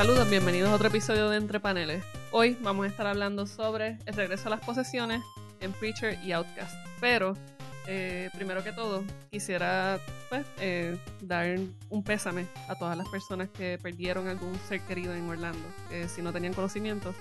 Saludos, 0.00 0.30
bienvenidos 0.30 0.70
a 0.70 0.76
otro 0.76 0.88
episodio 0.88 1.28
de 1.28 1.36
Entre 1.36 1.60
Paneles. 1.60 2.02
Hoy 2.30 2.56
vamos 2.62 2.86
a 2.86 2.88
estar 2.88 3.06
hablando 3.06 3.46
sobre 3.46 3.98
el 4.06 4.14
regreso 4.14 4.46
a 4.46 4.50
las 4.52 4.60
posesiones 4.60 5.22
en 5.60 5.72
Preacher 5.72 6.18
y 6.24 6.32
Outcast. 6.32 6.74
Pero, 7.02 7.34
eh, 7.86 8.30
primero 8.32 8.64
que 8.64 8.72
todo, 8.72 9.04
quisiera 9.30 10.00
pues, 10.30 10.46
eh, 10.58 10.96
dar 11.20 11.58
un 11.90 12.02
pésame 12.02 12.46
a 12.68 12.76
todas 12.76 12.96
las 12.96 13.06
personas 13.10 13.50
que 13.50 13.76
perdieron 13.76 14.26
algún 14.26 14.58
ser 14.70 14.80
querido 14.86 15.14
en 15.14 15.28
Orlando. 15.28 15.68
Eh, 15.90 16.08
si 16.08 16.22
no 16.22 16.32
tenían 16.32 16.54
conocimiento, 16.54 17.14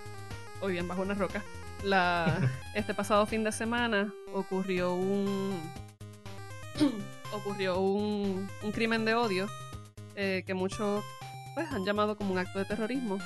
hoy 0.61 0.71
bien 0.71 0.87
bajo 0.87 1.01
una 1.01 1.15
roca. 1.15 1.43
La, 1.83 2.39
este 2.75 2.93
pasado 2.93 3.25
fin 3.25 3.43
de 3.43 3.51
semana 3.51 4.13
ocurrió 4.33 4.93
un 4.93 5.59
ocurrió 7.33 7.81
un, 7.81 8.47
un 8.63 8.71
crimen 8.71 9.03
de 9.03 9.15
odio 9.15 9.49
eh, 10.15 10.43
que 10.47 10.53
muchos 10.53 11.03
pues, 11.59 11.73
han 11.73 11.83
llamado 11.83 12.15
como 12.15 12.31
un 12.31 12.37
acto 12.37 12.57
de 12.57 12.63
terrorismo 12.63 13.17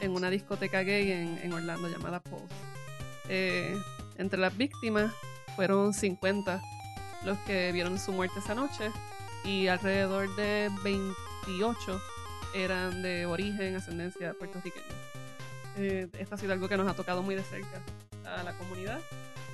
en 0.00 0.12
una 0.12 0.30
discoteca 0.30 0.82
gay 0.82 1.12
en, 1.12 1.38
en 1.42 1.52
Orlando 1.52 1.88
llamada 1.88 2.20
Pulse. 2.20 2.46
Eh, 3.28 3.76
entre 4.16 4.38
las 4.38 4.56
víctimas 4.56 5.12
fueron 5.56 5.92
50 5.92 6.62
los 7.26 7.36
que 7.40 7.70
vieron 7.70 7.98
su 7.98 8.12
muerte 8.12 8.38
esa 8.38 8.54
noche 8.54 8.90
y 9.44 9.66
alrededor 9.66 10.34
de 10.36 10.70
28 10.82 12.00
eran 12.54 13.02
de 13.02 13.26
origen, 13.26 13.76
ascendencia 13.76 14.32
puertorriqueña. 14.32 14.86
Eh, 15.76 16.08
esto 16.18 16.34
ha 16.34 16.38
sido 16.38 16.54
algo 16.54 16.68
que 16.68 16.78
nos 16.78 16.88
ha 16.88 16.94
tocado 16.94 17.22
muy 17.22 17.34
de 17.34 17.42
cerca 17.42 17.82
a 18.24 18.42
la 18.42 18.56
comunidad 18.56 19.00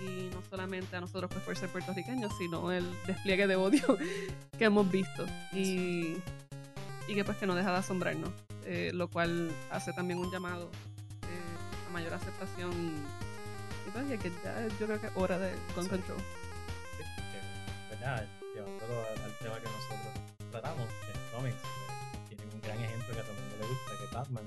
y 0.01 0.31
no 0.33 0.43
solamente 0.49 0.95
a 0.95 1.01
nosotros 1.01 1.29
pues, 1.33 1.43
por 1.43 1.57
ser 1.57 1.71
puertorriqueños, 1.71 2.33
sino 2.39 2.71
el 2.71 2.87
despliegue 3.05 3.49
de 3.49 3.57
odio 3.57 3.99
que 4.59 4.65
hemos 4.65 4.89
visto 4.89 5.27
y, 5.53 6.19
y 7.09 7.15
que 7.15 7.25
pues 7.25 7.39
que 7.39 7.47
no 7.47 7.55
deja 7.55 7.73
de 7.73 7.79
asombrarnos, 7.79 8.31
eh, 8.65 8.91
lo 8.95 9.09
cual 9.09 9.51
hace 9.71 9.93
también 9.95 10.19
un 10.19 10.31
llamado 10.31 10.71
eh, 11.23 11.89
a 11.89 11.91
mayor 11.91 12.15
aceptación 12.15 12.71
y, 12.73 13.89
y 13.89 13.91
pues, 13.93 14.05
y 14.13 14.19
que 14.19 14.31
ya 14.45 14.69
yo 14.79 14.87
creo 14.87 15.01
que 15.01 15.07
es 15.07 15.13
hora 15.17 15.39
de 15.39 15.53
gun 15.75 15.89
control. 15.89 16.19
Sí, 16.99 17.05
que, 17.33 17.95
¿verdad? 17.95 18.29
Llevándolo 18.55 19.01
al, 19.01 19.23
al 19.23 19.39
tema 19.39 19.57
que 19.57 19.65
nosotros 19.65 20.51
tratamos 20.51 20.87
en 20.87 21.37
cómics, 21.37 21.57
pues, 21.57 22.29
tienen 22.29 22.55
un 22.55 22.61
gran 22.61 22.79
ejemplo 22.79 23.15
que 23.15 23.21
a 23.21 23.23
todo 23.23 23.33
el 23.33 23.41
mundo 23.41 23.57
le 23.59 23.67
gusta, 23.69 23.91
que 23.99 24.05
es 24.05 24.13
Batman, 24.13 24.45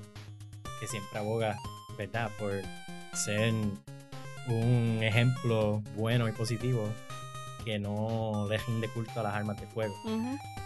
que 0.80 0.86
siempre 0.86 1.18
aboga, 1.18 1.56
¿verdad?, 1.98 2.30
por 2.38 2.62
ser 3.12 3.52
un 4.48 4.98
ejemplo 5.02 5.82
bueno 5.96 6.28
y 6.28 6.32
positivo 6.32 6.88
que 7.64 7.78
no 7.78 8.46
le 8.48 8.58
rinde 8.58 8.88
culto 8.88 9.20
a 9.20 9.22
las 9.22 9.34
armas 9.34 9.60
de 9.60 9.66
fuego. 9.66 9.94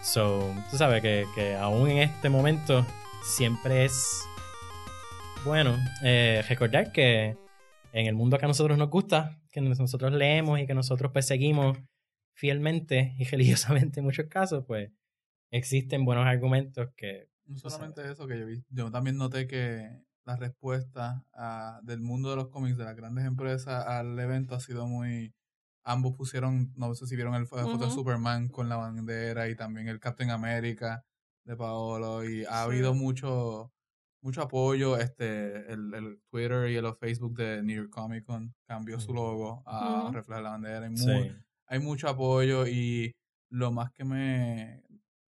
So, 0.02 0.52
tú 0.70 0.76
sabes 0.76 1.02
que, 1.02 1.26
que 1.34 1.54
aún 1.54 1.88
en 1.90 1.98
este 1.98 2.28
momento 2.28 2.86
siempre 3.22 3.84
es 3.84 4.24
bueno 5.44 5.76
eh, 6.02 6.44
recordar 6.48 6.92
que 6.92 7.36
en 7.92 8.06
el 8.06 8.14
mundo 8.14 8.38
que 8.38 8.44
a 8.44 8.48
nosotros 8.48 8.76
nos 8.76 8.90
gusta, 8.90 9.40
que 9.50 9.60
nosotros 9.60 10.12
leemos 10.12 10.60
y 10.60 10.66
que 10.66 10.74
nosotros 10.74 11.12
pues 11.12 11.26
seguimos 11.26 11.78
fielmente 12.34 13.14
y 13.18 13.24
religiosamente 13.24 14.00
en 14.00 14.06
muchos 14.06 14.26
casos, 14.26 14.64
pues 14.66 14.90
existen 15.50 16.04
buenos 16.04 16.26
argumentos 16.26 16.88
que... 16.96 17.28
No 17.46 17.56
solamente 17.56 18.10
eso 18.10 18.26
que 18.26 18.38
yo 18.38 18.46
vi, 18.46 18.64
yo 18.70 18.90
también 18.90 19.16
noté 19.16 19.46
que 19.46 20.04
la 20.24 20.36
respuesta 20.36 21.24
ah, 21.32 21.80
del 21.84 22.00
mundo 22.00 22.30
de 22.30 22.36
los 22.36 22.48
cómics, 22.48 22.76
de 22.76 22.84
las 22.84 22.96
grandes 22.96 23.24
empresas 23.24 23.86
al 23.86 24.18
evento 24.18 24.54
ha 24.56 24.60
sido 24.60 24.86
muy... 24.86 25.32
Ambos 25.88 26.14
pusieron, 26.16 26.72
no 26.76 26.92
sé 26.96 27.06
si 27.06 27.14
vieron 27.14 27.34
el 27.36 27.46
fo- 27.46 27.62
foto 27.70 27.84
de. 27.86 27.90
Superman 27.92 28.48
con 28.48 28.68
la 28.68 28.74
bandera 28.76 29.48
y 29.48 29.54
también 29.54 29.86
el 29.86 30.00
Captain 30.00 30.30
America 30.30 31.04
de 31.44 31.56
Paolo 31.56 32.24
y 32.28 32.42
ha 32.44 32.48
Sí. 32.48 32.70
habido 32.70 32.92
mucho 32.92 33.72
mucho 34.20 34.42
apoyo, 34.42 34.96
este 34.96 35.72
el, 35.72 35.94
el 35.94 36.20
Twitter 36.28 36.68
y 36.70 36.74
el 36.76 36.92
Facebook 36.96 37.36
de 37.36 37.62
New 37.62 37.76
York 37.76 37.90
Comic 37.90 38.24
Con 38.24 38.52
cambió 38.66 38.98
su 38.98 39.12
Ujú. 39.12 39.14
logo 39.14 39.62
a 39.64 40.10
reflejar 40.12 40.42
la 40.42 40.50
bandera 40.50 40.86
y 40.86 40.90
muy, 40.90 40.98
Sí. 41.28 41.32
hay 41.68 41.78
mucho 41.78 42.08
apoyo 42.08 42.66
y 42.66 43.14
lo 43.48 43.70
más 43.70 43.92
que 43.92 44.04
me 44.04 44.82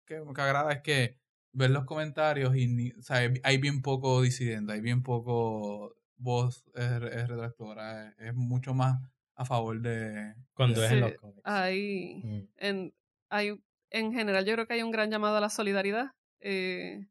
que, 0.07 0.21
que 0.35 0.41
agrada 0.43 0.73
es 0.73 0.81
que 0.83 1.17
ver 1.53 1.71
los 1.71 1.85
comentarios 1.85 2.57
y 2.57 2.67
ni- 2.67 2.91
o 2.93 3.03
sea, 3.03 3.19
hay, 3.19 3.35
hay 3.45 3.59
bien 3.59 3.81
poco 3.83 4.21
disidente, 4.23 4.73
hay 4.73 4.81
bien 4.81 5.05
poco 5.05 5.95
voz 6.17 6.65
es, 6.75 6.83
es 6.91 7.29
retractora, 7.29 8.09
es, 8.09 8.15
es 8.19 8.35
mucho 8.35 8.75
más 8.75 8.99
a 9.39 9.45
favor 9.45 9.81
de 9.81 10.35
Cuando 10.53 10.85
es 10.85 10.91
en 10.93 11.01
los 11.01 11.13
cómics. 11.15 11.41
Hay, 11.45 12.21
Mm. 12.25 12.49
en, 12.57 12.95
hay, 13.31 13.63
en 13.91 14.13
general 14.13 14.45
yo 14.45 14.53
creo 14.55 14.67
que 14.67 14.75
hay 14.75 14.83
un 14.83 14.91
gran 14.91 15.11
llamado 15.11 15.37
a 15.37 15.41
la 15.41 15.49
solidaridad. 15.49 16.13
Eh, 16.41 17.07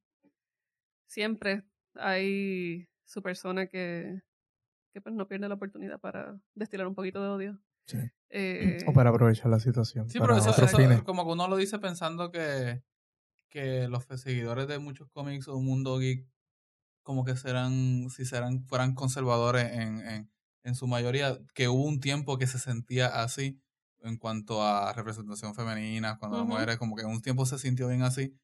siempre 1.08 1.64
hay 1.96 2.88
su 3.06 3.22
persona 3.22 3.68
que, 3.68 4.22
que 4.94 5.02
pues 5.02 5.16
no 5.16 5.28
pierde 5.28 5.48
la 5.48 5.56
oportunidad 5.56 6.00
para 6.00 6.38
destilar 6.54 6.88
un 6.88 6.96
poquito 6.96 7.22
de 7.22 7.30
odio. 7.30 7.60
Sí. 7.88 7.98
Eh, 8.30 8.80
O 8.86 8.92
para 8.92 9.10
aprovechar 9.12 9.50
la 9.50 9.58
situación. 9.62 10.10
Sí, 10.10 10.20
para 10.20 10.34
pero 10.34 10.42
eso, 10.42 10.52
otros 10.52 10.68
eso 10.68 10.78
fines. 10.78 11.02
como 11.04 11.26
que 11.26 11.32
uno 11.32 11.48
lo 11.48 11.56
dice 11.56 11.80
pensando 11.80 12.30
que, 12.30 12.84
que 13.48 13.88
los 13.88 14.04
seguidores 14.22 14.68
de 14.68 14.80
muchos 14.80 15.08
cómics 15.12 15.48
o 15.48 15.58
mundo 15.62 15.98
geek 15.98 16.28
como 17.04 17.24
que 17.24 17.38
serán, 17.38 18.10
si 18.10 18.26
serán, 18.26 18.66
fueran 18.66 18.96
conservadores 18.96 19.72
en, 19.72 20.06
en, 20.06 20.30
en 20.68 20.76
su 20.76 20.88
mayoría, 20.88 21.40
que 21.56 21.68
hubo 21.70 21.84
un 21.86 22.00
tiempo 22.00 22.38
que 22.38 22.48
se 22.48 22.60
sentía 22.60 23.08
así 23.24 23.60
en 24.02 24.18
cuanto 24.18 24.62
a 24.64 24.94
representación 24.94 25.56
femenina, 25.56 26.18
cuando 26.20 26.38
las 26.38 26.48
mujeres, 26.48 26.78
como 26.78 26.96
que 26.96 27.02
en 27.04 27.10
un 27.10 27.22
tiempo 27.22 27.46
se 27.46 27.58
sintió 27.58 27.88
bien 27.88 28.04
así, 28.04 28.36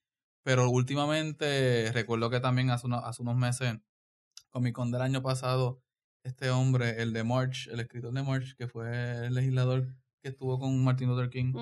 pero 0.43 0.69
últimamente 0.69 1.91
recuerdo 1.93 2.29
que 2.29 2.39
también 2.39 2.69
hace, 2.71 2.87
unos 2.87 3.03
hace 3.03 3.21
unos 3.21 3.35
meses, 3.37 3.75
Comic 4.49 4.73
Con 4.75 4.91
del 4.91 5.01
año 5.01 5.21
pasado, 5.21 5.81
este 6.23 6.49
hombre, 6.49 7.01
el 7.01 7.13
de 7.13 7.23
March, 7.23 7.67
el 7.71 7.79
escritor 7.81 8.13
de 8.13 8.23
March, 8.23 8.55
que 8.57 8.67
fue 8.67 9.27
el 9.27 9.33
legislador 9.33 9.87
que 10.21 10.29
estuvo 10.29 10.59
con 10.59 10.83
Martin 10.83 11.09
Luther 11.09 11.29
King, 11.29 11.53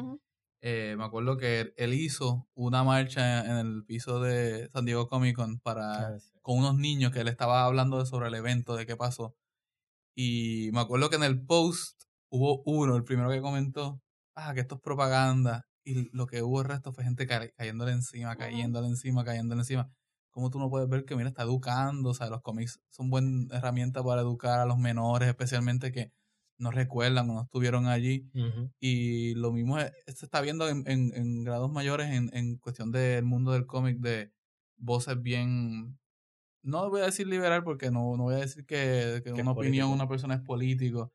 eh, 0.62 0.96
me 0.98 1.04
acuerdo 1.04 1.38
que 1.38 1.74
él- 1.76 1.94
hizo 1.96 2.48
una 2.54 2.84
marcha 2.84 3.44
en 3.46 3.58
el 3.66 3.84
piso 3.86 4.20
de 4.22 4.70
San 4.72 4.86
Diego 4.86 5.08
Comic 5.08 5.36
Con 5.36 5.60
para 5.60 6.20
sí. 6.20 6.30
con 6.44 6.58
unos 6.60 6.76
niños 6.78 7.12
que 7.12 7.22
él 7.22 7.28
estaba 7.28 7.66
hablando 7.66 8.06
sobre 8.06 8.28
el 8.28 8.36
evento, 8.36 8.76
de 8.76 8.86
qué 8.86 8.96
pasó. 8.96 9.36
Y 10.16 10.70
me 10.74 10.82
acuerdo 10.82 11.10
que 11.10 11.16
en 11.18 11.24
el 11.24 11.46
post 11.46 12.04
hubo 12.30 12.62
uno, 12.66 12.96
el 12.96 13.04
primero 13.04 13.30
que 13.30 13.42
comentó, 13.42 14.02
ah, 14.36 14.54
que 14.54 14.62
esto 14.62 14.76
es 14.76 14.82
propaganda. 14.82 15.68
Y 15.84 16.10
lo 16.16 16.28
que 16.28 16.42
hubo 16.44 16.62
el 16.62 16.68
resto 16.68 16.94
fue 16.94 17.04
gente 17.04 17.26
ca- 17.28 17.50
cayéndole 17.58 17.92
encima, 17.94 18.36
cayéndole 18.36 18.88
encima, 18.88 19.24
cayéndole 19.24 19.62
encima. 19.62 19.90
Como 20.32 20.50
tú 20.50 20.60
no 20.60 20.70
puedes 20.70 20.88
ver 20.90 21.06
que, 21.06 21.16
mira, 21.16 21.30
está 21.30 21.44
educando, 21.44 22.12
o 22.12 22.14
sea, 22.14 22.30
los 22.30 22.42
cómics 22.42 22.80
son 22.90 23.10
buena 23.10 23.48
herramienta 23.56 24.04
para 24.04 24.22
educar 24.22 24.60
a 24.60 24.66
los 24.66 24.78
menores, 24.78 25.28
especialmente 25.30 25.92
que 25.92 26.12
no 26.58 26.72
recuerdan 26.72 27.30
o 27.30 27.34
no 27.34 27.42
estuvieron 27.44 27.88
allí. 27.88 28.30
Y 28.80 29.36
lo 29.36 29.52
mismo 29.52 29.78
es- 29.80 29.92
se 30.08 30.26
está 30.26 30.42
viendo 30.42 30.68
en, 30.70 30.84
en- 30.88 31.14
en 31.16 31.44
grados 31.44 31.72
mayores 31.72 32.10
en, 32.12 32.30
en 32.34 32.58
cuestión 32.58 32.92
del 32.92 33.26
mundo 33.26 33.52
del 33.54 33.66
cómic, 33.68 33.98
de 34.00 34.32
voces 34.78 35.22
bien. 35.22 36.00
No 36.64 36.90
voy 36.90 37.02
a 37.02 37.06
decir 37.06 37.28
liberal 37.28 37.64
porque 37.64 37.90
no, 37.92 38.16
no 38.18 38.24
voy 38.24 38.36
a 38.36 38.38
decir 38.40 38.66
que, 38.66 39.22
una 39.34 39.52
opinión 39.52 39.90
una 39.90 40.08
persona 40.08 40.36
es 40.36 40.42
político, 40.42 41.12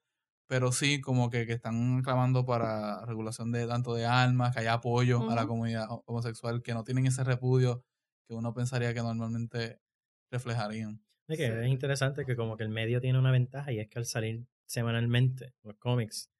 pero 0.48 0.72
sí 0.72 1.00
como 1.00 1.30
que, 1.30 1.46
que 1.46 1.52
están 1.52 2.02
clamando 2.02 2.44
para 2.44 3.04
regulación 3.06 3.52
de 3.52 3.66
tanto 3.66 3.94
de 3.94 4.06
armas, 4.06 4.54
que 4.54 4.60
haya 4.60 4.74
apoyo 4.74 5.28
a 5.30 5.34
la 5.36 5.46
comunidad 5.46 5.86
ho- 5.90 6.02
homosexual, 6.06 6.62
que 6.62 6.74
no 6.74 6.82
tienen 6.84 7.06
ese 7.06 7.22
repudio 7.24 7.84
que 8.28 8.34
uno 8.34 8.52
pensaría 8.54 8.92
que 8.92 9.02
normalmente 9.02 9.80
reflejarían. 10.32 11.04
Es 11.28 11.38
que 11.38 11.46
Sí. 11.46 11.52
es 11.60 11.66
interesante 11.68 12.24
que 12.24 12.36
como 12.36 12.56
que 12.56 12.62
el 12.64 12.68
medio 12.70 13.00
tiene 13.00 13.18
una 13.18 13.32
ventaja 13.32 13.72
y 13.72 13.80
es 13.80 13.88
que 13.88 13.98
al 13.98 14.04
salir 14.06 14.46
semanalmente 14.66 15.54
los 15.62 15.76
cómics 15.76 16.30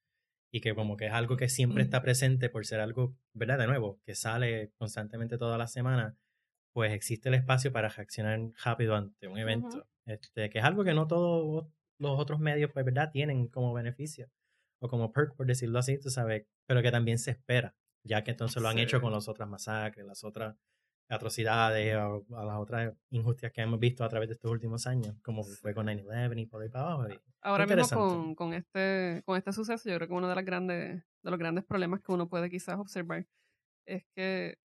y 0.53 0.61
que 0.61 0.75
como 0.75 0.97
que 0.97 1.07
es 1.07 1.13
algo 1.13 1.37
que 1.37 1.49
siempre 1.49 1.83
está 1.85 2.03
presente 2.03 2.51
por 2.51 2.67
ser 2.67 2.81
algo, 2.81 3.17
¿verdad? 3.35 3.59
De 3.59 3.67
nuevo, 3.69 4.01
que 4.05 4.15
sale 4.15 4.73
constantemente 4.79 5.39
toda 5.39 5.59
la 5.59 5.69
semana, 5.69 6.17
pues 6.77 6.93
existe 6.93 7.31
el 7.31 7.35
espacio 7.37 7.73
para 7.73 7.89
reaccionar 7.89 8.39
rápido 8.63 8.95
ante 8.97 9.29
un 9.29 9.39
evento. 9.39 9.87
este, 10.05 10.51
que 10.51 10.59
es 10.59 10.65
algo 10.65 10.85
que 10.85 10.93
no 10.93 11.07
todos 11.07 11.67
los 11.99 12.21
otros 12.21 12.39
medios, 12.39 12.71
pues, 12.71 12.85
¿verdad? 12.85 13.11
Tienen 13.11 13.49
como 13.49 13.73
beneficio 13.73 14.31
o 14.79 14.87
como 14.89 15.11
perk, 15.11 15.35
por 15.35 15.47
decirlo 15.47 15.79
así, 15.79 15.99
tú 15.99 16.11
sabes, 16.11 16.45
pero 16.67 16.83
que 16.83 16.91
también 16.91 17.19
se 17.19 17.31
espera, 17.31 17.75
ya 18.05 18.23
que 18.23 18.33
entonces 18.33 18.63
lo 18.63 18.69
han 18.69 18.77
Sí. 18.77 18.83
hecho 18.83 19.01
con 19.01 19.11
las 19.11 19.27
otras 19.27 19.49
masacres, 19.49 20.05
las 20.05 20.23
otras 20.23 20.55
atrocidades 21.09 21.97
o, 21.97 22.27
o 22.29 22.45
las 22.45 22.59
otras 22.59 22.93
injusticias 23.09 23.53
que 23.53 23.63
hemos 23.63 23.81
visto 23.81 24.05
a 24.05 24.09
través 24.11 24.29
de 24.29 24.35
estos 24.35 24.51
últimos 24.51 24.87
años, 24.87 25.15
como 25.23 25.45
fue 25.45 25.73
con 25.75 25.87
9-11 25.87 26.39
y 26.43 26.47
por 26.47 26.61
ahí 26.63 26.69
para 26.69 26.93
abajo. 26.93 27.07
Ahora 27.41 27.65
mismo 27.67 27.89
con, 27.89 28.35
con 28.35 28.53
este 28.53 29.23
con 29.25 29.39
este 29.39 29.53
suceso, 29.53 29.89
yo 29.89 29.97
creo 29.97 30.09
que 30.09 30.15
uno 30.15 30.29
de 30.29 30.35
las 30.35 30.45
grandes 30.45 31.03
de 31.23 31.31
los 31.31 31.39
grandes 31.39 31.65
problemas 31.65 32.01
que 32.03 32.13
uno 32.13 32.29
puede 32.29 32.51
quizás 32.51 32.79
observar 32.79 33.27
es 33.87 34.05
que 34.15 34.59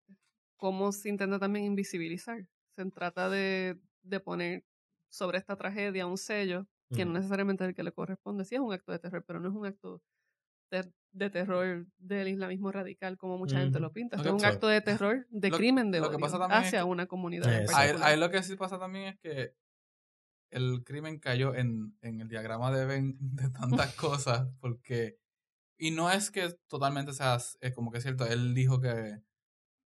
cómo 0.61 0.91
se 0.91 1.09
intenta 1.09 1.39
también 1.39 1.65
invisibilizar. 1.65 2.45
Se 2.75 2.85
trata 2.91 3.29
de, 3.31 3.79
de 4.03 4.19
poner 4.19 4.63
sobre 5.09 5.39
esta 5.39 5.55
tragedia 5.55 6.05
un 6.05 6.19
sello 6.19 6.67
que 6.93 7.03
no 7.03 7.13
necesariamente 7.13 7.63
es 7.63 7.69
el 7.69 7.75
que 7.75 7.83
le 7.83 7.91
corresponde. 7.91 8.45
Sí 8.45 8.53
es 8.55 8.61
un 8.61 8.71
acto 8.71 8.91
de 8.91 8.99
terror, 8.99 9.23
pero 9.25 9.39
no 9.39 9.49
es 9.49 9.55
un 9.55 9.65
acto 9.65 10.03
de, 10.69 10.91
de 11.13 11.29
terror 11.31 11.87
del 11.97 12.27
islamismo 12.27 12.71
radical 12.71 13.17
como 13.17 13.37
mucha 13.39 13.57
gente 13.59 13.79
lo 13.79 13.91
pinta. 13.91 14.17
Es 14.17 14.21
que- 14.23 14.29
un 14.29 14.45
acto 14.45 14.67
de 14.67 14.81
terror 14.81 15.25
de 15.31 15.49
Lo- 15.49 15.57
crimen 15.57 15.89
de 15.89 15.99
lo 15.99 16.09
que 16.11 16.15
odio 16.17 16.25
pasa 16.25 16.37
también 16.37 16.61
es 16.61 16.67
hacia 16.67 16.79
que- 16.79 16.83
una 16.85 17.07
comunidad 17.07 17.61
Exacto. 17.61 18.03
Ahí, 18.03 18.13
ahí 18.13 18.19
lo 18.19 18.29
que 18.29 18.43
sí 18.43 18.55
pasa 18.55 18.77
también 18.77 19.05
es 19.07 19.19
que 19.19 19.55
el 20.51 20.83
crimen 20.83 21.17
cayó 21.19 21.55
en, 21.55 21.97
en 22.01 22.21
el 22.21 22.27
diagrama 22.27 22.71
de 22.71 22.85
Venn 22.85 23.17
de 23.35 23.49
tantas 23.49 23.95
cosas, 23.95 24.47
porque, 24.59 25.17
y 25.79 25.89
no 25.91 26.11
es 26.11 26.29
que 26.29 26.51
totalmente 26.67 27.13
sea, 27.13 27.37
es 27.61 27.73
como 27.73 27.91
que 27.91 27.97
es 27.97 28.03
cierto, 28.03 28.25
él 28.27 28.53
dijo 28.53 28.79
que, 28.79 29.21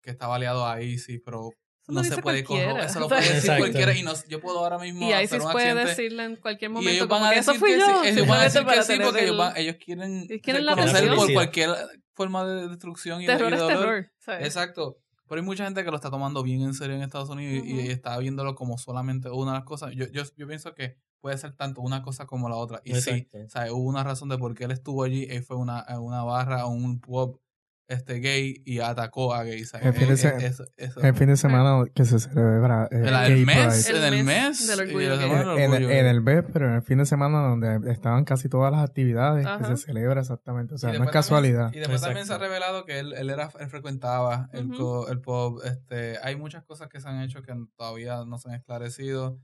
que 0.05 0.11
estaba 0.11 0.35
aliado 0.35 0.65
a 0.65 0.81
ISIS, 0.81 1.21
pero 1.25 1.49
no 1.87 2.03
se 2.03 2.17
puede 2.21 2.43
cualquiera. 2.43 2.63
corroborar, 2.71 2.89
eso 2.89 2.99
lo 2.99 3.07
puede 3.09 3.21
decir 3.21 3.35
Exacto. 3.37 3.61
cualquiera, 3.63 3.93
y 3.97 4.03
no, 4.03 4.13
yo 4.29 4.39
puedo 4.39 4.59
ahora 4.59 4.79
mismo 4.79 5.01
Y 5.07 5.13
ahí 5.13 5.25
hacer 5.25 5.41
sí 5.41 5.45
un 5.45 5.51
puede 5.51 5.75
decirle 5.75 6.23
en 6.23 6.35
cualquier 6.37 6.71
y 6.71 6.73
momento 6.73 6.91
ellos 6.91 7.07
como 7.07 7.21
van 7.21 7.29
a 7.29 7.33
que 7.33 7.39
eso 7.39 7.51
decir 7.51 7.59
fui 7.67 7.71
que 7.73 7.79
yo. 7.79 8.03
sí, 8.03 8.09
ellos 8.09 8.27
van 8.27 8.39
a 8.39 8.43
decir 8.43 8.63
para 8.63 8.77
que 8.77 8.83
sí 8.83 8.93
porque 9.03 9.19
ellos, 9.19 9.31
el- 9.31 9.37
van- 9.37 9.53
ellos 9.57 9.75
quieren 9.83 10.13
Ellos 10.29 10.39
quieren 10.41 10.65
la 10.65 10.71
reconocer 10.75 10.97
atención. 11.03 11.17
por 11.25 11.33
cualquier 11.33 11.69
forma 12.13 12.45
de 12.45 12.67
destrucción 12.69 13.21
y, 13.21 13.25
de- 13.25 13.33
y 13.33 13.35
terror 13.35 13.49
de 13.51 13.55
es 13.57 13.61
dolor. 13.61 13.79
terror. 13.79 14.11
¿sabes? 14.19 14.45
Exacto. 14.45 14.97
Pero 15.27 15.41
hay 15.41 15.45
mucha 15.45 15.63
gente 15.65 15.83
que 15.83 15.89
lo 15.89 15.95
está 15.95 16.11
tomando 16.11 16.43
bien 16.43 16.61
en 16.61 16.73
serio 16.75 16.95
en 16.95 17.01
Estados 17.01 17.29
Unidos 17.29 17.65
y- 17.65 17.71
y 17.71 17.79
Ujú. 17.81 17.91
está 17.91 18.17
viéndolo 18.19 18.53
como 18.55 18.77
solamente 18.77 19.29
una 19.29 19.51
de 19.53 19.57
las 19.59 19.65
cosas. 19.65 19.91
Yo, 19.95 20.05
yo, 20.11 20.21
yo 20.37 20.47
pienso 20.47 20.73
que 20.75 20.97
puede 21.19 21.35
ser 21.39 21.53
tanto 21.53 21.81
una 21.81 22.03
cosa 22.03 22.27
como 22.27 22.47
la 22.49 22.55
otra. 22.55 22.81
Y 22.83 22.93
sí, 22.95 23.09
Exacto. 23.09 23.37
o 23.45 23.49
sea, 23.49 23.73
hubo 23.73 23.87
una 23.89 24.03
razón 24.03 24.29
de 24.29 24.37
por 24.37 24.53
qué 24.53 24.65
él 24.65 24.71
estuvo 24.71 25.03
allí. 25.03 25.25
Él 25.29 25.43
fue 25.43 25.55
una, 25.57 25.83
una 25.99 26.23
barra, 26.23 26.67
un 26.67 26.99
pub 26.99 27.41
este, 27.87 28.15
gay 28.19 28.63
y 28.65 28.79
atacó 28.79 29.33
a 29.33 29.43
gays. 29.43 29.73
El 29.75 29.93
fin 29.93 30.07
de 30.07 30.13
eh, 30.15 30.17
se- 30.17 30.63
eh, 30.77 30.89
El 31.03 31.13
fin 31.15 31.27
de 31.27 31.37
semana 31.37 31.85
que 31.93 32.03
se 32.05 32.19
celebra 32.19 32.85
eh, 32.91 32.97
el, 32.99 33.03
Gay 33.11 33.31
el 33.33 33.45
mes, 33.45 33.85
Pride. 33.87 33.97
en 33.97 34.03
el 34.03 34.13
El 34.19 34.23
mes 34.23 34.35
mes, 34.59 34.67
del 34.67 34.79
orgullo 34.79 35.57
En, 35.57 36.05
el 36.07 36.21
BES, 36.21 36.45
pero 36.51 36.67
en 36.67 36.73
el 36.75 36.81
fin 36.81 36.97
de 36.97 37.05
semana 37.05 37.39
donde 37.47 37.91
estaban 37.91 38.25
casi 38.25 38.49
todas 38.49 38.71
las 38.71 38.81
actividades 38.83 39.45
Ajá. 39.45 39.59
que 39.59 39.77
se 39.77 39.85
celebra 39.85 40.21
exactamente. 40.21 40.73
O 40.73 40.77
sea, 40.77 40.89
no 40.89 40.93
es 40.93 40.97
también- 40.99 41.13
casualidad. 41.13 41.73
y 41.73 41.79
después 41.79 42.01
también 42.01 42.25
se 42.25 42.33
ha 42.33 42.37
revelado 42.39 42.85
que 42.85 42.99
él, 42.99 43.13
él 43.13 43.29
era 43.29 43.51
él 43.59 43.69
frecuentaba 43.69 44.49
co- 44.77 45.07
el 45.09 45.21
pub. 45.21 45.61
Este, 45.63 46.17
hay 46.23 46.35
muchas 46.35 46.63
cosas 46.63 46.89
que 46.89 46.99
se 46.99 47.07
han 47.07 47.21
hecho 47.21 47.41
que 47.43 47.53
todavía 47.77 48.23
no 48.25 48.37
se 48.39 48.49
han 48.49 48.55
esclarecido. 48.55 49.39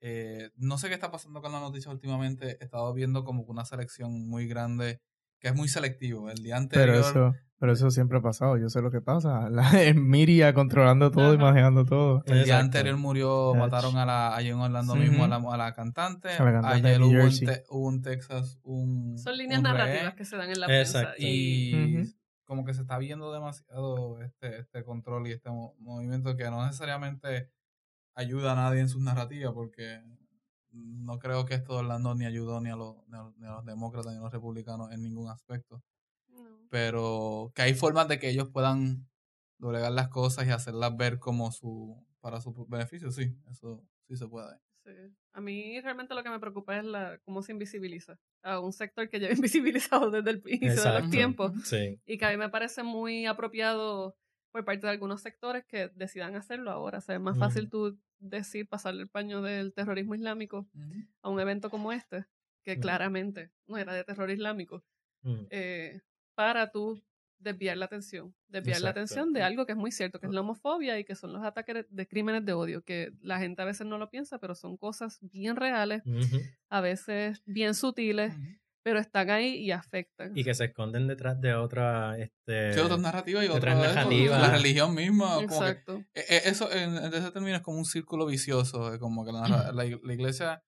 Eh, 0.00 0.50
no 0.56 0.76
sé 0.78 0.88
qué 0.88 0.94
está 0.94 1.10
pasando 1.10 1.40
con 1.40 1.52
la 1.52 1.60
noticia 1.60 1.90
últimamente. 1.90 2.58
He 2.60 2.64
estado 2.64 2.92
viendo 2.92 3.24
como 3.24 3.44
que 3.44 3.50
una 3.52 3.64
selección 3.64 4.28
muy 4.28 4.46
grande 4.46 5.00
que 5.38 5.48
es 5.48 5.54
muy 5.54 5.68
selectivo. 5.68 6.30
El 6.30 6.42
día 6.42 6.56
anterior. 6.56 6.86
Pero 6.88 7.00
eso, 7.00 7.34
pero 7.58 7.72
eso 7.72 7.90
siempre 7.90 8.18
ha 8.18 8.22
pasado. 8.22 8.56
Yo 8.58 8.68
sé 8.68 8.80
lo 8.82 8.90
que 8.90 9.00
pasa. 9.00 9.48
La 9.50 9.70
media 9.94 10.52
controlando 10.54 11.10
todo 11.10 11.32
y 11.32 11.36
Ajá. 11.36 11.44
manejando 11.46 11.84
todo. 11.84 12.22
El 12.26 12.44
día 12.44 12.58
anterior 12.58 12.96
murió, 12.96 13.54
mataron 13.54 13.96
a 13.96 14.04
la, 14.06 14.34
allí 14.36 14.48
en 14.48 14.56
Orlando 14.58 14.94
mismo 14.96 15.24
a 15.24 15.28
la, 15.28 15.36
a 15.36 15.56
la 15.56 15.72
cantante. 15.74 16.28
A 16.30 16.44
la 16.44 16.52
cantante 16.52 16.88
Ayer 16.88 17.02
hubo, 17.02 17.10
en 17.12 17.20
Jersey. 17.22 17.46
Te- 17.46 17.64
hubo 17.70 17.90
en 17.90 18.02
Texas 18.02 18.58
un. 18.62 19.18
Son 19.18 19.36
líneas 19.36 19.58
un 19.58 19.64
narrativas 19.64 20.14
que 20.14 20.24
se 20.24 20.36
dan 20.36 20.50
en 20.50 20.60
la 20.60 20.66
prensa. 20.66 21.00
Exacto. 21.00 21.22
Y 21.22 21.74
y 21.74 22.14
como 22.44 22.64
que 22.64 22.74
se 22.74 22.82
está 22.82 22.96
viendo 22.98 23.32
demasiado 23.32 24.22
este, 24.22 24.58
este 24.60 24.84
control 24.84 25.26
y 25.26 25.32
este 25.32 25.50
mo- 25.50 25.74
movimiento 25.80 26.36
que 26.36 26.44
no 26.44 26.64
necesariamente 26.64 27.50
ayuda 28.14 28.52
a 28.52 28.54
nadie 28.54 28.80
en 28.80 28.88
sus 28.88 29.02
narrativas 29.02 29.52
porque 29.52 30.00
no 30.76 31.18
creo 31.18 31.44
que 31.46 31.54
esto 31.54 31.72
de 31.74 31.78
Orlando 31.80 32.14
ni 32.14 32.24
ayudó 32.26 32.60
ni 32.60 32.70
a, 32.70 32.76
los, 32.76 32.96
ni, 33.08 33.16
a, 33.16 33.22
los- 33.22 33.36
ni 33.38 33.46
a 33.46 33.50
los 33.52 33.64
demócratas 33.64 34.12
ni 34.12 34.18
a 34.18 34.22
los 34.22 34.32
republicanos 34.32 34.92
en 34.92 35.02
ningún 35.02 35.28
aspecto 35.30 35.82
no. 36.28 36.66
pero 36.70 37.52
que 37.54 37.62
hay 37.62 37.74
formas 37.74 38.08
de 38.08 38.18
que 38.18 38.28
ellos 38.28 38.50
puedan 38.50 39.08
doblegar 39.58 39.92
las 39.92 40.08
cosas 40.08 40.46
y 40.46 40.50
hacerlas 40.50 40.96
ver 40.96 41.18
como 41.18 41.50
su 41.52 42.04
para 42.20 42.40
su 42.40 42.52
beneficio 42.68 43.10
sí 43.10 43.34
eso 43.50 43.82
sí 44.08 44.16
se 44.16 44.26
puede 44.28 44.56
Sí. 44.84 44.92
A 45.32 45.40
mí 45.40 45.80
realmente 45.80 46.14
lo 46.14 46.22
que 46.22 46.30
me 46.30 46.38
preocupa 46.38 46.78
es 46.78 46.84
la 46.84 47.18
cómo 47.24 47.42
se 47.42 47.50
invisibiliza 47.50 48.20
a 48.44 48.60
un 48.60 48.72
sector 48.72 49.08
que 49.08 49.18
lleva 49.18 49.32
invisibilizado 49.34 50.12
desde 50.12 50.30
el 50.30 50.36
inicio 50.46 50.68
de 50.68 50.74
Exacto. 50.74 51.00
los 51.00 51.10
tiempos 51.10 51.52
Sí. 51.64 52.00
y 52.06 52.18
que 52.18 52.24
a 52.24 52.30
mí 52.30 52.36
me 52.36 52.50
parece 52.50 52.84
muy 52.84 53.26
apropiado 53.26 54.14
por 54.52 54.64
parte 54.64 54.86
de 54.86 54.92
algunos 54.92 55.22
sectores 55.22 55.64
que 55.66 55.88
decidan 55.96 56.36
hacerlo 56.36 56.70
ahora. 56.70 56.98
O 56.98 57.00
sea, 57.00 57.16
es 57.16 57.20
más 57.20 57.36
fácil 57.36 57.68
tú 57.68 57.98
decir 58.18 58.66
pasarle 58.68 59.02
el 59.02 59.08
paño 59.08 59.42
del 59.42 59.72
terrorismo 59.72 60.14
islámico 60.14 60.66
a 61.22 61.28
un 61.30 61.40
evento 61.40 61.70
como 61.70 61.92
este, 61.92 62.24
que 62.64 62.78
claramente 62.80 63.50
no 63.66 63.78
era 63.78 63.92
de 63.92 64.04
terror 64.04 64.30
islámico, 64.30 64.84
Mm. 65.22 65.46
eh, 65.50 66.00
para 66.34 66.70
tú 66.70 67.02
desviar 67.38 67.76
la 67.76 67.86
atención, 67.86 68.34
desviar 68.48 68.80
la 68.80 68.90
atención 68.90 69.32
de 69.32 69.42
algo 69.42 69.66
que 69.66 69.72
es 69.72 69.78
muy 69.78 69.90
cierto, 69.90 70.18
que 70.20 70.26
es 70.26 70.32
la 70.32 70.40
homofobia 70.40 70.98
y 70.98 71.04
que 71.04 71.14
son 71.14 71.32
los 71.32 71.42
ataques 71.44 71.84
de 71.88 72.06
crímenes 72.06 72.44
de 72.44 72.52
odio, 72.52 72.82
que 72.82 73.12
la 73.20 73.38
gente 73.38 73.60
a 73.62 73.64
veces 73.64 73.86
no 73.86 73.98
lo 73.98 74.08
piensa, 74.08 74.38
pero 74.38 74.54
son 74.54 74.76
cosas 74.76 75.18
bien 75.20 75.56
reales, 75.56 76.02
a 76.68 76.80
veces 76.80 77.42
bien 77.44 77.74
sutiles, 77.74 78.34
pero 78.86 79.00
están 79.00 79.30
ahí 79.30 79.56
y 79.56 79.72
afectan. 79.72 80.30
Y 80.38 80.44
que 80.44 80.54
se 80.54 80.66
esconden 80.66 81.08
detrás 81.08 81.40
de 81.40 81.54
otra. 81.54 82.16
Este, 82.18 82.72
Sí, 82.72 82.78
otras 82.78 83.00
narrativas 83.00 83.44
y 83.44 83.48
otras 83.48 83.76
narrativas. 83.76 84.40
la 84.40 84.50
religión 84.56 84.94
misma 84.94 85.34
como 85.34 85.40
que 85.48 85.54
Exacto. 85.56 86.04
Eh, 86.14 86.24
eh, 86.28 86.40
Eso 86.44 86.70
en, 86.70 86.96
en 86.96 87.12
ese 87.12 87.32
término 87.32 87.56
es 87.56 87.62
como 87.62 87.78
un 87.78 87.84
círculo 87.84 88.26
vicioso, 88.26 88.94
eh, 88.94 89.00
como 89.00 89.24
que 89.24 89.32
la, 89.32 89.48
la, 89.48 89.72
la 89.72 89.84
iglesia, 90.14 90.62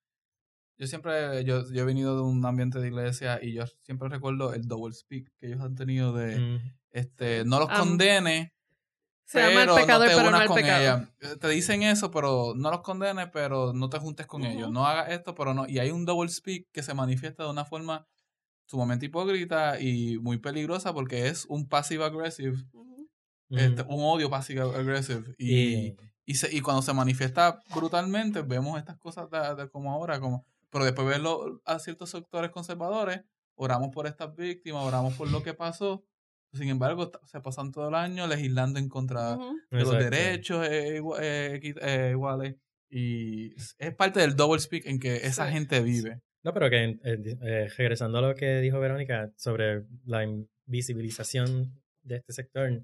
yo 0.77 0.85
siempre, 0.85 1.45
yo, 1.45 1.63
yo 1.71 1.81
he 1.81 1.85
venido 1.85 2.17
de 2.17 2.23
un 2.23 2.45
ambiente 2.45 2.79
de 2.79 2.87
iglesia 2.89 3.39
y 3.41 3.53
yo 3.53 3.63
siempre 3.83 4.09
recuerdo 4.09 4.53
el 4.53 4.67
double 4.67 4.93
speak 4.93 5.31
que 5.39 5.47
ellos 5.47 5.61
han 5.61 5.75
tenido 5.75 6.11
de, 6.11 6.37
mm, 6.39 6.73
este, 6.91 7.45
no 7.45 7.59
los 7.59 7.69
Am- 7.69 7.87
condene, 7.87 8.53
Se 9.31 9.39
llama 9.39 9.61
el 9.61 9.67
pero 9.67 9.75
pecador, 9.75 10.07
no 10.07 10.09
te 10.09 10.15
pero 10.17 10.31
no 10.31 10.41
el 10.41 10.47
con 10.47 10.55
pecado. 10.55 10.81
ella. 10.81 11.13
Eh, 11.21 11.35
Te 11.39 11.49
dicen 11.49 11.83
eso, 11.83 12.09
pero 12.09 12.53
no 12.55 12.71
los 12.71 12.81
condenes, 12.81 13.29
pero 13.31 13.73
no 13.73 13.89
te 13.89 13.99
juntes 13.99 14.25
con 14.25 14.43
ellos. 14.43 14.71
No 14.71 14.87
hagas 14.87 15.11
esto, 15.11 15.35
pero 15.35 15.53
no. 15.53 15.67
Y 15.67 15.79
hay 15.79 15.91
un 15.91 16.05
double 16.05 16.29
speak 16.29 16.67
que 16.71 16.81
se 16.83 16.93
manifiesta 16.95 17.43
de 17.43 17.49
una 17.51 17.65
forma 17.65 18.07
sumamente 18.65 19.05
hipócrita 19.05 19.79
y 19.79 20.17
muy 20.19 20.37
peligrosa 20.39 20.93
porque 20.93 21.27
es 21.27 21.45
un 21.45 21.67
passive 21.67 22.05
aggressive, 22.05 22.57
este, 23.49 23.81
un 23.83 24.03
odio 24.03 24.29
passive 24.29 24.61
aggressive. 24.61 25.35
Y, 25.37 25.89
Y, 25.89 25.97
y, 26.25 26.35
se, 26.35 26.53
y 26.55 26.61
cuando 26.61 26.81
se 26.81 26.93
manifiesta 26.93 27.59
brutalmente, 27.73 28.41
vemos 28.41 28.77
estas 28.79 28.97
cosas 28.97 29.29
de, 29.29 29.55
de 29.55 29.69
como 29.69 29.91
ahora, 29.91 30.19
como, 30.19 30.45
pero 30.69 30.85
después 30.85 31.07
verlo 31.07 31.61
a 31.65 31.79
ciertos 31.79 32.11
sectores 32.11 32.51
conservadores, 32.51 33.21
oramos 33.55 33.89
por 33.93 34.07
estas 34.07 34.35
víctimas, 34.35 34.83
oramos 34.83 35.13
por 35.15 35.29
lo 35.29 35.41
que 35.43 35.53
pasó. 35.53 36.03
Sin 36.53 36.69
embargo, 36.69 37.11
se 37.25 37.41
pasan 37.41 37.71
todo 37.71 37.89
el 37.89 37.95
año 37.95 38.25
legislando 38.27 38.79
en 38.79 38.89
contra 38.89 39.35
de 39.35 39.79
los 39.81 39.91
derechos 39.99 40.65
eh, 40.67 40.97
eh, 41.21 41.59
eh, 41.81 42.07
iguales. 42.11 42.55
Y 42.89 43.53
es 43.77 43.93
parte 43.95 44.19
del 44.19 44.35
double 44.35 44.59
speak 44.59 44.85
en 44.87 44.99
que 44.99 45.17
esa 45.17 45.45
Sí. 45.47 45.53
gente 45.53 45.79
vive. 45.81 46.21
No, 46.43 46.53
pero 46.53 46.69
que 46.69 46.83
eh, 46.85 46.97
eh, 47.03 47.67
regresando 47.77 48.17
a 48.17 48.21
lo 48.21 48.33
que 48.35 48.61
dijo 48.61 48.79
Verónica 48.79 49.31
sobre 49.35 49.83
la 50.05 50.23
invisibilización 50.23 51.79
de 52.03 52.15
este 52.15 52.33
sector 52.33 52.83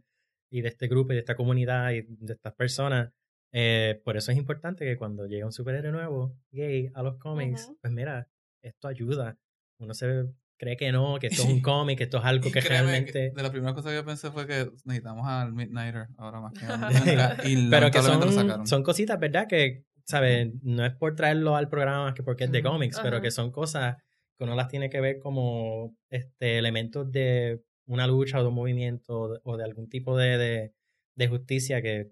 y 0.52 0.62
de 0.62 0.68
este 0.68 0.88
grupo 0.88 1.12
y 1.14 1.16
de 1.16 1.22
esta 1.22 1.36
comunidad 1.36 1.92
y 1.92 2.02
de 2.08 2.34
estas 2.34 2.54
personas, 2.54 3.12
eh, 3.52 4.00
por 4.04 4.18
eso 4.18 4.32
es 4.32 4.38
importante 4.38 4.86
que 4.86 4.98
cuando 4.98 5.26
llega 5.26 5.46
un 5.46 5.54
superhéroe 5.54 5.92
nuevo, 5.92 6.38
gay, 6.52 6.92
a 6.94 7.02
los 7.02 7.18
cómics, 7.18 7.72
pues 7.82 7.92
mira, 7.94 8.28
esto 8.62 8.88
ayuda. 8.88 9.38
Uno 9.80 9.94
se 9.94 10.26
cree 10.58 10.78
que 10.78 10.92
no, 10.92 11.18
que 11.20 11.28
esto 11.28 11.44
es 11.44 11.50
un 11.50 11.62
cómic, 11.62 11.98
que 11.98 12.04
esto 12.06 12.18
es 12.18 12.26
algo 12.26 12.52
que 12.52 12.62
créeme 12.62 12.92
realmente... 12.92 13.32
de 13.36 13.44
la 13.44 13.52
primera 13.52 13.74
cosa 13.74 13.92
que 13.92 14.04
pensé 14.04 14.32
fue 14.32 14.48
que 14.48 14.70
necesitamos 14.86 15.28
al 15.28 15.54
Midnighter 15.54 16.08
ahora 16.18 16.40
más 16.42 16.54
que 16.54 16.66
nunca. 16.66 17.38
Y 17.44 17.70
Pero 17.70 17.92
que 17.92 18.02
son, 18.02 18.34
sacaron. 18.34 18.68
son 18.68 18.84
cositas, 18.84 19.20
¿verdad? 19.20 19.48
Que, 19.48 19.84
¿sabes? 20.06 20.50
No 20.62 20.86
es 20.86 20.94
por 20.94 21.16
traerlo 21.16 21.56
al 21.56 21.70
programa 21.70 22.06
más 22.06 22.14
que 22.14 22.24
porque 22.24 22.46
es 22.46 22.52
de 22.52 22.64
cómics, 22.64 23.00
pero 23.02 23.22
que 23.22 23.32
son 23.32 23.52
cosas 23.52 23.98
que 24.38 24.44
uno 24.44 24.56
las 24.56 24.68
tiene 24.68 24.90
que 24.90 25.02
ver 25.02 25.20
como 25.20 25.96
este 26.10 26.58
elementos 26.58 27.12
de 27.12 27.62
una 27.88 28.08
lucha 28.08 28.40
o 28.40 28.42
de 28.42 28.50
un 28.50 28.56
movimiento 28.56 29.20
o 29.20 29.34
de, 29.34 29.40
o 29.44 29.58
de 29.58 29.64
algún 29.64 29.90
tipo 29.90 30.18
de, 30.18 30.38
de, 30.38 30.74
de 31.16 31.28
justicia 31.28 31.82
que 31.82 32.12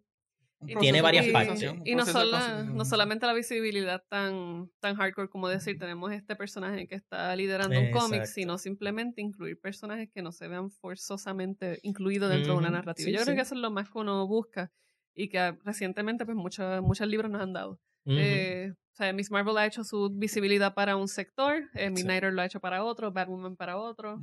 tiene 0.80 1.02
varias 1.02 1.28
y, 1.28 1.32
partes. 1.32 1.64
y 1.86 1.96
no, 1.96 2.06
sola- 2.06 2.64
no 2.64 2.86
solamente 2.86 3.26
la 3.26 3.34
visibilidad 3.34 4.04
tan, 4.10 4.70
tan 4.80 4.96
hardcore 4.96 5.30
como 5.30 5.48
decir, 5.50 5.78
tenemos 5.78 6.12
este 6.12 6.36
personaje 6.36 6.88
que 6.88 6.96
está 6.96 7.36
liderando 7.36 7.80
un 7.80 7.92
cómic, 7.92 8.26
sino 8.26 8.58
simplemente 8.58 9.22
incluir 9.22 9.60
personajes 9.60 10.10
que 10.14 10.22
no 10.22 10.32
se 10.32 10.48
vean 10.48 10.70
forzosamente 10.72 11.80
incluidos 11.84 12.30
dentro 12.30 12.54
de 12.54 12.60
una 12.60 12.70
narrativa. 12.70 13.06
sí, 13.06 13.12
Yo 13.12 13.20
creo 13.22 13.34
sí. 13.34 13.36
que 13.36 13.42
eso 13.42 13.56
es 13.56 13.62
lo 13.62 13.72
más 13.72 13.90
que 13.90 13.98
uno 14.00 14.26
busca 14.28 14.72
y 15.16 15.30
que 15.30 15.52
recientemente 15.64 16.26
pues 16.26 16.36
muchos 16.38 16.82
muchos 16.82 17.08
libros 17.08 17.30
nos 17.32 17.42
han 17.42 17.54
dado. 17.54 17.80
Eh, 18.06 18.72
o 18.74 18.96
sea, 18.96 19.14
Miss 19.14 19.32
Marvel 19.32 19.58
ha 19.58 19.66
hecho 19.66 19.84
su 19.84 20.10
visibilidad 20.14 20.74
para 20.74 20.96
un 20.98 21.08
sector, 21.08 21.70
eh, 21.74 21.88
Sí. 21.88 21.94
Midnighter 21.94 22.34
lo 22.34 22.42
ha 22.42 22.46
hecho 22.46 22.60
para 22.60 22.84
otro, 22.84 23.12
Batwoman 23.12 23.56
para 23.56 23.78
otro. 23.78 24.22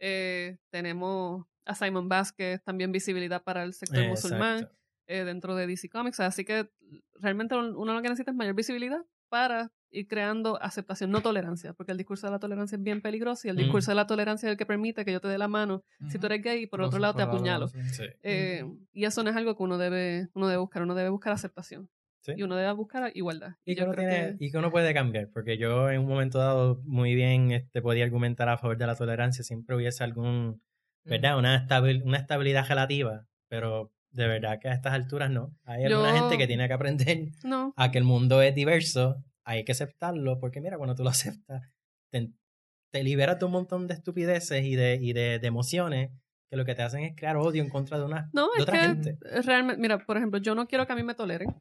Eh, 0.00 0.58
tenemos 0.70 1.44
a 1.64 1.74
Simon 1.74 2.08
Vázquez, 2.08 2.62
también 2.64 2.90
visibilidad 2.92 3.42
para 3.42 3.62
el 3.64 3.74
sector 3.74 4.06
musulmán. 4.06 4.70
Eh, 5.08 5.24
dentro 5.24 5.56
de 5.56 5.66
DC 5.66 5.88
Comics. 5.88 6.20
Así 6.20 6.44
que 6.44 6.70
realmente 7.14 7.56
uno 7.56 7.92
lo 7.94 8.02
que 8.02 8.08
necesita 8.08 8.30
es 8.30 8.36
mayor 8.36 8.54
visibilidad 8.54 9.00
para 9.28 9.72
ir 9.90 10.06
creando 10.06 10.62
aceptación, 10.62 11.10
no 11.10 11.22
tolerancia, 11.22 11.72
porque 11.72 11.92
el 11.92 11.98
discurso 11.98 12.26
de 12.26 12.30
la 12.32 12.38
tolerancia 12.38 12.76
es 12.76 12.82
bien 12.82 13.00
peligroso 13.00 13.46
y 13.46 13.50
el 13.50 13.56
Mm. 13.56 13.60
discurso 13.60 13.90
de 13.90 13.94
la 13.94 14.06
tolerancia 14.06 14.46
es 14.46 14.52
el 14.52 14.58
que 14.58 14.66
permite 14.66 15.04
que 15.04 15.12
yo 15.12 15.20
te 15.20 15.28
dé 15.28 15.38
la 15.38 15.48
mano 15.48 15.82
si 16.08 16.18
tú 16.18 16.26
eres 16.26 16.42
gay 16.42 16.62
y 16.62 16.66
por 16.66 16.82
otro 16.82 16.98
lado 16.98 17.14
te 17.14 17.22
apuñalo. 17.22 17.68
Sí. 17.68 18.04
Eh, 18.22 18.64
y 18.92 19.04
eso 19.06 19.22
no 19.22 19.30
es 19.30 19.36
algo 19.36 19.56
que 19.56 19.62
uno 19.62 19.78
debe, 19.78 20.28
uno 20.34 20.46
debe 20.46 20.58
buscar, 20.60 20.82
uno 20.82 20.94
debe 20.94 21.08
buscar 21.08 21.32
aceptación 21.32 21.88
Sí. 22.20 22.32
y 22.36 22.42
uno 22.42 22.56
debe 22.56 22.70
buscar 22.72 23.10
igualdad. 23.14 23.54
Y 23.64 23.74
que, 23.74 23.80
yo 23.80 23.86
uno 23.86 23.94
creo 23.94 24.08
tiene- 24.10 24.36
que- 24.38 24.44
y 24.44 24.50
que 24.50 24.58
uno 24.58 24.70
puede 24.70 24.92
cambiar, 24.92 25.30
porque 25.32 25.56
yo 25.56 25.88
en 25.90 26.00
un 26.00 26.06
momento 26.08 26.38
dado 26.38 26.82
muy 26.84 27.14
bien 27.14 27.52
este, 27.52 27.80
podía 27.80 28.04
argumentar 28.04 28.48
a 28.50 28.58
favor 28.58 28.76
de 28.76 28.86
la 28.86 28.94
tolerancia, 28.94 29.42
siempre 29.42 29.74
hubiese 29.74 30.04
algún, 30.04 30.60
¿verdad? 31.04 31.38
Una, 31.38 31.66
estabil- 31.66 32.02
una 32.04 32.18
estabilidad 32.18 32.66
relativa, 32.68 33.26
pero 33.48 33.90
de 34.18 34.28
verdad 34.28 34.58
que 34.60 34.68
a 34.68 34.74
estas 34.74 34.92
alturas 34.92 35.30
no. 35.30 35.54
Hay 35.64 35.84
alguna 35.84 36.10
Yo- 36.14 36.20
gente 36.20 36.36
que 36.38 36.46
tiene 36.46 36.66
que 36.68 36.74
aprender 36.74 37.28
No, 37.44 37.72
a 37.76 37.90
que 37.90 37.98
el 37.98 38.04
mundo 38.04 38.42
es 38.42 38.54
diverso, 38.54 39.16
hay 39.44 39.64
que 39.64 39.72
aceptarlo 39.72 40.38
porque 40.38 40.60
mira, 40.60 40.76
cuando 40.76 40.94
tú 40.94 41.02
lo 41.04 41.10
aceptas, 41.10 41.62
te, 42.12 42.30
te 42.92 43.02
liberas 43.02 43.38
de 43.38 43.46
un 43.46 43.52
montón 43.52 43.86
de 43.86 43.94
estupideces 43.94 44.64
y 44.64 44.76
de, 44.76 44.98
y 45.00 45.12
de, 45.14 45.38
de 45.38 45.46
emociones 45.46 46.10
que 46.50 46.56
lo 46.56 46.64
que 46.64 46.74
te 46.74 46.82
hacen 46.82 47.04
es 47.04 47.14
crear 47.16 47.36
odio 47.36 47.62
en 47.62 47.68
contra 47.70 47.98
de 47.98 48.04
una 48.04 48.28
No, 48.32 48.46
de 48.48 48.56
es 48.56 48.62
otra 48.62 48.74
que 48.80 48.86
gente. 48.86 49.18
realmente, 49.42 49.80
mira, 49.80 49.98
por 49.98 50.16
ejemplo, 50.16 50.38
yo 50.40 50.54
no 50.54 50.66
quiero 50.66 50.86
que 50.86 50.92
a 50.92 50.96
mí 50.96 51.02
me 51.02 51.14
toleren. 51.14 51.54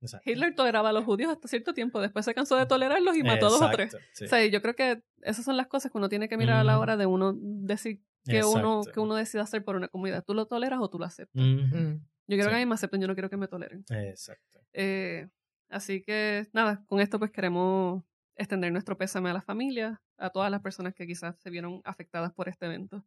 Exacto. 0.00 0.30
Hitler 0.30 0.54
toleraba 0.54 0.90
a 0.90 0.92
los 0.92 1.04
judíos 1.04 1.30
hasta 1.32 1.48
cierto 1.48 1.72
tiempo, 1.72 2.00
después 2.00 2.24
se 2.24 2.34
cansó 2.34 2.56
de 2.56 2.66
tolerarlos 2.66 3.16
y 3.16 3.22
mató 3.22 3.46
a 3.46 3.50
dos 3.50 3.62
o 3.62 3.70
tres. 3.70 3.96
Sí. 4.12 4.24
O 4.24 4.28
sea, 4.28 4.44
yo 4.46 4.60
creo 4.62 4.74
que 4.74 5.00
esas 5.22 5.44
son 5.44 5.56
las 5.56 5.66
cosas 5.68 5.90
que 5.90 5.98
uno 5.98 6.08
tiene 6.08 6.28
que 6.28 6.36
mirar 6.36 6.58
a 6.58 6.64
la 6.64 6.78
hora 6.78 6.96
de 6.96 7.06
uno 7.06 7.34
decir 7.38 8.02
que 8.26 8.44
uno, 8.44 8.82
que 8.92 9.00
uno 9.00 9.14
decida 9.14 9.42
hacer 9.42 9.64
por 9.64 9.76
una 9.76 9.88
comunidad. 9.88 10.24
¿Tú 10.24 10.34
lo 10.34 10.46
toleras 10.46 10.78
o 10.80 10.88
tú 10.90 10.98
lo 10.98 11.04
aceptas? 11.04 11.42
Mm. 11.42 11.94
Yo 12.28 12.34
quiero 12.36 12.44
Sí. 12.44 12.48
que 12.50 12.54
a 12.54 12.58
mí 12.58 12.66
me 12.66 12.74
acepten, 12.74 13.00
yo 13.00 13.06
no 13.06 13.14
quiero 13.14 13.30
que 13.30 13.36
me 13.36 13.48
toleren. 13.48 13.84
Exacto. 13.88 14.60
Eh, 14.72 15.28
así 15.68 16.02
que 16.02 16.48
nada, 16.52 16.84
con 16.86 17.00
esto 17.00 17.18
pues 17.18 17.30
queremos 17.30 18.02
extender 18.34 18.72
nuestro 18.72 18.98
pésame 18.98 19.30
a 19.30 19.32
la 19.32 19.40
familia, 19.42 20.02
a 20.18 20.30
todas 20.30 20.50
las 20.50 20.60
personas 20.60 20.94
que 20.94 21.06
quizás 21.06 21.36
se 21.38 21.50
vieron 21.50 21.80
afectadas 21.84 22.32
por 22.32 22.48
este 22.48 22.66
evento. 22.66 23.04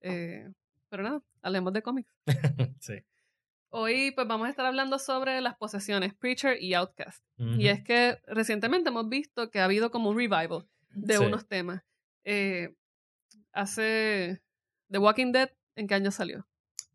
Eh, 0.00 0.50
pero 0.88 1.02
nada, 1.02 1.22
hablemos 1.42 1.72
de 1.72 1.82
cómics. 1.82 2.14
sí. 2.80 2.94
Hoy 3.74 4.10
pues 4.10 4.28
vamos 4.28 4.46
a 4.46 4.50
estar 4.50 4.66
hablando 4.66 4.98
sobre 4.98 5.40
las 5.40 5.56
posesiones 5.56 6.12
Preacher 6.14 6.62
y 6.62 6.74
Outcast. 6.74 7.24
Y 7.38 7.68
es 7.68 7.82
que 7.82 8.20
recientemente 8.26 8.90
hemos 8.90 9.08
visto 9.08 9.50
que 9.50 9.60
ha 9.60 9.64
habido 9.64 9.90
como 9.90 10.10
un 10.10 10.16
revival 10.18 10.68
de 10.90 11.16
Sí. 11.16 11.24
unos 11.24 11.48
temas. 11.48 11.82
Eh, 12.24 12.74
hace 13.52 14.42
The 14.90 14.98
Walking 14.98 15.32
Dead, 15.32 15.50
¿en 15.76 15.86
qué 15.86 15.94
año 15.94 16.10
salió? 16.10 16.46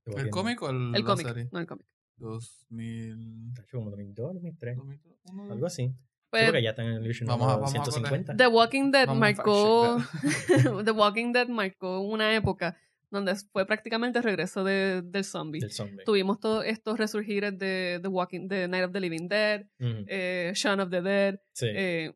¿El 0.05 0.29
cómic 0.29 0.61
o 0.61 0.69
el, 0.69 0.75
El 0.95 1.01
la 1.01 1.03
cómic, 1.03 1.27
serie? 1.27 1.49
no 1.51 1.59
el 1.59 1.67
cómic. 1.67 1.85
2000... 2.17 3.53
Como 3.71 3.89
2002, 3.91 4.33
2003. 4.35 4.77
2001. 4.77 5.53
Algo 5.53 5.65
así. 5.67 5.87
Sí, 5.87 5.95
Pues, 6.29 6.45
porque 6.45 6.63
ya 6.63 6.71
están 6.71 6.87
en 6.87 6.93
el 7.03 7.15
Vamos 7.25 7.47
vamos 7.47 7.69
a 7.69 7.83
150. 7.83 8.35
The 8.35 8.47
Walking 8.47 8.91
Dead 8.91 9.07
Vamos 9.07 9.19
marcó 9.19 9.97
The 10.85 10.91
Walking 10.91 11.31
Dead 11.33 11.47
marcó 11.47 11.99
una 12.01 12.33
época 12.35 12.77
donde 13.09 13.33
fue 13.53 13.65
prácticamente 13.65 14.19
el 14.19 14.23
regreso 14.25 14.63
de, 14.65 15.01
del 15.01 15.23
zombie. 15.23 15.61
del 15.61 15.71
zombie. 15.71 16.03
Tuvimos 16.03 16.39
todos 16.41 16.65
estos 16.65 16.97
resurgires 16.97 17.57
de 17.57 17.99
The 18.01 18.07
Walking 18.09 18.47
de 18.49 18.67
Night 18.67 18.85
of 18.85 18.91
the 18.91 18.99
Living 18.99 19.29
Dead, 19.29 19.61
Ujú. 19.79 20.05
eh, 20.07 20.51
Shaun 20.53 20.81
of 20.81 20.89
the 20.89 21.01
Dead, 21.01 21.39
Sí. 21.53 21.67
eh, 21.69 22.13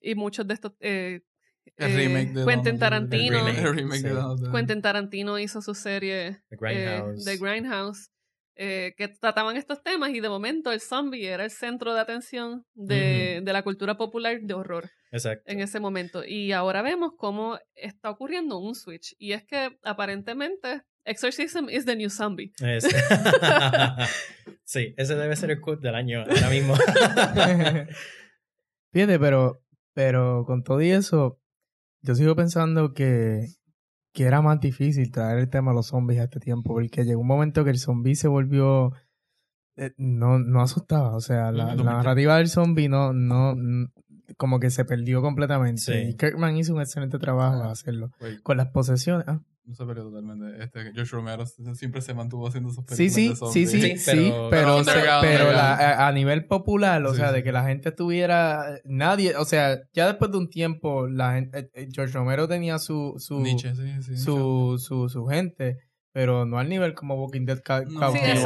y 0.00 0.14
muchos 0.16 0.46
de 0.48 0.54
estos 0.54 0.72
eh, 0.80 1.20
El 1.76 1.92
eh, 1.92 1.96
remake 1.96 2.32
de 2.32 2.46
Quentin 2.46 2.78
Tarantino. 2.78 3.44
De 3.44 4.50
Quentin 4.52 4.82
Tarantino 4.82 5.38
hizo 5.38 5.62
su 5.62 5.74
serie 5.74 6.42
The 6.48 6.54
eh, 6.54 6.58
Grindhouse. 6.58 7.24
The 7.24 7.36
Grindhouse 7.36 8.10
eh, 8.56 8.94
que 8.96 9.08
trataban 9.08 9.56
estos 9.56 9.82
temas 9.82 10.10
y 10.10 10.20
de 10.20 10.28
momento 10.28 10.72
el 10.72 10.80
zombie 10.80 11.26
era 11.26 11.44
el 11.44 11.50
centro 11.50 11.92
de 11.92 12.00
atención 12.00 12.64
de, 12.74 13.42
de 13.44 13.52
la 13.52 13.62
cultura 13.62 13.98
popular 13.98 14.40
de 14.40 14.54
horror 14.54 14.90
Exacto. 15.12 15.44
en 15.46 15.60
ese 15.60 15.78
momento. 15.78 16.24
Y 16.24 16.52
ahora 16.52 16.82
vemos 16.82 17.12
cómo 17.18 17.58
está 17.74 18.10
ocurriendo 18.10 18.58
un 18.58 18.74
switch. 18.74 19.14
Y 19.18 19.32
es 19.32 19.44
que 19.44 19.78
aparentemente 19.82 20.82
Exorcism 21.06 21.68
is 21.70 21.84
the 21.84 21.94
new 21.94 22.10
zombie. 22.10 22.52
Es- 22.60 22.84
sí, 24.64 24.92
ese 24.96 25.14
debe 25.14 25.36
ser 25.36 25.52
el 25.52 25.60
quote 25.60 25.86
del 25.86 25.94
año 25.94 26.22
ahora 26.22 26.50
mismo. 26.50 26.74
Fíjate, 28.92 29.20
pero, 29.20 29.62
pero 29.94 30.44
con 30.46 30.64
todo 30.64 30.82
y 30.82 30.90
eso, 30.90 31.40
yo 32.06 32.14
sigo 32.14 32.34
pensando 32.36 32.94
que, 32.94 33.46
que 34.14 34.24
era 34.24 34.40
más 34.42 34.60
difícil 34.60 35.10
traer 35.10 35.38
el 35.38 35.48
tema 35.50 35.72
de 35.72 35.76
los 35.76 35.88
zombies 35.88 36.20
a 36.20 36.24
este 36.24 36.40
tiempo, 36.40 36.74
porque 36.74 37.04
llegó 37.04 37.20
un 37.20 37.26
momento 37.26 37.64
que 37.64 37.70
el 37.70 37.78
zombie 37.78 38.14
se 38.14 38.28
volvió... 38.28 38.92
eh, 39.76 39.92
no, 39.98 40.38
no 40.38 40.62
asustaba, 40.62 41.14
o 41.14 41.20
sea, 41.20 41.52
la, 41.52 41.74
narrativa 41.74 42.36
del 42.38 42.48
zombie 42.48 42.88
no, 42.88 43.12
no, 43.12 43.54
como 44.38 44.58
que 44.58 44.70
se 44.70 44.84
perdió 44.84 45.20
completamente. 45.20 45.80
Sí. 45.82 45.92
Y 46.10 46.14
Kirkman 46.16 46.56
hizo 46.56 46.74
un 46.74 46.80
excelente 46.80 47.18
trabajo 47.18 47.62
Ah. 47.62 47.68
a 47.68 47.72
hacerlo. 47.72 48.10
Wait, 48.20 48.40
Con 48.42 48.56
las 48.56 48.68
posesiones. 48.68 49.26
ah, 49.28 49.40
se 49.74 49.84
perdió 49.84 50.04
totalmente. 50.04 50.62
Este, 50.62 50.92
Josh 50.94 51.10
Romero 51.10 51.44
siempre 51.46 52.00
se 52.00 52.14
mantuvo 52.14 52.46
haciendo 52.48 52.70
sus 52.70 52.84
películas 52.84 53.12
sí, 53.14 53.28
de 53.28 53.34
sí, 53.34 53.36
zombies. 53.36 53.70
sí, 53.70 53.80
Sí, 53.80 53.96
sí, 53.98 54.02
pero- 54.10 54.24
pero, 54.32 54.50
pero 54.50 54.72
se- 54.74 54.90
underground, 54.90 55.22
pero 55.26 55.52
la- 55.52 55.74
a, 55.74 56.08
a 56.08 56.12
nivel 56.12 56.46
popular, 56.46 57.04
o 57.04 57.10
Sí, 57.12 57.16
sea, 57.18 57.28
sí. 57.30 57.34
de 57.36 57.42
que 57.42 57.52
la 57.52 57.64
gente 57.64 57.92
tuviera, 57.92 58.78
nadie, 58.84 59.36
o 59.36 59.44
sea, 59.44 59.78
ya 59.92 60.06
después 60.06 60.30
de 60.30 60.38
un 60.38 60.48
tiempo, 60.50 61.06
la 61.08 61.34
gente, 61.34 61.58
eh, 61.58 61.70
eh, 61.74 61.88
George 61.92 62.12
Romero 62.14 62.46
tenía 62.48 62.78
su, 62.78 63.14
su, 63.18 63.40
Nietzsche, 63.40 63.74
sí, 63.74 64.02
sí. 64.02 64.16
su, 64.16 64.76
su, 64.78 65.08
su 65.08 65.26
gente, 65.26 65.78
pero 66.16 66.46
no 66.46 66.58
al 66.58 66.66
nivel 66.70 66.94
como 66.94 67.14
Walking 67.22 67.44
Dead 67.44 67.60
ca- 67.62 67.82
No. 67.86 68.00
cautivó 68.00 68.24
Sí, 68.24 68.42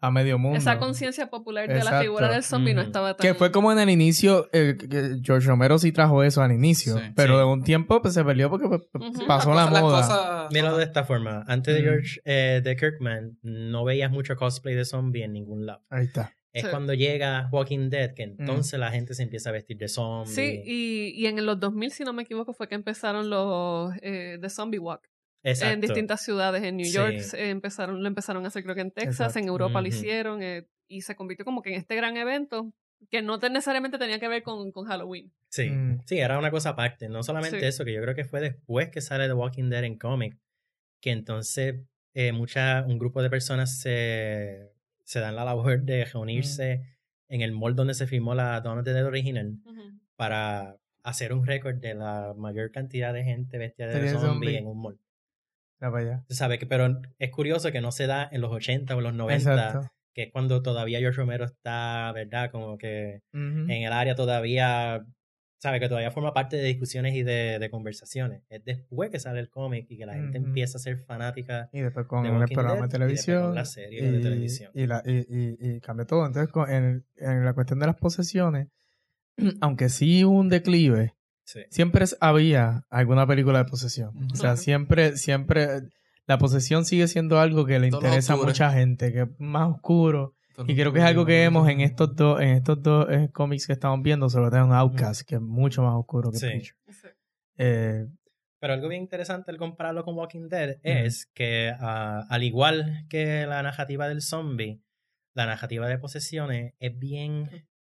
a, 0.00 0.10
medio 0.10 0.38
mundo. 0.38 0.56
Esa 0.56 0.78
conciencia 0.78 1.28
popular 1.28 1.68
de 1.68 1.84
la 1.84 2.00
figura 2.00 2.30
del 2.32 2.42
zombie 2.42 2.72
no 2.72 2.80
estaba 2.80 3.14
tan... 3.18 3.22
Que 3.22 3.34
fue 3.34 3.52
como 3.52 3.70
en 3.70 3.78
el 3.78 3.90
inicio, 3.90 4.48
eh, 4.54 4.78
que 4.78 5.18
George 5.22 5.46
Romero 5.46 5.78
sí 5.78 5.92
trajo 5.92 6.22
eso 6.22 6.40
al 6.40 6.52
inicio, 6.52 6.96
Sí. 6.96 7.02
pero 7.14 7.34
Sí. 7.34 7.38
de 7.40 7.44
un 7.44 7.62
tiempo 7.64 8.00
pues, 8.00 8.14
se 8.14 8.24
perdió 8.24 8.48
porque 8.48 8.66
pues, 8.68 8.80
Ujú. 8.94 9.26
pasó 9.26 9.52
la, 9.52 9.66
moda. 9.66 10.48
Míralo 10.50 10.78
de 10.78 10.84
esta 10.84 11.04
forma. 11.04 11.44
Antes 11.46 11.74
de. 11.74 11.82
George, 11.82 12.20
eh, 12.24 12.62
de 12.64 12.76
Kirkman, 12.76 13.36
no 13.42 13.84
veías 13.84 14.10
mucho 14.10 14.34
cosplay 14.36 14.74
de 14.74 14.86
zombie 14.86 15.22
en 15.24 15.34
ningún 15.34 15.66
lado. 15.66 15.82
Ahí 15.90 16.06
está. 16.06 16.32
Es 16.52 16.62
Sí. 16.64 16.68
cuando 16.70 16.94
llega 16.94 17.48
Walking 17.52 17.90
Dead 17.90 18.14
que 18.14 18.22
entonces 18.24 18.80
la 18.80 18.90
gente 18.90 19.12
se 19.14 19.22
empieza 19.22 19.50
a 19.50 19.52
vestir 19.52 19.76
de 19.76 19.86
zombie. 19.86 20.32
Sí, 20.34 20.62
y, 20.64 21.12
y 21.14 21.26
en 21.26 21.44
los 21.44 21.60
2000, 21.60 21.92
si 21.92 22.04
no 22.04 22.12
me 22.14 22.22
equivoco, 22.22 22.54
fue 22.54 22.66
que 22.68 22.74
empezaron 22.74 23.28
los 23.28 23.92
eh, 24.02 24.38
The 24.40 24.48
Zombie 24.48 24.78
Walk 24.80 25.02
Exacto. 25.42 25.74
en 25.74 25.80
distintas 25.80 26.22
ciudades. 26.24 26.62
En 26.62 26.76
New 26.76 26.86
Sí. 26.86 26.92
York 26.92 27.14
eh, 27.34 27.50
empezaron, 27.50 28.02
lo 28.02 28.06
empezaron 28.08 28.44
a 28.44 28.48
hacer 28.48 28.62
creo 28.62 28.74
que 28.74 28.80
en 28.82 28.90
Texas, 28.90 29.14
Exacto. 29.20 29.38
en 29.40 29.48
Europa 29.48 29.80
lo 29.80 29.86
hicieron 29.88 30.42
eh, 30.42 30.66
y 30.88 31.02
se 31.02 31.14
convirtió 31.16 31.44
como 31.44 31.62
que 31.62 31.70
en 31.70 31.76
este 31.80 31.96
gran 31.96 32.16
evento 32.16 32.72
que 33.10 33.22
no 33.22 33.38
te- 33.38 33.48
necesariamente 33.48 33.96
tenía 33.96 34.18
que 34.20 34.28
ver 34.28 34.42
con, 34.42 34.70
con 34.72 34.84
Halloween. 34.86 35.32
Sí. 35.48 35.70
Mm. 35.70 36.00
Sí, 36.04 36.18
era 36.18 36.38
una 36.38 36.50
cosa 36.50 36.70
aparte. 36.70 37.08
No 37.08 37.22
solamente 37.22 37.58
Sí. 37.60 37.64
eso, 37.66 37.84
que 37.84 37.92
yo 37.94 38.02
creo 38.02 38.14
que 38.14 38.24
fue 38.24 38.40
después 38.40 38.90
que 38.90 39.00
sale 39.00 39.26
The 39.26 39.32
Walking 39.32 39.70
Dead 39.70 39.84
en 39.84 39.96
cómic, 39.98 40.36
que 41.00 41.10
entonces 41.12 41.76
eh, 42.12 42.32
mucha, 42.32 42.84
un 42.86 42.98
grupo 42.98 43.22
de 43.22 43.30
personas 43.30 43.78
se, 43.80 44.70
se 45.04 45.20
dan 45.20 45.36
la 45.36 45.44
labor 45.44 45.80
de 45.82 46.04
reunirse 46.04 46.82
en 47.28 47.40
el 47.40 47.52
mall 47.52 47.74
donde 47.76 47.94
se 47.94 48.06
filmó 48.08 48.34
la 48.34 48.60
Dawn 48.60 48.78
of 48.80 48.84
the 48.84 48.92
Dead 48.92 49.06
original 49.06 49.54
para 50.16 50.76
hacer 51.02 51.32
un 51.32 51.46
récord 51.46 51.76
de 51.76 51.94
la 51.94 52.34
mayor 52.36 52.70
cantidad 52.72 53.14
de 53.14 53.24
gente 53.24 53.56
vestida 53.56 53.86
de 53.88 54.08
zombie, 54.10 54.20
zombie. 54.28 54.56
en 54.58 54.66
un 54.66 54.82
mall. 54.82 54.98
Ya 55.80 55.90
para 55.90 55.98
allá. 55.98 56.24
Tú 56.28 56.34
sabes 56.34 56.58
que, 56.58 56.66
pero 56.66 57.00
es 57.18 57.30
curioso 57.30 57.72
que 57.72 57.80
no 57.80 57.90
se 57.92 58.06
da 58.06 58.28
en 58.30 58.40
los 58.40 58.50
80 58.52 58.94
o 58.94 58.98
en 58.98 59.04
los 59.04 59.14
90, 59.14 59.36
Exacto. 59.54 59.90
que 60.14 60.24
es 60.24 60.32
cuando 60.32 60.62
todavía 60.62 60.98
George 60.98 61.16
Romero 61.18 61.44
está, 61.44 62.10
¿verdad? 62.12 62.50
Como 62.50 62.76
que 62.78 63.22
en 63.32 63.70
el 63.70 63.92
área 63.92 64.14
todavía, 64.14 65.04
sabe 65.58 65.78
que 65.80 65.88
todavía 65.88 66.10
forma 66.10 66.32
parte 66.34 66.56
de 66.56 66.64
discusiones 66.64 67.14
y 67.14 67.22
de, 67.22 67.58
de 67.58 67.70
conversaciones. 67.70 68.42
Es 68.48 68.64
después 68.64 69.10
que 69.10 69.18
sale 69.18 69.40
el 69.40 69.48
cómic 69.50 69.86
y 69.90 69.96
que 69.98 70.06
la 70.06 70.14
gente 70.14 70.38
empieza 70.38 70.78
a 70.78 70.80
ser 70.80 70.98
fanática. 70.98 71.68
Y 71.72 71.80
después 71.80 72.06
con 72.06 72.22
The 72.24 72.28
el 72.28 72.44
programa 72.44 72.44
Dead, 72.46 72.50
de 72.50 72.64
y 72.64 72.68
después 72.72 72.80
con 72.80 72.88
televisión. 72.90 73.54
la 73.54 73.64
serie 73.64 74.10
de 74.12 74.20
televisión. 74.20 74.70
Y, 74.74 74.86
la, 74.86 75.02
y, 75.06 75.18
y, 75.28 75.56
y 75.76 75.80
cambió 75.80 76.06
todo. 76.06 76.26
Entonces, 76.26 76.50
con- 76.52 76.70
en, 76.70 77.04
en 77.16 77.44
la 77.44 77.52
cuestión 77.54 77.78
de 77.78 77.86
las 77.86 77.96
posesiones, 77.96 78.68
aunque 79.60 79.88
sí 79.88 80.24
hubo 80.24 80.38
un 80.38 80.48
declive, 80.48 81.14
Sí. 81.52 81.60
siempre 81.70 82.04
es- 82.04 82.16
había 82.20 82.84
alguna 82.90 83.26
película 83.26 83.58
de 83.58 83.64
posesión. 83.64 84.12
O 84.32 84.36
sea, 84.36 84.56
siempre, 84.56 85.16
siempre, 85.16 85.82
la 86.26 86.38
posesión 86.38 86.84
sigue 86.84 87.08
siendo 87.08 87.40
algo 87.40 87.66
que 87.66 87.78
le 87.80 87.90
Todo 87.90 88.00
interesa 88.02 88.34
a 88.34 88.36
mucha 88.36 88.72
gente, 88.72 89.12
que 89.12 89.22
es 89.22 89.28
más 89.38 89.68
oscuro. 89.70 90.34
Y 90.68 90.74
creo 90.76 90.92
que 90.92 90.98
es 91.00 91.04
algo 91.06 91.24
que 91.26 91.32
vemos 91.40 91.68
en 91.68 91.80
estos 91.80 92.14
dos, 92.14 92.40
en 92.40 92.48
estos 92.50 92.82
dos 92.82 93.06
eh, 93.10 93.30
cómics 93.32 93.66
que 93.66 93.72
estamos 93.72 94.02
viendo, 94.02 94.28
sobre 94.28 94.50
todo 94.50 94.64
en 94.64 94.72
Outcast, 94.72 95.22
que 95.22 95.36
es 95.36 95.40
mucho 95.40 95.82
más 95.82 95.94
oscuro 95.94 96.30
que 96.30 96.38
Sí. 96.38 96.46
Preacher. 96.46 96.76
Eh, 97.56 98.06
Pero 98.60 98.74
algo 98.74 98.88
bien 98.88 99.02
interesante 99.02 99.50
al 99.50 99.56
compararlo 99.56 100.04
con 100.04 100.16
Walking 100.16 100.48
Dead 100.48 100.76
es 100.82 101.26
que, 101.34 101.72
ah, 101.80 102.26
al 102.28 102.42
igual 102.42 103.06
que 103.08 103.46
la 103.46 103.62
narrativa 103.62 104.06
del 104.06 104.20
zombie, 104.22 104.82
la 105.34 105.46
narrativa 105.46 105.88
de 105.88 105.96
posesiones 105.98 106.74
es 106.78 106.98
bien 106.98 107.48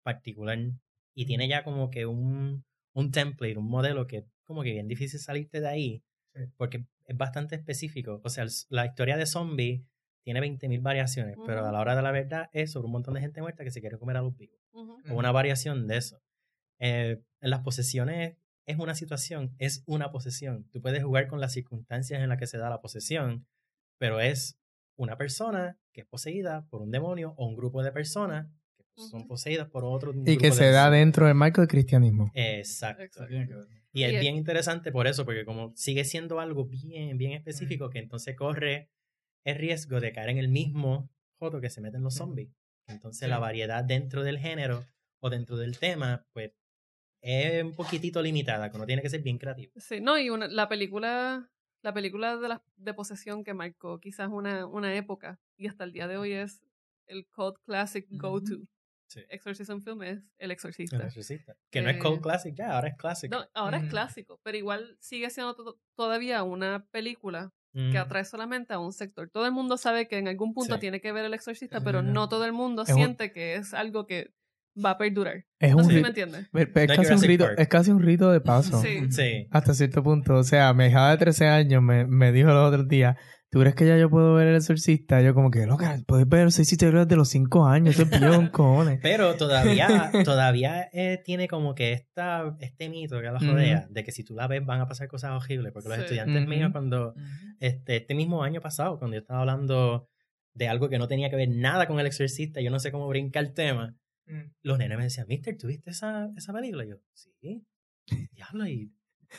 particular 0.02 0.58
y 1.14 1.24
tiene 1.26 1.48
ya 1.48 1.64
como 1.64 1.90
que 1.90 2.04
un, 2.06 2.64
un 2.94 3.10
template, 3.10 3.56
un 3.56 3.68
modelo 3.68 4.06
que 4.06 4.18
es 4.18 4.24
como 4.44 4.62
que 4.62 4.72
bien 4.72 4.88
difícil 4.88 5.20
salirte 5.20 5.60
de 5.60 5.68
ahí 5.68 6.04
Sí. 6.34 6.42
porque 6.56 6.84
es 7.06 7.16
bastante 7.16 7.56
específico. 7.56 8.20
O 8.24 8.28
sea, 8.28 8.44
el- 8.44 8.50
la 8.68 8.86
historia 8.86 9.16
de 9.16 9.26
zombie 9.26 9.84
tiene 10.22 10.40
20.000 10.40 10.80
variaciones, 10.80 11.36
pero 11.46 11.66
a 11.66 11.72
la 11.72 11.80
hora 11.80 11.96
de 11.96 12.02
la 12.02 12.12
verdad 12.12 12.48
es 12.52 12.70
sobre 12.72 12.86
un 12.86 12.92
montón 12.92 13.14
de 13.14 13.20
gente 13.20 13.40
muerta 13.40 13.64
que 13.64 13.70
se 13.72 13.80
quiere 13.80 13.98
comer 13.98 14.16
a 14.16 14.22
los 14.22 14.36
vivos 14.36 14.60
Ujú. 14.72 14.96
o 15.10 15.14
una 15.14 15.32
variación 15.32 15.86
de 15.88 15.96
eso. 15.96 16.20
Eh, 16.78 17.20
en 17.40 17.50
las 17.50 17.60
posesiones 17.60 18.36
es 18.66 18.78
una 18.78 18.94
situación, 18.94 19.54
es 19.58 19.82
una 19.86 20.12
posesión. 20.12 20.64
Tú 20.70 20.80
puedes 20.80 21.02
jugar 21.02 21.26
con 21.26 21.40
las 21.40 21.52
circunstancias 21.52 22.20
en 22.22 22.28
las 22.28 22.38
que 22.38 22.46
se 22.46 22.58
da 22.58 22.70
la 22.70 22.80
posesión, 22.80 23.46
pero 23.98 24.20
es 24.20 24.56
una 24.96 25.16
persona 25.16 25.78
que 25.92 26.02
es 26.02 26.06
poseída 26.06 26.66
por 26.68 26.80
un 26.82 26.90
demonio 26.90 27.34
o 27.36 27.46
un 27.46 27.56
grupo 27.56 27.82
de 27.82 27.90
personas 27.90 28.46
son 29.08 29.26
poseídas 29.26 29.68
por 29.68 29.84
otro 29.84 30.12
y 30.26 30.36
que 30.36 30.52
se 30.52 30.70
da 30.70 30.90
dentro 30.90 31.26
del 31.26 31.34
marco 31.34 31.60
del 31.60 31.68
cristianismo. 31.68 32.30
Exacto. 32.34 33.02
Exacto. 33.04 33.66
Y 33.92 34.04
es 34.04 34.20
bien 34.20 34.36
interesante 34.36 34.92
por 34.92 35.06
eso, 35.08 35.24
porque 35.24 35.44
como 35.44 35.72
sigue 35.76 36.04
siendo 36.04 36.38
algo 36.38 36.64
bien, 36.66 37.18
bien 37.18 37.32
específico, 37.32 37.90
que 37.90 37.98
entonces 37.98 38.36
corre 38.36 38.88
el 39.44 39.56
riesgo 39.56 40.00
de 40.00 40.12
caer 40.12 40.30
en 40.30 40.38
el 40.38 40.48
mismo 40.48 41.10
joto 41.38 41.60
que 41.60 41.70
se 41.70 41.80
meten 41.80 42.02
los 42.02 42.14
zombies. 42.14 42.50
Entonces 42.86 43.26
Sí. 43.26 43.30
la 43.30 43.38
variedad 43.38 43.82
dentro 43.82 44.22
del 44.22 44.38
género 44.38 44.84
o 45.20 45.30
dentro 45.30 45.56
del 45.56 45.78
tema, 45.78 46.24
pues 46.32 46.52
es 47.22 47.62
un 47.64 47.74
poquitito 47.74 48.22
limitada, 48.22 48.70
que 48.70 48.76
uno 48.76 48.86
tiene 48.86 49.02
que 49.02 49.10
ser 49.10 49.22
bien 49.22 49.38
creativo. 49.38 49.72
Sí, 49.76 50.00
no, 50.00 50.18
y 50.18 50.30
una, 50.30 50.48
la 50.48 50.68
película, 50.68 51.50
la 51.82 51.92
película 51.92 52.36
de, 52.36 52.48
la, 52.48 52.62
de 52.76 52.94
posesión 52.94 53.44
que 53.44 53.54
marcó 53.54 53.98
quizás 54.00 54.28
una, 54.30 54.66
una 54.66 54.94
época 54.96 55.38
y 55.56 55.66
hasta 55.66 55.84
el 55.84 55.92
día 55.92 56.08
de 56.08 56.16
hoy 56.16 56.32
es 56.32 56.62
el 57.06 57.26
cult 57.26 57.58
classic 57.64 58.06
go-to. 58.10 58.60
Sí. 59.10 59.20
Exorcism 59.28 59.80
film 59.80 60.02
es 60.04 60.18
El 60.18 60.24
El 60.38 60.50
Exorcista. 60.52 60.96
Exorcista. 61.04 61.56
Que 61.70 61.82
no 61.82 61.90
es 61.90 61.96
Eh, 61.96 61.98
Cold 61.98 62.20
Classic 62.20 62.54
ya, 62.54 62.74
ahora 62.76 62.88
es 62.88 62.96
Classic. 62.96 63.30
No, 63.30 63.44
ahora 63.54 63.78
es 63.78 63.82
Ujú. 63.82 63.90
clásico, 63.90 64.40
pero 64.44 64.56
igual 64.56 64.96
sigue 65.00 65.28
siendo 65.30 65.54
to- 65.56 65.78
todavía 65.96 66.42
una 66.44 66.86
película 66.92 67.50
Mm. 67.72 67.90
que 67.92 67.98
atrae 67.98 68.24
solamente 68.24 68.72
a 68.72 68.78
un 68.78 68.92
sector. 68.92 69.28
Todo 69.30 69.46
el 69.46 69.52
mundo 69.52 69.76
sabe 69.76 70.06
que 70.08 70.18
en 70.18 70.28
algún 70.28 70.54
punto 70.54 70.74
Sí. 70.74 70.80
tiene 70.80 71.00
que 71.00 71.10
ver 71.12 71.24
El 71.24 71.34
Exorcista, 71.34 71.78
Es 71.78 71.84
pero 71.84 72.02
no 72.02 72.28
todo 72.28 72.44
el 72.44 72.52
mundo 72.52 72.82
Es 72.82 72.90
un- 72.90 72.94
siente 72.96 73.32
que 73.32 73.56
es 73.56 73.74
algo 73.74 74.06
que 74.06 74.32
va 74.82 74.90
a 74.90 74.98
perdurar. 74.98 75.44
Es 75.58 75.72
No 75.72 75.78
un 75.78 75.84
sé 75.86 75.94
si 75.96 76.00
me 76.02 76.08
entiendes. 76.08 76.42
es 76.42 76.48
No 76.52 76.94
casi 76.96 77.12
un 77.12 77.22
rito, 77.22 77.50
es 77.50 77.68
casi 77.68 77.90
un 77.90 78.00
rito 78.02 78.30
de 78.30 78.40
paso. 78.76 78.80
Sí. 78.80 79.10
Sí. 79.10 79.48
Hasta 79.50 79.74
cierto 79.74 80.02
punto. 80.04 80.36
O 80.36 80.44
sea, 80.44 80.72
mi 80.74 80.86
hija 80.86 81.10
de 81.10 81.16
13 81.18 81.46
años 81.48 81.82
me, 81.82 82.06
me 82.06 82.30
dijo 82.30 82.48
los 82.50 82.68
otros 82.68 82.86
días, 82.88 83.16
¿tú 83.50 83.60
crees 83.60 83.74
que 83.74 83.86
ya 83.86 83.96
yo 83.98 84.08
puedo 84.08 84.34
ver 84.34 84.48
el 84.48 84.56
exorcista? 84.56 85.20
Yo 85.20 85.34
como 85.34 85.50
que, 85.50 85.66
loca, 85.66 85.98
puedes 86.06 86.28
ver 86.28 86.42
el 86.42 86.48
exorcista 86.48 86.90
desde 86.90 87.16
los 87.16 87.28
5 87.28 87.66
años, 87.66 87.94
eso 87.94 88.04
es 88.04 88.10
billón, 88.10 88.48
cojones. 88.52 89.00
Pero 89.02 89.36
todavía, 89.36 90.10
todavía 90.24 90.88
eh, 90.92 91.20
tiene 91.24 91.48
como 91.48 91.74
que 91.74 91.92
esta, 91.92 92.56
este 92.60 92.88
mito 92.88 93.20
que 93.20 93.26
la 93.26 93.38
rodea 93.38 93.86
de 93.90 94.04
que 94.04 94.12
si 94.12 94.24
tú 94.24 94.34
la 94.34 94.46
ves 94.46 94.64
van 94.64 94.80
a 94.80 94.86
pasar 94.88 95.08
cosas 95.08 95.32
horribles. 95.32 95.72
Porque 95.72 95.88
los 95.88 95.98
Sí. 95.98 96.02
estudiantes 96.04 96.42
Ujú. 96.42 96.48
míos, 96.50 96.70
cuando 96.72 97.14
este, 97.58 97.96
este 97.96 98.14
mismo 98.14 98.42
año 98.42 98.60
pasado, 98.60 98.98
cuando 98.98 99.16
yo 99.16 99.20
estaba 99.20 99.40
hablando 99.40 100.08
de 100.54 100.68
algo 100.68 100.88
que 100.88 100.98
no 100.98 101.06
tenía 101.08 101.30
que 101.30 101.36
ver 101.36 101.48
nada 101.48 101.86
con 101.86 102.00
el 102.00 102.06
exorcista, 102.06 102.60
yo 102.60 102.70
no 102.70 102.80
sé 102.80 102.90
cómo 102.92 103.06
brincar 103.08 103.44
el 103.44 103.52
tema, 103.54 103.96
los 104.62 104.78
nenes 104.78 104.96
me 104.96 105.04
decían, 105.04 105.26
Mister, 105.28 105.56
¿tú 105.58 105.66
viste 105.66 105.90
esa, 105.90 106.30
esa 106.36 106.52
película? 106.52 106.84
Y 106.84 106.90
yo, 106.90 106.96
sí. 107.14 107.64
Diablo, 108.32 108.66
y 108.66 108.92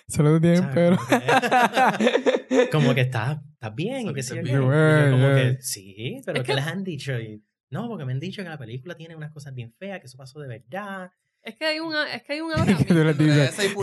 Solo 0.08 0.40
tienen 0.40 0.60
¿sabes? 0.64 0.74
pero. 0.76 0.98
Como 2.72 2.94
que, 2.94 3.02
estás 3.02 3.40
bien, 3.76 4.08
y 4.10 4.14
que 4.14 4.24
sí, 4.24 4.36
yo 4.36 4.42
bien. 4.44 5.12
como 5.12 5.28
que, 5.36 5.58
sí, 5.62 6.22
pero 6.26 6.38
Es 6.40 6.44
¿qué 6.44 6.52
que- 6.52 6.56
les 6.56 6.66
han 6.68 6.84
dicho? 6.84 7.18
Y, 7.20 7.44
no, 7.70 7.88
porque 7.88 8.06
me 8.06 8.12
han 8.14 8.20
dicho 8.20 8.44
que 8.44 8.50
la 8.50 8.58
película 8.58 8.96
tiene 8.96 9.16
unas 9.16 9.32
cosas 9.32 9.54
bien 9.54 9.74
feas, 9.74 10.00
que 10.00 10.08
eso 10.08 10.18
pasó 10.18 10.40
de 10.40 10.48
verdad. 10.48 11.12
Es 11.44 11.56
que 11.56 11.66
hay 11.66 11.80
una, 11.80 12.14
es 12.14 12.24
que 12.24 12.34
hay 12.34 12.42
un 12.42 12.52
ahora 12.54 12.66
tú 13.16 13.24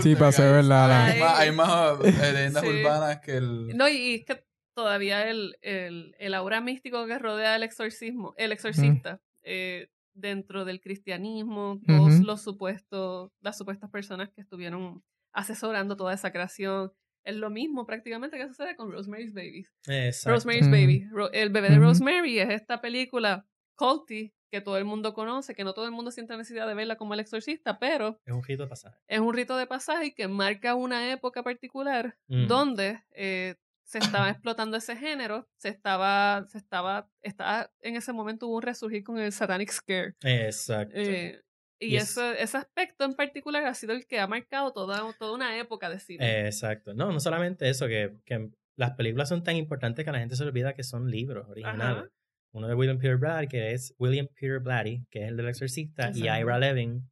sí, 0.03 0.15
pasó 0.17 0.43
de 0.43 0.53
verdad. 0.53 0.89
la- 0.89 1.07
Hay 1.07 1.21
más, 1.21 1.39
hay 1.39 1.53
más 1.53 1.93
eh, 2.05 2.33
leyendas 2.33 2.63
Sí. 2.63 2.69
urbanas 2.69 3.21
que 3.21 3.37
el... 3.37 3.69
No, 3.77 3.89
y, 3.89 3.97
y 3.97 4.15
es 4.17 4.25
que 4.25 4.45
todavía 4.75 5.29
el, 5.29 5.57
el, 5.63 6.15
el 6.19 6.35
aura 6.35 6.61
místico 6.61 7.07
que 7.07 7.19
rodea 7.19 7.57
el 7.57 7.63
exorcismo, 7.65 8.35
el 8.37 8.53
exorcista, 8.53 9.21
eh, 9.43 9.89
dentro 10.15 10.65
del 10.65 10.81
cristianismo, 10.81 11.81
todos 11.87 12.21
los 12.21 12.43
supuestos, 12.43 13.31
las 13.41 13.57
supuestas 13.59 13.91
personas 13.91 14.29
que 14.31 14.41
estuvieron 14.43 15.03
asesorando 15.39 15.97
toda 15.97 16.13
esa 16.15 16.31
creación, 16.33 16.93
es 17.25 17.37
lo 17.37 17.51
mismo 17.51 17.85
prácticamente 17.87 18.39
que 18.39 18.49
sucede 18.49 18.75
con 18.77 18.91
Rosemary's 18.91 19.33
Baby. 19.35 19.67
Exacto. 19.87 20.35
Rosemary's. 20.35 20.71
Baby. 20.71 21.07
Ro- 21.11 21.31
el 21.33 21.51
bebé 21.51 21.71
de. 21.71 21.79
Rosemary 21.79 22.39
es 22.39 22.51
esta 22.51 22.81
película 22.81 23.47
culty 23.75 24.33
que 24.51 24.61
todo 24.63 24.79
el 24.79 24.87
mundo 24.87 25.13
conoce, 25.13 25.55
que 25.55 25.63
no 25.63 25.75
todo 25.75 25.85
el 25.85 25.91
mundo 25.93 26.11
siente 26.11 26.35
necesidad 26.37 26.67
de 26.67 26.75
verla 26.75 26.97
como 26.97 27.13
el 27.13 27.21
exorcista, 27.21 27.79
pero 27.79 28.19
Es 28.25 28.33
un 28.33 28.43
rito 28.43 28.63
de 28.63 28.69
pasaje. 28.71 28.97
es 29.07 29.21
un 29.21 29.35
rito 29.35 29.57
de 29.59 29.67
pasaje 29.67 30.15
que 30.15 30.27
marca 30.27 30.75
una 30.75 31.13
época 31.13 31.43
particular 31.43 32.17
Mm. 32.29 32.47
donde 32.47 32.99
eh, 33.15 33.57
se 33.85 33.99
estaba 33.99 34.31
explotando 34.31 34.79
ese 34.79 34.97
género, 34.97 35.47
se 35.59 35.69
estaba, 35.69 36.47
se 36.49 36.57
estaba, 36.59 37.11
estaba, 37.21 37.71
en 37.83 37.97
ese 37.97 38.13
momento 38.15 38.47
hubo 38.49 38.57
un 38.57 38.63
resurgir 38.63 39.05
con 39.05 39.19
el 39.19 39.33
Satanic 39.33 39.71
Scare. 39.71 40.15
Exacto. 40.23 40.95
Eh, 40.97 41.43
y 41.81 41.95
Y 41.95 41.97
es- 41.97 42.11
ese, 42.11 42.43
ese 42.43 42.57
aspecto 42.59 43.05
en 43.05 43.15
particular 43.15 43.65
ha 43.67 43.75
sido 43.75 43.93
el 43.93 44.07
que 44.07 44.19
ha 44.21 44.27
marcado 44.27 44.73
toda, 44.73 45.13
toda 45.19 45.33
una 45.35 45.59
época 45.59 45.89
de 45.91 45.99
cine. 46.01 46.47
Exacto. 46.47 46.95
No, 46.95 47.13
no 47.13 47.21
solamente 47.21 47.69
eso, 47.69 47.87
que, 47.87 48.15
que 48.25 48.51
las 48.77 48.93
películas 48.93 49.29
son 49.29 49.43
tan 49.43 49.57
importantes 49.57 50.05
que 50.05 50.13
la 50.13 50.19
gente 50.19 50.37
se 50.37 50.45
olvida 50.45 50.75
que 50.75 50.83
son 50.83 51.11
libros 51.11 51.49
originales. 51.49 52.03
Ajá. 52.05 52.11
Uno 52.53 52.67
de 52.67 52.75
William 52.75 52.97
Peter 52.99 53.17
Blatty, 53.17 53.47
que 53.49 53.73
es 53.73 53.95
William 53.99 54.27
Peter 54.27 54.59
Blatty, 54.59 55.05
que 55.11 55.23
es 55.25 55.29
el 55.29 55.37
del 55.37 55.49
exorcista, 55.49 56.11
y. 56.15 56.23
Ira 56.23 56.59
Levin, 56.59 57.09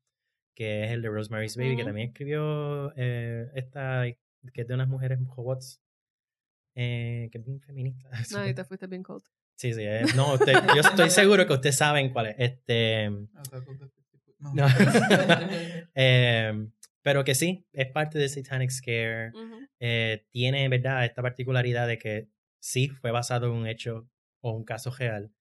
que 0.55 0.85
es 0.85 0.91
el 0.93 1.03
de 1.03 1.09
Rosemary's 1.11 1.57
Baby, 1.57 1.77
que 1.77 1.85
también 1.85 2.09
escribió 2.09 2.93
eh, 2.97 3.51
esta, 3.55 4.05
que 4.53 4.61
es 4.63 4.67
de 4.67 4.75
unas 4.75 4.89
mujeres 4.89 5.19
robots, 5.37 5.81
eh, 6.75 7.29
que 7.31 7.39
es 7.39 7.45
bien 7.45 7.61
feminista. 7.61 8.09
No, 8.33 8.47
y 8.49 8.55
te 8.55 8.65
fuiste 8.65 8.87
bien 8.87 9.03
cold. 9.03 9.23
Sí, 9.57 9.73
sí. 9.75 9.83
eh, 9.85 10.03
no, 10.15 10.35
usted- 10.35 10.55
yo 10.75 10.81
estoy 11.09 11.11
seguro 11.11 11.47
que 11.47 11.53
ustedes 11.53 11.77
saben 11.77 12.11
cuál 12.13 12.27
es. 12.29 12.37
Este, 12.39 13.11
No. 14.39 14.53
no. 14.55 14.67
Eh, 15.99 16.69
pero 17.03 17.25
que 17.25 17.35
sí, 17.35 17.65
es 17.73 17.87
parte 17.91 18.19
de 18.19 18.29
Satanic 18.29 18.71
Scare. 18.71 19.33
Eh, 19.81 20.27
tiene, 20.31 20.69
¿verdad?, 20.69 21.05
esta 21.05 21.23
particularidad 21.23 21.87
de 21.89 21.99
que 21.99 22.29
sí 22.61 22.89
fue 22.89 23.11
basado 23.13 23.47
en 23.47 23.53
un 23.53 23.67
hecho 23.67 24.09
o 24.43 24.51
un 24.53 24.65
caso 24.65 24.91
real 24.91 25.33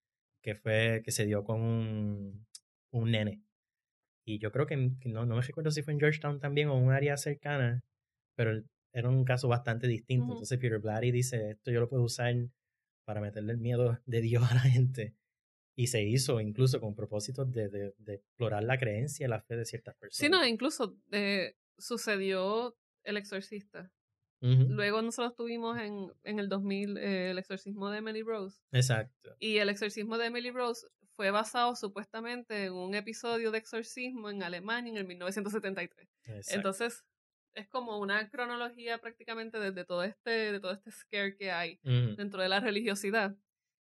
que 0.41 0.55
fue 0.55 1.01
que 1.03 1.11
se 1.11 1.25
dio 1.25 1.43
con 1.43 1.59
un, 1.61 2.45
un 2.91 3.11
nene. 3.11 3.41
Y 4.25 4.39
yo 4.39 4.51
creo 4.51 4.65
que, 4.65 4.75
en- 4.75 4.99
no, 5.05 5.25
no 5.25 5.35
me 5.35 5.41
recuerdo 5.41 5.71
si 5.71 5.81
fue 5.81 5.93
en 5.93 5.99
Georgetown 5.99 6.39
también 6.39 6.69
o 6.69 6.77
en 6.77 6.83
un 6.85 6.91
área 6.93 7.17
cercana, 7.17 7.83
pero 8.35 8.63
era 8.93 9.09
un 9.09 9.25
caso 9.25 9.47
bastante 9.47 9.87
distinto. 9.87 10.25
Entonces 10.33 10.57
Peter 10.59 10.79
Blatty 10.79 11.11
dice, 11.11 11.51
esto 11.51 11.71
yo 11.71 11.79
lo 11.79 11.89
puedo 11.89 12.03
usar 12.03 12.33
para 13.05 13.21
meterle 13.21 13.51
el 13.53 13.57
miedo 13.59 13.99
de 14.05 14.21
Dios 14.21 14.49
a 14.49 14.53
la 14.55 14.61
gente. 14.61 15.15
Y 15.75 15.87
se 15.87 16.03
hizo 16.03 16.39
incluso 16.39 16.79
con 16.79 16.95
propósitos 16.95 17.51
de, 17.51 17.69
de, 17.69 17.93
de 17.97 18.13
explorar 18.15 18.63
la 18.63 18.77
creencia 18.77 19.25
y 19.25 19.29
la 19.29 19.41
fe 19.41 19.57
de 19.57 19.65
ciertas 19.65 19.95
personas. 19.95 20.17
Sí, 20.17 20.29
no, 20.29 20.45
incluso 20.45 20.97
eh, 21.11 21.55
sucedió 21.77 22.75
El 23.03 23.17
Exorcista. 23.17 23.91
Luego 24.41 25.01
nosotros 25.01 25.35
tuvimos 25.35 25.79
en, 25.79 26.11
en 26.23 26.37
el 26.37 26.49
2000 26.49 26.97
eh, 26.97 27.31
el 27.31 27.39
exorcismo 27.39 27.89
de 27.89 27.97
Emily 27.97 28.21
Rose. 28.21 28.59
Exacto. 28.71 29.35
Y 29.39 29.57
el 29.57 29.69
exorcismo 29.69 30.19
de 30.19 30.27
Emily 30.27 30.51
Rose 30.51 30.85
fue 31.15 31.31
basado 31.31 31.75
supuestamente 31.75 32.65
en 32.65 32.73
un 32.73 32.93
episodio 32.93 33.49
de 33.49 33.57
exorcismo 33.57 34.29
en 34.29 34.43
Alemania 34.43 34.91
en 34.91 34.97
el 34.97 35.05
1973. 35.05 36.07
exacto. 36.25 36.55
Entonces, 36.55 37.03
es 37.55 37.67
como 37.69 37.97
una 37.97 38.29
cronología 38.29 38.99
prácticamente 38.99 39.59
desde 39.59 39.83
todo 39.83 40.03
este, 40.03 40.51
de 40.51 40.59
todo 40.59 40.73
este 40.73 40.91
scare 40.91 41.35
que 41.37 41.51
hay 41.51 41.79
Ujú. 41.83 42.15
dentro 42.15 42.41
de 42.41 42.49
la 42.49 42.59
religiosidad. 42.59 43.35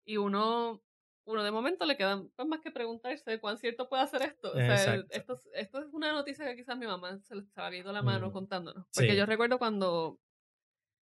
Y 0.06 0.18
uno, 0.18 0.84
uno 1.26 1.44
de 1.44 1.52
momento 1.52 1.86
le 1.86 1.98
queda 1.98 2.24
pues, 2.36 2.48
más 2.48 2.62
que 2.62 2.72
preguntarse 2.72 3.40
cuán 3.40 3.58
cierto 3.58 3.88
puede 3.90 4.04
hacer 4.04 4.22
esto. 4.24 4.50
O 4.52 4.56
sea, 4.56 4.96
esto, 5.10 5.34
es- 5.34 5.50
esto 5.54 5.80
es 5.80 5.94
una 5.94 6.12
noticia 6.14 6.46
que 6.46 6.56
quizás 6.56 6.78
mi 6.78 6.88
mamá 6.88 7.20
se 7.20 7.36
le 7.36 7.42
estaba 7.44 7.70
viendo 7.70 7.92
la 7.92 8.02
mano 8.02 8.30
Mm. 8.30 8.32
contándonos. 8.34 8.86
Porque 8.94 9.12
Sí. 9.12 9.18
yo 9.18 9.26
recuerdo 9.26 9.58
cuando 9.60 10.20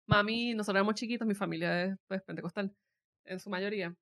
mami, 0.08 0.53
nosotros 0.55 0.75
éramos 0.79 0.95
chiquitos, 0.95 1.27
mi 1.27 1.36
familia 1.36 1.84
es 1.86 1.97
pues 2.08 2.21
pentecostal 2.23 2.75
en 3.25 3.39
su 3.39 3.49
mayoría. 3.49 3.95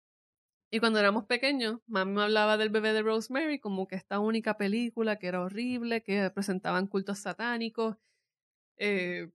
Y 0.72 0.80
cuando 0.80 1.00
éramos 1.00 1.26
pequeños, 1.26 1.80
mami 1.88 2.14
me 2.14 2.24
hablaba 2.24 2.58
del 2.58 2.70
bebé 2.70 2.92
de 2.94 3.02
Rosemary 3.02 3.60
como 3.60 3.88
que 3.88 3.96
esta 3.96 4.20
única 4.20 4.58
película 4.58 5.18
que 5.18 5.28
era 5.28 5.42
horrible, 5.42 6.02
que 6.04 6.30
presentaban 6.32 6.88
cultos 6.88 7.20
satánicos. 7.20 7.96
Eh, 8.78 9.30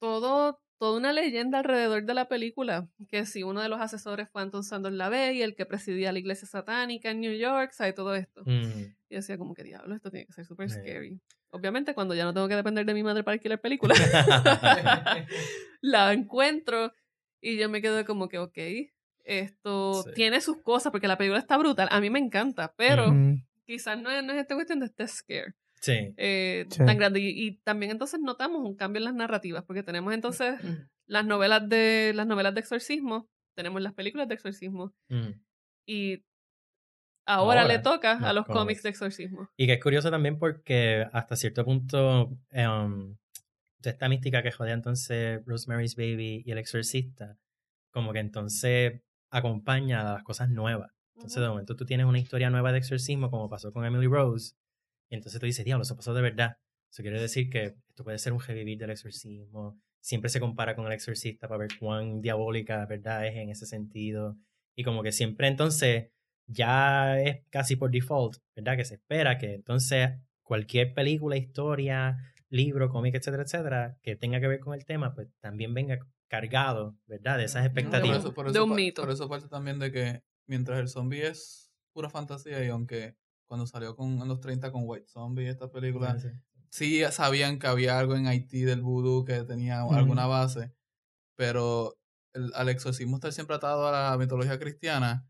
todo, 0.00 0.60
toda 0.82 0.98
una 0.98 1.12
leyenda 1.12 1.60
alrededor 1.60 2.02
de 2.02 2.12
la 2.12 2.26
película, 2.26 2.88
que 3.08 3.24
si 3.24 3.44
uno 3.44 3.60
de 3.62 3.68
los 3.68 3.80
asesores 3.80 4.28
fue 4.28 4.42
Anton 4.42 4.64
Sandor 4.64 4.90
LaVey, 4.90 5.40
el 5.40 5.54
que 5.54 5.64
presidía 5.64 6.10
la 6.10 6.18
iglesia 6.18 6.48
satánica 6.48 7.08
en 7.12 7.20
New 7.20 7.32
York, 7.38 7.70
sabe 7.70 7.92
todo 7.92 8.16
esto. 8.16 8.40
Ujú. 8.40 8.90
Y 9.08 9.14
decía 9.14 9.38
como 9.38 9.54
que 9.54 9.62
diablo, 9.62 9.94
esto 9.94 10.10
tiene 10.10 10.26
que 10.26 10.32
ser 10.32 10.44
súper 10.44 10.68
Sí. 10.72 10.80
scary. 10.80 11.20
Obviamente 11.50 11.94
cuando 11.94 12.16
ya 12.16 12.24
no 12.24 12.34
tengo 12.34 12.48
que 12.48 12.56
depender 12.56 12.84
de 12.84 12.94
mi 12.94 13.04
madre 13.04 13.22
para 13.22 13.34
alquilar 13.34 13.60
películas, 13.60 13.96
la 15.82 16.12
encuentro 16.12 16.92
y 17.40 17.56
yo 17.58 17.68
me 17.68 17.80
quedo 17.80 18.04
como 18.04 18.28
que, 18.28 18.40
ok, 18.40 18.58
esto 19.22 20.02
Sí. 20.02 20.10
tiene 20.16 20.40
sus 20.40 20.62
cosas 20.62 20.90
porque 20.90 21.06
la 21.06 21.16
película 21.16 21.38
está 21.38 21.58
brutal, 21.58 21.86
a 21.92 22.00
mí 22.00 22.10
me 22.10 22.18
encanta, 22.18 22.74
pero 22.76 23.10
Ujú. 23.10 23.36
quizás 23.66 24.00
no 24.02 24.10
es, 24.10 24.24
no 24.24 24.32
es 24.32 24.40
esta 24.40 24.56
cuestión 24.56 24.80
de 24.80 24.86
este 24.86 25.06
scare 25.06 25.54
Sí. 25.82 26.14
eh, 26.16 26.66
Sí. 26.70 26.78
tan 26.84 26.96
grande. 26.96 27.20
Y, 27.20 27.46
y 27.48 27.56
también 27.58 27.90
entonces 27.92 28.20
notamos 28.20 28.62
un 28.64 28.76
cambio 28.76 28.98
en 29.00 29.04
las 29.04 29.14
narrativas, 29.14 29.64
porque 29.64 29.82
tenemos 29.82 30.14
entonces 30.14 30.58
las 31.06 31.26
novelas 31.26 31.68
de 31.68 32.12
las 32.14 32.26
novelas 32.26 32.54
de 32.54 32.60
exorcismo, 32.60 33.28
tenemos 33.54 33.82
las 33.82 33.92
películas 33.92 34.28
de 34.28 34.34
exorcismo, 34.34 34.94
Ujú. 35.10 35.34
y 35.86 36.24
ahora, 37.26 37.62
Ahora, 37.62 37.64
le 37.72 37.78
toca 37.80 38.12
a 38.18 38.32
los 38.32 38.46
cómics. 38.46 38.58
cómics 38.60 38.82
de 38.82 38.88
exorcismo. 38.90 39.50
Y 39.56 39.66
que 39.66 39.74
es 39.74 39.82
curioso 39.82 40.10
también 40.10 40.38
porque 40.38 41.06
hasta 41.12 41.36
cierto 41.36 41.64
punto 41.64 42.36
um, 42.52 43.16
esta 43.82 44.08
mística 44.08 44.42
que 44.42 44.50
rodea 44.50 44.74
entonces 44.74 45.40
Rosemary's 45.44 45.96
Baby 45.96 46.42
y 46.46 46.50
El 46.52 46.58
Exorcista, 46.58 47.36
como 47.90 48.12
que 48.12 48.20
entonces 48.20 49.02
acompaña 49.30 50.00
a 50.02 50.12
las 50.14 50.22
cosas 50.22 50.48
nuevas. 50.50 50.92
Entonces 51.16 51.42
de 51.42 51.48
momento 51.48 51.76
tú 51.76 51.84
tienes 51.84 52.06
una 52.06 52.18
historia 52.18 52.50
nueva 52.50 52.72
de 52.72 52.78
exorcismo 52.78 53.30
como 53.30 53.48
pasó 53.48 53.72
con 53.72 53.84
Emily 53.84 54.06
Rose 54.06 54.54
entonces 55.16 55.40
tú 55.40 55.46
dices, 55.46 55.64
diablo, 55.64 55.82
eso 55.82 55.96
pasó 55.96 56.14
de 56.14 56.22
verdad. 56.22 56.56
Eso 56.90 57.02
quiere 57.02 57.20
decir 57.20 57.48
que 57.50 57.74
esto 57.88 58.04
puede 58.04 58.18
ser 58.18 58.32
un 58.32 58.40
revivir 58.40 58.78
del 58.78 58.90
exorcismo. 58.90 59.78
Siempre 60.00 60.28
se 60.30 60.40
compara 60.40 60.74
con 60.76 60.86
el 60.86 60.92
exorcista 60.92 61.48
para 61.48 61.58
ver 61.60 61.70
cuán 61.78 62.20
diabólica, 62.20 62.84
¿verdad? 62.86 63.26
Es 63.26 63.36
en 63.36 63.50
ese 63.50 63.66
sentido. 63.66 64.36
Y 64.76 64.84
como 64.84 65.02
que 65.02 65.12
siempre 65.12 65.48
entonces 65.48 66.08
ya 66.46 67.20
es 67.20 67.42
casi 67.50 67.76
por 67.76 67.90
default, 67.90 68.36
¿verdad? 68.56 68.76
Que 68.76 68.84
se 68.84 68.94
espera 68.94 69.38
que 69.38 69.54
entonces 69.54 70.10
cualquier 70.42 70.92
película, 70.92 71.36
historia, 71.36 72.16
libro, 72.50 72.90
cómic, 72.90 73.14
etcétera, 73.14 73.44
etcétera, 73.44 73.96
que 74.02 74.16
tenga 74.16 74.40
que 74.40 74.48
ver 74.48 74.60
con 74.60 74.74
el 74.74 74.84
tema, 74.84 75.14
pues 75.14 75.28
también 75.40 75.72
venga 75.72 75.98
cargado, 76.28 76.96
¿verdad? 77.06 77.38
De 77.38 77.44
esas 77.44 77.62
Por 77.68 77.78
expectativas. 77.78 78.18
eso, 78.18 78.34
por 78.34 78.46
De 78.46 78.52
eso 78.52 78.64
un 78.64 78.70
pa- 78.70 78.76
mito. 78.76 79.02
Por 79.02 79.10
eso 79.12 79.28
parte 79.28 79.48
también 79.48 79.78
de 79.78 79.92
que 79.92 80.20
mientras 80.46 80.78
el 80.80 80.88
zombie 80.88 81.26
es 81.26 81.70
pura 81.94 82.10
fantasía 82.10 82.62
y 82.64 82.68
aunque 82.68 83.14
cuando 83.52 83.66
salió 83.66 83.94
con, 83.94 84.18
en 84.22 84.28
los 84.28 84.40
30 84.40 84.72
con 84.72 84.84
White 84.86 85.08
Zombie, 85.08 85.46
esta 85.46 85.70
película, 85.70 86.18
Sí, 86.18 86.30
sí. 86.30 86.34
sí 86.70 87.02
sabían 87.12 87.58
que 87.58 87.66
había 87.66 87.98
algo 87.98 88.16
en 88.16 88.26
Haití 88.26 88.62
del 88.62 88.80
vudú 88.80 89.26
que 89.26 89.42
tenía 89.42 89.82
alguna 89.82 90.24
base, 90.24 90.72
pero 91.36 91.98
el, 92.34 92.50
al 92.54 92.70
exorcismo 92.70 93.16
estar 93.16 93.30
siempre 93.30 93.54
atado 93.56 93.86
a 93.86 94.10
la 94.12 94.16
mitología 94.16 94.58
cristiana, 94.58 95.28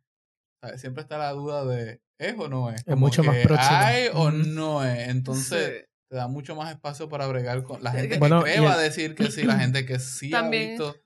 ¿sabes? 0.63 0.81
siempre 0.81 1.03
está 1.03 1.19
la 1.19 1.33
duda 1.33 1.65
de 1.65 2.01
¿es 2.21 2.39
o 2.39 2.47
no 2.47 2.71
es? 2.71 2.85
Es 2.87 2.97
mucho 2.97 3.25
más 3.25 3.37
próximo. 3.39 3.77
¿Hay 3.77 4.05
o 4.15 4.31
no 4.31 4.85
es? 4.85 5.09
Entonces 5.09 5.81
Sí. 5.81 5.85
te 6.09 6.17
da 6.17 6.29
mucho 6.29 6.55
más 6.55 6.71
espacio 6.71 7.09
para 7.09 7.27
bregar 7.27 7.65
con 7.65 7.83
la 7.83 7.91
gente 7.91 8.11
que- 8.11 8.19
Bueno, 8.21 8.45
que 8.45 8.51
y 8.51 8.53
cree 8.59 8.65
va 8.65 8.75
a 8.75 8.79
decir 8.79 9.17
que 9.17 9.33
sí, 9.33 9.43
la 9.43 9.59
gente 9.59 9.85
que 9.85 9.99
sí 9.99 10.31
También- 10.31 10.69
ha 10.81 10.85
visto. 10.85 10.97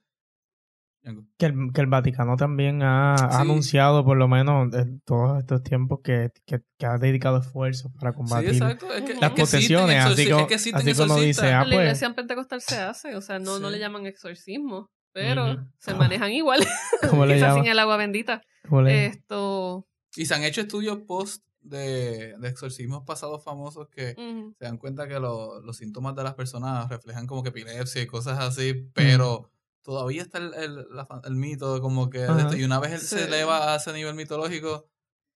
Que 1.37 1.45
el, 1.47 1.55
que 1.73 1.81
el 1.81 1.87
Vaticano 1.87 2.35
también 2.37 2.81
ha, 2.83 3.13
ha 3.15 3.31
Sí. 3.31 3.37
anunciado, 3.41 4.03
por 4.05 4.17
lo 4.17 4.27
menos 4.27 4.73
en 4.73 4.99
todos 5.01 5.39
estos 5.39 5.63
tiempos, 5.63 5.99
que, 6.03 6.31
que, 6.45 6.61
que 6.77 6.85
ha 6.85 6.97
dedicado 6.97 7.37
esfuerzos 7.39 7.91
para 7.99 8.11
Sí, 8.11 8.17
combatir 8.17 8.49
exacto. 8.49 8.93
Es 8.93 9.03
que, 9.03 9.13
Las 9.15 9.29
es 9.31 9.35
que 9.35 9.41
existen 9.41 9.77
posesiones, 9.77 10.05
así 10.05 10.23
exorci- 10.25 10.29
como- 10.31 10.41
es 10.41 10.47
que 10.47 10.55
así 10.55 10.93
como 10.95 11.19
dice, 11.19 11.45
ah, 11.47 11.49
en 11.63 11.69
la 11.69 11.75
pues. 11.75 11.85
iglesia 11.85 12.13
pentecostal 12.15 12.61
se 12.61 12.77
hace, 12.79 13.15
o 13.15 13.21
sea, 13.21 13.39
no, 13.39 13.59
no 13.59 13.69
le 13.69 13.77
Sí. 13.77 13.81
llaman 13.81 14.05
exorcismo, 14.05 14.89
pero 15.13 15.53
Ujú. 15.53 15.61
se 15.77 15.93
manejan 15.93 16.31
igual, 16.31 16.59
¿Cómo 17.09 17.25
le 17.25 17.35
llaman? 17.39 17.63
sin 17.63 17.71
el 17.71 17.79
agua 17.79 17.97
bendita. 17.97 18.41
¿Cómo 18.67 18.81
le- 18.81 19.05
Esto, 19.07 19.87
Y 20.15 20.25
se 20.25 20.33
han 20.35 20.43
hecho 20.43 20.61
estudios 20.61 20.99
post 21.07 21.43
de, 21.61 22.35
de 22.39 22.47
exorcismos 22.47 23.03
pasados 23.05 23.43
famosos 23.43 23.87
que 23.89 24.15
ujú, 24.17 24.53
se 24.57 24.65
dan 24.65 24.77
cuenta 24.77 25.07
que 25.07 25.19
lo- 25.19 25.59
los 25.61 25.77
síntomas 25.77 26.15
de 26.15 26.23
las 26.23 26.33
personas 26.33 26.87
reflejan 26.89 27.27
como 27.27 27.43
que 27.43 27.49
epilepsia 27.49 28.01
y 28.01 28.07
cosas 28.07 28.39
así, 28.39 28.89
pero 28.93 29.49
todavía 29.87 30.21
está 30.21 30.37
el, 30.39 30.53
el, 30.53 30.85
la 30.91 31.07
el 31.23 31.35
mito 31.35 31.79
como 31.81 32.09
que... 32.09 32.25
esto, 32.25 32.57
y 32.57 32.63
una 32.65 32.79
vez 32.81 32.91
él 32.91 32.99
Sí. 32.99 33.15
se 33.15 33.23
eleva 33.23 33.71
a 33.73 33.77
ese 33.77 33.93
nivel 33.93 34.15
mitológico, 34.15 34.89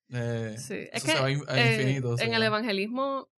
eh, 0.09 0.55
sí. 0.57 0.73
eso 0.73 0.89
Es 0.91 1.03
se 1.03 1.13
que 1.13 1.19
va 1.21 1.31
in- 1.31 1.43
a 1.47 1.71
infinito. 1.71 2.09
o 2.11 2.19
en 2.19 2.33
el 2.33 2.43
evangelismo 2.43 3.29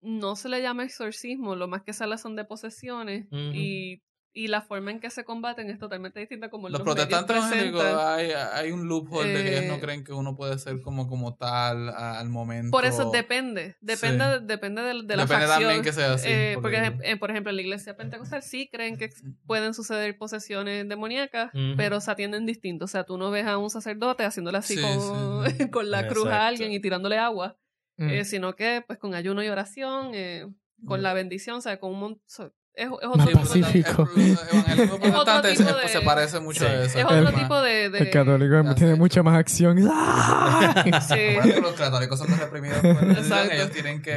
no 0.00 0.36
se 0.36 0.48
le 0.48 0.62
llama 0.62 0.84
exorcismo, 0.84 1.54
lo 1.54 1.68
más 1.68 1.82
que 1.82 1.92
sale 1.92 2.16
son 2.16 2.34
de 2.34 2.46
posesiones 2.46 3.26
y, 3.30 4.02
y 4.36 4.48
la 4.48 4.62
forma 4.62 4.90
en 4.90 4.98
que 4.98 5.10
se 5.10 5.22
combaten 5.24 5.70
es 5.70 5.78
totalmente 5.78 6.18
distinta 6.18 6.50
como 6.50 6.68
Los 6.68 6.80
medios 6.80 6.96
protestantes 6.96 7.36
evangélicos 7.36 7.84
hay, 7.84 8.32
hay 8.32 8.72
un 8.72 8.88
loophole 8.88 9.32
de 9.32 9.42
que 9.44 9.50
ellos 9.58 9.66
no 9.68 9.74
Eh, 9.76 9.80
creen 9.80 10.02
que 10.02 10.12
uno 10.12 10.34
puede 10.36 10.58
ser 10.58 10.80
como, 10.80 11.06
como 11.06 11.36
tal 11.36 11.88
a- 11.90 12.18
al 12.18 12.28
momento. 12.30 12.72
Por 12.72 12.84
eso 12.84 13.10
depende, 13.12 13.76
depende, 13.80 14.24
Sí. 14.24 14.44
depende 14.44 14.82
de, 14.82 14.88
de 15.04 15.16
la 15.16 15.22
Depende 15.22 15.26
facción. 15.46 15.60
también 15.62 15.82
que 15.84 15.92
sea 15.92 16.14
así. 16.14 16.26
Eh, 16.28 16.58
porque, 16.60 16.90
porque- 16.90 17.10
eh, 17.12 17.16
por 17.16 17.30
ejemplo, 17.30 17.50
en 17.50 17.56
la 17.56 17.62
iglesia 17.62 17.96
pentecostal 17.96 18.42
sí 18.42 18.68
creen 18.72 18.96
que 18.98 19.08
pueden 19.46 19.72
suceder 19.72 20.18
posesiones 20.18 20.88
demoníacas, 20.88 21.52
pero 21.76 22.00
se 22.00 22.10
atienden 22.10 22.44
distinto. 22.44 22.86
O 22.86 22.88
sea, 22.88 23.04
tú 23.04 23.16
no 23.16 23.30
ves 23.30 23.46
a 23.46 23.56
un 23.56 23.70
sacerdote 23.70 24.24
haciéndole 24.24 24.58
así 24.58 24.74
Sí, 24.76 24.82
con, 24.82 25.46
sí, 25.48 25.70
con 25.70 25.90
la 25.92 26.08
cruz 26.08 26.26
a 26.26 26.48
alguien 26.48 26.72
y 26.72 26.80
tirándole 26.80 27.18
agua, 27.18 27.56
Mm. 27.98 28.08
eh, 28.10 28.24
sino 28.24 28.56
que 28.56 28.82
pues 28.84 28.98
con 28.98 29.14
ayuno 29.14 29.44
y 29.44 29.48
oración, 29.48 30.10
eh, 30.14 30.48
con 30.84 30.98
Mm. 30.98 31.02
la 31.04 31.12
bendición, 31.14 31.56
o 31.58 31.60
sea, 31.60 31.78
con 31.78 31.92
un 31.92 32.00
mon- 32.00 32.20
so- 32.26 32.52
es, 32.74 32.86
es 32.86 32.90
otro 32.92 33.16
Más 33.16 33.26
tipo 33.28 33.38
pacífico. 33.40 34.08
el- 34.16 34.80
el 34.80 34.88
protestante 34.88 35.50
tipo 35.54 35.68
se, 35.70 35.74
de- 35.80 35.88
se 35.88 36.00
parece 36.00 36.40
mucho 36.40 36.60
Sí. 36.60 36.66
a 36.66 36.82
eso. 36.84 36.98
es 36.98 37.04
otro 37.04 37.22
más- 37.22 37.34
tipo 37.34 37.62
de... 37.62 37.90
de- 37.90 37.98
el 37.98 38.10
católico 38.10 38.62
Ya 38.62 38.74
tiene 38.74 38.94
mucha 38.96 39.22
más 39.22 39.38
acción. 39.38 39.78
¡Ah! 39.90 40.84
sí. 41.08 41.14
Bueno, 41.42 41.60
los 41.60 41.72
católicos 41.74 42.18
son 42.18 42.36
reprimidos 42.38 42.78
por 42.78 42.94
la 42.94 43.00
religión, 43.00 43.24
Exacto. 43.24 43.52
ellos 43.54 43.70
tienen 43.70 44.02
que 44.02 44.12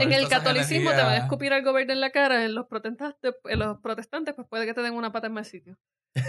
En 0.00 0.12
el 0.12 0.28
catolicismo 0.28 0.90
te 0.90 0.96
van 0.96 1.12
a 1.12 1.16
escupir 1.18 1.52
algo 1.52 1.72
verde 1.72 1.92
en 1.92 2.00
la 2.00 2.10
cara, 2.10 2.44
en 2.44 2.54
los 2.54 2.66
protestantes, 2.66 3.34
en 3.44 3.58
los 3.58 3.78
protestantes 3.80 4.34
pues 4.34 4.46
puede 4.48 4.66
que 4.66 4.74
te 4.74 4.82
den 4.82 4.94
una 4.94 5.12
pata 5.12 5.26
en 5.28 5.32
mal 5.34 5.44
sitio. 5.44 5.76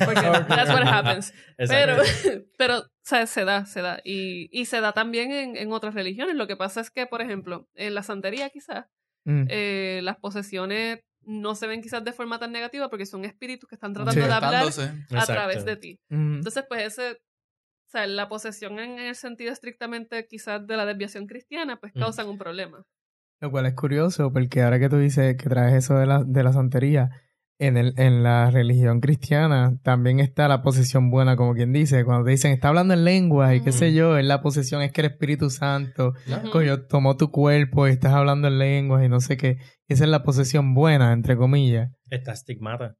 Porque 0.05 0.21
that's 0.47 0.69
what 0.69 0.83
happens. 0.87 1.33
Pero, 1.57 1.97
pero 2.57 2.77
o 2.79 2.83
sea, 3.03 3.25
se 3.27 3.43
da, 3.43 3.65
se 3.65 3.81
da. 3.81 3.99
Y, 4.03 4.49
y 4.51 4.65
se 4.65 4.81
da 4.81 4.91
también 4.93 5.31
en, 5.31 5.57
en 5.57 5.71
otras 5.73 5.93
religiones. 5.93 6.35
Lo 6.35 6.47
que 6.47 6.55
pasa 6.55 6.79
es 6.81 6.91
que, 6.91 7.05
por 7.07 7.21
ejemplo, 7.21 7.67
en 7.75 7.95
la 7.95 8.03
santería 8.03 8.49
quizás, 8.49 8.85
Mm. 9.25 9.47
eh, 9.49 9.99
las 10.03 10.15
posesiones 10.15 10.99
no 11.29 11.53
se 11.55 11.67
ven 11.67 11.81
quizás 11.81 12.03
de 12.03 12.11
forma 12.11 12.39
tan 12.39 12.51
negativa 12.51 12.89
porque 12.89 13.05
son 13.05 13.23
espíritus 13.23 13.69
que 13.69 13.75
están 13.75 13.93
tratando 13.93 14.19
Sí. 14.21 14.27
de 14.27 14.33
hablar 14.33 14.55
a 14.55 14.65
Exacto. 14.65 15.25
través 15.33 15.63
de 15.65 15.75
ti. 15.75 15.99
Mm. 16.09 16.37
Entonces, 16.37 16.63
pues 16.67 16.81
ese, 16.83 17.11
o 17.11 17.89
sea, 17.91 18.07
la 18.07 18.27
posesión 18.29 18.79
en 18.79 18.97
el 18.99 19.15
sentido 19.15 19.51
estrictamente 19.51 20.25
quizás 20.27 20.65
de 20.65 20.75
la 20.77 20.85
desviación 20.85 21.27
cristiana, 21.27 21.79
pues 21.79 21.93
Mm. 21.95 21.99
causan 21.99 22.29
un 22.29 22.37
problema. 22.37 22.83
Lo 23.41 23.51
cual 23.51 23.67
es 23.67 23.73
curioso, 23.75 24.33
porque 24.33 24.61
ahora 24.63 24.79
que 24.79 24.89
tú 24.89 24.97
dices 24.97 25.37
que 25.37 25.49
traes 25.49 25.73
eso 25.75 25.95
de 25.97 26.05
la, 26.07 26.23
de 26.25 26.43
la 26.43 26.51
santería, 26.51 27.09
en, 27.59 27.75
el, 27.77 27.93
en 27.97 28.23
la 28.23 28.49
religión 28.51 29.01
cristiana 29.01 29.77
también 29.83 30.19
está 30.21 30.47
la 30.47 30.61
posesión 30.61 31.11
buena, 31.11 31.35
como 31.35 31.53
quien 31.53 31.73
dice. 31.73 32.05
Cuando 32.05 32.23
te 32.25 32.31
dicen, 32.31 32.51
está 32.53 32.69
hablando 32.69 32.93
en 32.93 33.03
lengua 33.03 33.53
y 33.53 33.61
qué 33.61 33.71
sé 33.73 33.93
yo, 33.93 34.17
es 34.17 34.25
la 34.25 34.41
posesión, 34.41 34.81
es 34.81 34.91
que 34.93 35.01
el 35.01 35.07
Espíritu 35.07 35.49
Santo, 35.49 36.13
Ujú. 36.27 36.51
coño, 36.51 36.81
tomó 36.83 37.17
tu 37.17 37.31
cuerpo 37.31 37.87
y 37.87 37.91
estás 37.91 38.13
hablando 38.13 38.47
en 38.47 38.57
lenguas 38.59 39.03
y 39.05 39.09
no 39.09 39.19
sé 39.19 39.35
qué. 39.37 39.57
Esa 39.87 40.05
es 40.05 40.09
la 40.09 40.23
posesión 40.23 40.73
buena, 40.73 41.11
entre 41.13 41.35
comillas. 41.35 41.91
Está 42.09 42.33
Stigmata, 42.35 42.95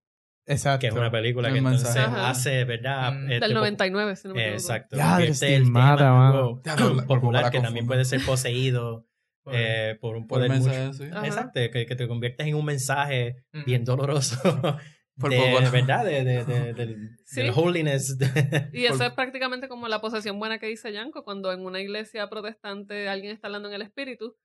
Exacto. 0.46 0.80
que 0.82 0.88
es 0.88 0.94
una 0.94 1.10
película 1.10 1.48
El 1.48 1.54
que 1.54 1.60
entonces. 1.60 1.96
Ajá. 1.96 2.30
hace, 2.30 2.66
¿verdad? 2.66 3.14
Mm. 3.14 3.32
Este, 3.32 3.40
Del 3.46 3.54
po- 3.54 3.60
99, 3.60 4.16
si 4.18 4.28
no 4.28 4.34
me 4.34 4.42
equivoco. 4.42 4.62
Exacto. 4.62 4.98
Ya, 4.98 5.10
convierte 5.12 5.56
el 5.56 5.62
Stigmata, 5.64 5.96
tema 5.98 6.10
en 6.10 6.16
mano. 6.18 6.38
algo 6.38 6.62
Ya, 6.66 6.76
no, 6.76 6.94
la- 6.96 7.04
popular 7.06 7.44
la 7.44 7.52
que 7.52 7.60
también 7.62 7.88
puede 7.88 8.04
ser 8.06 8.26
poseído 8.26 9.06
eh, 9.54 9.98
por 10.00 10.16
un 10.16 10.28
Por 10.28 10.40
poder 10.48 10.52
mucho- 10.60 10.94
sí. 10.94 11.04
Exacto, 11.06 11.60
que, 11.72 11.86
que 11.86 11.96
te 11.96 12.08
conviertes 12.08 12.48
en 12.48 12.56
un 12.56 12.66
mensaje 12.66 13.44
bien 13.66 13.84
doloroso. 13.86 14.38
Por 15.20 15.32
de, 15.32 15.38
poco. 15.38 15.72
verdad, 15.72 16.06
de, 16.06 16.24
de, 16.24 16.46
de- 16.46 16.74
del, 16.74 17.10
Sí. 17.26 17.42
del 17.42 17.52
holiness. 17.54 18.18
de- 18.18 18.70
Y 18.74 18.86
eso 18.86 19.00
Por- 19.00 19.08
es 19.08 19.14
prácticamente 19.14 19.68
como 19.68 19.90
la 19.90 20.00
posesión 20.00 20.40
buena 20.40 20.60
que 20.60 20.68
dice 20.68 20.94
Yanko, 20.94 21.26
cuando 21.26 21.52
en 21.52 21.66
una 21.66 21.82
iglesia 21.82 22.30
protestante 22.30 23.10
alguien 23.10 23.34
está 23.34 23.48
hablando 23.48 23.68
en 23.68 23.76
el 23.76 23.82
espíritu, 23.82 24.38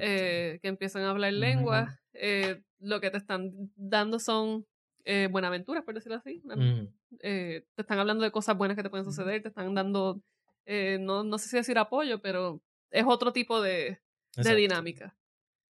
eh, 0.00 0.58
que 0.60 0.68
empiezan 0.68 1.02
a 1.04 1.10
hablar 1.10 1.32
lenguas, 1.32 1.98
eh, 2.12 2.60
lo 2.80 3.00
que 3.00 3.10
te 3.10 3.16
están 3.16 3.50
dando 3.76 4.18
son 4.18 4.66
eh, 5.04 5.28
buenaventuras, 5.30 5.84
por 5.84 5.94
decirlo 5.94 6.18
así. 6.18 6.42
Mm, 6.44 6.88
eh, 7.22 7.64
te 7.74 7.82
están 7.82 7.98
hablando 7.98 8.22
de 8.22 8.30
cosas 8.30 8.56
buenas 8.58 8.76
que 8.76 8.82
te 8.82 8.90
pueden 8.90 9.06
suceder, 9.06 9.40
te 9.40 9.48
están 9.48 9.74
dando, 9.74 10.20
eh, 10.66 10.98
no, 11.00 11.24
no 11.24 11.38
sé 11.38 11.48
si 11.48 11.56
decir 11.56 11.78
apoyo, 11.78 12.20
pero 12.20 12.60
es 12.90 13.04
otro 13.06 13.32
tipo 13.32 13.62
de, 13.62 14.00
de 14.36 14.54
dinámica. 14.54 15.16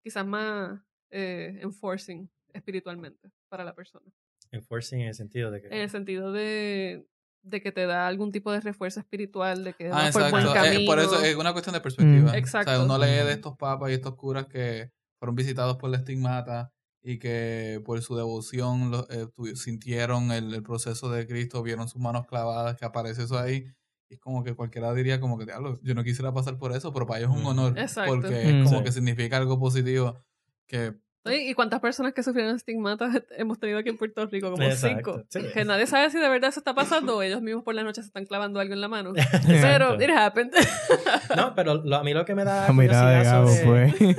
Quizás 0.02 0.26
más 0.26 0.80
eh, 1.10 1.58
enforcing 1.62 2.30
espiritualmente 2.52 3.30
para 3.48 3.64
la 3.64 3.74
persona. 3.74 4.10
Enforcing 4.50 5.00
en 5.00 5.08
el 5.08 5.14
sentido 5.14 5.50
de 5.50 5.60
que. 5.60 5.66
En 5.68 5.74
el 5.82 5.90
sentido 5.90 6.32
de, 6.32 7.06
de 7.42 7.60
que 7.62 7.72
te 7.72 7.86
da 7.86 8.06
algún 8.06 8.32
tipo 8.32 8.50
de 8.52 8.60
refuerzo 8.60 9.00
espiritual, 9.00 9.64
de 9.64 9.74
que 9.74 9.90
Ah, 9.92 10.10
por 10.12 10.30
buen 10.30 10.44
exacto. 10.44 10.50
Eh, 10.50 10.54
camino. 10.72 10.86
por 10.90 10.98
eso 10.98 11.22
es 11.22 11.36
una 11.36 11.52
cuestión 11.52 11.74
de 11.74 11.80
perspectiva. 11.80 12.32
Mm. 12.32 12.34
Exacto. 12.34 12.70
O 12.70 12.74
sea, 12.74 12.84
uno 12.84 12.98
lee 12.98 13.24
de 13.26 13.32
estos 13.32 13.56
papas 13.56 13.90
y 13.90 13.94
estos 13.94 14.14
curas 14.16 14.46
que 14.46 14.90
fueron 15.18 15.34
visitados 15.34 15.76
por 15.76 15.90
la 15.90 15.98
estigmata 15.98 16.72
y 17.02 17.18
que 17.18 17.80
por 17.84 18.00
su 18.02 18.16
devoción 18.16 18.90
lo- 18.90 19.06
eh, 19.10 19.28
sintieron 19.54 20.30
el, 20.32 20.52
el 20.54 20.62
proceso 20.62 21.10
de 21.10 21.26
Cristo, 21.26 21.62
vieron 21.62 21.88
sus 21.88 22.00
manos 22.00 22.26
clavadas, 22.26 22.76
que 22.76 22.84
aparece 22.84 23.22
eso 23.24 23.38
ahí. 23.38 23.64
Y 24.10 24.14
es 24.14 24.20
como 24.20 24.42
que 24.42 24.54
cualquiera 24.54 24.92
diría 24.94 25.20
como 25.20 25.36
que, 25.38 25.44
"Diablo, 25.44 25.78
yo 25.82 25.94
no 25.94 26.02
quisiera 26.02 26.32
pasar 26.32 26.56
por 26.58 26.72
eso, 26.74 26.92
pero 26.94 27.06
para 27.06 27.20
ellos 27.20 27.30
es 27.32 27.36
un 27.36 27.42
Mm. 27.42 27.46
honor. 27.46 27.78
Exacto. 27.78 28.12
Porque 28.14 28.28
Mm. 28.28 28.62
es 28.62 28.64
como 28.64 28.78
Sí. 28.78 28.84
que 28.84 28.92
significa 28.92 29.36
algo 29.36 29.58
positivo 29.60 30.24
que 30.66 30.94
¿Y 31.30 31.52
cuántas 31.52 31.80
personas 31.80 32.14
que 32.14 32.22
sufrieron 32.22 32.56
estigmatas 32.56 33.10
hemos 33.36 33.58
tenido 33.58 33.78
aquí 33.78 33.90
en 33.90 33.98
Puerto 33.98 34.24
Rico? 34.24 34.50
Como 34.50 34.62
Exacto, 34.62 35.26
cinco. 35.30 35.48
sí. 35.48 35.52
Que 35.52 35.66
nadie 35.66 35.86
sabe 35.86 36.08
si 36.10 36.18
de 36.18 36.26
verdad 36.26 36.52
se 36.52 36.60
está 36.60 36.74
pasando 36.74 37.18
o 37.18 37.22
ellos 37.22 37.42
mismos 37.42 37.64
por 37.64 37.74
la 37.74 37.82
noche 37.82 38.00
se 38.00 38.06
están 38.06 38.24
clavando 38.24 38.60
algo 38.60 38.72
en 38.72 38.80
la 38.80 38.88
mano. 38.88 39.12
Pero 39.46 40.00
it 40.00 40.08
happened. 40.08 40.52
No, 41.36 41.54
pero 41.54 41.74
lo- 41.84 41.96
a 41.96 42.02
mí 42.04 42.14
lo 42.14 42.24
que 42.24 42.34
me 42.34 42.44
da. 42.44 42.66
La 42.68 42.72
mirada 42.72 43.10
de 43.18 43.24
Gabo, 43.24 43.48
sobre- 43.50 43.92
pues. 43.98 44.16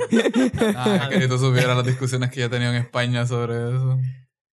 ah, 0.76 1.08
que 1.10 1.26
tú 1.26 1.36
supieras 1.38 1.76
las 1.76 1.84
discusiones 1.86 2.30
que 2.30 2.40
yo 2.40 2.46
he 2.46 2.48
tenido 2.48 2.70
en 2.70 2.76
España 2.76 3.26
sobre 3.26 3.54
eso. 3.74 3.98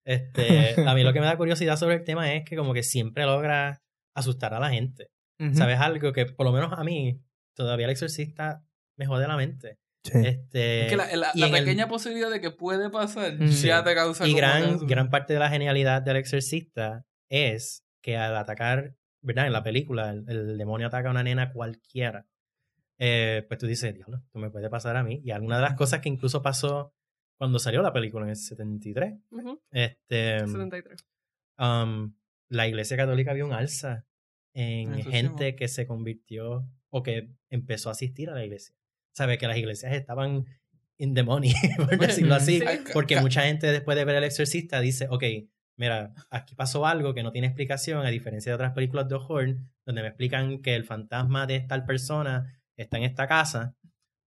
Este, 0.04 0.82
a 0.88 0.95
mí 0.95 1.04
lo 1.04 1.13
que 1.13 1.19
me 1.19 1.28
da 1.28 1.38
curiosidad 1.38 1.78
sobre 1.78 1.95
el 1.95 2.04
tema 2.04 2.34
es 2.34 2.43
que 2.45 2.56
como 2.56 2.73
que 2.73 2.82
siempre 2.82 3.26
logra 3.26 3.82
asustar 4.15 4.56
a 4.56 4.60
la 4.60 4.69
gente. 4.71 5.10
¿Sabes 5.54 5.80
algo? 5.80 6.13
Que 6.13 6.26
por 6.26 6.45
lo 6.45 6.52
menos 6.52 6.73
a 6.73 6.84
mí, 6.84 7.21
todavía 7.56 7.86
el 7.86 7.91
exorcista 7.91 8.63
me 8.97 9.06
jode 9.06 9.28
la 9.28 9.38
mente. 9.38 9.78
Sí. 10.04 10.12
Este, 10.23 10.84
Es 10.86 10.89
que 10.91 10.95
la, 10.97 11.08
la 11.15 11.32
en 11.47 11.56
el- 11.56 11.63
pequeña 11.63 11.88
posibilidad 11.88 12.30
de 12.32 12.39
que 12.41 12.50
puede 12.52 12.89
pasar 12.89 13.38
ya 13.39 13.84
te 13.84 13.93
causa 13.93 14.26
y 14.28 14.34
gran, 14.34 14.86
gran 14.88 15.10
parte 15.10 15.34
de 15.34 15.39
la 15.39 15.50
genialidad 15.50 16.02
del 16.02 16.15
exorcista 16.17 17.06
es 17.30 17.84
que 18.02 18.15
al 18.17 18.38
atacar, 18.38 18.95
¿verdad? 19.21 19.47
En 19.47 19.54
la 19.54 19.63
película, 19.63 20.12
el, 20.12 20.23
el 20.30 20.58
demonio 20.58 20.88
ataca 20.88 21.10
a 21.10 21.12
una 21.12 21.23
nena 21.23 21.52
cualquiera. 21.52 22.26
eh, 23.00 23.45
pues 23.47 23.60
tú 23.60 23.67
dices, 23.67 23.93
diablo, 23.93 24.17
esto 24.26 24.39
me 24.39 24.50
puede 24.50 24.69
pasar 24.69 24.95
a 24.95 25.04
mí. 25.04 25.21
Y 25.23 25.32
alguna 25.32 25.58
de 25.58 25.62
las 25.63 25.76
cosas 25.76 26.00
que 26.00 26.10
incluso 26.10 26.41
pasó 26.41 26.93
cuando 27.38 27.60
salió 27.60 27.82
la 27.84 27.93
película 27.93 28.23
en 28.26 28.30
el 28.32 28.36
73, 28.38 29.13
Ujú, 29.30 29.62
este, 29.71 30.39
73. 30.39 31.06
um, 31.60 32.15
la 32.50 32.67
iglesia 32.67 32.97
católica 32.97 33.34
vio 33.34 33.45
un 33.45 33.54
alza 33.54 34.06
en 34.58 34.96
Eso 34.96 35.12
gente 35.12 35.56
que 35.56 35.67
se 35.67 35.86
convirtió 35.86 36.67
o 36.89 37.04
que 37.04 37.30
empezó 37.50 37.89
a 37.89 37.91
asistir 37.91 38.30
a 38.30 38.34
la 38.34 38.43
iglesia. 38.43 38.76
Sabe 39.13 39.38
que 39.38 39.48
las 39.48 39.58
iglesias 39.58 39.93
estaban 39.93 40.46
in 40.98 41.13
the 41.13 41.22
money, 41.22 41.54
por 41.78 41.96
decirlo 41.98 42.34
así. 42.34 42.60
Sí. 42.60 42.65
Porque 42.91 43.22
mucha 43.22 43.43
gente 43.43 43.67
después 43.72 43.96
de 43.96 44.04
ver 44.04 44.15
El 44.15 44.24
Exorcista 44.24 44.82
dice, 44.82 45.08
ok, 45.12 45.24
mira, 45.76 46.13
aquí 46.32 46.56
pasó 46.56 46.88
algo 46.88 47.13
que 47.13 47.22
no 47.22 47.32
tiene 47.32 47.48
explicación, 47.48 48.04
a 48.04 48.10
diferencia 48.10 48.52
de 48.52 48.56
otras 48.56 48.74
películas 48.74 49.08
de 49.08 49.15
horror, 49.15 49.58
donde 49.86 50.02
me 50.02 50.08
explican 50.08 50.62
que 50.63 50.76
el 50.76 50.86
fantasma 50.86 51.46
de 51.46 51.60
tal 51.60 51.86
persona 51.86 52.60
está 52.76 52.98
en 52.98 53.04
esta 53.04 53.28
casa 53.28 53.76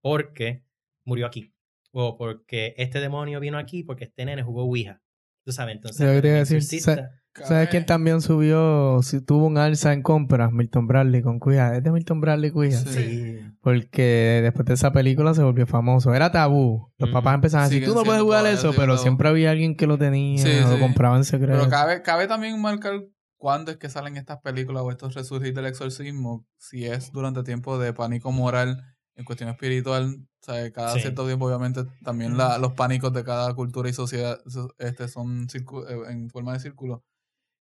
porque 0.00 0.62
murió 1.04 1.26
aquí. 1.26 1.52
O 1.90 2.16
porque 2.16 2.74
este 2.78 3.00
demonio 3.00 3.40
vino 3.40 3.58
aquí 3.58 3.82
porque 3.82 4.04
este 4.04 4.24
nene 4.24 4.44
jugó 4.44 4.62
Ouija. 4.62 5.02
Tú 5.44 5.50
sabes, 5.50 5.74
entonces... 5.74 6.06
Yo 6.06 6.12
¿Sabes 7.34 7.68
quién 7.70 7.86
también 7.86 8.20
subió, 8.20 9.00
si 9.02 9.20
tuvo 9.20 9.46
un 9.46 9.56
alza 9.56 9.92
en 9.92 10.02
compras? 10.02 10.52
Milton 10.52 10.86
Bradley 10.86 11.22
con 11.22 11.38
Cuija. 11.38 11.76
¿Es 11.76 11.82
de 11.84 11.90
Milton 11.92 12.20
Bradley 12.20 12.50
Cuija? 12.50 12.78
Sí. 12.78 12.90
Sí. 12.90 13.38
Porque 13.62 14.40
después 14.42 14.66
de 14.66 14.74
esa 14.74 14.92
película 14.92 15.32
se 15.34 15.42
volvió 15.42 15.66
famoso. 15.66 16.14
Era 16.14 16.32
tabú. 16.32 16.92
Los 16.98 17.10
Mm. 17.10 17.12
papás 17.12 17.34
empezaban 17.36 17.66
a 17.66 17.68
decir, 17.68 17.84
tú 17.86 17.94
no 17.94 18.02
puedes 18.02 18.22
jugar 18.22 18.46
eso, 18.46 18.72
pero 18.74 18.94
tabú. 18.94 19.02
siempre 19.02 19.28
había 19.28 19.50
alguien 19.52 19.76
que 19.76 19.86
lo 19.86 19.96
tenía 19.98 20.42
Sí, 20.42 20.50
o 20.64 20.68
lo 20.68 20.74
sí. 20.74 20.80
compraba 20.80 21.16
en 21.16 21.24
secreto. 21.24 21.58
Pero 21.58 21.70
cabe, 21.70 22.02
cabe 22.02 22.26
también 22.26 22.60
marcar 22.60 23.04
cuándo 23.36 23.70
es 23.70 23.76
que 23.78 23.88
salen 23.88 24.16
estas 24.16 24.38
películas 24.40 24.82
o 24.82 24.90
estos 24.90 25.14
resurgir 25.14 25.54
del 25.54 25.66
exorcismo, 25.66 26.46
si 26.58 26.84
es 26.86 27.10
durante 27.12 27.42
tiempo 27.42 27.78
de 27.78 27.92
pánico 27.92 28.32
moral 28.32 28.82
en 29.14 29.24
cuestión 29.24 29.50
espiritual, 29.50 30.16
o 30.42 30.44
sea, 30.44 30.70
cada 30.72 30.94
Sí. 30.94 31.00
cierto 31.00 31.26
tiempo 31.26 31.46
obviamente 31.46 31.84
también 32.04 32.36
la- 32.36 32.58
los 32.58 32.72
pánicos 32.72 33.12
de 33.12 33.22
cada 33.24 33.52
cultura 33.54 33.88
y 33.88 33.92
sociedad 33.92 34.38
so- 34.46 34.74
este, 34.78 35.08
son 35.08 35.46
eh, 35.52 35.96
en 36.10 36.28
forma 36.30 36.54
de 36.54 36.60
círculo 36.60 37.04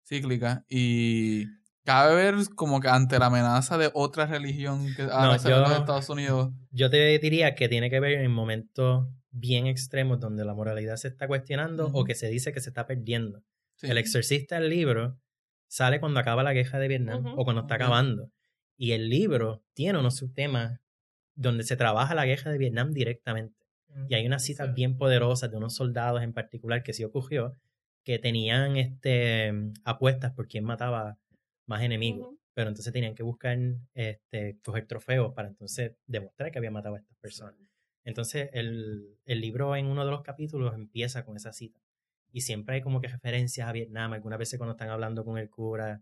cíclica 0.09 0.65
y 0.69 1.45
cabe 1.85 2.15
ver 2.15 2.35
como 2.55 2.81
que 2.81 2.89
ante 2.89 3.19
la 3.19 3.27
amenaza 3.27 3.79
de 3.79 3.91
otra 3.95 4.27
religión 4.27 4.87
que 4.97 5.03
ahora 5.03 5.17
No, 5.19 5.25
en 5.27 5.33
los 5.35 5.45
yo- 5.45 5.77
Estados 5.77 6.09
Unidos. 6.09 6.51
Yo 6.71 6.91
te 6.91 7.19
diría 7.19 7.55
que 7.55 7.69
tiene 7.69 7.91
que 7.91 8.01
ver 8.01 8.21
en 8.21 8.31
momentos 8.31 9.07
bien 9.31 9.67
extremos 9.67 10.19
donde 10.21 10.45
la 10.45 10.55
moralidad 10.55 10.97
se 10.97 11.09
está 11.09 11.27
cuestionando 11.29 11.91
o 11.93 12.05
que 12.05 12.15
se 12.15 12.29
dice 12.29 12.53
que 12.53 12.61
se 12.61 12.71
está 12.71 12.87
perdiendo. 12.87 13.43
Sí. 13.77 13.87
El 13.89 13.99
Exorcista, 13.99 14.57
el 14.59 14.69
libro, 14.69 15.19
sale 15.69 16.01
cuando 16.01 16.19
acaba 16.21 16.43
la 16.43 16.53
guerra 16.53 16.79
de 16.79 16.89
Vietnam 16.89 17.25
o 17.37 17.45
cuando 17.45 17.63
está 17.63 17.77
acabando. 17.77 18.31
Y 18.77 18.93
el 18.93 19.09
libro 19.09 19.63
tiene 19.75 19.99
unos 19.99 20.17
subtemas 20.17 20.81
donde 21.35 21.63
se 21.65 21.77
trabaja 21.77 22.15
la 22.15 22.27
guerra 22.27 22.51
de 22.51 22.59
Vietnam 22.59 22.93
directamente. 22.93 23.55
Y 24.09 24.15
hay 24.15 24.27
unas 24.27 24.45
citas 24.45 24.69
Sí. 24.69 24.73
bien 24.75 24.97
poderosas 24.99 25.51
de 25.51 25.57
unos 25.57 25.75
soldados 25.75 26.23
en 26.23 26.33
particular 26.33 26.83
que 26.83 26.93
sí 26.93 27.05
ocurrió, 27.05 27.55
que 28.09 28.19
tenían 28.19 28.79
este, 28.79 29.53
apuestas 29.85 30.33
por 30.33 30.49
quién 30.49 30.65
mataba 30.65 31.19
más 31.67 31.83
enemigos. 31.83 32.35
Pero 32.55 32.71
entonces 32.71 32.91
tenían 32.91 33.15
que 33.15 33.23
buscar, 33.23 33.59
este, 33.93 34.59
coger 34.65 34.87
trofeos 34.87 35.35
para 35.35 35.49
entonces 35.49 35.93
demostrar 36.07 36.51
que 36.51 36.57
había 36.57 36.71
matado 36.71 36.95
a 36.95 36.99
estas 37.01 37.19
personas. 37.19 37.61
Entonces 38.05 38.49
el, 38.55 39.19
el 39.27 39.41
libro 39.43 39.77
en 39.77 39.85
uno 39.85 40.07
de 40.07 40.11
los 40.11 40.23
capítulos 40.23 40.75
empieza 40.75 41.23
con 41.27 41.37
esa 41.37 41.53
cita. 41.53 41.83
Y 42.33 42.41
siempre 42.41 42.77
hay 42.77 42.81
como 42.81 43.03
que 43.03 43.09
referencias 43.09 43.69
a 43.69 43.73
Vietnam. 43.73 44.15
Algunas 44.15 44.39
veces 44.39 44.59
cuando 44.59 44.73
están 44.73 44.89
hablando 44.89 45.23
con 45.23 45.37
el 45.37 45.51
cura, 45.51 46.01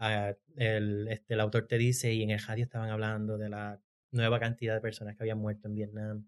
ah, 0.00 0.34
el, 0.56 1.06
este, 1.08 1.34
el 1.34 1.40
autor 1.40 1.68
te 1.68 1.78
dice, 1.78 2.12
y 2.12 2.24
en 2.24 2.30
el 2.30 2.40
radio 2.40 2.64
estaban 2.64 2.90
hablando 2.90 3.38
de 3.38 3.48
la 3.48 3.80
nueva 4.10 4.40
cantidad 4.40 4.74
de 4.74 4.80
personas 4.80 5.14
que 5.16 5.22
habían 5.22 5.38
muerto 5.38 5.68
en 5.68 5.74
Vietnam. 5.76 6.26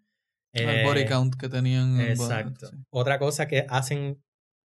el 0.53 0.85
body 0.85 1.01
Eh, 1.01 1.07
count 1.07 1.35
que 1.35 1.49
tenían. 1.49 2.01
en- 2.01 2.11
Exacto. 2.13 2.69
sí. 2.69 2.77
Otra 2.91 3.19
cosa 3.19 3.47
que 3.49 3.67
hacen, 3.69 4.23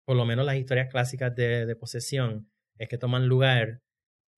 por 0.07 0.17
lo 0.17 0.25
menos 0.25 0.47
las 0.47 0.57
historias 0.57 0.89
clásicas 0.89 1.35
de, 1.35 1.67
de 1.67 1.77
posesión, 1.77 2.51
es 2.79 2.89
que 2.89 2.97
toman 2.97 3.27
lugar 3.27 3.83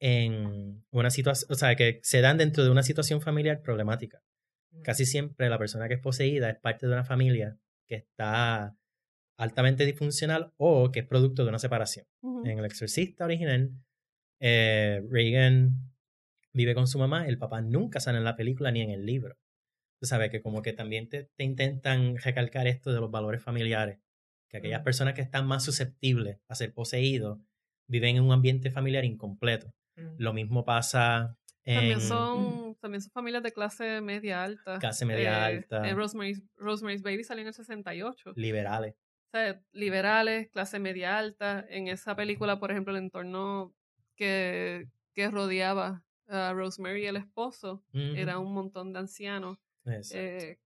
en 0.01 0.85
una 0.91 1.11
situación, 1.11 1.53
o 1.53 1.55
sea, 1.55 1.77
que 1.77 2.01
se 2.03 2.21
dan 2.21 2.39
dentro 2.39 2.65
de 2.65 2.71
una 2.71 2.83
situación 2.83 3.21
familiar 3.21 3.63
problemática. 3.63 4.23
Casi 4.83 5.05
siempre 5.07 5.49
la 5.49 5.59
persona 5.59 5.89
que 5.89 5.95
es 5.95 6.01
poseída 6.01 6.51
es 6.51 6.59
parte 6.59 6.87
de 6.87 6.93
una 6.93 7.05
familia 7.05 7.59
que 7.87 7.97
está 7.97 8.77
altamente 9.37 9.87
disfuncional 9.87 10.53
o 10.57 10.91
que 10.91 11.01
es 11.01 11.07
producto 11.07 11.43
de 11.43 11.51
una 11.51 11.59
separación. 11.59 12.07
En 12.45 12.59
El 12.59 12.65
Exorcista 12.65 13.25
original, 13.25 13.73
eh, 14.41 15.03
Reagan 15.09 15.93
vive 16.53 16.75
con 16.75 16.87
su 16.87 16.99
mamá, 16.99 17.27
el 17.27 17.39
papá 17.39 17.61
nunca 17.61 18.01
sale 18.01 18.19
en 18.19 18.25
la 18.25 18.37
película 18.37 18.71
ni 18.71 18.83
en 18.83 18.91
el 18.91 19.07
libro. 19.07 19.37
Tú 20.01 20.07
sabes 20.07 20.31
que 20.31 20.43
como 20.43 20.63
que 20.63 20.73
también 20.73 21.09
te, 21.09 21.25
te 21.37 21.45
intentan 21.45 22.17
recalcar 22.17 22.67
esto 22.67 22.93
de 22.93 23.01
los 23.01 23.11
valores 23.11 23.43
familiares, 23.43 23.99
que 24.49 24.57
aquellas 24.59 24.81
Mm. 24.81 24.85
personas 24.85 25.15
que 25.15 25.21
están 25.23 25.47
más 25.47 25.65
susceptibles 25.65 26.39
a 26.49 26.55
ser 26.55 26.73
poseídos 26.73 27.39
viven 27.87 28.17
en 28.17 28.23
un 28.25 28.33
ambiente 28.33 28.71
familiar 28.71 29.05
incompleto. 29.05 29.73
Lo 30.19 30.33
mismo 30.33 30.65
pasa 30.65 31.37
en 31.65 31.75
También 31.77 32.01
son, 32.01 32.77
también 32.81 33.03
son 33.03 33.11
familias 33.13 33.43
de 33.43 33.53
clase 33.53 34.01
media 34.01 34.43
alta. 34.45 34.79
clase 34.79 35.05
media 35.05 35.51
Eh, 35.51 35.57
alta, 35.57 35.89
En 35.89 35.97
Rosemary's, 35.97 36.43
Rosemary's 36.57 37.03
Baby 37.03 37.25
salió 37.25 37.43
en 37.43 37.49
el 37.49 37.55
68. 37.55 38.33
liberales. 38.37 38.95
O 39.27 39.31
sea, 39.37 39.61
liberales, 39.73 40.49
clase 40.51 40.79
media 40.79 41.19
alta. 41.19 41.67
En 41.69 41.89
esa 41.89 42.15
película, 42.17 42.59
por 42.59 42.71
ejemplo, 42.71 42.97
el 42.97 43.03
entorno 43.03 43.75
que, 44.17 44.89
que 45.15 45.31
rodeaba 45.31 46.05
a 46.29 46.53
Rosemary 46.55 47.03
y 47.03 47.07
el 47.07 47.17
esposo 47.17 47.83
era 47.93 48.39
un 48.39 48.53
montón 48.55 48.93
de 48.93 49.01
ancianos. 49.01 49.59
Eh, 50.13 50.59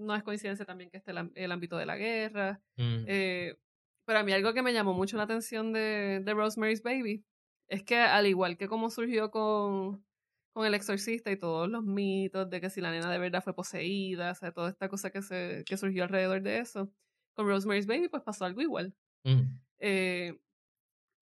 no 0.00 0.14
es 0.14 0.22
coincidencia 0.22 0.64
también 0.64 0.90
que 0.90 0.98
esté 0.98 1.12
el, 1.12 1.52
ámbito 1.52 1.76
de 1.76 1.86
la 1.86 1.96
guerra. 1.96 2.60
Ujú. 2.76 3.04
Eh, 3.06 3.56
pero 4.04 4.18
a 4.18 4.22
mí 4.22 4.32
algo 4.32 4.52
que 4.52 4.62
me 4.62 4.72
llamó 4.72 4.94
mucho 4.94 5.16
la 5.16 5.24
atención 5.24 5.72
de, 5.72 6.20
de 6.24 6.34
Rosemary's 6.34 6.82
Baby 6.82 7.24
es 7.68 7.84
que 7.84 7.98
al 7.98 8.26
igual 8.26 8.56
que 8.56 8.66
como 8.66 8.90
surgió 8.90 9.30
con, 9.30 10.04
con 10.52 10.66
El 10.66 10.74
Exorcista 10.74 11.30
y 11.30 11.36
todos 11.36 11.68
los 11.68 11.84
mitos 11.84 12.50
de 12.50 12.60
que 12.60 12.70
si 12.70 12.80
la 12.80 12.90
nena 12.90 13.10
de 13.10 13.18
verdad 13.18 13.44
fue 13.44 13.54
poseída, 13.54 14.32
o 14.32 14.34
sea, 14.34 14.52
toda 14.52 14.70
esta 14.70 14.88
cosa 14.88 15.10
que, 15.10 15.22
se, 15.22 15.62
que 15.64 15.76
surgió 15.76 16.02
alrededor 16.02 16.42
de 16.42 16.58
eso, 16.58 16.92
con 17.34 17.46
Rosemary's 17.46 17.86
Baby 17.86 18.08
pues 18.08 18.22
pasó 18.22 18.44
algo 18.44 18.60
igual. 18.60 18.94
Ujú. 19.24 19.44
Eh, 19.78 20.40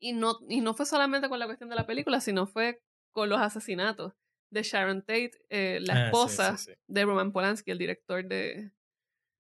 y, 0.00 0.12
no, 0.12 0.38
y 0.48 0.60
no 0.60 0.72
fue 0.72 0.86
solamente 0.86 1.28
con 1.28 1.38
la 1.38 1.46
cuestión 1.46 1.68
de 1.68 1.76
la 1.76 1.86
película, 1.86 2.20
sino 2.20 2.46
fue 2.46 2.80
con 3.12 3.28
los 3.28 3.40
asesinatos 3.40 4.14
de 4.50 4.62
Sharon 4.62 5.00
Tate, 5.02 5.32
eh, 5.50 5.78
la 5.82 5.92
Ah, 5.94 5.96
sí, 5.96 6.04
esposa 6.06 6.56
sí, 6.56 6.72
sí. 6.72 6.78
de 6.86 7.04
Roman 7.04 7.32
Polanski, 7.32 7.70
el 7.70 7.78
director 7.78 8.24
de, 8.26 8.70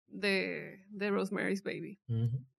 de, 0.07 0.85
de 0.89 1.09
Rosemary's 1.11 1.63
Baby 1.63 1.99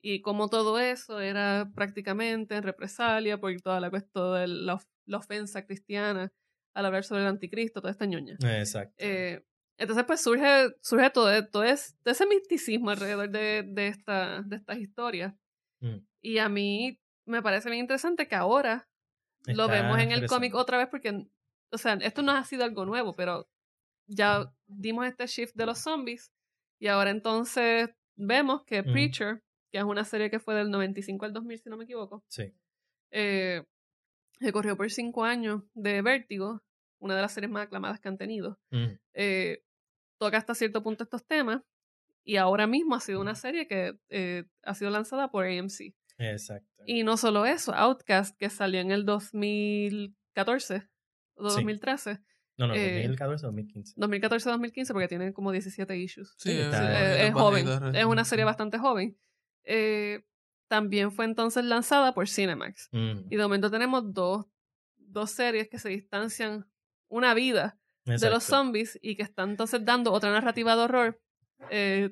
y 0.03 0.21
como 0.23 0.49
todo 0.49 0.79
eso 0.79 1.21
era 1.21 1.71
prácticamente 1.75 2.57
en 2.57 2.63
represalia 2.63 3.39
por 3.39 3.55
toda 3.61 3.81
la 3.81 3.91
cuestión 3.91 4.35
de 4.41 4.47
la, 4.49 4.75
of- 4.75 4.87
la 5.07 5.19
ofensa 5.19 5.65
cristiana 5.65 6.33
al 6.75 6.87
hablar 6.87 7.05
sobre 7.05 7.23
el 7.23 7.29
anticristo, 7.29 7.81
toda 7.81 7.93
esta 7.93 8.05
ñoña. 8.07 8.37
Exacto. 8.43 8.95
Eh, 8.99 9.45
entonces 9.79 10.05
pues 10.05 10.21
surge, 10.21 10.75
surge 10.83 11.09
todo, 11.11 11.47
todo, 11.49 11.63
es- 11.65 11.97
todo 12.03 12.13
ese 12.13 12.27
misticismo 12.27 12.91
alrededor 12.91 13.31
de, 13.31 13.63
de, 13.67 13.87
esta, 13.89 14.43
de 14.43 14.57
estas 14.57 14.79
historias. 14.79 15.35
Mm. 15.81 15.99
Y 16.21 16.39
a 16.39 16.49
mí 16.49 17.01
me 17.27 17.43
parece 17.43 17.71
bien 17.71 17.83
interesante 17.83 18.27
que 18.27 18.35
ahora 18.35 18.89
lo 19.47 19.69
vemos 19.69 19.99
en 20.01 20.11
el 20.11 20.27
cómic 20.27 20.55
otra 20.55 20.79
vez 20.79 20.89
porque, 20.89 21.27
o 21.75 21.79
sea, 21.79 21.95
esto 21.95 22.23
no 22.23 22.33
ha 22.33 22.45
sido 22.45 22.65
algo 22.65 22.85
nuevo, 22.87 23.13
pero 23.15 23.49
ya 24.07 24.53
dimos 24.67 25.07
este 25.07 25.27
shift 25.27 25.55
de 25.55 25.67
los 25.67 25.79
zombies 25.79 26.33
y 26.81 26.87
ahora 26.89 27.11
entonces 27.11 27.91
vemos 28.17 28.65
que 28.65 28.83
Mm. 28.83 28.93
Preacher, 28.93 29.43
que 29.73 29.79
es 29.79 29.85
una 29.85 30.05
serie 30.05 30.31
que 30.31 30.39
fue 30.41 30.55
del 30.55 30.71
95 30.71 31.25
al 31.25 31.33
2000, 31.33 31.59
si 31.59 31.69
no 31.71 31.77
me 31.77 31.85
equivoco, 31.85 32.23
Sí. 32.29 32.53
eh, 33.11 33.65
que 34.41 34.53
corrió 34.53 34.77
por 34.77 34.91
cinco 34.91 35.25
años 35.25 35.63
de 35.75 36.03
Vértigo, 36.03 36.61
una 37.01 37.15
de 37.17 37.23
las 37.23 37.33
series 37.33 37.51
más 37.51 37.67
aclamadas 37.67 38.01
que 38.01 38.09
han 38.09 38.19
tenido, 38.19 38.59
Ujú. 38.73 38.99
eh, 39.15 39.63
toca 40.19 40.39
hasta 40.39 40.55
cierto 40.55 40.83
punto 40.83 41.05
estos 41.05 41.25
temas 41.27 41.63
y 42.25 42.37
ahora 42.37 42.67
mismo 42.67 42.95
ha 42.95 43.01
sido 43.01 43.21
una 43.21 43.35
serie 43.35 43.67
que 43.67 43.99
eh, 44.09 44.45
ha 44.63 44.75
sido 44.75 44.91
lanzada 44.91 45.31
por 45.31 45.45
AMC. 45.45 45.95
Exacto. 46.19 46.69
Y 46.87 47.03
no 47.03 47.17
solo 47.17 47.45
eso, 47.47 47.75
Outcast, 47.75 48.37
que 48.39 48.49
salió 48.51 48.81
en 48.81 48.91
el 48.93 49.05
2014 49.05 50.89
o 51.37 51.49
Sí. 51.51 51.57
2013, 51.57 52.21
No, 52.57 52.69
no, 52.69 52.75
eh, 52.75 53.03
2014 53.07 53.47
2015. 53.47 53.95
2014-2015, 53.97 54.93
porque 54.93 55.09
tiene 55.09 55.33
como 55.33 55.51
17 55.51 55.97
issues. 55.97 56.35
Sí, 56.39 56.51
Sí, 56.53 56.59
es, 56.61 56.75
Eh, 56.75 57.27
es 57.27 57.33
joven, 57.35 57.67
es 57.95 58.05
una 58.05 58.25
serie 58.25 58.45
bastante 58.45 58.79
joven. 58.79 59.17
Eh, 59.65 60.25
también 60.69 61.11
fue 61.13 61.25
entonces 61.25 61.65
lanzada 61.65 62.15
por 62.15 62.29
Cinemax. 62.29 62.89
Ujú. 62.93 63.27
Y 63.29 63.37
de 63.37 63.43
momento 63.43 63.71
tenemos 63.71 64.13
dos, 64.13 64.47
dos 64.97 65.31
series 65.33 65.69
que 65.69 65.79
se 65.79 65.89
distancian 65.89 66.67
una 67.09 67.35
vida 67.35 67.79
de 68.05 68.31
los 68.31 68.45
zombies 68.45 68.99
y 69.03 69.17
que 69.17 69.23
están 69.23 69.51
entonces 69.51 69.85
dando 69.85 70.13
otra 70.13 70.31
narrativa 70.31 70.77
de 70.77 70.83
horror 70.83 71.21
eh, 71.71 72.11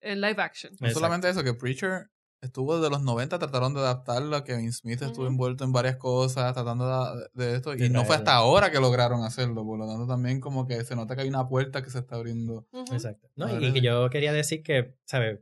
en 0.00 0.20
live 0.20 0.42
action. 0.42 0.72
No 0.80 0.90
solamente 0.90 1.28
eso, 1.28 1.42
que 1.44 1.54
Preacher 1.54 2.10
estuvo 2.42 2.76
desde 2.78 2.90
los 2.90 3.02
90 3.02 3.38
trataron 3.38 3.74
de 3.74 3.80
adaptarla, 3.80 4.44
Kevin 4.44 4.72
Smith 4.72 5.02
estuvo 5.02 5.26
envuelto 5.26 5.64
en 5.64 5.72
varias 5.72 5.96
cosas 5.96 6.52
tratando 6.54 6.86
de, 6.86 7.28
de 7.34 7.54
esto, 7.56 7.70
De 7.74 7.86
y 7.86 7.88
no 7.90 8.04
fue 8.04 8.16
hasta 8.16 8.34
ahora 8.34 8.70
que 8.70 8.80
lograron 8.80 9.22
hacerlo, 9.24 9.64
por 9.64 9.78
lo 9.78 9.86
tanto 9.86 10.06
también 10.06 10.40
como 10.40 10.66
que 10.66 10.82
se 10.84 10.96
nota 10.96 11.14
que 11.14 11.22
hay 11.22 11.28
una 11.28 11.48
puerta 11.48 11.82
que 11.82 11.90
se 11.90 11.98
está 11.98 12.16
abriendo. 12.16 12.66
Exacto. 12.92 13.28
No, 13.36 13.46
y- 13.60 13.72
que 13.72 13.80
yo 13.80 14.08
quería 14.10 14.32
decir 14.32 14.62
que, 14.62 14.94
¿sabes? 15.04 15.38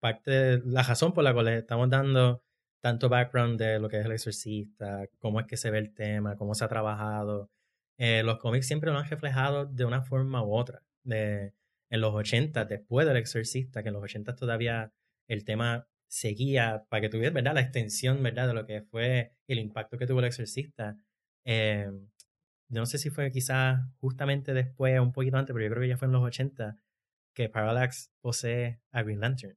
Parte 0.00 0.30
de 0.30 0.62
la 0.66 0.82
razón 0.82 1.12
por 1.14 1.24
la 1.24 1.32
cual 1.32 1.46
les 1.46 1.60
estamos 1.60 1.88
dando 1.88 2.42
tanto 2.82 3.08
background 3.08 3.58
de 3.58 3.78
lo 3.78 3.88
que 3.88 3.98
es 4.00 4.04
el 4.04 4.12
exorcista, 4.12 5.06
cómo 5.18 5.40
es 5.40 5.46
que 5.46 5.56
se 5.56 5.70
ve 5.70 5.78
el 5.78 5.94
tema, 5.94 6.36
cómo 6.36 6.54
se 6.54 6.64
ha 6.64 6.68
trabajado. 6.68 7.50
eh, 7.98 8.22
los 8.24 8.38
cómics 8.38 8.66
siempre 8.66 8.90
lo 8.92 8.98
han 8.98 9.08
reflejado 9.08 9.64
de 9.66 9.84
una 9.86 10.02
forma 10.02 10.42
u 10.44 10.52
otra. 10.54 10.82
De, 11.04 11.54
en 11.90 12.00
los 12.00 12.12
80, 12.12 12.64
después 12.66 13.06
del 13.06 13.16
exorcista, 13.16 13.82
que 13.82 13.88
en 13.88 13.94
los 13.94 14.02
80 14.02 14.34
todavía 14.36 14.92
el 15.28 15.44
tema 15.44 15.86
seguía, 16.08 16.84
para 16.88 17.02
que 17.02 17.08
tuvieras, 17.08 17.34
¿verdad? 17.34 17.54
La 17.54 17.60
extensión, 17.60 18.22
¿verdad? 18.22 18.48
De 18.48 18.54
lo 18.54 18.66
que 18.66 18.82
fue 18.82 19.34
el 19.48 19.58
impacto 19.58 19.98
que 19.98 20.06
tuvo 20.06 20.20
el 20.20 20.26
exorcista. 20.26 20.96
Eh, 21.44 21.90
no 22.68 22.86
sé 22.86 22.98
si 22.98 23.10
fue 23.10 23.30
quizás 23.30 23.80
justamente 24.00 24.54
después, 24.54 24.98
un 25.00 25.12
poquito 25.12 25.36
antes, 25.36 25.52
pero 25.52 25.64
yo 25.64 25.70
creo 25.70 25.82
que 25.82 25.88
ya 25.88 25.96
fue 25.96 26.06
en 26.06 26.12
los 26.12 26.22
80, 26.22 26.78
que 27.34 27.48
Parallax 27.48 28.12
posee 28.20 28.80
a 28.90 29.02
Green 29.02 29.20
Lantern. 29.20 29.56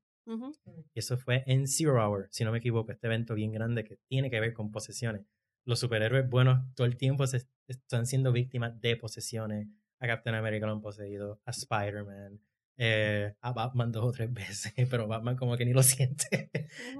Y 0.93 0.99
eso 0.99 1.17
fue 1.17 1.43
en 1.47 1.67
Zero 1.67 2.05
Hour, 2.05 2.27
si 2.31 2.43
no 2.43 2.51
me 2.51 2.57
equivoco, 2.57 2.91
este 2.91 3.07
evento 3.07 3.33
bien 3.33 3.53
grande 3.53 3.85
que 3.85 3.97
tiene 4.09 4.29
que 4.29 4.41
ver 4.41 4.53
con 4.53 4.71
posesiones. 4.71 5.25
Los 5.65 5.79
superhéroes 5.79 6.29
buenos 6.29 6.65
todo 6.75 6.85
el 6.85 6.97
tiempo 6.97 7.25
se 7.27 7.47
están 7.67 8.05
siendo 8.05 8.33
víctimas 8.33 8.79
de 8.81 8.97
posesiones. 8.97 9.67
A 9.99 10.07
Captain 10.07 10.35
America 10.35 10.65
lo 10.65 10.73
han 10.73 10.81
poseído, 10.81 11.41
a 11.45 11.51
Spider-Man, 11.51 12.41
eh, 12.77 13.33
a 13.41 13.53
Batman 13.53 13.91
dos 13.91 14.05
o 14.05 14.11
tres 14.11 14.31
veces, 14.31 14.73
pero 14.89 15.07
Batman 15.07 15.35
como 15.35 15.57
que 15.57 15.65
ni 15.65 15.73
lo 15.73 15.83
siente. 15.83 16.51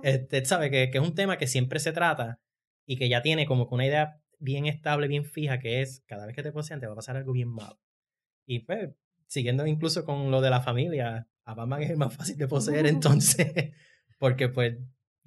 Este, 0.04 0.44
sabe 0.46 0.72
que, 0.72 0.90
que 0.90 0.98
es 0.98 1.04
un 1.04 1.16
tema 1.16 1.38
que 1.38 1.48
siempre 1.48 1.80
se 1.80 1.92
trata 1.92 2.40
y 2.86 2.98
que 2.98 3.10
ya 3.10 3.22
tiene 3.22 3.46
como 3.46 3.68
que 3.68 3.76
una 3.76 3.86
idea 3.86 4.20
bien 4.40 4.66
estable, 4.66 5.08
bien 5.08 5.26
fija, 5.26 5.60
que 5.60 5.82
es 5.82 6.04
cada 6.08 6.26
vez 6.26 6.36
que 6.36 6.44
te 6.44 6.52
posean 6.52 6.80
te 6.80 6.88
va 6.88 6.94
a 6.94 6.96
pasar 6.96 7.18
algo 7.18 7.34
bien 7.34 7.50
malo. 7.50 7.80
Y 8.46 8.60
pues, 8.60 8.92
siguiendo 9.28 9.66
incluso 9.68 10.06
con 10.06 10.32
lo 10.32 10.42
de 10.42 10.50
la 10.50 10.62
familia, 10.62 11.28
a 11.44 11.54
Batman 11.54 11.84
es 11.84 11.90
el 11.92 11.98
más 11.98 12.16
fácil 12.16 12.38
de 12.38 12.48
poseer 12.48 12.88
entonces, 12.88 13.74
porque 14.20 14.50
pues 14.50 14.78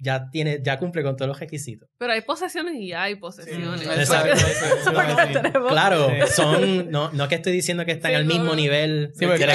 ya 0.03 0.29
tiene, 0.31 0.59
ya 0.63 0.79
cumple 0.79 1.03
con 1.03 1.15
todos 1.15 1.29
los 1.29 1.39
requisitos. 1.39 1.87
Pero 1.99 2.13
hay 2.13 2.21
posesiones 2.21 2.73
y 2.75 2.91
hay 2.91 3.15
posesiones. 3.15 3.81
Exacto. 3.87 4.41
Porque- 4.83 5.51
Claro, 5.69 6.09
Sí. 6.09 6.33
son, 6.33 6.89
no, 6.91 7.11
no 7.11 7.27
que 7.27 7.35
estoy 7.35 7.53
diciendo 7.53 7.85
que 7.85 7.91
están 7.91 8.11
Sí, 8.11 8.15
al 8.15 8.25
mismo 8.25 8.45
no. 8.45 8.55
nivel 8.55 9.11
Sí, 9.13 9.25
porque 9.25 9.45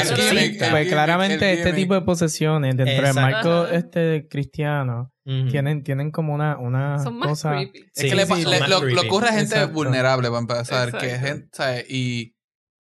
pues 0.70 0.88
claramente 0.88 1.52
el 1.52 1.58
este 1.58 1.72
tipo 1.72 1.94
de 1.94 2.02
posesiones 2.02 2.76
dentro 2.76 3.04
del 3.06 3.14
marco 3.14 3.66
este 3.66 4.26
cristiano 4.28 5.12
tienen, 5.50 5.82
tienen 5.82 6.12
como 6.12 6.32
una, 6.32 6.56
una 6.58 7.00
Son 7.00 7.18
más 7.18 7.28
cosa 7.30 7.50
creepy. 7.56 7.78
Es 7.80 7.84
Sí, 7.94 8.08
que 8.10 8.14
le, 8.14 8.26
pa- 8.26 8.36
sí, 8.36 8.42
son 8.42 8.52
le- 8.52 8.60
más 8.60 8.68
lo, 8.68 8.80
lo 8.84 9.02
ocurre 9.02 9.28
a 9.28 9.32
gente 9.32 9.54
Exacto. 9.56 9.74
vulnerable 9.74 10.28
para 10.28 10.38
empezar. 10.40 10.96
Que 10.98 11.18
gente. 11.18 11.84
Y 11.88 12.35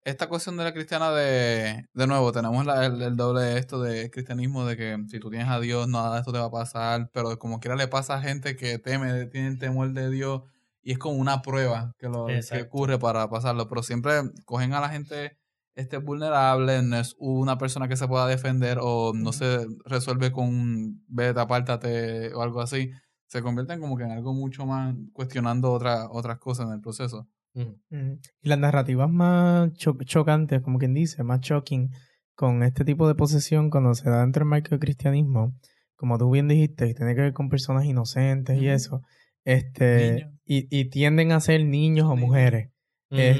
esta 0.04 0.28
cuestión 0.28 0.56
de 0.56 0.64
la 0.64 0.72
cristiana 0.72 1.10
de... 1.12 1.86
De 1.94 2.06
nuevo, 2.06 2.32
tenemos 2.32 2.64
la- 2.66 2.86
el, 2.86 3.00
el 3.02 3.16
doble 3.16 3.42
de 3.42 3.58
esto 3.58 3.80
de 3.80 4.10
cristianismo 4.10 4.64
de 4.66 4.76
que 4.76 4.98
si 5.08 5.20
tú 5.20 5.30
tienes 5.30 5.48
a 5.48 5.60
Dios, 5.60 5.88
nada 5.88 6.14
de 6.14 6.20
esto 6.20 6.32
te 6.32 6.38
va 6.38 6.46
a 6.46 6.50
pasar. 6.50 7.10
Pero 7.12 7.38
como 7.38 7.60
quiera 7.60 7.76
le 7.76 7.88
pasa 7.88 8.14
a 8.14 8.20
gente 8.22 8.56
que 8.56 8.78
teme, 8.78 9.26
tiene 9.26 9.56
temor 9.56 9.92
de 9.92 10.10
Dios. 10.10 10.42
Y 10.82 10.92
es 10.92 10.98
como 10.98 11.16
una 11.16 11.42
prueba 11.42 11.94
que, 11.98 12.08
lo, 12.08 12.28
que 12.56 12.62
ocurre 12.62 12.98
para 12.98 13.28
pasarlo. 13.30 13.68
Pero 13.68 13.82
siempre 13.82 14.12
cogen 14.44 14.74
a 14.74 14.80
la 14.80 14.88
gente 14.88 15.38
este 15.74 15.96
vulnerable, 15.98 16.82
no 16.82 16.96
es 16.98 17.14
una 17.18 17.56
persona 17.56 17.88
que 17.88 17.96
se 17.96 18.06
pueda 18.08 18.26
defender 18.26 18.78
o 18.82 19.12
no 19.14 19.32
se 19.32 19.66
resuelve 19.86 20.30
con 20.32 20.46
un 20.48 21.04
vete, 21.08 21.40
apártate 21.40 22.34
o 22.34 22.42
algo 22.42 22.60
así 22.60 22.90
se 23.26 23.40
convierten 23.40 23.80
como 23.80 23.96
que 23.96 24.04
en 24.04 24.10
algo 24.10 24.34
mucho 24.34 24.66
más 24.66 24.94
cuestionando 25.14 25.72
otra, 25.72 26.10
otras 26.10 26.38
cosas 26.38 26.66
en 26.66 26.74
el 26.74 26.80
proceso. 26.82 27.26
Ujú. 27.54 28.18
Y 28.42 28.48
las 28.48 28.58
narrativas 28.58 29.10
más 29.10 29.72
cho- 29.74 29.98
chocantes, 30.04 30.60
como 30.62 30.78
quien 30.78 30.94
dice, 30.94 31.22
más 31.22 31.40
shocking, 31.40 31.90
con 32.34 32.62
este 32.62 32.84
tipo 32.84 33.06
de 33.08 33.14
posesión 33.14 33.68
cuando 33.70 33.94
se 33.94 34.08
da 34.08 34.20
dentro 34.22 34.40
del 34.40 34.48
marco 34.48 34.70
del 34.70 34.80
cristianismo, 34.80 35.54
como 35.96 36.18
tú 36.18 36.30
bien 36.30 36.48
dijiste, 36.48 36.88
que 36.88 36.94
tiene 36.94 37.14
que 37.14 37.20
ver 37.20 37.32
con 37.32 37.48
personas 37.48 37.84
inocentes 37.84 38.60
y 38.60 38.68
eso, 38.68 39.02
este, 39.44 40.30
y, 40.44 40.66
y 40.76 40.86
tienden 40.90 41.32
a 41.32 41.40
ser 41.40 41.64
niños 41.64 42.06
o 42.08 42.16
mujeres, 42.16 42.70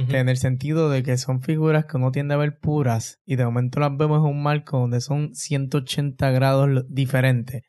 este, 0.01 0.18
en 0.18 0.29
el 0.29 0.37
sentido 0.37 0.90
de 0.90 1.03
que 1.03 1.16
son 1.16 1.40
figuras 1.40 1.87
que 1.87 1.96
uno 1.96 2.12
tiende 2.12 2.35
a 2.35 2.37
ver 2.37 2.59
puras 2.61 3.20
y 3.25 3.37
de 3.37 3.44
momento 3.46 3.81
las 3.81 3.96
vemos 3.96 4.18
en 4.18 4.31
un 4.37 4.42
marco 4.42 4.79
donde 4.79 5.01
son 5.01 5.35
180 5.35 6.31
grados 6.31 6.85
diferentes. 6.90 7.62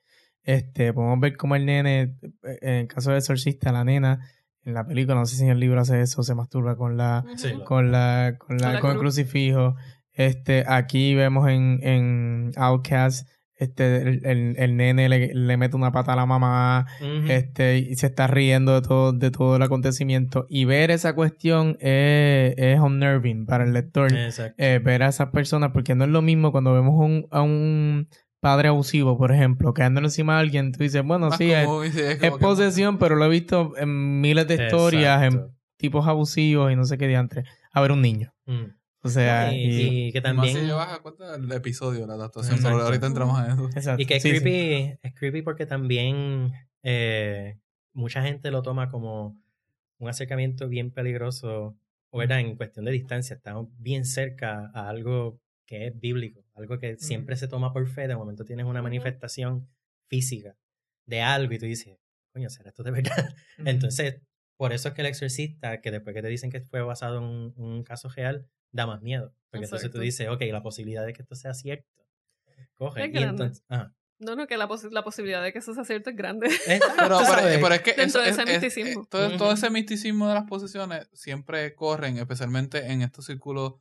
Este, 0.43 0.91
podemos 0.91 1.19
ver 1.21 1.37
como 1.37 1.55
el 1.55 1.65
nene, 1.65 2.17
eh, 2.43 2.57
en 2.61 2.73
el 2.73 2.87
caso 2.87 3.11
de 3.11 3.19
Exorcista, 3.19 3.71
la 3.71 3.85
nena, 3.85 4.19
en 4.65 4.73
la 4.73 4.85
película, 4.85 5.15
no 5.15 5.25
sé 5.25 5.35
si 5.35 5.43
en 5.43 5.49
el 5.49 5.59
libro 5.59 5.79
hace 5.81 6.01
eso, 6.01 6.23
se 6.23 6.35
masturba 6.35 6.75
con 6.77 6.97
la. 6.97 7.23
Sí, 7.35 7.49
con 7.65 7.91
la, 7.91 8.35
con 8.37 8.57
la, 8.57 8.63
Con 8.67 8.73
la 8.73 8.79
con 8.79 8.91
el 8.91 8.97
crucifijo. 8.97 9.75
Este, 10.13 10.63
aquí 10.67 11.15
vemos 11.15 11.49
en, 11.49 11.79
en 11.81 12.51
Outcast, 12.55 13.27
este, 13.55 13.97
el, 14.01 14.25
el, 14.25 14.55
el 14.57 14.77
nene 14.77 15.09
le, 15.09 15.33
le 15.33 15.57
mete 15.57 15.75
una 15.75 15.91
pata 15.91 16.13
a 16.13 16.15
la 16.15 16.25
mamá, 16.25 16.85
este, 17.29 17.77
y 17.79 17.95
se 17.95 18.07
está 18.07 18.27
riendo 18.27 18.73
de 18.79 18.81
todo, 18.87 19.11
de 19.13 19.31
todo 19.31 19.55
el 19.55 19.61
acontecimiento. 19.63 20.45
Y 20.49 20.65
ver 20.65 20.91
esa 20.91 21.13
cuestión 21.13 21.77
es, 21.79 22.53
es 22.57 22.79
unnerving 22.79 23.45
para 23.45 23.63
el 23.63 23.73
lector. 23.73 24.11
Eh, 24.57 24.79
ver 24.83 25.01
a 25.03 25.07
esas 25.09 25.29
personas, 25.29 25.71
porque 25.73 25.95
no 25.95 26.03
es 26.03 26.09
lo 26.11 26.21
mismo 26.21 26.51
cuando 26.51 26.73
vemos 26.73 26.93
un- 26.95 27.27
a 27.31 27.41
un 27.41 28.07
padre 28.43 28.67
abusivo, 28.67 29.17
por 29.17 29.31
ejemplo, 29.31 29.73
quedándole 29.73 30.07
encima 30.07 30.35
a 30.37 30.39
alguien, 30.41 30.71
tú 30.73 30.83
dices, 30.83 31.01
bueno, 31.03 31.29
Más 31.29 31.37
sí, 31.37 31.49
es, 31.51 31.65
como- 31.65 31.81
sí, 31.83 31.87
es 31.89 31.95
es 31.97 32.19
como 32.19 32.37
que- 32.37 32.41
posesión, 32.43 32.97
pero 32.99 33.15
lo 33.15 33.25
he 33.25 33.29
visto 33.29 33.73
en 33.77 34.19
miles 34.21 34.47
de 34.47 34.55
historias, 34.65 35.23
en 35.23 35.47
tipos 35.77 36.05
abusivos 36.07 36.71
y 36.71 36.75
no 36.75 36.83
sé 36.85 36.97
qué 36.97 37.07
diantre. 37.07 37.45
A 37.71 37.81
ver 37.81 37.91
un 37.93 38.01
niño. 38.01 38.33
Mm. 38.45 38.65
O 39.05 39.09
sea, 39.09 39.53
y, 39.53 39.57
y- 39.57 40.07
y 40.07 40.11
que 40.11 40.19
Y 40.19 40.21
más 40.21 40.23
también 40.35 40.57
si 40.57 40.65
llevas 40.65 40.93
a 40.93 40.99
cuenta 41.01 41.35
el 41.35 41.51
episodio, 41.51 42.05
la 42.05 42.13
adaptación, 42.13 42.55
Exacto. 42.55 42.75
pero 42.77 42.85
ahorita 42.85 43.07
entramos 43.07 43.39
a 43.39 43.47
eso. 43.53 43.69
exacto. 43.75 44.01
Y 44.01 44.05
que 44.05 44.15
es 44.17 44.23
Sí, 44.23 44.29
sí. 44.31 44.39
creepy, 44.41 44.97
es 45.01 45.13
creepy 45.15 45.41
porque 45.41 45.65
también 45.65 46.51
eh, 46.83 47.57
mucha 47.93 48.21
gente 48.23 48.51
lo 48.51 48.61
toma 48.61 48.89
como 48.91 49.37
un 49.99 50.09
acercamiento 50.09 50.67
bien 50.67 50.91
peligroso, 50.91 51.77
o 52.11 52.17
verdad, 52.17 52.39
en 52.41 52.55
cuestión 52.55 52.85
de 52.85 52.91
distancia, 52.91 53.35
estamos 53.35 53.67
bien 53.77 54.03
cerca 54.05 54.69
a 54.73 54.89
algo 54.89 55.39
que 55.73 55.87
es 55.87 55.99
bíblico, 55.99 56.45
algo 56.53 56.77
que 56.77 56.97
siempre 56.97 57.35
se 57.35 57.47
toma 57.47 57.73
por 57.73 57.87
fe, 57.87 58.07
de 58.07 58.15
momento 58.15 58.45
tienes 58.45 58.65
una 58.67 58.81
manifestación 58.83 59.67
física 60.07 60.55
de 61.07 61.21
algo 61.21 61.51
y 61.53 61.57
tú 61.57 61.65
dices, 61.65 61.97
coño, 62.31 62.49
¿será 62.51 62.69
esto 62.69 62.83
de 62.83 62.91
verdad? 62.91 63.35
Entonces, 63.65 64.21
por 64.55 64.71
eso 64.71 64.89
es 64.89 64.93
que 64.93 65.01
el 65.01 65.07
exorcista, 65.07 65.81
que 65.81 65.89
después 65.89 66.13
que 66.13 66.21
te 66.21 66.27
dicen 66.27 66.51
que 66.51 66.61
fue 66.61 66.81
basado 66.83 67.17
en 67.17 67.23
un, 67.23 67.53
un 67.57 67.83
caso 67.83 68.07
real, 68.09 68.47
da 68.71 68.85
más 68.85 69.01
miedo. 69.01 69.33
Porque 69.49 69.65
entonces 69.65 69.89
tú 69.91 69.97
Exacto. 69.97 69.99
dices, 69.99 70.29
ok, 70.29 70.41
la 70.51 70.61
posibilidad 70.61 71.05
de 71.05 71.13
que 71.13 71.23
esto 71.23 71.33
sea 71.35 71.53
cierto. 71.55 71.89
Coge. 72.75 73.01
Es 73.01 73.07
y 73.09 73.11
grande. 73.11 73.29
entonces, 73.43 73.63
ajá. 73.67 73.93
No, 74.19 74.35
no, 74.35 74.45
que 74.47 74.57
la, 74.57 74.67
posi- 74.69 74.91
la 74.91 75.03
posibilidad 75.03 75.43
de 75.43 75.51
que 75.51 75.59
eso 75.59 75.73
sea 75.73 75.83
cierto 75.85 76.11
es 76.11 76.15
grande. 76.15 76.47
Exacto, 76.67 77.19
Pero, 77.61 77.73
es 77.73 77.81
que 77.81 77.93
Dentro 77.93 78.21
de 78.21 78.29
ese 78.29 78.43
es- 78.43 78.47
misticismo. 78.47 79.01
eh, 79.03 79.07
todo, 79.09 79.37
todo 79.37 79.51
ese 79.53 79.69
misticismo 79.71 80.27
de 80.29 80.35
las 80.35 80.45
posesiones 80.45 81.09
siempre 81.13 81.73
corren, 81.75 82.17
especialmente 82.17 82.91
en 82.91 83.01
estos 83.01 83.25
círculos 83.25 83.73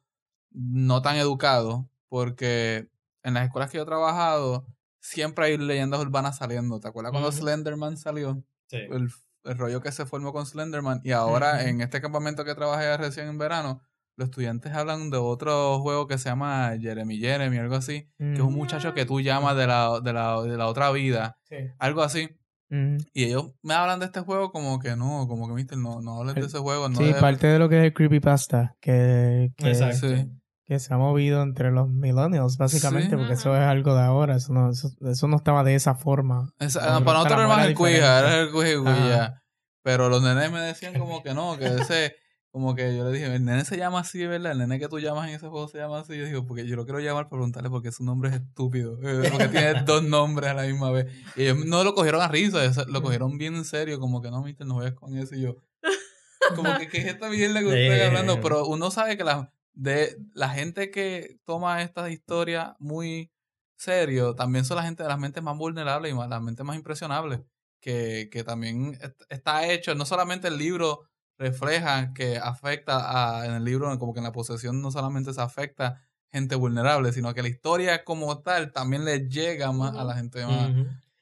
no 0.54 1.02
tan 1.02 1.16
educados, 1.16 1.84
porque 2.08 2.88
en 3.22 3.34
las 3.34 3.44
escuelas 3.44 3.70
que 3.70 3.78
yo 3.78 3.82
he 3.84 3.86
trabajado 3.86 4.66
siempre 5.00 5.46
hay 5.46 5.58
leyendas 5.58 6.00
urbanas 6.00 6.36
saliendo. 6.38 6.78
¿Te 6.80 6.88
acuerdas 6.88 7.12
cuando. 7.12 7.32
Slenderman 7.32 7.96
salió? 7.96 8.42
Sí. 8.68 8.78
el, 8.78 9.10
el 9.44 9.58
rollo 9.58 9.80
que 9.80 9.92
se 9.92 10.06
formó 10.06 10.32
con 10.32 10.46
Slenderman. 10.46 11.00
Y 11.04 11.12
ahora, 11.12 11.68
en 11.68 11.80
este 11.80 12.00
campamento 12.00 12.44
que 12.44 12.54
trabajé 12.54 12.96
recién 12.96 13.28
en 13.28 13.38
verano, 13.38 13.80
los 14.16 14.26
estudiantes 14.28 14.72
hablan 14.72 15.10
de 15.10 15.16
otro 15.16 15.80
juego 15.80 16.06
que 16.06 16.18
se 16.18 16.28
llama 16.28 16.72
Jeremy 16.80 17.18
Jeremy, 17.18 17.58
algo 17.58 17.74
así, 17.76 18.08
que 18.18 18.34
es 18.34 18.40
un 18.40 18.52
Mm. 18.52 18.56
muchacho 18.56 18.94
que 18.94 19.04
tú 19.06 19.20
llamas 19.20 19.56
de 19.56 19.66
la, 19.66 20.00
de 20.00 20.12
la, 20.12 20.40
de 20.42 20.56
la 20.56 20.66
otra 20.68 20.90
vida, 20.92 21.38
Sí. 21.48 21.56
algo 21.78 22.02
así. 22.02 22.28
Mm. 22.70 22.96
Y 23.12 23.24
ellos 23.24 23.52
me 23.62 23.74
hablan 23.74 24.00
de 24.00 24.06
este 24.06 24.20
juego 24.20 24.52
como 24.52 24.78
que 24.78 24.96
no, 24.96 25.26
como 25.28 25.48
que, 25.48 25.54
mister, 25.54 25.76
no, 25.78 26.00
no 26.00 26.20
hables 26.20 26.34
de 26.36 26.42
ese 26.42 26.58
juego. 26.58 26.88
No 26.88 26.96
Sí, 26.96 27.12
parte 27.20 27.46
de 27.46 27.58
lo 27.58 27.68
que 27.68 27.78
es 27.78 27.84
el 27.84 27.92
creepypasta, 27.94 28.76
que, 28.80 29.52
que, 29.56 29.68
Exacto. 29.68 30.08
Sí. 30.08 30.30
Que 30.64 30.78
se 30.78 30.94
ha 30.94 30.96
movido 30.96 31.42
entre 31.42 31.70
los 31.72 31.88
millennials, 31.88 32.56
básicamente, 32.56 33.10
Sí. 33.10 33.16
porque 33.16 33.34
eso 33.34 33.54
es 33.56 33.62
algo 33.62 33.94
de 33.94 34.02
ahora, 34.02 34.36
eso 34.36 34.52
no, 34.52 34.70
eso, 34.70 34.90
eso 35.00 35.28
no 35.28 35.36
estaba 35.36 35.64
de 35.64 35.74
esa 35.74 35.94
forma. 35.94 36.52
Esa- 36.60 36.80
Pero 36.80 37.04
para 37.04 37.18
nosotros 37.18 37.38
era 37.40 37.48
más 37.48 37.66
el 37.66 37.74
cuija, 37.74 38.18
era 38.20 38.40
el 38.40 38.50
cuija. 38.52 39.42
Pero 39.82 40.08
los 40.08 40.22
nenes 40.22 40.50
me 40.52 40.60
decían 40.60 40.96
como 40.98 41.22
que 41.22 41.34
no, 41.34 41.58
que 41.58 41.64
ese, 41.90 42.14
como 42.52 42.74
que 42.76 42.96
yo 42.96 43.04
le 43.04 43.12
dije, 43.18 43.34
el 43.34 43.44
nene 43.44 43.64
se 43.64 43.76
llama 43.76 44.00
así, 44.00 44.24
¿verdad? 44.24 44.52
El 44.52 44.58
nene 44.58 44.78
que 44.78 44.86
tú 44.88 45.00
llamas 45.00 45.28
en 45.28 45.34
ese 45.34 45.48
juego 45.48 45.66
se 45.66 45.78
llama 45.78 45.98
así. 45.98 46.16
Yo 46.16 46.24
digo, 46.26 46.46
porque 46.46 46.64
yo 46.66 46.76
lo 46.76 46.84
quiero 46.84 47.00
llamar 47.00 47.24
para 47.24 47.30
preguntarle 47.38 47.68
porque 47.70 47.90
su 47.90 48.04
nombre 48.04 48.28
es 48.30 48.36
estúpido. 48.36 48.98
eh, 49.02 49.28
Porque 49.32 49.48
tiene 49.48 49.82
dos 49.86 50.04
nombres 50.04 50.50
a 50.50 50.54
la 50.54 50.62
misma 50.62 50.90
vez. 50.92 51.06
Y 51.34 51.42
ellos 51.42 51.64
no 51.66 51.82
lo 51.82 51.94
cogieron 51.94 52.22
a 52.22 52.28
risa, 52.28 52.64
eso- 52.64 52.84
lo 52.86 53.02
cogieron 53.02 53.36
bien 53.38 53.56
en 53.56 53.64
serio, 53.64 53.98
como 53.98 54.22
que 54.22 54.30
no, 54.30 54.42
mister, 54.42 54.66
no 54.66 54.74
juegues 54.74 54.94
con 54.94 55.16
eso. 55.18 55.34
Y 55.34 55.40
yo, 55.40 55.56
como 56.54 56.78
que, 56.78 56.88
¿qué 56.88 56.98
es 56.98 57.06
esta 57.06 57.28
mierda 57.28 57.60
que 57.60 57.66
estoy 57.66 57.98
Eh. 58.00 58.06
hablando? 58.06 58.40
Pero 58.40 58.66
uno 58.66 58.90
sabe 58.92 59.16
que 59.16 59.24
la, 59.24 59.52
de, 59.72 60.16
la 60.34 60.48
gente 60.50 60.90
que 60.90 61.38
toma 61.44 61.82
estas 61.82 62.10
historias 62.10 62.74
muy 62.78 63.30
serio, 63.76 64.34
también 64.34 64.64
son 64.64 64.76
la 64.76 64.84
gente 64.84 65.02
de 65.02 65.08
las 65.08 65.18
mentes 65.18 65.42
más 65.42 65.56
vulnerables 65.56 66.12
y 66.12 66.14
más, 66.14 66.28
las 66.28 66.42
mentes 66.42 66.64
más 66.64 66.76
impresionables. 66.76 67.40
Que, 67.80 68.28
que 68.30 68.44
también 68.44 68.96
est- 69.02 69.22
está 69.28 69.66
hecho, 69.66 69.96
no 69.96 70.04
solamente 70.04 70.46
el 70.46 70.56
libro 70.56 71.00
refleja 71.36 72.12
que 72.14 72.38
afecta 72.38 73.40
a, 73.40 73.44
en 73.44 73.54
el 73.54 73.64
libro, 73.64 73.98
como 73.98 74.12
que 74.12 74.20
en 74.20 74.24
la 74.24 74.30
posesión 74.30 74.80
no 74.80 74.92
solamente 74.92 75.34
se 75.34 75.40
afecta 75.40 76.00
gente 76.30 76.54
vulnerable, 76.54 77.12
sino 77.12 77.34
que 77.34 77.42
la 77.42 77.48
historia 77.48 78.04
como 78.04 78.38
tal 78.38 78.70
también 78.70 79.04
le 79.04 79.28
llega 79.28 79.72
más 79.72 79.96
a 79.96 80.04
la 80.04 80.14
gente 80.14 80.46
más. 80.46 80.70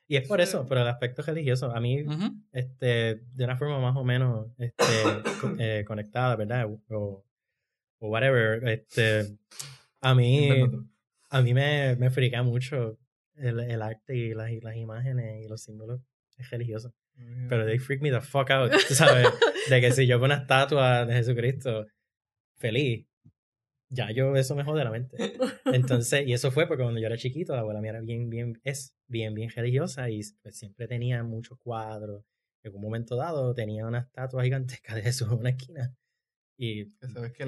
Y 0.07 0.16
es 0.16 0.28
por 0.28 0.42
eso, 0.42 0.66
por 0.66 0.76
el 0.76 0.86
aspecto 0.86 1.22
religioso. 1.22 1.74
A 1.74 1.80
mí, 1.80 2.05
este, 2.53 3.22
de 3.32 3.44
una 3.44 3.57
forma 3.57 3.80
más 3.80 3.96
o 3.96 4.05
menos 4.05 4.48
este, 4.59 4.84
eh, 5.59 5.84
conectada, 5.86 6.36
¿verdad? 6.36 6.68
O, 6.90 7.24
o 8.01 8.09
whatever. 8.09 8.66
Este, 8.68 9.38
a 10.01 10.14
mí. 10.14 10.51
A 11.32 11.42
mí 11.42 11.55
me, 11.55 11.94
me 11.94 12.11
frica 12.11 12.42
mucho 12.42 12.98
el, 13.36 13.61
el 13.61 13.82
arte 13.82 14.16
y 14.16 14.34
las, 14.34 14.51
y 14.51 14.61
las 14.61 14.74
imágenes 14.74 15.44
y 15.44 15.48
los 15.48 15.62
símbolos 15.62 16.01
religiosos. 16.51 16.92
Pero 17.48 17.66
they 17.66 17.78
freak 17.78 18.01
me 18.01 18.11
the 18.11 18.20
fuck 18.20 18.51
out, 18.51 18.72
sabes, 18.88 19.28
de 19.68 19.80
que 19.80 19.92
si 19.92 20.07
yo 20.07 20.18
veo 20.18 20.24
una 20.26 20.36
estatua 20.36 21.05
de 21.05 21.14
Jesucristo 21.14 21.86
feliz, 22.57 23.07
ya 23.90 24.11
yo 24.11 24.34
eso 24.36 24.55
me 24.55 24.64
jode 24.64 24.84
la 24.84 24.90
mente. 24.90 25.16
Entonces, 25.66 26.26
y 26.26 26.32
eso 26.32 26.51
fue 26.51 26.66
porque 26.66 26.82
cuando 26.82 27.01
yo 27.01 27.07
era 27.07 27.16
chiquito, 27.16 27.55
la 27.55 27.61
abuela 27.61 27.80
mía 27.80 27.90
era 27.90 28.01
bien, 28.01 28.30
bien, 28.30 28.61
es 28.64 28.94
bien, 29.07 29.34
bien 29.34 29.51
religiosa 29.51 30.09
y 30.09 30.20
pues, 30.42 30.57
siempre 30.57 30.88
tenía 30.88 31.22
muchos 31.22 31.59
cuadros. 31.59 32.24
En 32.62 32.74
un 32.74 32.82
momento 32.82 33.16
dado 33.16 33.55
tenía 33.55 33.86
una 33.86 34.01
estatua 34.01 34.44
gigantesca 34.44 34.94
de 34.94 35.03
Jesús 35.03 35.28
en 35.30 35.38
una 35.38 35.51
esquina. 35.51 35.94
Y, 36.63 36.85
Pero 37.01 37.25
es 37.25 37.33
que- 37.33 37.47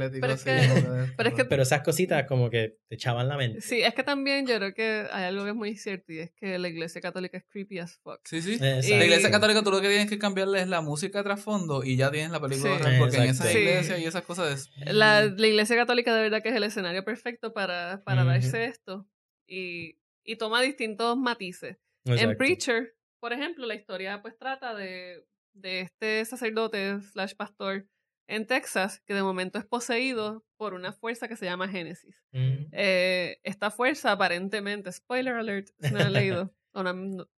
pero 1.19 1.29
es 1.29 1.35
que- 1.35 1.45
pero 1.45 1.63
esas 1.63 1.83
cositas 1.83 2.25
como 2.27 2.49
que 2.49 2.79
te 2.89 2.95
echaban 2.95 3.29
la 3.29 3.37
mente. 3.37 3.61
Sí, 3.61 3.83
es 3.83 3.93
que 3.93 4.03
también 4.03 4.47
yo 4.47 4.57
creo 4.57 4.73
que 4.73 5.07
hay 5.13 5.25
algo 5.25 5.45
que 5.45 5.51
es 5.51 5.55
muy 5.55 5.77
cierto 5.77 6.15
y 6.15 6.21
es 6.21 6.31
que 6.33 6.59
la 6.59 6.69
iglesia 6.69 7.03
católica 7.03 7.37
es 7.37 7.45
creepy 7.47 7.79
as 7.79 7.99
fuck. 7.99 8.21
Sí, 8.25 8.41
sí. 8.41 8.55
Exacto. 8.55 8.97
La 8.97 9.05
iglesia 9.05 9.31
católica 9.31 9.63
tú 9.63 9.71
lo 9.71 9.83
que 9.83 9.89
tienes 9.89 10.09
que 10.09 10.19
cambiarle 10.19 10.63
es 10.63 10.69
la 10.69 10.81
música 10.81 11.19
de 11.19 11.25
trasfondo 11.25 11.85
y 11.85 11.97
ya 11.97 12.11
tienes 12.11 12.31
la 12.31 12.41
película 12.41 12.79
Sí. 12.79 12.83
real, 12.85 12.99
porque 12.99 13.17
en 13.19 13.23
esa 13.25 13.45
Sí. 13.45 13.59
iglesia 13.59 13.99
y 13.99 14.07
esas 14.07 14.23
cosas 14.25 14.71
es... 14.79 14.95
La, 14.95 15.25
la 15.27 15.47
iglesia 15.47 15.77
católica 15.77 16.15
de 16.15 16.23
verdad 16.23 16.43
que 16.43 16.49
es 16.49 16.55
el 16.55 16.65
escenario 16.65 17.05
perfecto 17.05 17.53
para, 17.53 18.03
para 18.07 18.23
Ujú. 18.23 18.31
darse 18.31 18.65
esto 18.65 19.07
y, 19.47 19.99
y 20.25 20.37
toma 20.37 20.63
distintos 20.63 21.19
matices. 21.19 21.77
En 22.07 22.15
Exacto. 22.15 22.39
Preacher, 22.39 22.95
por 23.21 23.35
ejemplo, 23.35 23.67
la 23.67 23.75
historia 23.75 24.23
pues 24.23 24.39
trata 24.39 24.75
de, 24.75 25.23
de 25.53 25.81
este 25.83 26.25
sacerdote 26.25 26.99
slash 27.13 27.35
pastor 27.35 27.87
en 28.29 28.47
Texas 28.47 29.01
que 29.07 29.15
de 29.15 29.23
momento 29.23 29.59
es 29.59 29.65
poseído 29.65 30.45
por 30.57 30.75
una 30.75 30.93
fuerza 30.93 31.29
que 31.29 31.37
se 31.37 31.45
llama 31.47 31.69
Génesis. 31.69 32.23
Mm. 32.33 32.67
Eh, 32.73 33.39
esta 33.43 33.71
fuerza 33.71 34.13
aparentemente, 34.13 34.91
spoiler 34.93 35.35
alert, 35.35 35.69
si 35.81 35.91
no 35.93 35.99
lo 35.99 36.05
han 36.07 36.13
leído, 36.13 36.55
o 36.73 36.83
no, 36.83 36.93
no- 36.93 37.29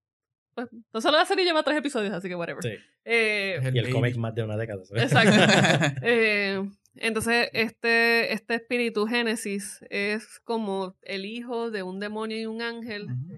pues, 0.54 0.68
no 0.92 1.00
solo 1.00 1.18
la 1.18 1.24
serie 1.26 1.44
lleva 1.44 1.64
tres 1.64 1.78
episodios, 1.78 2.12
así 2.14 2.28
que 2.28 2.36
whatever. 2.36 2.62
Sí. 2.62 2.76
Eh, 3.04 3.58
Y 3.74 3.78
el 3.78 3.90
cómic 3.90 4.16
más 4.16 4.34
de 4.36 4.44
una 4.44 4.56
década. 4.56 4.84
¿sabes? 4.84 5.02
Exacto. 5.04 5.32
Eh, 6.02 6.62
entonces, 6.96 7.48
este, 7.52 8.32
este 8.32 8.54
espíritu 8.54 9.04
Génesis 9.06 9.80
es 9.90 10.38
como 10.44 10.96
el 11.02 11.24
hijo 11.26 11.72
de 11.72 11.82
un 11.82 11.98
demonio 11.98 12.38
y 12.38 12.46
un 12.46 12.62
ángel. 12.62 13.06
Ujú. 13.06 13.36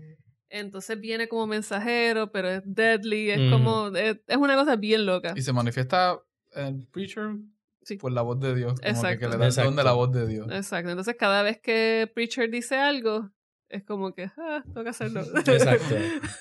Entonces 0.50 1.00
viene 1.00 1.26
como 1.26 1.46
mensajero, 1.46 2.30
pero 2.32 2.50
es 2.50 2.62
deadly, 2.66 3.30
es 3.30 3.40
Mm. 3.40 3.50
como, 3.50 3.88
es, 3.96 4.18
es 4.26 4.36
una 4.36 4.54
cosa 4.54 4.76
bien 4.76 5.06
loca. 5.06 5.32
Y 5.34 5.40
se 5.40 5.54
manifiesta 5.54 6.20
en 6.56 6.86
Preacher 6.86 7.36
Sí. 7.82 7.96
por 7.98 8.10
la 8.10 8.22
voz 8.22 8.40
de 8.40 8.54
Dios. 8.54 8.72
Como 8.72 8.80
que, 8.82 8.88
Exacto. 8.88 9.18
que 9.20 9.28
le 9.28 9.36
da 9.36 9.46
el 9.46 9.54
don 9.54 9.64
de 9.64 9.70
Exacto. 9.70 9.82
la 9.84 9.92
voz 9.92 10.12
de 10.12 10.26
Dios. 10.26 10.48
Exacto. 10.50 10.90
Entonces, 10.90 11.14
cada 11.16 11.42
vez 11.42 11.60
que 11.60 12.10
Preacher 12.14 12.50
dice 12.50 12.76
algo, 12.76 13.30
es 13.68 13.84
como 13.84 14.12
que, 14.12 14.24
ah, 14.36 14.62
tengo 14.64 14.82
que 14.82 14.90
hacerlo. 14.90 15.20
Exacto. 15.46 15.94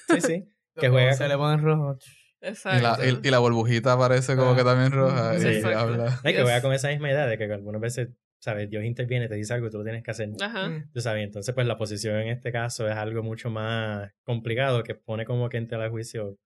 Sí, 0.09 0.21
sí. 0.21 0.45
Que 0.77 0.89
juega 0.89 1.13
Se 1.13 1.27
le 1.29 1.37
pone 1.37 1.55
rojo. 1.61 1.97
Y 2.41 2.45
la, 2.45 2.49
Exacto. 2.49 3.03
y, 3.23 3.27
y 3.27 3.31
la 3.31 3.39
burbujita 3.39 3.93
aparece 3.93 4.35
como 4.35 4.51
Ah. 4.51 4.55
que 4.57 4.63
también 4.63 4.91
roja 4.91 5.39
Sí. 5.39 5.47
y 5.47 5.51
Exacto. 5.55 5.79
habla. 5.79 6.19
Y 6.23 6.33
que 6.33 6.41
juega 6.41 6.61
con 6.61 6.73
esa 6.73 6.89
misma 6.89 7.09
idea 7.11 7.27
de 7.27 7.37
que 7.37 7.45
algunas 7.45 7.79
veces, 7.81 8.09
¿sabes? 8.39 8.69
Dios 8.69 8.83
interviene, 8.83 9.27
te 9.29 9.35
dice 9.35 9.53
algo 9.53 9.67
y 9.67 9.69
tú 9.69 9.77
lo 9.77 9.83
tienes 9.85 10.03
que 10.03 10.11
hacer. 10.11 10.29
Ajá. 10.41 10.67
Mm. 10.69 10.91
Tú 10.93 10.99
sabes, 10.99 11.23
entonces 11.23 11.55
pues 11.55 11.65
la 11.65 11.77
posición 11.77 12.17
en 12.17 12.27
este 12.27 12.51
caso 12.51 12.87
es 12.89 12.95
algo 12.95 13.23
mucho 13.23 13.49
más 13.49 14.11
complicado 14.23 14.83
que 14.83 14.95
pone 14.95 15.25
como 15.25 15.47
que 15.47 15.57
en 15.57 15.67
tela 15.67 15.85
de 15.85 15.89
juicio 15.91 16.37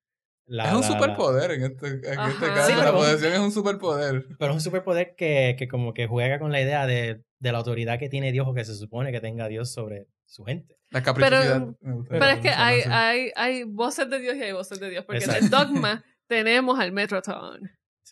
la... 0.50 0.66
es 0.70 0.74
un 0.76 0.82
la- 0.82 0.88
la- 0.90 0.94
superpoder 1.00 1.52
en 1.52 1.64
este, 1.64 1.88
en 1.88 1.96
este 2.20 2.48
caso. 2.48 2.68
Sí, 2.70 2.74
la 2.76 2.86
pero- 2.86 2.98
posesión 2.98 3.34
es 3.34 3.40
un 3.40 3.52
superpoder. 3.52 4.26
Pero 4.38 4.52
es 4.52 4.56
un 4.56 4.62
superpoder 4.62 5.16
que, 5.16 5.56
que 5.58 5.68
como 5.68 5.94
que 5.94 6.08
juega 6.08 6.40
con 6.40 6.52
la 6.52 6.60
idea 6.62 6.86
de, 6.86 7.24
de 7.40 7.52
la 7.52 7.58
autoridad 7.60 7.98
que 8.00 8.10
tiene 8.10 8.32
Dios 8.32 8.48
o 8.48 8.54
que 8.54 8.66
se 8.66 8.76
supone 8.76 9.12
que 9.12 9.22
tenga 9.22 9.48
Dios 9.48 9.72
sobre 9.72 10.08
su 10.26 10.44
gente. 10.46 10.78
La 10.90 11.04
caprichosidad. 11.04 11.68
Pero- 11.82 12.06
Pero 12.10 12.26
es 12.26 12.40
que 12.40 12.50
hay, 12.50 12.82
hay, 12.88 13.32
hay 13.36 13.64
voces 13.64 14.10
de 14.10 14.20
Dios 14.20 14.36
y 14.36 14.42
hay 14.44 14.52
voces 14.52 14.80
de 14.80 14.90
Dios. 14.90 15.06
Porque 15.06 15.24
en 15.24 15.30
el 15.30 15.36
Exacto. 15.38 15.66
dogma 15.66 16.04
tenemos 16.28 16.80
al 16.80 16.92
Metrotron. 16.92 17.62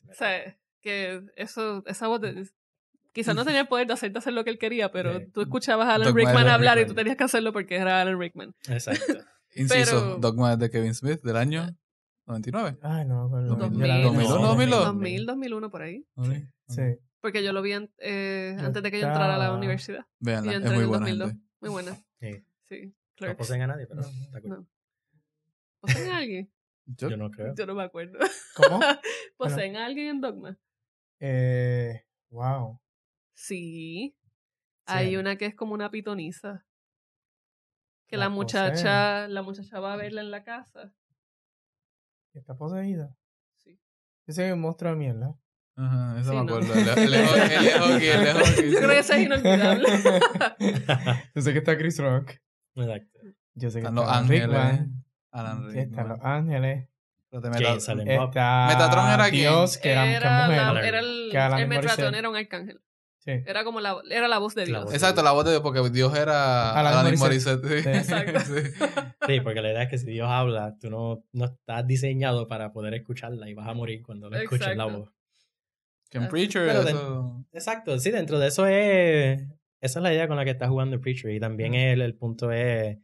O 0.10 0.14
sea, 0.14 0.56
que 0.82 1.22
eso, 1.36 1.84
esa 1.88 2.08
voz 2.08 2.22
de... 2.22 2.48
Quizás 3.14 3.34
no 3.36 3.44
tenía 3.46 3.62
el 3.62 3.68
poder 3.68 3.88
de 3.88 3.94
hacerte 3.94 4.20
hacer 4.20 4.34
lo 4.34 4.44
que 4.44 4.52
él 4.52 4.60
quería, 4.60 4.92
pero 4.92 5.18
Sí. 5.20 5.26
tú 5.34 5.42
escuchabas 5.42 5.88
a 5.88 5.96
Alan 5.96 6.08
Dogma 6.10 6.20
de 6.20 6.26
Rickman 6.28 6.44
Alan 6.44 6.54
hablar 6.54 6.78
y 6.78 6.82
Rickman. 6.82 6.96
tú 6.96 7.00
tenías 7.02 7.18
que 7.18 7.24
hacerlo 7.24 7.52
porque 7.52 7.76
era 7.78 8.00
Alan 8.02 8.20
Rickman. 8.20 8.54
Exacto. 8.70 9.14
Inciso, 9.56 9.92
pero- 10.02 10.18
Dogma 10.20 10.56
de 10.56 10.70
Kevin 10.70 10.94
Smith 10.94 11.22
del 11.24 11.36
año 11.38 11.68
99. 12.28 12.78
Ay, 12.82 13.06
no 13.06 13.22
me 13.22 13.26
acuerdo. 13.28 13.56
2000, 13.56 13.80
Yo 13.80 13.88
la 13.88 13.96
vi 13.96 14.02
en 14.02 14.08
el 14.08 14.14
2001, 14.14 14.38
cine. 14.38 14.48
2002. 14.48 14.86
2000, 14.86 15.26
2001 15.26 15.72
por 15.72 15.82
ahí. 15.82 16.06
Sí. 16.68 16.82
Porque 17.22 17.44
yo 17.44 17.54
lo 17.54 17.62
vi 17.62 17.72
an- 17.74 17.92
eh, 17.98 18.56
antes 18.60 18.84
de 18.84 18.92
que 18.92 19.00
yo 19.00 19.08
entrara 19.08 19.36
a 19.36 19.38
la 19.38 19.54
universidad. 19.54 20.06
Y 20.20 20.26
Véanla, 20.26 20.52
yo 20.52 20.58
es 20.60 20.64
entré 20.66 20.70
muy 20.76 20.78
en 20.78 20.84
el 20.84 20.88
buena 20.90 21.06
2002. 21.06 21.30
gente. 21.30 21.48
Muy 21.62 21.70
buena. 21.72 21.96
Sí. 22.20 22.46
Sí. 22.70 22.94
No 23.22 23.38
poseen 23.38 23.62
a 23.64 23.68
nadie, 23.68 23.88
pero 23.88 24.02
está 24.02 24.42
cool. 24.42 24.50
No. 24.52 24.68
¿Poseen 25.80 26.12
a 26.12 26.18
alguien? 26.18 26.52
Yo, 26.86 27.10
Yo 27.10 27.18
no 27.18 27.32
creo. 27.32 27.54
Yo 27.56 27.66
no 27.66 27.76
me 27.76 27.84
acuerdo. 27.84 28.20
¿Cómo? 28.56 28.80
¿Poseen 29.38 29.76
a 29.78 29.86
alguien 29.86 30.08
en 30.08 30.22
Dogma? 30.22 30.58
Eh, 31.20 32.04
wow. 32.30 32.80
Sí. 33.34 34.16
Hay 34.86 35.10
Sí. 35.10 35.18
una 35.18 35.36
que 35.38 35.46
es 35.48 35.56
como 35.56 35.74
una 35.74 35.90
pitoniza. 35.92 36.66
Que 38.08 38.16
La 38.16 38.26
la 38.26 38.30
muchacha, 38.30 39.28
la 39.28 39.42
muchacha 39.42 39.80
va 39.80 39.94
a 39.94 39.98
verla 39.98 40.22
en 40.22 40.32
la 40.32 40.44
casa. 40.44 40.94
¿Está 42.38 42.56
poseída? 42.56 43.10
Sí. 43.58 43.80
Ese 44.26 44.48
es 44.48 44.54
un 44.54 44.62
monstruo 44.62 44.92
de 44.92 44.98
mierda. 44.98 45.36
Ajá, 45.76 46.20
eso 46.20 46.32
Sí, 46.32 46.36
me 46.38 46.44
no. 46.44 46.56
acuerdo. 46.56 46.74
El, 46.74 46.88
el, 46.88 46.98
el, 46.98 47.14
el, 47.14 47.14
el 47.14 47.80
hockey, 47.80 48.08
el 48.10 48.34
hockey, 48.34 48.72
Yo 48.72 48.78
creo 48.80 48.90
que 48.90 49.00
ese 49.00 49.16
es 49.16 49.22
inolvidable. 49.26 49.88
Yo 51.36 51.42
sé 51.42 51.54
que 51.54 51.60
está 51.60 51.78
Chris 51.78 52.00
Rock. 52.00 52.32
Exacto. 52.76 53.20
Yo 53.56 53.70
sé 53.72 53.80
que 53.82 53.88
Están 53.88 53.98
está 53.98 54.08
los 54.08 54.10
ángeles. 54.10 54.48
Rickman. 54.48 55.04
Alan 55.32 55.72
Sí, 55.72 55.80
están 55.80 56.08
los 56.10 56.18
Rickman. 56.18 56.34
ángeles. 56.36 56.90
Pero 57.30 57.42
te 57.42 57.48
Jane 57.50 57.60
meta- 57.70 57.80
Silent 57.80 58.10
Bob. 58.20 58.28
Está 58.30 58.68
Metatron 58.70 59.10
era 59.12 59.24
quién? 59.30 59.34
Dios, 59.42 59.78
que 59.78 59.92
era, 59.92 60.04
que 60.06 60.14
era, 60.16 60.46
mujer. 60.48 60.74
la- 60.74 60.88
era 60.88 61.00
el, 61.00 61.30
Que 61.32 61.66
Morissette. 61.68 62.14
era 62.16 62.30
un 62.30 62.36
arcángel. 62.36 62.82
Sí. 63.28 63.44
Era 63.46 63.66
como 63.66 63.82
la, 63.82 63.98
era 64.10 64.30
la 64.30 64.38
voz 64.38 64.56
de 64.56 64.62
La 64.62 64.68
Dios. 64.68 64.84
voz. 64.86 64.94
Exacto, 64.94 65.22
la 65.22 65.34
voz 65.34 65.44
de 65.44 65.52
Dios, 65.52 65.62
porque 65.62 65.82
Dios 65.90 66.18
era 66.18 66.72
Alanis 66.72 67.20
Morissette. 67.20 67.62
Morissette. 67.62 67.84
sí. 67.84 67.98
Exacto. 67.98 68.40
Sí. 68.40 68.86
Sí, 69.28 69.42
porque 69.42 69.62
la 69.62 69.72
idea 69.72 69.84
es 69.84 69.90
que 69.90 69.98
si 69.98 70.06
Dios 70.06 70.30
habla, 70.32 70.78
tú 70.80 70.90
no, 70.90 71.26
no 71.34 71.46
estás 71.46 71.86
diseñado 71.86 72.48
para 72.48 72.72
poder 72.72 72.94
escucharla 72.94 73.50
y 73.50 73.54
vas 73.54 73.68
a 73.68 73.74
morir 73.74 74.02
cuando 74.02 74.30
lo 74.30 74.38
escuches 74.38 74.78
la 74.78 74.86
voz. 74.86 75.10
Que 76.10 76.20
en 76.20 76.30
Preacher, 76.30 76.70
eso... 76.70 77.46
Exacto, 77.52 78.00
sí, 78.00 78.12
dentro 78.12 78.40
de 78.40 78.48
eso 78.48 78.66
es. 78.66 79.42
Esa 79.82 80.00
es 80.00 80.04
la 80.04 80.14
idea 80.14 80.30
con 80.30 80.38
la 80.38 80.46
que 80.46 80.52
está 80.52 80.70
jugando 80.70 81.02
Preacher. 81.02 81.32
Y 81.32 81.42
también 81.42 81.74
el, 81.74 82.02
el 82.02 82.16
punto 82.16 82.50
es 82.54 82.98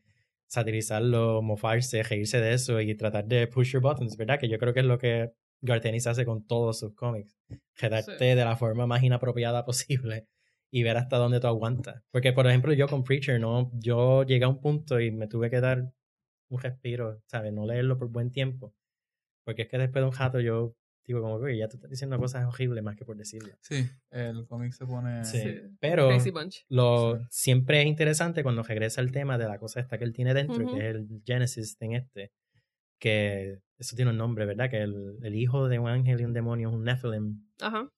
satirizarlo, 0.47 1.41
mofarse, 1.41 2.01
reírse 2.01 2.39
de 2.39 2.53
eso 2.53 2.79
y 2.79 2.95
tratar 2.95 3.25
de 3.25 3.47
push 3.47 3.73
your 3.73 3.81
buttons, 3.81 4.15
¿verdad? 4.15 4.39
Que 4.39 4.47
yo 4.47 4.57
creo 4.57 4.73
que 4.73 4.79
es 4.79 4.85
lo 4.85 4.97
que 4.97 5.33
Garth 5.63 5.85
Ennis 5.85 6.05
hace 6.07 6.25
con 6.25 6.45
todos 6.45 6.77
sus 6.79 6.93
cómics. 6.93 7.35
Quedarte 7.75 8.17
Sí. 8.19 8.25
de 8.35 8.45
la 8.45 8.55
forma 8.55 8.85
más 8.85 9.01
inapropiada 9.03 9.65
posible 9.65 10.27
y 10.71 10.83
ver 10.83 10.97
hasta 10.97 11.17
dónde 11.17 11.39
tú 11.39 11.47
aguantas. 11.47 12.03
Porque, 12.11 12.33
por 12.33 12.45
ejemplo, 12.47 12.73
yo 12.73 12.87
con 12.87 13.03
Preacher, 13.03 13.39
¿no? 13.39 13.71
Yo 13.73 14.23
llegué 14.23 14.45
a 14.45 14.49
un 14.49 14.59
punto 14.59 14.99
y 14.99 15.11
me 15.11 15.27
tuve 15.27 15.49
que 15.49 15.59
dar 15.61 15.91
un 16.49 16.59
respiro, 16.59 17.21
¿sabes? 17.27 17.51
No 17.53 17.65
leerlo 17.65 17.97
por 17.97 18.09
buen 18.09 18.31
tiempo. 18.31 18.73
Porque 19.45 19.63
es 19.63 19.67
que 19.69 19.77
después 19.77 20.01
de 20.03 20.07
un 20.09 20.15
rato 20.15 20.39
yo 20.39 20.75
digo 21.05 21.21
como, 21.21 21.33
oye, 21.35 21.57
ya 21.57 21.67
tú 21.67 21.75
estás 21.77 21.89
diciendo 21.89 22.17
cosas 22.17 22.45
horribles 22.45 22.81
más 22.83 22.95
que 22.95 23.03
por 23.03 23.17
decirlo. 23.17 23.53
Sí, 23.59 23.85
el 24.11 24.47
cómic 24.47 24.71
se 24.71 24.85
pone... 24.85 25.25
Sí. 25.25 25.41
Sí. 25.41 25.55
Pero 25.81 26.07
Crazy 26.07 26.31
Bunch. 26.31 26.65
lo 26.69 27.17
Sí. 27.17 27.23
siempre 27.29 27.81
es 27.81 27.87
interesante 27.87 28.41
cuando 28.41 28.63
regresa 28.63 29.01
al 29.01 29.11
tema 29.11 29.37
de 29.37 29.45
la 29.45 29.57
cosa 29.59 29.81
esta 29.81 29.97
que 29.97 30.05
él 30.05 30.13
tiene 30.13 30.33
dentro, 30.33 30.65
que 30.73 30.77
es 30.77 30.95
el 30.95 31.07
Genesis 31.25 31.75
en 31.81 31.93
este, 31.93 32.31
que 33.03 33.59
eso 33.77 33.95
tiene 33.97 34.11
un 34.11 34.17
nombre, 34.17 34.45
¿verdad? 34.45 34.69
Que 34.69 34.81
el, 34.81 35.17
el 35.23 35.35
hijo 35.35 35.67
de 35.67 35.77
un 35.77 35.89
ángel 35.89 36.21
y 36.21 36.23
un 36.23 36.31
demonio 36.33 36.69
es 36.69 36.75
un 36.75 36.83
Nephilim. 36.85 37.45
Ajá. 37.59 37.89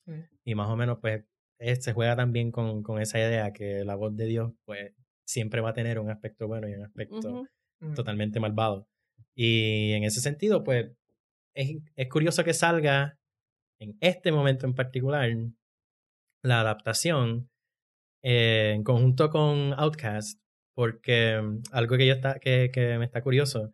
Y 0.44 0.56
más 0.56 0.68
o 0.70 0.76
menos, 0.76 0.98
pues, 1.00 1.24
es- 1.60 1.84
se 1.84 1.94
juega 1.94 2.16
también 2.16 2.52
con, 2.52 2.82
con 2.82 3.00
esa 3.00 3.20
idea 3.20 3.54
que 3.54 3.84
la 3.86 3.96
voz 3.96 4.16
de 4.16 4.26
Dios, 4.26 4.52
pues, 4.66 4.94
siempre 5.28 5.62
va 5.62 5.70
a 5.70 5.74
tener 5.74 6.00
un 6.00 6.10
aspecto 6.10 6.48
bueno 6.48 6.68
y 6.68 6.74
un 6.74 6.84
aspecto. 6.86 7.46
Mm. 7.82 7.94
totalmente 7.94 8.40
malvado. 8.40 8.88
Y 9.36 9.92
en 9.92 10.06
ese 10.06 10.22
sentido, 10.22 10.64
pues, 10.64 10.92
es, 11.54 11.78
es 11.96 12.10
curioso 12.10 12.44
que 12.44 12.54
salga 12.54 13.20
en 13.80 13.96
este 14.00 14.32
momento 14.32 14.66
en 14.66 14.74
particular 14.74 15.30
la 16.42 16.62
adaptación 16.62 17.50
eh, 18.24 18.72
en 18.76 18.84
conjunto 18.84 19.30
con 19.30 19.74
Outcast, 19.78 20.40
porque 20.74 21.40
mm, 21.42 21.62
algo 21.74 21.98
que 21.98 22.08
yo 22.08 22.14
está, 22.14 22.40
que, 22.40 22.72
que 22.74 22.98
me 22.98 23.06
está 23.06 23.22
curioso 23.22 23.74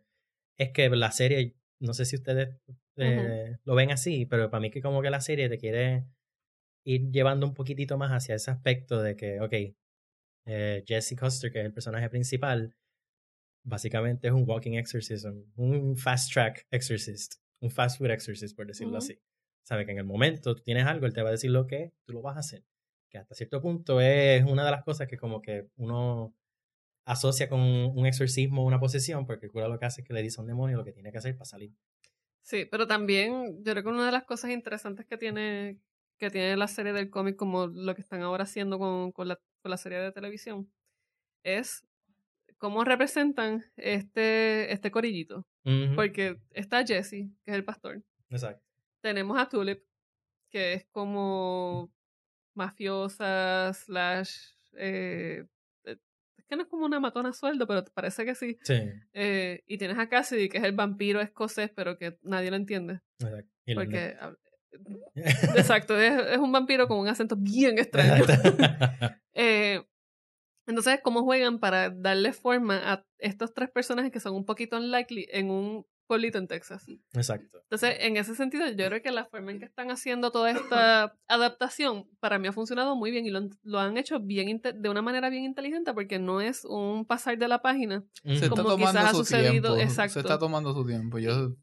es 0.58 0.70
que 0.70 0.88
la 0.90 1.12
serie, 1.12 1.54
no 1.80 1.94
sé 1.94 2.04
si 2.04 2.16
ustedes 2.16 2.56
eh, 2.96 3.56
lo 3.64 3.74
ven 3.74 3.90
así, 3.90 4.26
pero 4.26 4.50
para 4.50 4.60
mí 4.60 4.70
que 4.70 4.82
como 4.82 5.02
que 5.02 5.10
la 5.10 5.20
serie 5.20 5.48
te 5.48 5.58
quiere 5.58 6.06
ir 6.84 7.10
llevando 7.10 7.46
un 7.46 7.54
poquitito 7.54 7.96
más 7.98 8.10
hacia 8.10 8.34
ese 8.34 8.50
aspecto 8.50 9.02
de 9.02 9.16
que, 9.16 9.40
ok, 9.40 9.52
eh, 10.46 10.84
Jesse 10.86 11.16
Custer, 11.18 11.52
que 11.52 11.60
es 11.60 11.66
el 11.66 11.72
personaje 11.72 12.08
principal, 12.10 12.74
básicamente 13.64 14.28
es 14.28 14.34
un 14.34 14.48
walking 14.48 14.72
exorcism, 14.72 15.44
un 15.56 15.96
fast 15.96 16.32
track 16.32 16.66
exorcist, 16.70 17.36
un 17.60 17.70
fast 17.70 17.98
food 17.98 18.10
exorcist, 18.10 18.56
por 18.56 18.66
decirlo 18.66 18.98
así. 18.98 19.18
Sabe 19.64 19.86
que 19.86 19.92
en 19.92 19.98
el 19.98 20.04
momento 20.04 20.54
tú 20.54 20.62
tienes 20.62 20.86
algo, 20.86 21.06
él 21.06 21.12
te 21.12 21.22
va 21.22 21.28
a 21.28 21.32
decir 21.32 21.50
lo 21.50 21.66
que 21.66 21.92
tú 22.04 22.12
lo 22.12 22.22
vas 22.22 22.36
a 22.36 22.40
hacer. 22.40 22.64
Que 23.08 23.18
hasta 23.18 23.34
cierto 23.34 23.60
punto 23.60 24.00
es 24.00 24.42
una 24.44 24.64
de 24.64 24.70
las 24.70 24.82
cosas 24.82 25.06
que 25.06 25.16
como 25.16 25.40
que 25.40 25.68
uno 25.76 26.34
asocia 27.04 27.48
con 27.48 27.60
un 27.60 28.06
exorcismo 28.06 28.62
o 28.62 28.66
una 28.66 28.78
posesión, 28.78 29.26
porque 29.26 29.46
el 29.46 29.52
cura 29.52 29.68
lo 29.68 29.78
que 29.78 29.86
hace 29.86 30.02
es 30.02 30.06
que 30.06 30.14
le 30.14 30.22
dice 30.22 30.40
a 30.40 30.42
un 30.42 30.48
demonio 30.48 30.76
lo 30.76 30.84
que 30.84 30.92
tiene 30.92 31.10
que 31.10 31.18
hacer 31.18 31.34
para 31.34 31.46
salir. 31.46 31.72
Sí, 32.42 32.64
pero 32.70 32.86
también 32.86 33.62
yo 33.64 33.72
creo 33.72 33.82
que 33.82 33.88
una 33.88 34.06
de 34.06 34.12
las 34.12 34.24
cosas 34.24 34.50
interesantes 34.50 35.06
que 35.06 35.16
tiene, 35.16 35.78
que 36.18 36.30
tiene 36.30 36.56
la 36.56 36.68
serie 36.68 36.92
del 36.92 37.10
cómic, 37.10 37.36
como 37.36 37.66
lo 37.66 37.94
que 37.94 38.02
están 38.02 38.22
ahora 38.22 38.44
haciendo 38.44 38.78
con, 38.78 39.12
con, 39.12 39.28
la, 39.28 39.40
con 39.62 39.70
la 39.70 39.76
serie 39.76 39.98
de 39.98 40.12
televisión, 40.12 40.72
es 41.44 41.84
cómo 42.58 42.84
representan 42.84 43.64
este, 43.76 44.72
este 44.72 44.90
corillito. 44.90 45.46
Porque 45.94 46.40
está 46.50 46.84
Jesse, 46.84 47.10
que 47.44 47.50
es 47.50 47.54
el 47.54 47.64
pastor. 47.64 48.02
Exacto. 48.30 48.64
Tenemos 49.00 49.38
a 49.38 49.48
Tulip, 49.48 49.82
que 50.50 50.74
es 50.74 50.86
como 50.90 51.92
mafiosa, 52.54 53.72
slash... 53.72 54.54
eh, 54.76 55.44
que 56.52 56.56
no 56.56 56.64
es 56.64 56.68
como 56.68 56.84
una 56.84 57.00
matona 57.00 57.30
a 57.30 57.32
sueldo, 57.32 57.66
pero 57.66 57.82
parece 57.94 58.26
que 58.26 58.34
sí. 58.34 58.58
Sí, 58.62 58.74
Eh, 59.14 59.64
y 59.66 59.78
tienes 59.78 59.98
a 59.98 60.10
Cassidy, 60.10 60.50
que 60.50 60.58
es 60.58 60.64
el 60.64 60.72
vampiro 60.72 61.22
escocés, 61.22 61.70
pero 61.74 61.96
que 61.96 62.18
nadie 62.20 62.50
lo 62.50 62.56
entiende. 62.56 63.00
exacto. 63.18 63.50
Porque... 63.74 64.16
Exacto, 65.14 65.98
es, 65.98 66.12
es 66.32 66.38
un 66.38 66.52
vampiro 66.52 66.88
con 66.88 66.98
un 66.98 67.08
acento 67.08 67.36
bien 67.38 67.78
extraño. 67.78 68.24
Eh, 69.34 69.82
entonces, 70.66 71.00
¿cómo 71.02 71.22
juegan 71.22 71.58
para 71.58 71.88
darle 71.88 72.34
forma 72.34 72.92
a 72.92 73.06
estos 73.16 73.54
tres 73.54 73.70
personajes 73.70 74.12
que 74.12 74.20
son 74.20 74.34
un 74.34 74.44
poquito 74.44 74.76
unlikely 74.76 75.26
en 75.30 75.50
un 75.50 75.86
pueblito 76.12 76.38
en 76.38 76.46
Texas? 76.46 76.84
Exacto. 77.14 77.58
Entonces, 77.62 77.96
en 78.00 78.16
ese 78.16 78.34
sentido, 78.34 78.66
yo 78.68 78.86
creo 78.86 79.02
que 79.02 79.10
la 79.10 79.24
forma 79.24 79.50
en 79.50 79.58
que 79.58 79.64
están 79.66 79.90
haciendo 79.90 80.30
toda 80.30 80.50
esta 80.50 81.16
adaptación 81.28 82.04
para 82.20 82.38
mí 82.38 82.48
ha 82.48 82.52
funcionado 82.52 82.94
muy 82.96 83.10
bien 83.10 83.24
y 83.26 83.30
lo, 83.30 83.38
han- 83.38 83.50
lo 83.62 83.78
han 83.78 83.96
hecho 83.96 84.20
bien 84.20 84.60
de 84.62 84.88
una 84.88 85.02
manera 85.02 85.30
bien 85.30 85.44
inteligente 85.44 85.92
porque 85.94 86.18
no 86.18 86.40
es 86.40 86.64
un 86.64 87.04
pasar 87.06 87.38
de 87.38 87.48
la 87.48 87.62
página. 87.62 88.04
Se 88.24 88.32
está 88.34 88.48
Como 88.50 88.62
tomando 88.64 88.86
quizás 88.92 89.04
ha 89.06 89.10
su 89.10 89.16
sucedido, 89.18 89.74
tiempo. 89.74 89.90
exacto. 89.90 90.12
Se 90.14 90.20
está 90.20 90.38
tomando 90.38 90.72
su 90.74 90.86
tiempo. 90.86 91.18
Yo, 91.18 91.54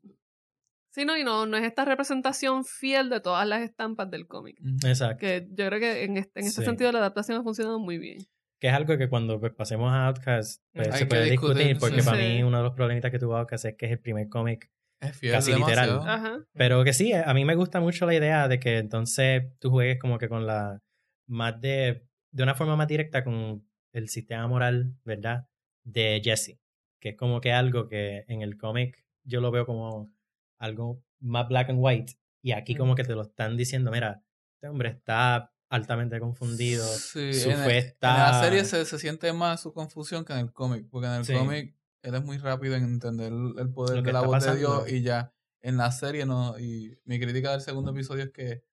Sí, 0.92 1.06
no, 1.06 1.16
y 1.16 1.24
no, 1.24 1.46
no 1.46 1.56
es 1.56 1.64
esta 1.64 1.86
representación 1.86 2.66
fiel 2.66 3.10
de 3.10 3.20
todas 3.22 3.48
las 3.48 3.62
estampas 3.62 4.10
del 4.10 4.26
cómic. 4.26 4.58
Exacto. 4.84 5.20
Que 5.20 5.48
yo 5.52 5.68
creo 5.68 5.80
que 5.80 6.04
en 6.04 6.18
este, 6.18 6.40
en 6.40 6.48
este 6.48 6.62
Sí. 6.62 6.66
sentido 6.66 6.92
la 6.92 6.98
adaptación 6.98 7.38
ha 7.40 7.44
funcionado 7.44 7.80
muy 7.80 8.00
bien. 8.00 8.18
Que 8.60 8.68
es 8.68 8.74
algo 8.74 8.98
que 8.98 9.08
cuando 9.08 9.40
pues, 9.40 9.54
pasemos 9.54 9.92
a 9.92 10.08
Outcast 10.08 10.62
pues, 10.74 10.94
se 10.96 11.06
puede 11.06 11.30
discutir, 11.30 11.58
discutir, 11.58 11.80
porque 11.80 12.02
sí. 12.02 12.06
para 12.06 12.18
mí 12.18 12.44
uno 12.44 12.58
de 12.58 12.64
los 12.64 12.74
problemitas 12.74 13.10
que 13.10 13.20
tuvo 13.20 13.38
Outcast 13.38 13.66
es 13.66 13.76
que 13.76 13.86
es 13.86 13.92
el 13.94 14.00
primer 14.00 14.28
cómic. 14.28 14.70
Casi 15.00 15.54
literal. 15.54 16.02
Ajá. 16.06 16.46
Pero 16.54 16.84
que 16.84 16.92
sí, 16.92 17.14
a 17.14 17.34
mí 17.34 17.46
me 17.46 17.56
gusta 17.56 17.80
mucho 17.80 18.06
la 18.06 18.16
idea 18.16 18.48
de 18.50 18.60
que 18.60 18.78
entonces 18.78 19.44
tú 19.60 19.70
juegues 19.70 19.98
como 19.98 20.18
que 20.18 20.28
con 20.28 20.46
la 20.46 20.82
más 21.28 21.62
de, 21.62 22.06
de 22.32 22.44
una 22.44 22.56
forma 22.56 22.76
más 22.76 22.88
directa 22.88 23.24
con 23.24 23.66
el 23.94 24.10
sistema 24.10 24.48
moral, 24.48 24.94
¿verdad? 25.06 25.48
De 25.84 26.22
Jesse. 26.24 26.60
Que 27.00 27.10
es 27.10 27.16
como 27.16 27.40
que 27.40 27.54
algo 27.54 27.88
que 27.88 28.26
en 28.28 28.42
el 28.42 28.58
cómic 28.58 29.06
yo 29.24 29.40
lo 29.40 29.52
veo 29.52 29.66
como 29.66 30.12
algo 30.60 31.02
más 31.22 31.48
black 31.48 31.70
and 31.70 31.80
white. 31.82 32.14
Y 32.42 32.52
aquí 32.52 32.76
como 32.76 32.96
que 32.96 33.04
te 33.04 33.16
lo 33.16 33.22
están 33.22 33.56
diciendo, 33.56 33.92
mira, 33.92 34.22
este 34.56 34.68
hombre 34.68 34.90
está 34.90 35.54
altamente 35.70 36.20
confundido. 36.20 36.86
Sí, 36.86 37.34
su 37.34 37.50
en, 37.52 37.58
fe 37.60 37.78
el- 37.78 37.86
está- 37.86 38.10
en 38.16 38.22
la 38.34 38.44
serie 38.44 38.66
se, 38.66 38.86
se 38.86 38.98
siente 39.00 39.32
más 39.34 39.62
su 39.62 39.72
confusión 39.74 40.26
que 40.26 40.34
en 40.34 40.40
el 40.40 40.52
cómic, 40.54 40.88
porque 40.90 41.08
en 41.08 41.14
el 41.14 41.26
Sí. 41.26 41.34
cómic 41.34 41.76
él 42.02 42.16
es 42.16 42.24
muy 42.24 42.38
rápido 42.38 42.76
en 42.76 42.84
entender 42.84 43.32
el 43.32 43.70
poder 43.72 44.02
de 44.04 44.14
la 44.14 44.22
voz 44.22 44.30
de 44.44 44.50
pasando. 44.50 44.84
Dios 44.86 44.92
y 44.92 45.02
ya 45.04 45.34
en 45.62 45.78
la 45.78 45.92
serie 45.92 46.26
no. 46.26 46.58
Y 46.58 46.98
mi 47.06 47.20
crítica 47.20 47.52
del 47.52 47.62
segundo 47.62 47.92
episodio 47.92 48.24
es 48.26 48.32
que 48.32 48.64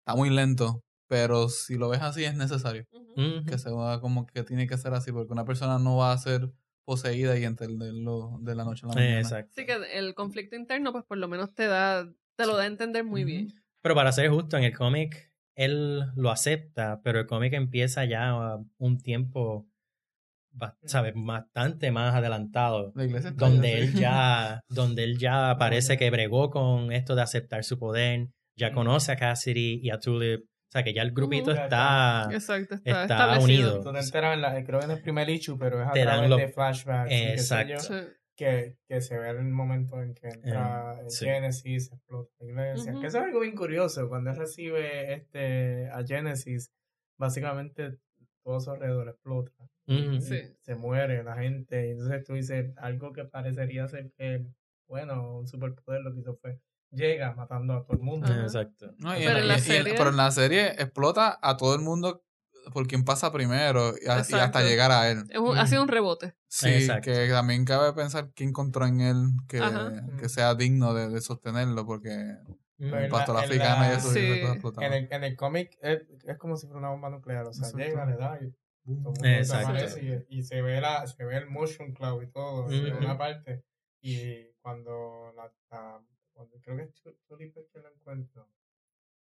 está 0.00 0.16
muy 0.16 0.30
lento, 0.30 0.82
pero 1.08 1.48
si 1.48 1.76
lo 1.76 1.88
ves 1.88 2.02
así 2.02 2.24
es 2.24 2.34
necesario. 2.34 2.86
Que 3.46 3.58
se 3.58 3.70
va 3.70 4.00
como 4.00 4.26
que 4.26 4.42
tiene 4.42 4.66
que 4.66 4.76
ser 4.78 4.94
así, 4.94 5.12
porque 5.12 5.32
una 5.32 5.44
persona 5.44 5.78
no 5.78 5.96
va 5.98 6.12
a 6.12 6.18
ser 6.18 6.50
poseída 6.84 7.38
y 7.38 7.44
entenderlo 7.44 8.38
de 8.40 8.54
la 8.54 8.64
noche 8.64 8.84
a 8.86 8.88
la 8.88 8.94
mañana. 8.94 9.20
Exacto. 9.20 9.52
Así 9.52 9.66
que 9.66 9.76
el 9.98 10.14
conflicto 10.14 10.56
interno, 10.56 10.92
pues 10.92 11.04
por 11.04 11.18
lo 11.18 11.28
menos 11.28 11.54
te 11.54 11.66
da, 11.66 12.10
te 12.36 12.46
lo 12.46 12.56
da 12.56 12.64
a 12.64 12.66
entender 12.66 13.04
muy 13.04 13.22
bien. 13.24 13.54
Pero 13.82 13.94
para 13.94 14.10
ser 14.12 14.30
justo, 14.30 14.56
en 14.56 14.64
el 14.64 14.76
cómic 14.76 15.31
él 15.54 16.04
lo 16.16 16.30
acepta, 16.30 17.00
pero 17.04 17.20
el 17.20 17.26
cómic 17.26 17.52
empieza 17.52 18.04
ya 18.04 18.34
un 18.78 18.98
tiempo, 18.98 19.66
ba- 20.52 20.76
¿sabes? 20.84 21.12
Bastante 21.16 21.90
más 21.90 22.14
adelantado. 22.14 22.92
La 22.94 23.04
iglesia 23.04 23.30
está 23.30 23.44
Donde 23.46 23.70
ya 23.70 23.76
él 23.78 23.92
ya, 23.94 24.60
donde 24.68 25.04
él 25.04 25.18
ya 25.18 25.56
parece 25.58 25.96
que 25.98 26.10
bregó 26.10 26.50
con 26.50 26.92
esto 26.92 27.14
de 27.14 27.22
aceptar 27.22 27.64
su 27.64 27.78
poder, 27.78 28.28
ya 28.56 28.70
Mm. 28.70 28.74
conoce 28.74 29.12
a 29.12 29.16
Cassidy 29.16 29.80
y 29.82 29.90
a 29.90 29.98
Tulip. 29.98 30.42
O 30.44 30.72
sea 30.72 30.82
que 30.84 30.94
ya 30.94 31.02
el 31.02 31.12
grupito 31.12 31.50
Ujú. 31.50 31.60
está. 31.60 32.28
Exacto, 32.32 32.76
está, 32.82 33.38
unido. 33.40 33.82
Tú 33.82 33.92
te 33.92 33.98
enteras, 33.98 34.34
en 34.34 34.40
la- 34.40 34.64
creo 34.64 34.78
que 34.78 34.86
en 34.86 34.90
el 34.92 35.02
primer 35.02 35.28
issue, 35.28 35.58
pero 35.58 35.82
es 35.82 35.88
a 35.88 35.92
Te 35.92 36.04
dan 36.04 36.30
de 36.30 36.48
flashbacks. 36.48 37.12
y 37.12 37.14
qué 37.14 37.38
sé 37.38 37.54
yo, 37.68 37.74
Exacto. 37.74 38.12
Que, 38.36 38.78
que 38.88 39.00
se 39.02 39.18
ve 39.18 39.28
el 39.30 39.44
momento 39.44 40.00
en 40.02 40.14
que 40.14 40.28
entra 40.28 40.96
Eh, 40.98 41.02
en 41.02 41.10
sí. 41.10 41.24
Genesis, 41.26 41.92
explota 41.92 42.30
la 42.40 42.46
iglesia. 42.46 42.92
Ujú. 42.92 43.00
Que 43.02 43.06
eso 43.08 43.18
es 43.18 43.24
algo 43.24 43.40
bien 43.40 43.54
curioso. 43.54 44.08
Cuando 44.08 44.30
él 44.30 44.36
recibe 44.36 45.12
este, 45.12 45.88
a 45.90 46.02
Genesis, 46.04 46.72
básicamente 47.18 47.98
todo 48.42 48.58
su 48.60 48.70
alrededor 48.70 49.08
explota. 49.10 49.52
Sí. 49.86 50.40
Se 50.60 50.74
muere 50.74 51.22
la 51.22 51.36
gente. 51.36 51.90
Entonces 51.90 52.24
tú 52.24 52.32
dices, 52.34 52.72
algo 52.78 53.12
que 53.12 53.24
parecería 53.24 53.86
ser 53.88 54.10
que, 54.16 54.46
bueno, 54.88 55.38
un 55.38 55.46
superpoder 55.46 56.00
lo 56.00 56.12
que 56.14 56.20
hizo 56.20 56.34
fue, 56.36 56.58
llega 56.90 57.34
matando 57.34 57.74
a 57.74 57.84
todo 57.84 57.96
el 57.96 58.02
mundo. 58.02 58.26
Ajá. 58.26 58.42
Exacto. 58.42 58.94
No, 58.98 59.14
y 59.16 59.20
Pero 59.24 59.30
en 59.32 59.36
en 59.42 59.48
la- 59.48 59.54
la 59.54 59.54
y- 59.54 59.56
y 59.56 59.60
en- 59.60 59.64
serie- 59.84 59.94
pero 59.96 60.10
en 60.10 60.16
la 60.16 60.30
serie 60.30 60.66
explota 60.78 61.38
a 61.42 61.56
todo 61.56 61.74
el 61.74 61.82
mundo 61.82 62.24
por 62.72 62.86
quien 62.86 63.04
pasa 63.04 63.32
primero 63.32 63.94
y, 64.00 64.08
a- 64.08 64.24
y 64.28 64.34
hasta 64.34 64.62
llegar 64.62 64.90
a 64.92 65.10
él. 65.10 65.24
Es 65.30 65.38
un- 65.38 65.56
ha 65.58 65.66
sido 65.66 65.82
un 65.82 65.88
rebote. 65.88 66.34
Sí, 66.48 66.68
Exacto. 66.68 67.10
que 67.10 67.28
también 67.28 67.64
cabe 67.64 67.92
pensar 67.92 68.32
qué 68.34 68.44
encontró 68.44 68.86
en 68.86 69.00
él 69.00 69.26
que, 69.48 69.60
que 70.18 70.28
sea 70.28 70.54
digno 70.54 70.94
de, 70.94 71.08
de 71.08 71.20
sostenerlo, 71.20 71.84
porque 71.86 72.10
Ujú. 72.78 72.94
el 72.94 73.04
en 73.04 73.10
pastor 73.10 73.34
la- 73.36 73.40
en 73.44 73.46
africano 73.50 73.84
y 73.84 73.88
la- 73.88 73.94
eso 73.94 74.10
Sí. 74.12 74.20
explotaban. 74.20 74.92
En 74.92 75.04
el, 75.04 75.12
en 75.12 75.24
el 75.24 75.36
cómic 75.36 75.76
es, 75.82 76.02
es 76.24 76.38
como 76.38 76.56
si 76.56 76.66
fuera 76.66 76.78
una 76.80 76.90
bomba 76.90 77.10
nuclear. 77.10 77.46
O 77.46 77.52
sea, 77.52 77.68
Exacto. 77.68 77.78
llega, 77.86 78.06
le 78.06 78.16
da 78.16 78.38
y 78.40 78.54
Exacto. 78.92 79.22
desaparece 79.22 80.26
y, 80.28 80.38
y 80.38 80.42
se 80.42 80.60
ve 80.62 80.80
la, 80.80 81.06
se 81.06 81.24
ve 81.24 81.36
el 81.36 81.48
motion 81.48 81.92
cloud 81.92 82.22
y 82.22 82.26
todo 82.30 82.70
en 82.70 82.92
Ujú. 82.92 82.98
una 83.04 83.16
parte. 83.18 83.64
Y 84.00 84.46
cuando 84.60 85.32
la, 85.36 85.52
la- 85.70 86.00
cuando 86.32 86.58
creo 86.60 86.76
que 86.76 86.82
es 86.84 86.94
Tu- 86.94 87.14
Tulip 87.28 87.56
el 87.56 87.66
que 87.72 87.78
lo 87.80 87.88
encuentra. 87.92 88.44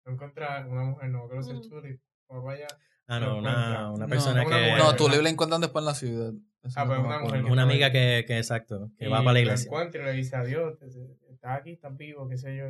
Lo 0.05 0.11
encuentra 0.13 0.65
una 0.67 0.83
mujer, 0.83 1.09
no 1.09 1.27
creo 1.27 1.41
que 1.41 1.51
es 1.51 1.57
Ujú. 1.57 1.69
Tulip. 1.69 2.01
O 2.27 2.41
vaya. 2.41 2.67
Ah, 3.07 3.19
no, 3.19 3.37
una, 3.37 3.91
una 3.91 4.05
No, 4.05 4.09
persona 4.09 4.43
una 4.45 4.55
que. 4.57 4.63
mujer. 4.63 4.77
No, 4.79 4.95
tú 4.95 5.07
le 5.09 5.29
encuentran 5.29 5.61
después 5.61 5.81
en 5.83 5.85
la 5.85 5.93
ciudad. 5.93 6.33
Eso 6.63 6.79
Ah, 6.79 6.85
no 6.85 6.87
pues 6.89 6.99
una 6.99 7.19
mujer 7.19 7.45
Una 7.45 7.55
que- 7.55 7.61
amiga 7.71 7.91
que, 7.91 8.23
que 8.27 8.37
exacto, 8.39 8.91
que 8.97 9.05
y 9.05 9.07
va 9.07 9.19
para 9.19 9.33
la 9.33 9.39
iglesia. 9.41 9.67
encuentra 9.67 10.01
y 10.01 10.05
le 10.05 10.11
dice 10.13 10.35
adiós, 10.35 10.73
estás 10.81 11.59
aquí, 11.59 11.71
estás 11.73 11.95
vivo, 11.95 12.27
qué 12.27 12.37
sé 12.37 12.57
yo. 12.57 12.65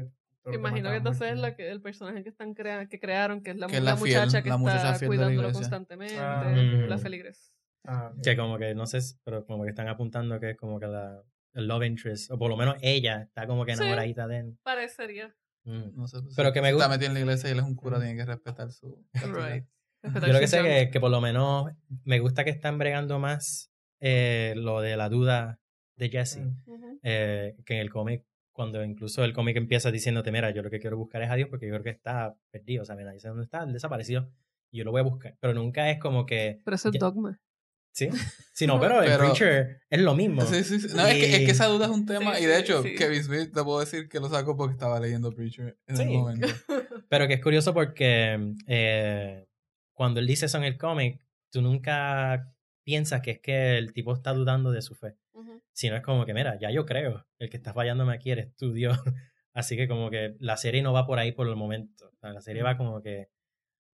Imagino 0.54 0.90
que 0.92 0.98
entonces 0.98 1.32
es 1.32 1.40
la 1.40 1.56
que, 1.56 1.72
el 1.72 1.82
personaje 1.82 2.22
que 2.22 2.30
están 2.30 2.54
crea, 2.54 2.88
que 2.88 3.00
crearon, 3.00 3.42
que 3.42 3.52
es 3.52 3.58
la, 3.58 3.66
Que 3.68 3.80
la 3.80 3.92
la 3.92 3.98
fiel, 3.98 4.20
muchacha 4.20 4.44
que 4.44 4.50
la 4.50 4.58
muchacha 4.58 4.92
está 4.94 5.06
la 5.06 5.08
cuidándolo 5.08 5.52
constantemente, 5.54 6.18
Ah, 6.20 6.44
ok. 6.52 6.90
la 6.90 6.98
feligres. 7.00 7.52
Ah. 7.86 8.12
Que 8.22 8.36
como 8.36 8.58
que, 8.60 8.76
no 8.76 8.86
sé, 8.86 9.00
pero 9.24 9.46
como 9.46 9.64
que 9.64 9.70
están 9.70 9.88
apuntando 9.88 10.40
que 10.40 10.52
es 10.52 10.58
como 10.58 10.80
que 10.80 10.88
la 10.88 11.22
el 11.54 11.68
love 11.68 11.86
interest, 11.86 12.30
o 12.32 12.38
por 12.38 12.50
lo 12.50 12.58
menos 12.58 12.76
ella 12.82 13.22
está 13.22 13.48
como 13.48 13.64
que 13.66 13.76
Sí. 13.78 13.82
enamoradita 13.82 14.28
de 14.28 14.40
él. 14.40 14.58
Parecería. 14.62 15.34
Mm. 15.64 15.96
No 15.96 16.06
sé, 16.08 16.22
pues, 16.22 16.36
Pero 16.36 16.52
que 16.52 16.62
me 16.62 16.74
gusta- 16.74 16.86
está 16.86 16.94
metido 16.96 17.08
en 17.08 17.14
la 17.14 17.20
iglesia 17.22 17.48
y 17.50 17.54
él 17.54 17.60
es 17.60 17.64
un 17.66 17.76
cura, 17.76 17.98
tiene 17.98 18.16
que 18.18 18.26
respetar 18.26 18.72
su. 18.72 19.04
Right. 19.14 19.66
Yo 20.14 20.34
lo 20.34 20.40
que 20.40 20.48
sé 20.48 20.62
que, 20.62 20.90
que 20.92 21.00
por 21.00 21.12
lo 21.12 21.22
menos 21.22 21.72
me 22.04 22.20
gusta 22.20 22.44
que 22.44 22.50
están 22.52 22.78
bregando 22.78 23.20
más 23.20 23.72
eh, 24.00 24.54
lo 24.56 24.82
de 24.82 24.98
la 24.98 25.10
duda 25.10 25.60
de 25.98 26.10
Jesse, 26.10 26.40
eh, 27.04 27.56
que 27.66 27.76
en 27.76 27.80
el 27.80 27.90
cómic, 27.90 28.24
cuando 28.52 28.84
incluso 28.84 29.24
el 29.24 29.34
cómic 29.34 29.56
empieza 29.58 29.92
diciéndote, 29.92 30.32
mira, 30.32 30.52
yo 30.52 30.62
lo 30.62 30.70
que 30.70 30.80
quiero 30.80 30.98
buscar 30.98 31.22
es 31.22 31.30
a 31.30 31.36
Dios 31.36 31.50
porque 31.50 31.68
yo 31.68 31.74
creo 31.74 31.84
que 31.84 31.90
está 31.92 32.36
perdido, 32.52 32.84
o 32.84 32.86
sea, 32.86 32.96
mira, 32.96 33.12
dice 33.12 33.28
dónde 33.30 33.44
está, 33.44 33.64
él 33.64 33.74
desapareció, 33.74 34.30
y 34.72 34.80
yo 34.80 34.84
lo 34.84 34.92
voy 34.92 35.00
a 35.02 35.04
buscar, 35.04 35.38
pero 35.40 35.54
nunca 35.54 35.90
es 35.90 36.00
como 36.00 36.26
que, 36.26 36.60
Pero 36.66 36.76
eso 36.76 36.90
es 36.90 36.94
Ya- 36.96 37.00
dogma. 37.00 37.40
¿sí? 37.94 38.10
Sí, 38.56 38.68
no, 38.68 38.80
pero, 38.80 39.02
el 39.04 39.18
Preacher 39.18 39.82
es 39.90 40.00
lo 40.02 40.16
mismo. 40.16 40.42
Sí, 40.44 40.64
sí, 40.64 40.80
sí. 40.80 40.88
No, 40.96 41.06
es, 41.06 41.16
que, 41.16 41.36
es 41.36 41.40
que 41.46 41.52
esa 41.52 41.66
duda 41.68 41.86
es 41.88 41.92
un 41.92 42.06
tema. 42.06 42.36
Sí, 42.36 42.44
y 42.44 42.46
de 42.46 42.58
hecho, 42.60 42.82
sí. 42.84 42.96
Kevin 42.96 43.22
Smith, 43.22 43.54
te 43.54 43.64
puedo 43.64 43.82
decir 43.82 44.08
que 44.08 44.22
lo 44.22 44.30
sacó 44.30 44.56
porque 44.56 44.72
estaba 44.74 44.98
leyendo 45.02 45.30
Preacher 45.34 45.78
en 45.88 45.96
el 45.98 46.08
Sí. 46.08 46.14
momento. 46.18 46.48
Pero 47.10 47.28
que 47.28 47.34
es 47.34 47.42
curioso 47.44 47.74
porque 47.74 48.54
eh, 48.68 49.46
cuando 49.96 50.20
él 50.20 50.28
dice 50.28 50.46
eso 50.46 50.58
en 50.58 50.66
el 50.66 50.78
cómic, 50.78 51.26
tú 51.50 51.62
nunca 51.62 52.54
piensas 52.84 53.22
que 53.22 53.32
es 53.32 53.40
que 53.40 53.78
el 53.78 53.94
tipo 53.94 54.14
está 54.14 54.34
dudando 54.34 54.72
de 54.72 54.84
su 54.84 54.94
fe, 54.94 55.18
sino 55.74 55.96
es 55.96 56.04
como 56.04 56.26
que, 56.26 56.34
mira, 56.34 56.60
ya 56.60 56.70
yo 56.70 56.86
creo, 56.86 57.26
el 57.40 57.50
que 57.50 57.58
está 57.58 57.74
fallándome 57.74 58.14
aquí 58.14 58.32
eres 58.32 58.56
tú, 58.56 58.72
Dios. 58.74 58.98
Así 59.54 59.78
que 59.78 59.88
como 59.88 60.10
que 60.10 60.36
la 60.40 60.58
serie 60.58 60.84
no 60.84 60.94
va 60.94 61.08
por 61.08 61.18
ahí 61.18 61.32
por 61.32 61.48
el 61.48 61.56
momento. 61.56 62.12
O 62.14 62.18
sea, 62.18 62.32
la 62.32 62.42
serie 62.42 62.62
va 62.62 62.78
como 62.78 63.02
que 63.02 63.30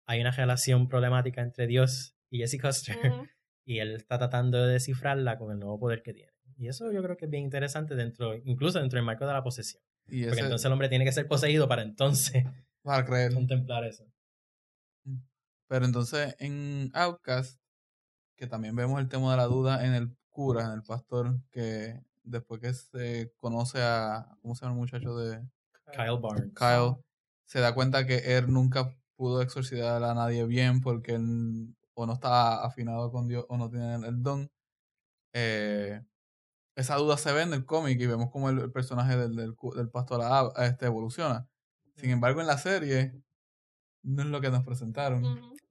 hay 0.06 0.20
una 0.20 0.30
relación 0.30 0.88
problemática 0.88 1.42
entre 1.42 1.66
Dios 1.66 2.16
y 2.30 2.38
Jesse 2.38 2.60
Custer 2.60 2.96
y 3.64 3.78
él 3.78 3.94
está 3.94 4.18
tratando 4.18 4.66
de 4.66 4.72
descifrarla 4.72 5.38
con 5.38 5.52
el 5.52 5.58
nuevo 5.58 5.78
poder 5.78 6.02
que 6.02 6.14
tiene. 6.14 6.32
Y 6.56 6.68
eso 6.68 6.90
yo 6.92 7.02
creo 7.02 7.16
que 7.16 7.26
es 7.26 7.30
bien 7.30 7.44
interesante 7.44 7.94
dentro, 7.94 8.34
incluso 8.44 8.80
dentro 8.80 8.96
del 8.96 9.04
marco 9.04 9.26
de 9.26 9.32
la 9.32 9.42
posesión. 9.42 9.82
Y 10.08 10.24
Porque 10.24 10.40
entonces 10.40 10.64
el 10.64 10.72
hombre 10.72 10.88
tiene 10.88 11.04
que 11.04 11.12
ser 11.12 11.28
poseído 11.28 11.68
para 11.68 11.82
entonces 11.82 12.44
para 12.82 13.04
creer. 13.04 13.32
contemplar 13.34 13.84
eso. 13.84 14.04
Pero 15.70 15.86
entonces 15.86 16.36
en 16.40 16.90
Outcast, 16.94 17.62
que 18.36 18.46
también 18.48 18.76
vemos 18.76 19.00
el 19.00 19.08
tema 19.08 19.32
de 19.32 19.38
la 19.38 19.46
duda 19.46 19.86
en 19.86 19.94
el 19.94 20.16
cura, 20.30 20.66
en 20.66 20.72
el 20.72 20.82
pastor, 20.84 21.40
que 21.50 22.00
después 22.24 22.60
que 22.60 22.74
se 22.74 23.32
conoce 23.38 23.80
a, 23.82 24.36
¿cómo 24.42 24.54
se 24.56 24.62
llama 24.66 24.74
el 24.76 24.80
muchacho 24.80 25.16
de 25.16 25.42
Kyle 25.92 26.18
Barnes. 26.20 26.52
Kyle? 26.54 26.96
Se 27.46 27.60
da 27.60 27.74
cuenta 27.74 28.06
que 28.06 28.36
él 28.38 28.52
nunca 28.52 28.96
pudo 29.16 29.42
exorcizar 29.42 30.02
a 30.04 30.14
nadie 30.14 30.46
bien 30.46 30.80
porque 30.82 31.14
él 31.14 31.76
o 31.94 32.06
no 32.06 32.14
está 32.14 32.64
afinado 32.64 33.12
con 33.12 33.28
Dios 33.28 33.46
o 33.48 33.58
no 33.58 33.70
tiene 33.70 33.96
el 33.96 34.22
don. 34.22 34.50
Eh, 35.34 36.02
esa 36.76 36.96
duda 36.96 37.16
se 37.18 37.32
ve 37.32 37.42
en 37.42 37.54
el 37.54 37.66
cómic 37.66 38.00
y 38.00 38.06
vemos 38.06 38.30
como 38.30 38.50
el, 38.50 38.58
el 38.60 38.72
personaje 38.72 39.16
del, 39.16 39.36
del, 39.36 39.54
del 39.76 39.90
pastor 39.90 40.22
a- 40.22 40.50
a 40.56 40.66
este 40.66 40.86
evoluciona. 40.86 41.48
Sin 41.96 42.10
embargo, 42.10 42.40
en 42.40 42.46
la 42.48 42.58
serie 42.58 43.14
no 44.02 44.22
es 44.22 44.28
lo 44.28 44.40
que 44.40 44.50
nos 44.50 44.64
presentaron. 44.64 45.22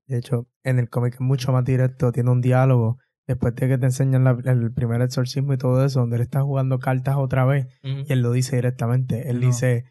De 0.10 0.18
hecho, 0.18 0.47
en 0.64 0.80
el 0.80 0.89
cómic 0.89 1.14
es 1.14 1.22
mucho 1.22 1.51
más 1.53 1.64
directo, 1.64 2.12
tiene 2.12 2.32
un 2.32 2.41
diálogo. 2.41 2.97
Después 3.28 3.53
de 3.55 3.68
que 3.68 3.78
te 3.78 3.86
enseñan 3.86 4.24
la- 4.24 4.38
el 4.45 4.74
primer 4.74 5.01
exorcismo 5.03 5.53
y 5.53 5.57
todo 5.57 5.86
eso, 5.86 5.99
donde 5.99 6.16
él 6.16 6.24
está 6.24 6.41
jugando 6.41 6.80
cartas 6.80 7.16
otra 7.18 7.45
vez, 7.45 7.68
y 7.84 8.12
él 8.12 8.22
lo 8.22 8.32
dice 8.32 8.55
directamente. 8.55 9.30
Él 9.30 9.39
No. 9.39 9.45
dice, 9.45 9.86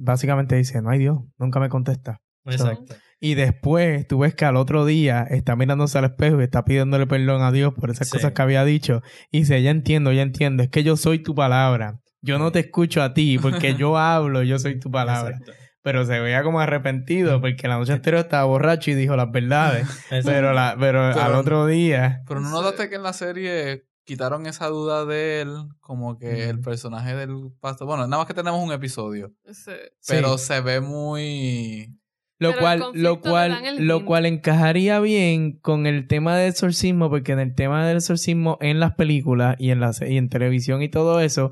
básicamente 0.00 0.56
dice, 0.56 0.82
no 0.82 0.90
hay 0.90 0.98
Dios, 0.98 1.18
nunca 1.38 1.60
me 1.60 1.68
contesta. 1.68 2.20
Exacto. 2.44 2.94
Y 3.20 3.34
después 3.34 4.06
tú 4.06 4.18
ves 4.18 4.34
que 4.34 4.44
al 4.44 4.56
otro 4.56 4.84
día 4.84 5.22
está 5.22 5.56
mirándose 5.56 5.96
al 5.98 6.04
espejo 6.06 6.40
y 6.40 6.44
está 6.44 6.64
pidiéndole 6.64 7.06
perdón 7.06 7.42
a 7.42 7.52
Dios 7.52 7.72
por 7.74 7.90
esas 7.90 8.08
Sí. 8.08 8.12
cosas 8.14 8.32
que 8.32 8.42
había 8.42 8.64
dicho. 8.64 9.02
Y 9.30 9.38
dice, 9.40 9.62
ya 9.62 9.70
entiendo, 9.70 10.12
ya 10.12 10.22
entiendo, 10.22 10.62
es 10.62 10.68
que 10.68 10.82
yo 10.82 10.96
soy 10.96 11.20
tu 11.20 11.34
palabra. 11.34 12.00
Yo 12.20 12.38
no 12.38 12.52
te 12.52 12.58
escucho 12.60 13.02
a 13.02 13.14
ti 13.14 13.38
porque 13.38 13.74
yo 13.76 13.96
hablo, 13.98 14.42
yo 14.42 14.58
soy 14.58 14.78
tu 14.78 14.90
palabra. 14.90 15.36
Exacto. 15.36 15.52
Pero 15.84 16.04
se 16.06 16.18
veía 16.18 16.42
como 16.42 16.60
arrepentido 16.60 17.40
porque 17.42 17.68
la 17.68 17.76
noche 17.76 17.92
anterior 17.92 18.22
estaba 18.24 18.44
borracho 18.44 18.90
y 18.90 18.94
dijo 18.94 19.16
las 19.16 19.30
verdades. 19.30 19.86
Pero, 20.24 20.52
la, 20.54 20.74
pero, 20.80 21.10
Pero- 21.12 21.22
al 21.22 21.34
otro 21.34 21.66
día... 21.66 22.22
Pero 22.26 22.40
no 22.40 22.48
notaste 22.50 22.88
que 22.88 22.94
en 22.96 23.02
la 23.02 23.12
serie 23.12 23.84
quitaron 24.04 24.46
esa 24.46 24.66
duda 24.68 25.04
de 25.04 25.42
él, 25.42 25.54
como 25.80 26.18
que 26.18 26.48
el 26.48 26.60
personaje 26.60 27.14
del 27.14 27.52
pastor. 27.60 27.86
Bueno, 27.86 28.06
nada 28.06 28.16
más 28.22 28.26
que 28.26 28.32
tenemos 28.34 28.62
un 28.66 28.72
episodio, 28.72 29.34
Sí. 29.50 29.70
pero 30.08 30.38
Sí. 30.38 30.46
se 30.46 30.60
ve 30.62 30.80
muy. 30.80 31.94
Lo 32.38 32.50
Pero 32.50 32.60
cual, 32.62 32.82
lo 32.94 33.20
cual, 33.20 33.76
lo 33.86 34.04
cual 34.04 34.26
encajaría 34.26 34.98
bien 35.00 35.52
con 35.60 35.86
el 35.86 36.06
tema 36.08 36.36
del 36.36 36.50
exorcismo, 36.50 37.08
porque 37.08 37.32
en 37.32 37.40
el 37.40 37.54
tema 37.54 37.86
del 37.86 37.98
exorcismo 37.98 38.58
en 38.60 38.80
las 38.80 38.94
películas 38.94 39.56
y 39.58 39.70
en 39.70 39.80
la 39.80 39.92
y 40.06 40.16
en 40.16 40.28
televisión 40.28 40.82
y 40.82 40.88
todo 40.88 41.20
eso, 41.20 41.50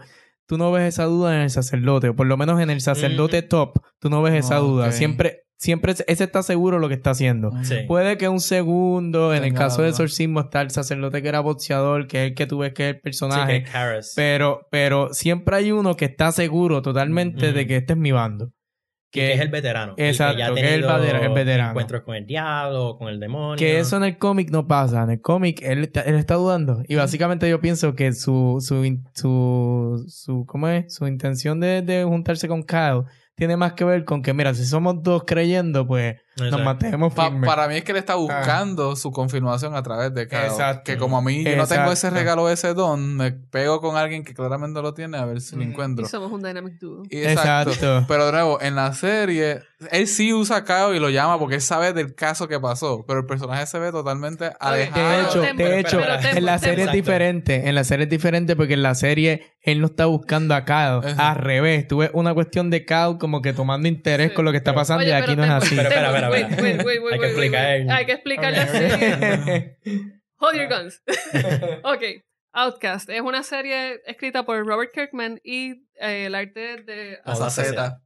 tú 0.52 0.58
no 0.58 0.70
ves 0.70 0.86
esa 0.86 1.04
duda 1.04 1.34
en 1.34 1.40
el 1.40 1.48
sacerdote, 1.50 2.10
o 2.10 2.14
por 2.14 2.26
lo 2.26 2.36
menos 2.36 2.60
en 2.60 2.68
el 2.68 2.82
sacerdote 2.82 3.40
top, 3.40 3.78
tú 3.98 4.10
no 4.10 4.20
ves 4.20 4.34
esa 4.34 4.56
duda. 4.56 4.92
Siempre, 4.92 5.44
siempre 5.56 5.92
ese 6.06 6.24
está 6.24 6.42
seguro 6.42 6.78
lo 6.78 6.88
que 6.88 6.94
está 6.94 7.12
haciendo. 7.12 7.52
Sí. 7.62 7.76
Puede 7.88 8.18
que 8.18 8.28
un 8.28 8.40
segundo, 8.40 9.32
en 9.34 9.44
el 9.44 9.54
caso 9.54 9.80
de 9.80 9.88
exorcismo, 9.88 10.40
está 10.40 10.60
el 10.60 10.70
sacerdote 10.70 11.22
que 11.22 11.28
era 11.28 11.40
boxeador, 11.40 12.06
que 12.06 12.18
es 12.24 12.28
el 12.28 12.34
que 12.34 12.46
tú 12.46 12.58
ves 12.58 12.74
que 12.74 12.82
es 12.82 12.88
el 12.90 12.96
Sí, 12.96 13.00
personaje. 13.02 13.62
que 13.62 13.66
es 13.66 13.70
Karis. 13.72 14.12
Pero, 14.14 14.66
pero 14.70 15.14
siempre 15.14 15.56
hay 15.56 15.72
uno 15.72 15.96
que 15.96 16.04
está 16.04 16.32
seguro 16.32 16.82
totalmente 16.82 17.54
de 17.54 17.66
que 17.66 17.76
este 17.78 17.94
es 17.94 17.98
mi 17.98 18.12
bando. 18.12 18.50
Que 19.12 19.34
es 19.34 19.40
el 19.40 19.48
veterano. 19.50 19.94
Exacto, 19.98 20.38
ya 20.38 20.52
que 20.54 20.60
es 20.60 20.72
el 20.72 20.82
veterano- 20.82 21.22
el 21.22 21.32
veterano. 21.34 21.70
Encuentros 21.70 22.02
con 22.02 22.16
el 22.16 22.26
diablo, 22.26 22.96
con 22.98 23.08
el 23.08 23.20
demonio. 23.20 23.56
Que 23.56 23.78
eso 23.78 23.98
en 23.98 24.04
el 24.04 24.16
cómic 24.18 24.50
no 24.50 24.66
pasa. 24.66 25.02
En 25.04 25.10
el 25.10 25.20
cómic 25.20 25.60
él, 25.62 25.84
está- 25.84 26.00
él 26.00 26.14
está 26.16 26.34
dudando. 26.34 26.82
Y 26.88 26.94
básicamente 26.96 27.48
yo 27.48 27.60
pienso 27.60 27.94
que 27.94 28.12
su, 28.12 28.56
su, 28.60 28.82
su, 29.14 30.04
su, 30.08 30.46
¿cómo 30.46 30.68
es? 30.68 30.94
Su 30.94 31.06
intención 31.06 31.60
de, 31.60 31.82
de 31.82 32.04
juntarse 32.04 32.48
con 32.48 32.62
Kyle 32.62 33.02
tiene 33.34 33.56
más 33.56 33.72
que 33.72 33.84
ver 33.84 34.04
con 34.04 34.22
que, 34.22 34.34
mira, 34.34 34.54
si 34.54 34.64
somos 34.64 35.02
dos 35.02 35.24
creyendo, 35.26 35.86
pues 35.86 36.16
nos 36.38 36.62
mantenemos 36.62 37.12
Pa- 37.14 37.30
firmes. 37.30 37.48
para 37.48 37.66
mí 37.66 37.76
es 37.76 37.84
que 37.84 37.92
él 37.92 37.98
está 37.98 38.14
buscando 38.14 38.94
su 38.96 39.10
confirmación 39.10 39.74
a 39.74 39.82
través 39.82 40.12
de 40.14 40.28
Kyle. 40.28 40.40
Exacto. 40.44 40.82
Que 40.84 40.96
como 40.98 41.16
a 41.18 41.22
mí 41.22 41.42
yo 41.44 41.56
no 41.56 41.66
tengo 41.66 41.90
ese 41.92 42.10
regalo, 42.10 42.48
ese 42.50 42.74
don, 42.74 43.16
me 43.16 43.32
pego 43.32 43.80
con 43.80 43.96
alguien 43.96 44.22
que 44.24 44.34
claramente 44.34 44.80
lo 44.82 44.94
tiene 44.94 45.16
a 45.18 45.24
ver 45.24 45.40
si 45.40 45.56
lo 45.56 45.64
Mm. 45.64 45.68
encuentro. 45.70 46.04
Y 46.04 46.08
somos 46.08 46.30
un 46.30 46.42
dynamic 46.42 46.74
duo. 46.78 47.02
Exacto. 47.10 47.70
Exacto. 47.72 48.04
Pero 48.08 48.26
de 48.26 48.32
nuevo, 48.32 48.60
en 48.60 48.74
la 48.76 48.92
serie, 48.92 49.62
él 49.90 50.06
sí 50.06 50.32
usa 50.32 50.58
a 50.58 50.64
Kyle 50.64 50.96
y 50.96 51.00
lo 51.00 51.10
llama 51.10 51.38
porque 51.38 51.56
él 51.56 51.60
sabe 51.60 51.92
del 51.92 52.14
caso 52.14 52.48
que 52.48 52.60
pasó. 52.60 53.04
Pero 53.06 53.20
el 53.20 53.26
personaje 53.26 53.66
se 53.66 53.78
ve 53.78 53.90
totalmente 53.90 54.52
alejado. 54.60 55.08
De 55.10 55.20
hecho, 55.22 55.40
de 55.56 55.78
hecho, 55.80 56.00
pero 56.00 56.36
en 56.38 56.44
la 56.44 56.58
serie 56.58 56.74
es 56.84 56.88
Exacto. 56.90 56.96
diferente. 56.96 57.68
En 57.68 57.74
la 57.74 57.84
serie 57.84 58.04
es 58.04 58.10
diferente 58.10 58.56
porque 58.56 58.74
en 58.74 58.82
la 58.82 58.94
serie 58.94 59.52
él 59.60 59.80
no 59.80 59.86
está 59.86 60.06
buscando 60.06 60.54
a 60.54 60.64
Kyle. 60.64 61.00
Eso. 61.10 61.20
Al 61.20 61.36
revés. 61.36 61.88
Tú 61.88 61.98
ves 61.98 62.10
una 62.12 62.34
cuestión 62.34 62.70
de 62.70 62.84
Kyle 62.84 63.16
como 63.18 63.42
que 63.42 63.52
tomando 63.52 63.88
interés 63.88 64.30
Sí. 64.30 64.34
con 64.34 64.44
lo 64.44 64.50
que 64.52 64.58
está 64.58 64.74
pasando 64.74 65.04
y 65.04 65.10
aquí 65.10 65.34
no 65.36 65.44
es 65.44 65.50
así. 65.50 65.74
Pero 65.74 65.88
espera, 65.88 66.06
espera, 66.08 66.30
wait, 66.30 66.50
espera. 66.50 66.84
wait, 66.84 66.86
wait, 66.86 67.02
wait, 67.02 67.12
Hay 67.12 67.18
que 67.20 67.26
explicar. 67.26 67.64
wait. 67.80 67.90
Hay 67.90 68.06
que 68.06 68.12
explicar 68.12 68.52
la 68.52 68.66
serie. 68.68 69.78
Hold 70.38 70.56
your 70.56 70.68
guns. 70.68 71.02
ok. 71.84 72.02
Outcast 72.54 73.08
es 73.08 73.22
una 73.22 73.42
serie 73.42 74.00
escrita 74.06 74.44
por 74.44 74.66
Robert 74.66 74.90
Kirkman 74.92 75.40
y 75.42 75.86
eh, 76.00 76.26
el 76.26 76.34
arte 76.34 76.82
de 76.82 77.18
Z. 77.48 77.98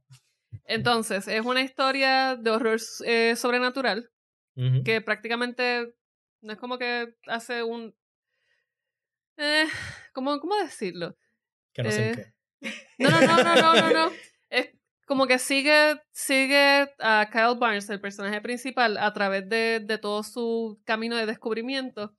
Entonces, 0.65 1.27
es 1.27 1.45
una 1.45 1.61
historia 1.61 2.35
de 2.35 2.49
horror 2.49 2.79
eh, 3.05 3.35
sobrenatural 3.35 4.09
que 4.83 5.01
prácticamente 5.01 5.93
no 6.41 6.53
es 6.53 6.57
como 6.57 6.79
que 6.79 7.13
hace 7.27 7.61
un... 7.61 7.93
Eh, 9.37 9.67
¿cómo, 10.13 10.39
¿Cómo 10.39 10.55
decirlo? 10.55 11.15
Que 11.73 11.83
no 11.83 11.91
sé 11.91 12.09
en 12.09 12.19
eh, 12.19 12.33
qué. 12.59 12.73
No, 12.97 13.11
no, 13.11 13.21
no, 13.21 13.43
no, 13.43 13.55
no, 13.55 13.73
no, 13.75 13.89
no. 13.93 14.11
Es 14.49 14.69
como 15.05 15.27
que 15.27 15.37
sigue, 15.37 16.01
sigue 16.11 16.91
a 16.99 17.29
Kyle 17.31 17.59
Barnes, 17.59 17.89
el 17.89 18.01
personaje 18.01 18.41
principal, 18.41 18.97
a 18.97 19.13
través 19.13 19.47
de, 19.47 19.79
de 19.79 19.97
todo 19.99 20.23
su 20.23 20.81
camino 20.85 21.15
de 21.17 21.25
descubrimiento, 21.27 22.15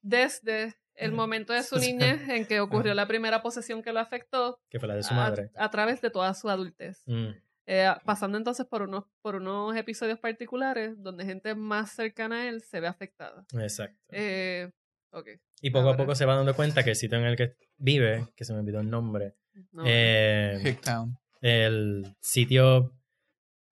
desde 0.00 0.76
el 0.94 1.12
momento 1.12 1.52
de 1.52 1.62
su 1.64 1.78
niñez 1.78 2.28
en 2.28 2.46
que 2.46 2.60
ocurrió 2.60 2.94
la 2.94 3.06
primera 3.08 3.42
posesión 3.42 3.82
que 3.82 3.92
lo 3.92 4.00
afectó, 4.00 4.60
Que 4.70 4.78
fue 4.78 4.88
la 4.88 4.94
de 4.94 5.02
su 5.02 5.14
a, 5.14 5.16
madre. 5.16 5.50
a 5.56 5.70
través 5.70 6.00
de 6.00 6.10
toda 6.10 6.34
su 6.34 6.48
adultez. 6.48 7.02
Mm. 7.06 7.30
Eh, 7.66 7.90
pasando 8.04 8.36
entonces 8.36 8.66
por 8.66 8.82
unos, 8.82 9.04
por 9.22 9.36
unos 9.36 9.74
episodios 9.76 10.18
particulares 10.18 11.02
donde 11.02 11.24
gente 11.24 11.54
más 11.54 11.92
cercana 11.92 12.42
a 12.42 12.48
él 12.48 12.62
se 12.62 12.80
ve 12.80 12.88
afectada. 12.88 13.46
Exacto. 13.58 13.98
Eh, 14.10 14.70
ok. 15.12 15.28
y 15.62 15.70
poco 15.70 15.88
a 15.90 15.96
poco 15.96 16.14
se 16.14 16.26
va 16.26 16.36
dando 16.36 16.54
cuenta 16.54 16.82
que 16.82 16.90
el 16.90 16.96
sitio 16.96 17.18
en 17.18 17.24
el 17.24 17.36
que 17.36 17.56
vive, 17.78 18.26
que 18.36 18.44
se 18.44 18.52
me 18.52 18.58
olvidó 18.60 18.80
el 18.80 18.90
nombre, 18.90 19.34
No, 19.72 19.82
eh, 19.86 20.78
el 21.40 22.14
sitio 22.20 22.92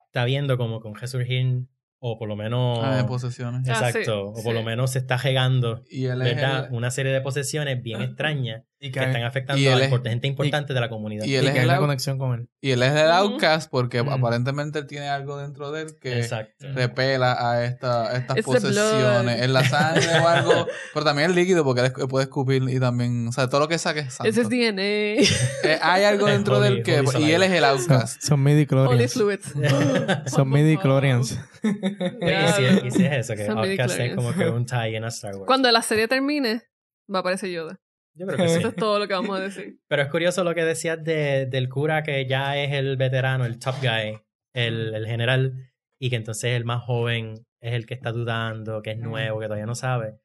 está 0.05 0.23
viendo 0.25 0.57
como 0.57 0.79
con 0.79 0.95
resurgir, 0.95 1.67
o 1.99 2.17
por 2.17 2.27
lo 2.27 2.35
menos... 2.35 2.79
Ah, 2.81 2.97
de 2.97 3.03
posesiones. 3.03 3.67
Ah, 3.67 3.73
Exacto, 3.73 4.33
sí, 4.35 4.41
o 4.41 4.43
por 4.43 4.53
lo 4.53 4.63
menos 4.63 4.91
se 4.91 4.99
está 4.99 5.17
regando, 5.17 5.83
Y 5.89 6.05
él 6.05 6.21
es 6.21 6.35
¿verdad? 6.35 6.65
el, 6.67 6.73
Una 6.73 6.91
serie 6.91 7.11
de 7.11 7.21
posesiones 7.21 7.81
bien 7.81 8.01
extrañas 8.01 8.63
Y 8.83 8.91
que 8.91 8.99
están 8.99 9.21
afectando 9.23 9.61
y 9.61 9.67
a 9.67 9.77
es- 9.77 9.91
gente 10.03 10.25
importante 10.27 10.73
de 10.73 10.79
la 10.79 10.89
comunidad. 10.89 11.23
y 11.23 11.35
él 11.35 11.43
y 11.43 11.47
es 11.49 11.53
que 11.53 11.61
el 11.61 11.69
out- 11.69 11.79
conexión 11.81 12.17
con 12.17 12.33
él. 12.33 12.47
y 12.61 12.71
él 12.71 12.81
es 12.81 12.91
el 12.93 13.11
outcast 13.11 13.69
porque 13.69 14.01
Mm. 14.01 14.09
aparentemente 14.09 14.79
él 14.79 14.87
tiene 14.87 15.07
algo 15.07 15.37
dentro 15.37 15.71
de 15.71 15.83
él 15.83 15.87
que 16.01 16.17
Exacto. 16.17 16.65
repela 16.73 17.37
a 17.51 17.63
esta, 17.63 18.07
a 18.09 18.17
estas 18.17 18.37
It's 18.37 18.45
posesiones. 18.47 19.39
Es 19.39 19.49
la 19.51 19.63
sangre 19.65 20.07
o 20.19 20.27
algo. 20.27 20.65
Pero 20.95 21.05
también 21.05 21.29
el 21.29 21.35
líquido 21.35 21.63
porque 21.63 21.81
él 21.81 21.91
puede 22.09 22.23
escupir 22.23 22.63
y 22.69 22.79
también... 22.79 23.27
O 23.27 23.31
sea, 23.31 23.47
todo 23.49 23.61
lo 23.61 23.67
que 23.67 23.77
saque 23.77 23.99
es 23.99 24.13
santo. 24.15 24.27
Ese 24.29 24.41
es 24.41 24.49
DNA. 24.49 24.81
Eh, 24.81 25.79
hay 25.81 26.03
algo 26.03 26.25
dentro 26.25 26.59
de 26.59 26.69
él 26.69 26.83
que... 26.83 27.03
Y 27.19 27.31
él 27.33 27.43
es 27.43 27.51
el 27.51 27.63
outcast. 27.65 28.19
son 28.23 28.41
midi 28.41 28.65
Holy 28.71 29.07
fluids. 29.07 29.53
Son 30.25 30.49
midi 30.49 30.77
chlorians. 30.77 31.39
Oye, 31.63 31.71
y, 32.49 32.51
si 32.53 32.63
es, 32.65 32.83
y 32.85 32.91
si 32.91 33.05
es 33.05 33.11
eso, 33.29 33.35
que 33.35 33.43
Outcast 33.47 33.59
es 33.93 33.99
midichlorians. 33.99 34.15
como 34.15 34.33
que 34.33 34.49
un 34.49 34.65
tie 34.65 34.95
en 34.97 35.03
a 35.03 35.09
Star 35.09 35.35
Wars. 35.35 35.45
Cuando 35.45 35.69
la 35.71 35.83
serie 35.83 36.07
termine, 36.07 36.63
va 37.13 37.19
a 37.19 37.21
aparecer 37.21 37.49
Yoda. 37.51 37.79
Yo 38.13 38.25
creo 38.27 38.37
que 38.37 38.49
sí. 38.49 38.59
Eso 38.59 38.69
es 38.69 38.75
todo 38.75 38.99
lo 38.99 39.07
que 39.07 39.13
vamos 39.13 39.37
a 39.37 39.41
decir. 39.41 39.79
Pero 39.87 40.01
es 40.01 40.09
curioso 40.09 40.43
lo 40.43 40.53
que 40.53 40.63
decías 40.63 41.03
de, 41.03 41.45
del 41.45 41.69
cura 41.69 42.03
que 42.03 42.25
ya 42.25 42.57
es 42.57 42.71
el 42.73 42.97
veterano, 42.97 43.45
el 43.45 43.59
top 43.59 43.75
guy, 43.81 44.19
el, 44.53 44.93
el 44.93 45.05
general, 45.07 45.71
y 45.99 46.09
que 46.09 46.15
entonces 46.15 46.51
el 46.51 46.65
más 46.65 46.83
joven 46.83 47.35
es 47.59 47.73
el 47.73 47.85
que 47.85 47.93
está 47.93 48.11
dudando, 48.11 48.81
que 48.81 48.91
es 48.91 48.97
nuevo, 48.99 49.39
que 49.39 49.45
todavía 49.45 49.65
no 49.65 49.75
sabe. 49.75 50.19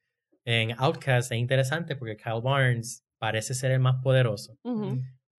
En 0.44 0.72
Outcast 0.78 1.32
es 1.32 1.38
interesante 1.38 1.96
porque 1.96 2.16
Kyle 2.16 2.40
Barnes 2.42 3.04
parece 3.18 3.54
ser 3.54 3.72
el 3.72 3.80
más 3.80 4.02
poderoso. 4.02 4.58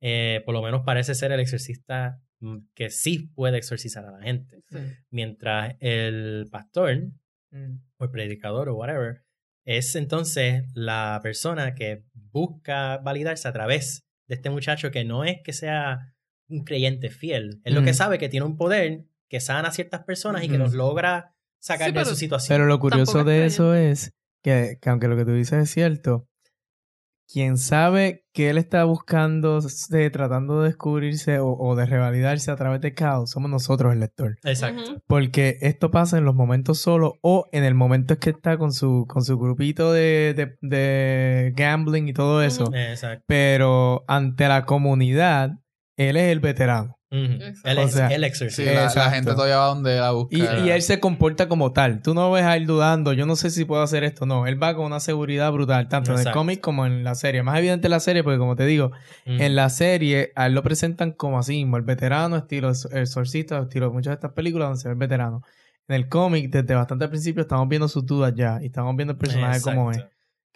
Eh, 0.02 0.42
por 0.46 0.54
lo 0.54 0.62
menos 0.62 0.84
parece 0.86 1.16
ser 1.16 1.32
el 1.32 1.40
exorcista 1.40 2.22
mm, 2.40 2.58
que 2.76 2.90
sí 2.90 3.32
puede 3.34 3.58
exorcizar 3.58 4.06
a 4.06 4.12
la 4.12 4.22
gente. 4.22 4.62
Sí. 4.70 4.78
Mientras 5.10 5.76
el 5.80 6.48
pastor 6.52 7.12
Mm. 7.52 7.80
o 7.98 8.04
el 8.04 8.12
predicador 8.12 8.70
o 8.70 8.76
whatever, 8.76 9.24
es 9.68 9.96
entonces 9.96 10.64
la 10.74 11.20
persona 11.22 11.76
que 11.76 12.04
busca 12.32 12.98
validarse 13.00 13.48
a 13.48 13.54
través 13.54 14.02
de 14.28 14.36
este 14.36 14.50
muchacho 14.50 14.92
que 14.92 15.04
no 15.04 15.26
es 15.26 15.42
que 15.44 15.52
sea 15.54 16.14
un 16.50 16.64
creyente 16.64 17.10
fiel, 17.10 17.60
es 17.66 17.74
lo 17.74 17.84
que 17.84 17.94
sabe 17.94 18.18
que 18.18 18.30
tiene 18.30 18.46
un 18.46 18.56
poder 18.56 19.04
que 19.30 19.42
sana 19.42 19.68
a 19.68 19.72
ciertas 19.74 20.04
personas 20.06 20.44
y 20.44 20.48
que 20.50 20.58
Mm. 20.58 20.62
los 20.62 20.74
logra 20.74 21.36
sacar 21.62 21.88
Sí, 21.90 21.94
de 21.94 22.00
pero- 22.00 22.10
su 22.10 22.16
situación. 22.16 22.56
Pero 22.56 22.66
lo 22.66 22.80
curioso 22.80 23.26
de 23.26 23.46
eso 23.46 23.74
es 23.76 24.12
que, 24.42 24.78
que 24.82 24.90
aunque 24.90 25.10
lo 25.10 25.18
que 25.18 25.26
tú 25.26 25.34
dices 25.34 25.62
es 25.64 25.70
cierto, 25.72 26.30
quien 27.32 27.58
sabe 27.58 28.26
que 28.34 28.50
él 28.50 28.58
está 28.58 28.84
buscando, 28.86 29.60
de, 29.90 30.10
tratando 30.10 30.62
de 30.62 30.70
descubrirse 30.70 31.40
o, 31.40 31.50
o 31.58 31.76
de 31.76 31.86
revalidarse 31.86 32.52
a 32.52 32.56
través 32.56 32.82
de 32.82 32.94
caos, 32.94 33.32
somos 33.32 33.52
nosotros 33.52 33.94
el 33.94 34.00
lector. 34.00 34.38
Exacto. 34.44 35.02
Porque 35.08 35.58
esto 35.62 35.92
pasa 35.92 36.18
en 36.18 36.26
los 36.26 36.36
momentos 36.36 36.80
solos 36.80 37.14
o 37.22 37.48
en 37.52 37.64
el 37.64 37.74
momento 37.74 38.14
es 38.14 38.20
que 38.20 38.30
está 38.30 38.58
con 38.58 38.72
su, 38.72 39.06
con 39.08 39.24
su 39.24 39.38
grupito 39.38 39.92
de, 39.92 40.34
de, 40.36 40.58
de 40.62 41.54
gambling 41.56 42.08
y 42.08 42.14
todo 42.14 42.42
eso. 42.42 42.72
Exacto. 42.74 43.26
Pero 43.28 44.06
ante 44.08 44.48
la 44.48 44.66
comunidad, 44.66 45.52
él 45.98 46.18
es 46.18 46.32
el 46.32 46.40
veterano. 46.40 46.97
El, 47.10 47.78
O 47.78 47.82
ex- 47.84 47.94
sea, 47.94 48.08
el 48.10 48.22
Sí, 48.22 48.28
exorcista. 48.28 48.74
la, 48.74 48.94
la 48.94 49.12
gente 49.12 49.32
todavía 49.34 49.58
va 49.58 49.68
donde 49.68 49.96
él 49.98 50.04
a 50.04 50.12
Y, 50.12 50.14
buscar. 50.14 50.60
y 50.66 50.70
él 50.72 50.82
se 50.82 51.00
comporta 51.00 51.48
como 51.48 51.72
tal. 51.72 52.02
Tú 52.02 52.14
no 52.14 52.30
ves 52.32 52.44
a 52.44 52.58
él 52.58 52.66
dudando, 52.68 53.14
yo 53.14 53.26
no 53.26 53.38
sé 53.38 53.50
si 53.50 53.64
puedo 53.64 53.82
hacer 53.82 54.04
esto. 54.04 54.26
No, 54.26 54.46
él 54.46 54.62
va 54.62 54.76
con 54.76 54.86
una 54.86 55.00
seguridad 55.00 55.52
brutal, 55.54 55.88
tanto 55.88 56.12
en 56.12 56.28
el 56.28 56.34
cómic 56.34 56.60
como 56.60 56.86
en 56.86 57.04
la 57.06 57.16
serie. 57.16 57.44
Más 57.44 57.58
evidente 57.60 57.88
en 57.88 57.92
la 57.92 58.02
serie, 58.02 58.24
porque 58.24 58.40
como 58.40 58.56
te 58.58 58.66
digo, 58.66 58.92
en 59.26 59.56
la 59.56 59.70
serie 59.70 60.32
a 60.36 60.48
él 60.48 60.54
lo 60.54 60.64
presentan 60.64 61.12
como 61.14 61.40
así 61.40 61.54
mismo, 61.54 61.78
el 61.78 61.84
veterano, 61.84 62.36
estilo 62.36 62.70
el 62.92 63.02
exorcista, 63.02 63.60
estilo 63.60 63.92
muchas 63.94 64.12
de 64.12 64.16
estas 64.16 64.32
películas 64.34 64.68
donde 64.68 64.82
se 64.82 64.88
ve 64.90 64.94
el 64.94 65.00
veterano. 65.00 65.44
En 65.88 65.96
el 65.96 66.10
cómic, 66.10 66.52
desde 66.52 66.76
bastante 66.76 67.06
al 67.06 67.10
principio, 67.10 67.44
estamos 67.44 67.70
viendo 67.70 67.88
sus 67.88 68.06
dudas 68.06 68.34
ya 68.36 68.60
y 68.62 68.66
estamos 68.66 68.94
viendo 68.98 69.14
el 69.14 69.18
personaje 69.18 69.62
como 69.62 69.92
es. 69.92 70.04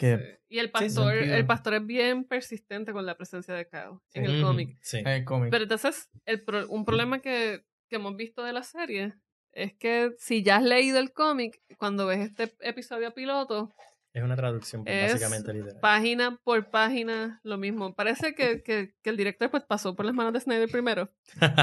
Que 0.02 0.18
Sí. 0.18 0.24
Y 0.56 0.60
el 0.60 0.70
pastor, 0.72 1.14
el 1.14 1.46
pastor 1.46 1.76
es 1.76 1.86
bien 1.86 2.26
persistente 2.26 2.92
con 2.92 3.06
la 3.06 3.16
presencia 3.16 3.54
de 3.54 3.68
Kao 3.70 4.02
en 4.14 4.26
el 4.26 4.38
Ujú. 4.40 4.48
cómic. 4.48 4.78
Sí. 4.82 4.98
en 4.98 5.08
el 5.08 5.24
cómic. 5.24 5.50
Pero 5.52 5.64
entonces, 5.64 6.10
el 6.26 6.44
pro- 6.44 6.68
un 6.68 6.84
problema 6.84 7.20
que, 7.20 7.64
que 7.88 7.96
hemos 7.98 8.16
visto 8.18 8.44
de 8.44 8.52
la 8.52 8.64
serie 8.64 9.14
es 9.54 9.74
que 9.76 10.12
si 10.18 10.44
ya 10.44 10.58
has 10.58 10.64
leído 10.64 11.00
el 11.00 11.14
cómic, 11.14 11.62
cuando 11.78 12.06
ves 12.08 12.20
este 12.20 12.54
episodio 12.62 13.14
piloto, 13.14 13.72
Es 14.14 14.22
una 14.24 14.36
traducción 14.36 14.84
Es 14.86 15.14
básicamente 15.14 15.54
literal. 15.54 15.80
página 15.80 16.38
por 16.44 16.70
página, 16.70 17.40
lo 17.44 17.58
mismo. 17.58 17.96
Parece 17.96 18.36
que, 18.36 18.62
que, 18.62 18.94
que 19.02 19.10
el 19.10 19.16
director 19.16 19.50
pues 19.50 19.64
pasó 19.64 19.96
por 19.96 20.06
las 20.06 20.14
manos 20.14 20.34
de 20.34 20.42
Snyder 20.42 20.70
primero. 20.70 21.10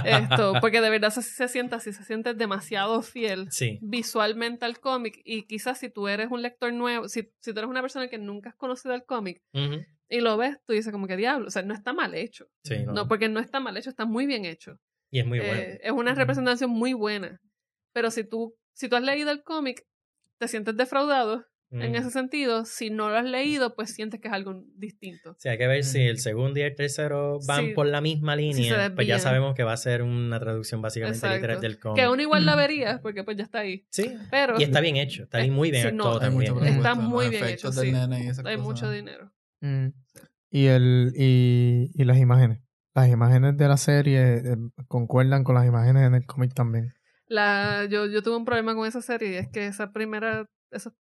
Esto, 0.05 0.55
porque 0.63 0.81
de 0.81 0.89
verdad 0.89 1.11
se, 1.11 1.23
se 1.23 1.49
siente 1.49 1.75
así, 1.75 1.93
se 1.93 2.05
siente 2.05 2.33
demasiado 2.35 3.03
fiel 3.03 3.49
Sí. 3.51 3.79
visualmente 3.83 4.65
al 4.65 4.81
cómic. 4.81 5.21
Y 5.25 5.43
quizás 5.47 5.79
si 5.79 5.91
tú 5.91 6.09
eres 6.09 6.29
un 6.31 6.41
lector 6.41 6.73
nuevo, 6.73 7.09
si, 7.09 7.31
si 7.41 7.53
tú 7.53 7.59
eres 7.59 7.69
una 7.71 7.83
persona 7.83 8.09
que 8.09 8.19
nunca 8.19 8.51
has 8.51 8.57
conocido 8.57 8.95
el 8.95 9.05
cómic 9.05 9.43
y 10.09 10.21
lo 10.21 10.39
ves, 10.39 10.57
tú 10.67 10.73
dices 10.73 10.91
como 10.91 11.07
que 11.07 11.17
diablo, 11.19 11.49
o 11.49 11.51
sea, 11.51 11.63
no 11.63 11.75
está 11.75 11.93
mal 11.93 12.15
hecho. 12.15 12.47
Sí, 12.65 12.77
no. 12.87 12.93
No, 12.95 13.09
porque 13.09 13.29
no 13.29 13.41
está 13.41 13.61
mal 13.61 13.77
hecho, 13.77 13.91
está 13.91 14.07
muy 14.07 14.25
bien 14.25 14.47
hecho. 14.47 14.79
Y 15.11 15.21
es 15.21 15.27
muy 15.27 15.39
Eh, 15.39 15.47
bueno. 15.47 15.63
es 15.83 15.93
una 15.93 16.15
representación 16.15 16.71
muy 16.71 16.95
buena. 16.95 17.41
Pero 17.93 18.11
si 18.11 18.25
tú, 18.25 18.55
si 18.75 18.89
tú 18.89 18.97
has 18.97 19.03
leído 19.03 19.31
el 19.31 19.43
cómic, 19.43 19.85
te 20.39 20.49
sientes 20.49 20.77
defraudado 20.79 21.45
en 21.71 21.91
Ujú. 21.91 21.97
ese 22.01 22.11
sentido. 22.11 22.65
Si 22.65 22.89
no 22.91 23.11
lo 23.11 23.17
has 23.17 23.25
leído, 23.25 23.75
pues 23.75 23.93
sientes 23.95 24.21
que 24.21 24.29
es 24.29 24.35
algo 24.35 24.65
distinto. 24.77 25.35
Sea, 25.39 25.53
hay 25.53 25.59
que 25.59 25.67
ver 25.67 25.85
si 25.85 26.01
el 26.01 26.19
segundo 26.19 26.59
y 26.61 26.63
el 26.63 26.75
tercero 26.75 27.39
van 27.47 27.67
Sí. 27.67 27.73
por 27.75 27.87
la 27.87 28.01
misma 28.01 28.37
línea. 28.37 28.93
pues 28.95 29.07
ya 29.07 29.19
sabemos 29.19 29.55
que 29.55 29.63
va 29.65 29.73
a 29.73 29.77
ser 29.77 30.03
una 30.03 30.41
traducción 30.41 30.81
básicamente 30.81 31.19
Exacto. 31.19 31.37
literal 31.37 31.61
del 31.61 31.79
cómic. 31.79 32.03
Que 32.03 32.09
uno 32.09 32.23
igual 32.23 32.47
la 32.47 32.57
vería, 32.57 33.01
porque 33.03 33.23
pues 33.25 33.37
ya 33.37 33.45
está 33.45 33.59
ahí. 33.61 33.87
Sí. 33.91 34.15
Pero 34.31 34.59
Y 34.59 34.63
está 34.63 34.81
bien 34.81 34.97
hecho. 34.97 35.25
Está 35.25 35.39
bien, 35.39 35.53
muy 35.53 35.71
bien 35.71 35.89
Sí, 35.91 35.95
no, 35.95 36.05
actuado 36.05 36.21
hay 36.21 36.31
también. 36.31 36.55
mucho 36.55 36.65
Está 36.67 36.95
muy 36.95 37.29
bien 37.29 37.45
hecho, 37.45 37.73
sí. 37.73 37.81
hay 37.95 38.27
cosas. 38.29 38.59
mucho 38.61 38.91
dinero. 38.91 39.31
Mm. 39.61 39.89
Y 40.51 40.67
el 40.67 41.13
y, 41.17 41.91
y 41.95 42.05
las 42.05 42.17
imágenes. 42.19 42.61
Las 42.95 43.09
imágenes 43.11 43.57
de 43.57 43.69
la 43.69 43.77
serie 43.77 44.37
eh, 44.39 44.57
concuerdan 44.89 45.45
con 45.45 45.55
las 45.55 45.67
imágenes 45.67 46.05
en 46.07 46.15
el 46.15 46.25
cómic 46.27 46.55
también. 46.55 46.95
La, 47.27 47.85
yo, 47.85 48.07
yo 48.07 48.23
tuve 48.23 48.37
un 48.37 48.45
problema 48.47 48.75
con 48.75 48.87
esa 48.89 49.03
serie 49.03 49.33
y 49.33 49.37
es 49.37 49.49
que 49.49 49.67
esa 49.67 49.93
primera, 49.93 50.49
esos 50.71 50.95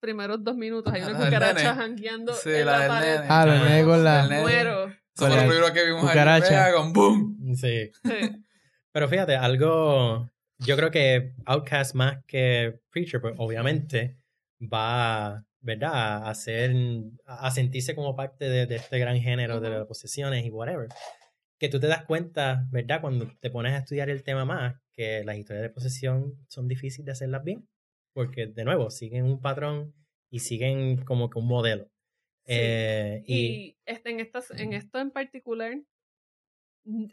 primeros 0.00 0.42
dos 0.42 0.56
minutos 0.56 0.92
hay 0.92 1.02
una 1.02 1.10
Ah, 1.10 1.18
el 1.18 1.24
cucaracha 1.26 1.74
jangueando 1.74 2.34
Sí, 2.34 2.50
en 2.50 2.66
la 2.66 2.72
la, 2.72 2.78
del 2.80 2.88
pared. 2.88 3.60
nene. 3.60 3.80
Ah, 3.80 3.84
con 3.84 4.04
la-. 4.04 4.26
Muero. 4.40 4.86
Lo 4.88 5.26
primero 5.36 5.72
que 5.72 5.84
vimos 5.84 6.00
cucaracha. 6.02 6.64
ahí, 6.66 6.72
con 6.72 6.92
boom. 6.92 7.54
Sí. 7.54 7.90
Sí. 8.04 8.44
Pero 8.92 9.08
fíjate, 9.08 9.36
algo. 9.36 10.28
Yo 10.58 10.76
creo 10.76 10.90
que 10.90 11.34
Outcast 11.46 11.94
más 11.94 12.18
que 12.26 12.80
Preacher, 12.90 13.20
pues 13.20 13.34
obviamente 13.38 14.16
va, 14.60 15.44
¿verdad? 15.60 15.92
A 15.94 16.30
hacer. 16.30 16.74
a 17.26 17.50
sentirse 17.50 17.94
como 17.94 18.16
parte 18.16 18.46
de, 18.48 18.66
de 18.66 18.76
este 18.76 18.98
gran 18.98 19.18
género 19.20 19.60
de 19.60 19.70
las 19.70 19.86
posesiones 19.86 20.44
y 20.44 20.50
whatever. 20.50 20.88
Que 21.58 21.68
tú 21.68 21.78
te 21.78 21.86
das 21.86 22.04
cuenta, 22.04 22.66
¿verdad? 22.70 23.00
Cuando 23.02 23.30
te 23.40 23.50
pones 23.50 23.72
a 23.74 23.78
estudiar 23.78 24.08
el 24.10 24.22
tema 24.22 24.44
más, 24.46 24.74
que 24.92 25.22
las 25.24 25.36
historias 25.36 25.62
de 25.62 25.70
posesión 25.70 26.34
son 26.48 26.66
difíciles 26.68 27.04
de 27.06 27.12
hacerlas 27.12 27.44
bien. 27.44 27.68
Porque, 28.12 28.46
de 28.46 28.64
nuevo, 28.64 28.90
siguen 28.90 29.24
un 29.24 29.40
patrón 29.40 29.94
y 30.30 30.40
siguen 30.40 31.04
como 31.04 31.30
que 31.30 31.38
un 31.38 31.46
modelo. 31.46 31.84
Sí. 32.44 32.54
Eh, 32.56 33.22
y, 33.26 33.36
Y 33.36 33.76
este, 33.86 34.10
en, 34.10 34.20
estas, 34.20 34.50
en 34.50 34.72
esto 34.72 34.98
en 34.98 35.10
particular, 35.10 35.80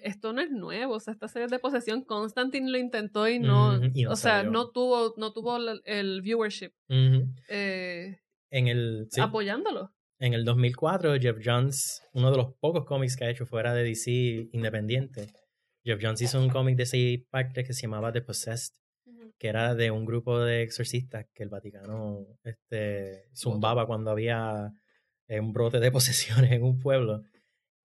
esto 0.02 0.34
no 0.34 0.42
es 0.42 0.52
nuevo. 0.52 0.96
O 0.96 1.00
sea, 1.00 1.14
esta 1.14 1.28
serie 1.28 1.48
de 1.48 1.60
posesión, 1.60 2.04
Constantine 2.04 2.72
lo 2.72 2.78
intentó 2.78 3.28
y 3.28 3.40
no. 3.40 3.78
Ujú, 3.78 3.92
y 3.94 4.04
no 4.04 4.12
o 4.12 4.16
sea, 4.16 4.44
no 4.44 4.72
tuvo, 4.72 5.14
no 5.18 5.34
tuvo 5.34 5.58
el, 5.86 6.22
viewership 6.22 6.72
eh, 6.90 8.20
en 8.52 8.68
el. 8.68 9.08
sí. 9.12 9.22
apoyándolo. 9.22 9.94
En 10.20 10.34
el 10.34 10.46
2004, 10.46 11.20
Jeff 11.20 11.38
Jones, 11.44 12.02
uno 12.14 12.32
de 12.32 12.38
los 12.38 12.54
pocos 12.56 12.86
cómics 12.86 13.16
que 13.16 13.26
ha 13.26 13.30
hecho 13.30 13.46
fuera 13.46 13.76
de 13.76 13.84
DC 13.84 14.50
independiente, 14.52 15.28
Jeff 15.86 16.00
Jones 16.02 16.22
hizo 16.22 16.42
un 16.42 16.50
cómic 16.50 16.76
de 16.76 16.88
seis 16.88 17.24
partes 17.30 17.68
que 17.68 17.74
se 17.74 17.84
llamaba 17.84 18.12
The 18.12 18.22
Possessed, 18.22 18.74
que 19.38 19.48
era 19.48 19.76
de 19.76 19.92
un 19.92 20.06
grupo 20.06 20.40
de 20.40 20.62
exorcistas 20.64 21.26
que 21.34 21.44
el 21.44 21.50
Vaticano 21.50 22.26
este, 22.44 23.30
zumbaba 23.36 23.86
cuando 23.88 24.12
había 24.12 24.74
eh, 25.28 25.40
un 25.40 25.54
brote 25.54 25.80
de 25.80 25.92
posesiones 25.92 26.52
en 26.52 26.64
un 26.64 26.80
pueblo. 26.80 27.24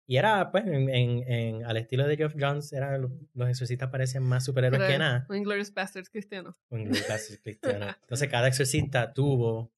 Y 0.07 0.17
era, 0.17 0.51
pues, 0.51 0.67
en, 0.67 0.89
en- 0.91 1.23
en- 1.33 1.65
al 1.65 1.77
estilo 1.77 2.07
de 2.07 2.17
Jeff 2.17 2.35
Jones, 2.39 2.73
era, 2.73 2.99
los, 2.99 3.13
exorcistas 3.49 3.89
parecían 3.89 4.25
más 4.25 4.45
superhéroes 4.45 4.83
que 4.83 4.99
nada. 4.99 5.25
Un 5.29 5.37
Inglourious 5.37 5.73
Bastards 5.73 6.11
cristiano. 6.11 6.57
o 6.69 6.77
en 6.77 6.89
los 6.89 7.01
casos 7.07 7.39
cristianos. 7.43 7.95
Entonces, 8.03 8.29
cada 8.29 8.49
exorcista 8.49 9.13
tuvo 9.13 9.73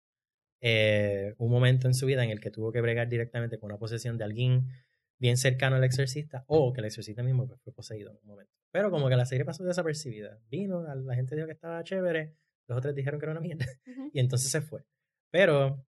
eh, 0.60 1.34
un 1.38 1.50
momento 1.50 1.86
en 1.88 1.94
su 1.94 2.06
vida 2.06 2.24
en 2.24 2.30
el 2.30 2.40
que 2.40 2.50
tuvo 2.50 2.72
que 2.72 2.80
bregar 2.80 3.08
directamente 3.08 3.58
con 3.58 3.70
una 3.70 3.78
posesión 3.78 4.16
de 4.16 4.24
alguien 4.24 4.66
bien 5.24 5.38
cercano 5.38 5.76
al 5.76 5.84
exorcista 5.84 6.44
o 6.48 6.70
que 6.74 6.82
el 6.82 6.84
exorcista 6.84 7.22
mismo 7.22 7.46
pues, 7.46 7.58
fue 7.62 7.72
poseído 7.72 8.10
en 8.10 8.18
un 8.18 8.26
momento. 8.26 8.52
Pero 8.70 8.90
como 8.90 9.08
que 9.08 9.16
la 9.16 9.24
serie 9.24 9.46
pasó 9.46 9.64
desapercibida. 9.64 10.38
Vino, 10.50 10.82
la, 10.82 10.94
la 10.94 11.14
gente 11.14 11.34
dijo 11.34 11.46
que 11.46 11.54
estaba 11.54 11.82
chévere, 11.82 12.34
los 12.68 12.76
otros 12.76 12.94
dijeron 12.94 13.18
que 13.18 13.24
era 13.24 13.32
una 13.32 13.40
mierda 13.40 13.64
y 14.12 14.20
entonces 14.20 14.50
se 14.50 14.60
fue. 14.60 14.84
Pero 15.30 15.82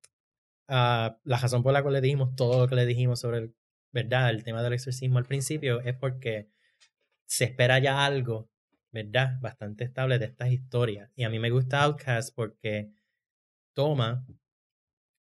ah, 0.68 1.20
la 1.22 1.36
razón 1.36 1.62
por 1.62 1.74
la 1.74 1.82
cual 1.82 1.92
le 1.92 2.00
dijimos 2.00 2.34
todo 2.34 2.62
lo 2.62 2.66
que 2.66 2.76
le 2.76 2.86
dijimos 2.86 3.20
sobre 3.20 3.38
el, 3.40 3.54
¿verdad? 3.92 4.30
el 4.30 4.42
tema 4.42 4.62
del 4.62 4.72
exorcismo 4.72 5.18
al 5.18 5.26
principio 5.26 5.82
es 5.82 5.94
porque 5.94 6.48
se 7.26 7.44
espera 7.44 7.78
ya 7.78 8.06
algo, 8.06 8.48
¿verdad? 8.90 9.38
Bastante 9.42 9.84
estable 9.84 10.18
de 10.18 10.24
estas 10.24 10.48
historias. 10.50 11.10
Y 11.14 11.24
a 11.24 11.28
mí 11.28 11.38
me 11.38 11.50
gusta 11.50 11.82
Outcast 11.82 12.34
porque 12.34 12.90
toma 13.74 14.26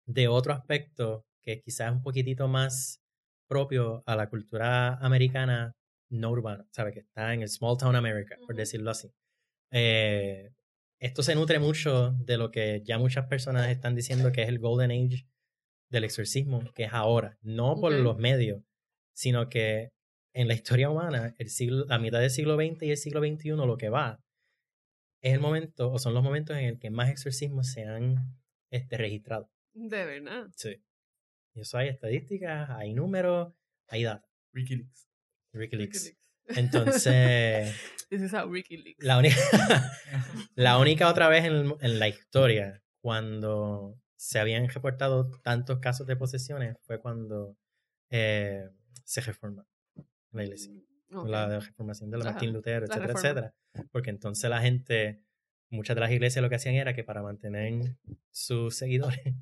de 0.04 0.28
otro 0.28 0.52
aspecto 0.52 1.24
que 1.40 1.62
quizás 1.62 1.88
es 1.88 1.96
un 1.96 2.02
poquitito 2.02 2.46
más 2.46 3.01
propio 3.53 4.03
a 4.07 4.16
la 4.16 4.28
cultura 4.30 4.94
americana 4.96 5.74
no 6.11 6.30
urbana, 6.30 6.64
¿sabe? 6.70 6.92
Que 6.92 7.00
está 7.00 7.34
en 7.34 7.42
el 7.42 7.48
small 7.48 7.76
town 7.78 7.96
America, 7.96 8.36
por 8.46 8.55
decirlo 8.57 8.90
así. 8.90 9.09
Eh, 9.70 10.50
esto 11.00 11.22
se 11.22 11.34
nutre 11.34 11.59
mucho 11.59 12.12
de 12.12 12.36
lo 12.38 12.50
que 12.50 12.82
ya 12.84 12.98
muchas 12.98 13.26
personas 13.26 13.68
están 13.68 13.94
diciendo 13.94 14.30
que 14.32 14.42
es 14.42 14.48
el 14.48 14.59
Golden 14.59 14.90
Age 14.90 15.26
del 15.90 16.05
exorcismo, 16.05 16.61
que 16.74 16.84
es 16.84 16.92
ahora, 16.92 17.36
no 17.42 17.76
por 17.80 17.92
Ok. 17.92 18.00
los 18.00 18.16
medios, 18.18 18.62
sino 19.14 19.48
que 19.48 19.90
en 20.34 20.48
la 20.48 20.55
historia 20.55 20.88
humana, 20.90 21.34
el 21.38 21.48
siglo, 21.50 21.84
la 21.86 21.98
mitad 21.98 22.20
del 22.20 22.30
siglo 22.30 22.57
XX 22.57 22.82
y 22.82 22.90
el 22.90 22.96
siglo 22.96 23.20
XXI, 23.20 23.50
lo 23.50 23.76
que 23.76 23.90
va 23.90 24.18
es 25.22 25.34
el 25.34 25.40
momento, 25.40 25.92
o 25.92 25.98
son 25.98 26.14
los 26.14 26.22
momentos 26.22 26.57
en 26.57 26.64
el 26.64 26.78
que 26.78 26.90
más 26.90 27.11
exorcismos 27.11 27.68
se 27.72 27.84
han 27.84 28.16
este, 28.70 28.96
registrado. 28.96 29.50
De 29.74 30.05
verdad. 30.05 30.46
Sí. 30.57 30.76
Y 31.55 31.61
eso 31.61 31.78
hay 31.78 31.88
estadísticas, 31.88 32.70
hay 32.70 32.94
números, 32.94 33.53
hay 33.88 34.05
data. 34.05 34.26
Wikileaks. 34.55 35.09
Wikileaks. 35.53 36.05
WikiLeaks. 36.05 36.59
Entonces, 36.59 37.74
This 38.11 38.22
is 38.22 38.32
how 38.32 38.46
WikiLeaks. 38.48 39.03
la 39.03 39.18
única, 39.18 39.36
la 40.55 40.78
única 40.78 41.09
otra 41.09 41.28
vez 41.28 41.44
en, 41.44 41.74
en 41.80 41.98
la 41.98 42.09
historia 42.09 42.82
cuando 43.00 43.98
se 44.16 44.38
habían 44.38 44.68
reportado 44.68 45.30
tantos 45.42 45.80
casos 45.80 46.07
de 46.07 46.16
posesiones 46.16 46.76
fue 46.82 47.00
cuando 47.00 47.57
eh, 48.11 48.68
se 49.05 49.20
reforma 49.20 49.66
la 50.30 50.44
iglesia. 50.44 50.72
Ok. 51.12 51.28
La 51.28 51.48
de 51.48 51.61
reformación 51.61 52.11
de 52.11 52.18
la 52.18 52.24
Ajá, 52.24 52.32
Martín 52.34 52.53
Lutero, 52.53 52.86
la 52.86 52.94
etcétera, 52.94 53.12
etcétera. 53.12 53.55
Porque 53.90 54.11
entonces 54.11 54.48
la 54.48 54.61
gente, 54.61 55.24
muchas 55.70 55.96
de 55.96 56.00
las 56.00 56.11
iglesias 56.12 56.42
lo 56.42 56.48
que 56.48 56.55
hacían 56.55 56.76
era 56.76 56.94
que 56.94 57.05
para 57.05 57.22
mantener 57.22 57.96
sus 58.30 58.76
seguidores, 58.76 59.34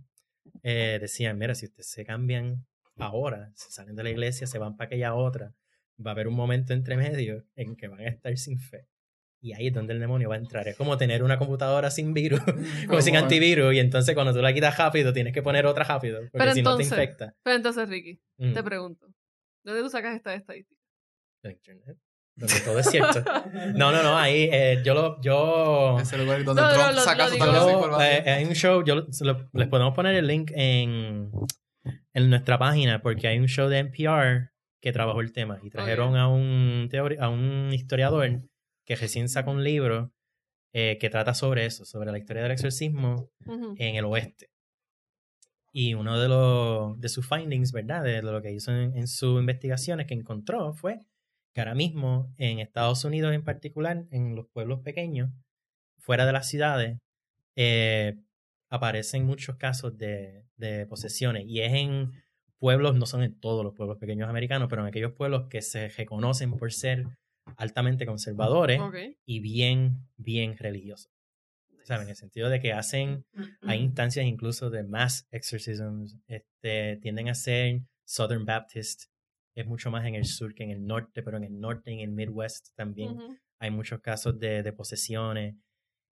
eh, 0.63 0.99
decían, 1.01 1.39
mira, 1.39 1.55
si 1.55 1.67
ustedes 1.67 1.89
se 1.91 2.05
cambian 2.05 2.67
ahora, 2.97 3.51
se 3.55 3.71
salen 3.71 3.97
de 3.97 4.03
la 4.03 4.11
iglesia, 4.11 4.47
se 4.47 4.59
van 4.59 4.77
para 4.77 4.87
aquella 4.87 5.15
otra, 5.15 5.55
va 6.05 6.11
a 6.11 6.15
haber 6.15 6.29
un 6.29 6.35
momento 6.35 6.73
entre 6.73 6.97
medio 6.97 7.47
en 7.57 7.77
que 7.77 7.89
van 7.89 8.01
a 8.01 8.09
estar 8.09 8.37
sin 8.37 8.59
fe. 8.59 8.87
Y 9.43 9.55
ahí 9.55 9.69
es 9.69 9.73
donde 9.73 9.95
el 9.95 10.01
demonio 10.01 10.29
va 10.29 10.35
a 10.35 10.39
entrar. 10.39 10.69
Es 10.69 10.77
como 10.77 10.99
tener 10.99 11.23
una 11.23 11.39
computadora 11.39 11.91
sin 11.91 12.13
virus, 12.13 12.41
como 12.89 13.01
sin 13.01 13.17
antivirus, 13.17 13.73
y 13.75 13.79
entonces 13.79 14.15
cuando 14.15 14.35
tú 14.35 14.43
la 14.43 14.53
quitas 14.53 14.77
rápido, 14.77 15.13
tienes 15.15 15.33
que 15.33 15.43
poner 15.43 15.65
otra 15.65 15.85
rápido, 15.85 16.21
porque 16.21 16.39
Pero 16.39 16.53
si 16.53 16.63
no 16.63 16.77
te 16.77 16.83
entonces- 16.83 16.93
infecta. 16.99 17.35
Pero 17.43 17.57
entonces, 17.57 17.89
Ricky, 17.89 18.21
Mm, 18.37 18.53
te 18.55 18.63
pregunto, 18.63 19.07
¿dónde 19.65 19.83
tú 19.83 19.89
sacas 19.91 20.15
esta 20.17 20.35
estadística? 20.35 20.81
de 21.43 21.53
internet, 21.53 21.97
donde 22.41 22.61
todo 22.65 22.79
es 22.79 22.87
cierto. 22.91 23.23
No, 23.75 23.93
no, 23.93 24.03
no, 24.03 24.17
ahí 24.19 24.49
eh, 24.53 24.81
yo 24.85 24.95
lo... 24.95 25.21
Yo, 25.21 25.99
Ese 26.01 26.19
lugar 26.19 26.43
donde 26.45 26.63
No, 26.63 26.73
Trump 26.73 26.93
lo- 26.95 27.01
saca 27.03 27.25
lo 27.25 27.29
su 27.31 27.37
información. 27.37 28.01
eh, 28.03 28.31
hay 28.31 28.45
un 28.45 28.55
show, 28.55 28.83
yo 28.85 28.97
lo- 28.97 29.07
les 29.53 29.69
podemos 29.69 29.95
poner 29.95 30.15
el 30.17 30.27
link 30.27 30.51
en, 30.55 31.31
en 32.15 32.31
nuestra 32.31 32.59
página, 32.59 33.01
porque 33.03 33.29
hay 33.29 33.39
un 33.39 33.47
show 33.47 33.69
de 33.69 33.79
NPR 33.79 34.51
que 34.81 34.93
trabajó 34.93 35.21
el 35.21 35.33
tema, 35.33 35.59
y 35.63 35.69
trajeron 35.71 36.17
a, 36.17 36.27
un 36.29 36.89
teori- 36.91 37.19
a 37.21 37.29
un 37.29 37.71
historiador 37.73 38.41
que 38.87 38.97
recién 38.97 39.29
sacó 39.29 39.51
un 39.51 39.63
libro 39.63 40.13
eh, 40.73 40.97
que 40.99 41.11
trata 41.11 41.35
sobre 41.35 41.67
eso, 41.67 41.85
sobre 41.85 42.11
la 42.11 42.19
historia 42.19 42.43
del 42.43 42.53
exorcismo 42.53 43.31
Ujú. 43.47 43.75
en 43.77 43.97
el 43.97 44.05
oeste. 44.07 44.49
Y 45.73 45.95
uno 45.95 46.19
de, 46.19 46.29
los, 46.29 46.99
de 47.01 47.09
sus 47.09 47.29
findings, 47.29 47.73
¿verdad? 47.73 48.03
De 48.03 48.23
lo 48.23 48.41
que 48.43 48.53
hizo 48.53 48.73
en, 48.73 48.97
en 48.97 49.07
sus 49.07 49.39
investigaciones 49.39 50.07
que 50.07 50.15
encontró 50.15 50.73
fue 50.73 50.99
que 51.53 51.61
ahora 51.61 51.75
mismo 51.75 52.33
en 52.37 52.61
Estados 52.61 53.05
Unidos 53.05 53.35
en 53.35 53.45
particular, 53.45 54.07
en 54.11 54.35
los 54.35 54.47
pueblos 54.49 54.81
pequeños, 54.81 55.31
fuera 55.99 56.27
de 56.27 56.33
las 56.33 56.49
ciudades, 56.49 56.99
eh, 57.57 58.17
aparecen 58.69 59.27
muchos 59.27 59.57
casos 59.57 59.99
de, 59.99 60.45
de 60.57 60.87
posesiones. 60.87 61.45
Y 61.47 61.61
es 61.61 61.73
en 61.73 62.13
pueblos, 62.59 62.95
no 62.95 63.07
son 63.07 63.23
en 63.23 63.39
todos 63.39 63.65
los 63.65 63.75
pueblos 63.75 63.99
pequeños 63.99 64.29
americanos, 64.29 64.69
pero 64.69 64.83
en 64.83 64.89
aquellos 64.89 65.13
pueblos 65.13 65.49
que 65.49 65.63
se 65.63 65.89
reconocen 65.89 66.57
por 66.57 66.73
ser 66.73 67.07
altamente 67.57 68.07
conservadores 68.07 68.81
y 69.25 69.41
bien, 69.41 70.07
bien 70.17 70.57
religiosos. 70.57 71.11
¿Saben? 71.83 72.05
En 72.05 72.11
el 72.11 72.17
sentido 72.17 72.51
de 72.51 72.61
que 72.61 72.73
hacen, 72.73 73.25
hay 73.63 73.81
instancias 73.81 74.27
incluso 74.27 74.71
de 74.71 74.85
mass 74.85 75.27
exorcisms, 75.31 76.19
este, 76.29 76.99
tienden 76.99 77.29
a 77.29 77.35
ser 77.35 77.81
Southern 78.05 78.45
Baptist, 78.45 79.10
es 79.55 79.67
mucho 79.67 79.91
más 79.91 80.07
en 80.07 80.15
el 80.15 80.25
sur 80.27 80.55
que 80.55 80.63
en 80.65 80.71
el 80.71 80.87
norte, 80.87 81.23
pero 81.23 81.37
en 81.37 81.45
el 81.45 81.59
norte, 81.61 81.91
en 81.93 82.01
el 82.01 82.11
Midwest 82.11 82.69
también 82.77 83.11
Ujú. 83.13 83.37
hay 83.59 83.71
muchos 83.71 84.01
casos 84.01 84.39
de, 84.39 84.63
de 84.63 84.73
posesiones. 84.73 85.57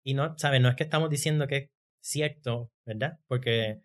Y 0.05 0.15
no, 0.15 0.37
¿saben? 0.39 0.63
No 0.63 0.69
es 0.69 0.77
que 0.77 0.85
estamos 0.85 1.11
diciendo 1.11 1.47
que 1.47 1.57
es 1.57 1.71
cierto, 2.01 2.71
¿verdad? 2.85 3.19
Porque, 3.27 3.81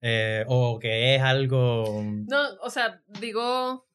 eh, 0.00 0.44
o 0.48 0.78
que 0.78 1.14
es 1.14 1.22
algo... 1.22 2.02
No, 2.28 2.54
o 2.62 2.70
sea, 2.70 3.02
digo, 3.20 3.86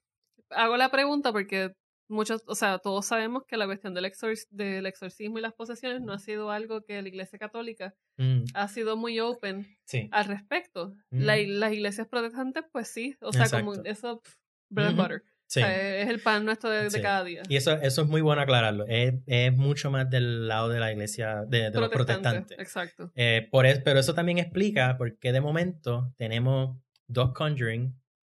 hago 0.49 0.77
la 0.77 0.89
pregunta 0.91 1.31
porque 1.31 1.73
muchos, 2.07 2.43
o 2.45 2.55
sea, 2.55 2.77
todos 2.79 3.05
sabemos 3.05 3.43
que 3.47 3.57
la 3.57 3.65
cuestión 3.65 3.93
del, 3.93 4.05
exor- 4.05 4.47
del 4.49 4.85
exorcismo 4.85 5.39
y 5.39 5.41
las 5.41 5.53
posesiones 5.53 6.01
no 6.01 6.13
ha 6.13 6.19
sido 6.19 6.51
algo 6.51 6.81
que 6.83 7.01
la 7.01 7.07
Iglesia 7.07 7.39
Católica 7.39 7.95
Mm, 8.17 8.43
ha 8.53 8.67
sido 8.67 8.97
muy 8.97 9.19
open 9.19 9.65
sí. 9.85 10.07
al 10.11 10.25
respecto. 10.25 10.93
La- 11.09 11.37
Mm. 11.37 11.59
las 11.59 11.73
iglesias 11.73 12.07
protestantes, 12.07 12.63
pues 12.71 12.89
sí, 12.89 13.15
o 13.21 13.31
sea, 13.33 13.49
como 13.49 13.71
Exacto. 13.73 13.89
eso, 13.89 14.21
pff, 14.21 14.35
bread 14.71 14.87
and 14.89 14.97
butter. 14.97 15.23
sí. 15.45 15.59
O 15.59 15.63
sea, 15.63 16.01
es 16.01 16.09
el 16.09 16.21
pan 16.21 16.45
nuestro 16.45 16.69
de, 16.69 17.01
cada 17.01 17.23
día. 17.23 17.43
Y 17.49 17.55
eso, 17.57 17.73
eso 17.73 18.01
es 18.03 18.07
muy 18.07 18.21
bueno 18.21 18.41
aclararlo. 18.41 18.85
Es, 18.87 19.13
es 19.25 19.53
mucho 19.55 19.91
más 19.91 20.09
del 20.09 20.47
lado 20.47 20.69
de 20.69 20.79
la 20.79 20.91
iglesia, 20.91 21.43
de, 21.45 21.69
de 21.69 21.79
los 21.79 21.89
Protestante, 21.89 22.21
protestantes. 22.29 22.59
Exacto. 22.59 23.11
Eh, 23.15 23.47
por 23.51 23.65
es- 23.65 23.79
pero 23.79 23.99
eso 23.99 24.13
también 24.13 24.37
explica 24.39 24.97
por 24.97 25.17
qué 25.19 25.31
de 25.33 25.41
momento 25.41 26.13
tenemos 26.17 26.77
dos 27.07 27.33
Conjuring, 27.33 27.93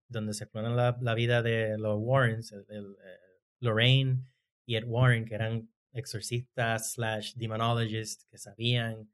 donde 0.09 0.33
se 0.33 0.43
exploran 0.45 0.75
la, 0.75 0.97
la 1.01 1.13
vida 1.15 1.41
de 1.41 1.77
los 1.77 1.97
Warrens, 1.99 2.51
el- 2.51 2.65
el, 2.69 2.85
eh, 3.03 3.19
Lorraine 3.59 4.25
y 4.65 4.75
Ed 4.75 4.83
Warren, 4.85 5.25
que 5.25 5.35
eran 5.35 5.69
exorcistas 5.93 6.93
slash 6.93 7.33
demonologists, 7.35 8.25
que 8.25 8.37
sabían 8.37 9.09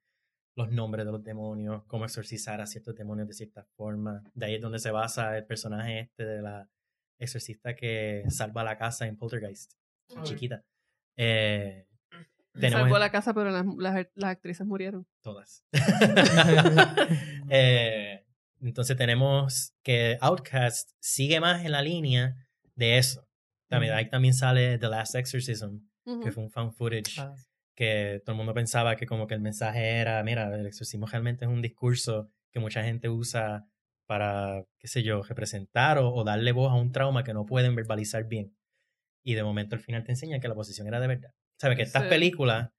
los 0.56 0.72
nombres 0.72 1.06
de 1.06 1.12
los 1.12 1.24
demonios, 1.24 1.84
cómo 1.88 2.06
exorcizar 2.06 2.60
a 2.62 2.66
ciertos 2.66 2.96
demonios 2.96 3.28
de 3.28 3.34
cierta 3.34 3.64
forma. 3.76 4.24
De 4.34 4.46
ahí 4.48 4.56
es 4.56 4.62
donde 4.62 4.80
se 4.80 4.92
basa 4.92 5.38
el 5.38 5.46
personaje 5.46 6.00
este 6.02 6.26
de 6.26 6.42
la 6.42 6.70
exorcista 7.20 7.76
que 7.76 8.24
salva 8.30 8.64
la 8.64 8.78
casa 8.78 9.06
en 9.06 9.18
Poltergeist, 9.18 9.74
chiquita. 10.24 10.64
Eh, 11.18 11.86
tenemos 12.54 12.82
Salvó 12.84 12.98
la 13.00 13.12
casa, 13.12 13.34
pero 13.34 13.52
las, 13.52 13.66
las, 13.78 14.08
las 14.16 14.30
actrices 14.32 14.66
murieron. 14.66 15.06
todas. 15.22 15.64
Eh, 17.50 18.24
entonces 18.62 18.96
tenemos 18.98 19.74
que 19.84 20.18
Outcast 20.22 20.92
sigue 21.00 21.40
más 21.40 21.64
en 21.66 21.72
la 21.72 21.82
línea 21.82 22.36
de 22.76 22.98
eso. 22.98 23.28
También, 23.68 23.94
ahí 23.94 24.10
también 24.10 24.34
sale 24.34 24.78
The 24.78 24.88
Last 24.88 25.16
Exorcism, 25.16 25.80
Ujú. 26.06 26.22
que 26.22 26.32
fue 26.32 26.44
un 26.44 26.52
fan 26.52 26.74
footage 26.74 27.20
Ah, 27.20 27.36
que 27.76 28.22
todo 28.26 28.34
el 28.34 28.38
mundo 28.38 28.54
pensaba 28.54 28.96
que 28.96 29.06
como 29.06 29.26
que 29.28 29.36
el 29.36 29.42
mensaje 29.42 29.98
era, 29.98 30.22
mira, 30.24 30.54
el 30.56 30.66
exorcismo 30.66 31.06
realmente 31.06 31.46
es 31.46 31.52
un 31.52 31.62
discurso 31.62 32.30
que 32.52 32.60
mucha 32.60 32.84
gente 32.84 33.10
usa 33.10 33.66
para, 34.10 34.66
qué 34.80 34.88
sé 34.88 35.04
yo, 35.04 35.22
representar 35.22 36.00
o, 36.00 36.12
o 36.12 36.24
darle 36.24 36.52
voz 36.52 36.72
a 36.72 36.76
un 36.76 36.92
trauma 36.92 37.24
que 37.24 37.32
no 37.36 37.46
pueden 37.46 37.76
verbalizar 37.76 38.24
bien. 38.28 38.58
Y 39.24 39.36
de 39.36 39.44
momento 39.44 39.76
al 39.76 39.82
final 39.82 40.04
te 40.04 40.12
enseña 40.14 40.40
que 40.40 40.48
la 40.48 40.56
posición 40.56 40.88
era 40.88 41.00
de 41.00 41.06
verdad. 41.06 41.32
¿Sabes? 41.62 41.78
Que 41.78 41.84
estas 41.84 42.04
Sí. 42.04 42.10
películas 42.10 42.72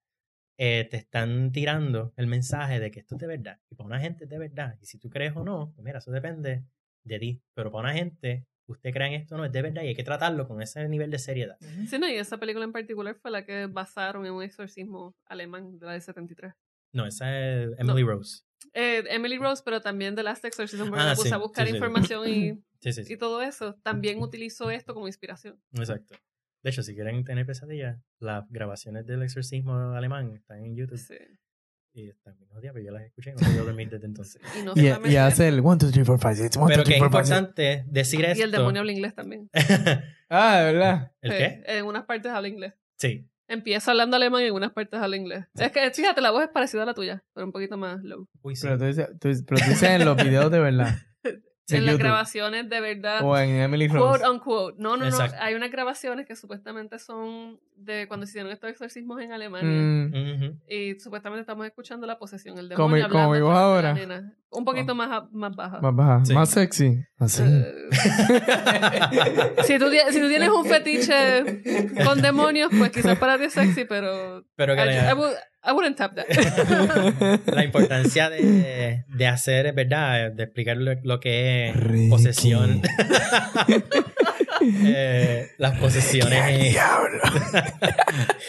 eh, 0.59 0.89
te 0.91 0.97
están 0.97 1.53
tirando 1.53 2.13
el 2.17 2.27
mensaje 2.27 2.81
de 2.81 2.91
que 2.91 2.99
esto 2.99 3.15
es 3.15 3.21
de 3.21 3.29
verdad. 3.29 3.61
Y 3.71 3.77
para 3.77 3.87
una 3.87 4.01
gente 4.01 4.25
es 4.25 4.31
de 4.31 4.39
verdad. 4.39 4.77
Y 4.83 4.87
si 4.87 4.99
tú 4.99 5.09
crees 5.09 5.35
o 5.37 5.45
no, 5.45 5.71
pues 5.73 5.85
mira, 5.85 5.99
eso 6.01 6.11
depende 6.11 6.65
de 7.05 7.19
ti. 7.21 7.41
Pero 7.55 7.71
para 7.71 7.85
una 7.85 7.93
gente, 7.95 8.45
usted 8.67 8.93
cree 8.93 9.07
en 9.07 9.15
esto 9.15 9.37
no, 9.37 9.45
es 9.45 9.53
de 9.53 9.63
verdad 9.63 9.83
y 9.85 9.89
hay 9.89 9.95
que 9.95 10.03
tratarlo 10.03 10.49
con 10.49 10.61
ese 10.61 10.89
nivel 10.89 11.13
de 11.13 11.19
seriedad. 11.21 11.57
Sí, 11.89 11.97
no, 12.01 12.09
y 12.09 12.17
esa 12.17 12.39
película 12.39 12.65
en 12.65 12.73
particular 12.73 13.15
fue 13.15 13.31
la 13.31 13.47
que 13.47 13.67
basaron 13.67 14.27
en 14.27 14.33
un 14.33 14.43
exorcismo 14.43 15.15
alemán 15.27 15.79
de 15.79 15.87
la 15.87 15.93
del 15.93 16.03
73. 16.03 16.53
No, 16.93 17.07
esa 17.07 17.39
es 17.39 17.71
Emily 17.79 18.03
Rose. 18.03 18.43
Eh, 18.75 19.05
Emily 19.09 19.39
Rose, 19.39 19.63
pero 19.65 19.81
también 19.81 20.15
The 20.15 20.23
Last 20.23 20.45
Exorcism, 20.45 20.89
porque 20.89 21.01
Ah, 21.03 21.09
me 21.11 21.17
puse 21.17 21.29
sí, 21.29 21.35
a 21.35 21.39
buscar 21.39 21.67
sí, 21.67 21.71
sí. 21.73 21.77
información 21.77 22.29
y, 22.29 22.53
Sí, 22.81 22.93
sí, 22.93 23.05
sí. 23.05 23.13
y 23.13 23.17
todo 23.17 23.43
eso. 23.43 23.75
También 23.83 24.21
utilizó 24.23 24.71
esto 24.71 24.95
como 24.95 25.07
inspiración. 25.07 25.61
Exacto. 25.75 26.15
De 26.63 26.71
hecho, 26.71 26.83
si 26.83 26.95
quieren 26.95 27.25
tener 27.25 27.47
pesadillas, 27.47 27.99
las 28.19 28.45
grabaciones 28.51 29.07
del 29.07 29.23
exorcismo 29.23 29.75
alemán 29.95 30.33
están 30.35 30.65
en 30.65 30.77
YouTube. 30.77 30.99
Sí. 30.99 31.15
Y 31.93 32.09
están 32.11 32.37
bien 32.39 32.49
jodidas, 32.51 32.73
pero 32.75 32.85
yo 32.87 32.93
las 32.93 33.03
escuché 33.03 33.31
y 33.31 33.33
no 33.33 33.39
podía 33.41 33.63
dormir 33.63 33.91
desde 33.91 34.07
entonces. 34.07 34.41
Y 34.59 34.63
no 34.63 34.73
Y, 34.77 35.11
y 35.13 35.17
hace 35.17 35.49
el 35.49 35.59
1, 35.61 35.77
2, 35.77 35.91
3, 35.93 36.07
4, 36.07 36.31
5, 36.35 36.35
6, 36.37 36.57
1, 36.57 36.61
2, 36.67 36.69
Pero 36.71 36.83
3, 36.85 36.89
que 36.89 36.95
es 36.95 36.99
4, 37.01 37.25
5, 37.25 37.27
6. 37.27 37.41
importante 37.41 37.85
decir 37.91 38.25
esto. 38.25 38.39
y 38.39 38.43
el 38.43 38.51
demonio 38.53 38.81
habla 38.81 38.93
inglés 38.93 39.15
también. 39.15 39.51
Ah, 40.29 40.59
de 40.61 40.65
verdad. 40.73 41.13
¿El 41.23 41.31
Sí, 41.33 41.37
qué? 41.39 41.63
En 41.67 41.85
unas 41.87 42.05
partes 42.05 42.31
habla 42.31 42.47
inglés. 42.49 42.75
Sí. 42.97 43.27
Empieza 43.51 43.91
hablando 43.91 44.17
alemán 44.17 44.43
y 44.43 44.47
en 44.47 44.55
unas 44.55 44.71
partes 44.73 45.01
habla 45.01 45.17
inglés. 45.17 45.45
Es 45.57 45.73
que, 45.73 45.91
fíjate, 45.91 46.21
la 46.21 46.31
voz 46.31 46.45
es 46.45 46.51
parecida 46.51 46.85
a 46.85 46.87
la 46.87 46.95
tuya, 46.95 47.25
pero 47.35 47.47
un 47.47 47.53
poquito 47.53 47.77
más 47.77 48.01
low. 48.05 48.29
Uy, 48.43 48.55
sí. 48.55 48.65
Pero 48.65 48.79
tú 48.79 48.85
dices, 48.85 49.09
tú, 49.19 49.29
pero 49.45 49.61
tú 49.61 49.71
dices 49.71 49.83
en 49.83 50.05
los 50.05 50.17
videos 50.17 50.53
de 50.53 50.61
verdad. 50.61 50.95
En 51.79 51.87
las 51.87 51.99
grabaciones 51.99 52.69
de 52.69 52.81
verdad. 52.81 53.21
O 53.25 53.37
en 53.37 53.51
Emily 53.61 53.89
Rose. 53.89 54.19
Quote 54.21 54.29
unquote. 54.31 54.77
No, 54.81 54.97
no, 54.97 55.05
Exacto. 55.05 55.37
no. 55.37 55.43
Hay 55.43 55.55
unas 55.55 55.71
grabaciones 55.71 56.27
que 56.27 56.37
supuestamente 56.37 56.99
son 56.99 57.59
de 57.77 58.07
cuando 58.09 58.27
se 58.27 58.31
hicieron 58.33 58.53
estos 58.53 58.71
exorcismos 58.71 59.21
en 59.23 59.33
Alemania. 59.33 59.71
Mm. 59.71 60.61
Y 60.69 60.99
supuestamente 61.01 61.41
estamos 61.41 61.67
escuchando 61.67 62.07
la 62.07 62.19
posesión, 62.19 62.59
el 62.59 62.69
Como- 62.75 62.95
demonio 62.97 63.09
como 63.09 63.53
la 63.53 63.61
ahora. 63.61 63.97
Un 64.51 64.65
poquito 64.65 64.95
más, 64.95 65.11
a- 65.11 65.29
más 65.33 65.55
baja. 65.55 65.81
más 65.81 65.95
baja, 65.95 66.25
Sí. 66.25 66.35
más 66.35 66.51
sexy. 66.51 66.99
Así. 67.19 67.43
Eh, 67.45 67.73
si, 69.65 69.79
tú, 69.79 69.87
si 70.11 70.21
tú 70.21 70.29
tienes 70.29 70.49
un 70.49 70.65
fetiche 70.65 71.63
con 72.05 72.21
demonios, 72.21 72.71
pues 72.77 72.91
quizás 72.91 73.19
para 73.19 73.39
ti 73.39 73.45
es 73.45 73.53
sexy, 73.53 73.85
pero 73.85 74.45
Pero 74.57 74.75
que 74.75 74.83
I, 74.83 74.87
la, 74.87 75.11
I 75.11 75.15
would- 75.15 75.37
I 75.63 75.73
wouldn't 75.73 75.97
tap 75.99 76.15
that. 76.15 76.27
la 77.55 77.65
importancia 77.65 78.31
de, 78.31 79.05
de 79.09 79.27
hacer, 79.27 79.67
es 79.67 79.75
verdad, 79.75 80.33
de 80.33 80.45
explicar 80.45 80.77
lo, 80.79 80.95
lo 81.03 81.21
que 81.21 81.69
es 81.69 81.77
Ricky. 81.77 82.09
posesión. 82.09 82.83
Eh, 84.63 85.49
las 85.57 85.79
posesiones. 85.79 86.73
Diablo. 86.73 87.19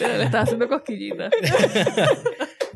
Le 0.00 0.24
estás 0.24 0.42
haciendo 0.42 0.68
cosquillitas. 0.68 1.32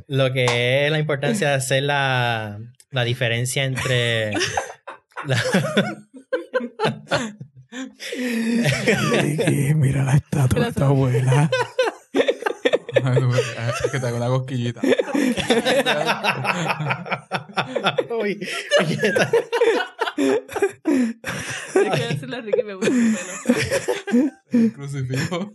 lo 0.06 0.32
que 0.32 0.86
es 0.86 0.90
la 0.90 0.98
importancia 0.98 1.50
de 1.50 1.54
hacer 1.56 1.82
la, 1.82 2.58
la 2.92 3.04
diferencia 3.04 3.64
entre 3.64 4.30
la- 5.26 5.42
Ricky, 9.12 9.74
mira 9.74 10.02
la 10.04 10.14
estatua 10.16 10.66
de 10.66 10.72
tu 10.72 10.84
abuela. 10.84 11.50
Es 12.96 13.90
que 13.90 14.00
te 14.00 14.06
hago 14.06 14.16
una 14.16 14.28
cosquillita. 14.28 14.80
Uy. 18.20 18.38
Hay 21.76 21.90
que 21.90 22.06
decirle 22.08 22.36
a 22.36 22.40
Ricky 22.40 22.62
me 22.62 22.74
gusta 22.74 22.92
el 22.94 23.16
pelo. 24.52 24.72
Crucifijo. 24.74 25.52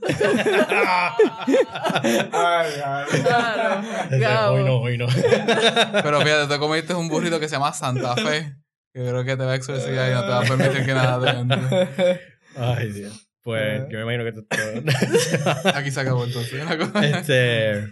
Claro. 2.30 3.82
Ese, 4.10 4.20
Gabo. 4.20 4.56
Hoy 4.56 4.64
no, 4.64 4.78
hoy 4.78 4.98
no. 4.98 5.08
Pero 5.08 6.22
fíjate, 6.22 6.48
te 6.48 6.60
comiste 6.60 6.94
un 6.94 7.08
burrito 7.10 7.40
que 7.40 7.48
se 7.48 7.56
llama 7.56 7.74
Santa 7.74 8.16
Fe. 8.16 8.56
Que 8.94 9.00
creo 9.02 9.24
que 9.24 9.38
te 9.38 9.46
va 9.46 9.54
a 9.54 9.56
exorcizar 9.56 10.12
y 10.12 10.14
no 10.14 10.22
te 10.22 10.28
va 10.30 10.40
a 10.40 10.44
permitir 10.44 10.86
que 10.86 10.94
nada 10.94 11.20
te 11.20 11.40
entre. 11.40 12.22
Ay, 12.56 12.92
Dios. 12.92 13.31
Pues 13.44 13.82
yo 13.90 13.98
me 13.98 14.14
imagino 14.14 14.24
que 14.24 14.32
tú... 14.34 14.48
Aquí 15.74 15.92
se 15.92 16.00
acabó 16.00 16.26
entonces. 16.26 16.64
este, 17.04 17.88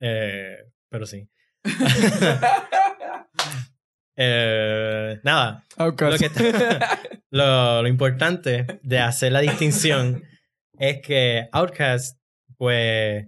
eh, 0.00 0.56
pero 0.88 1.06
sí. 1.06 1.28
Eh, 4.22 5.18
nada, 5.24 5.64
Outcast. 5.76 6.12
Lo, 6.12 6.18
que 6.18 6.26
está- 6.26 7.00
lo, 7.30 7.82
lo 7.82 7.88
importante 7.88 8.66
de 8.82 8.98
hacer 8.98 9.32
la 9.32 9.40
distinción 9.40 10.22
es 10.78 11.00
que 11.00 11.48
Outcast, 11.52 12.18
pues, 12.58 13.26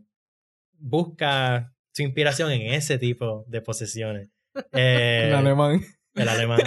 busca 0.79 1.73
su 1.95 2.03
inspiración 2.03 2.51
en 2.53 2.75
ese 2.75 2.99
tipo 2.99 3.45
de 3.49 3.63
posesiones. 3.63 4.29
Eh, 4.73 5.29
En 5.29 5.35
alemán. 5.35 5.81
El 6.15 6.29
alemán. 6.29 6.61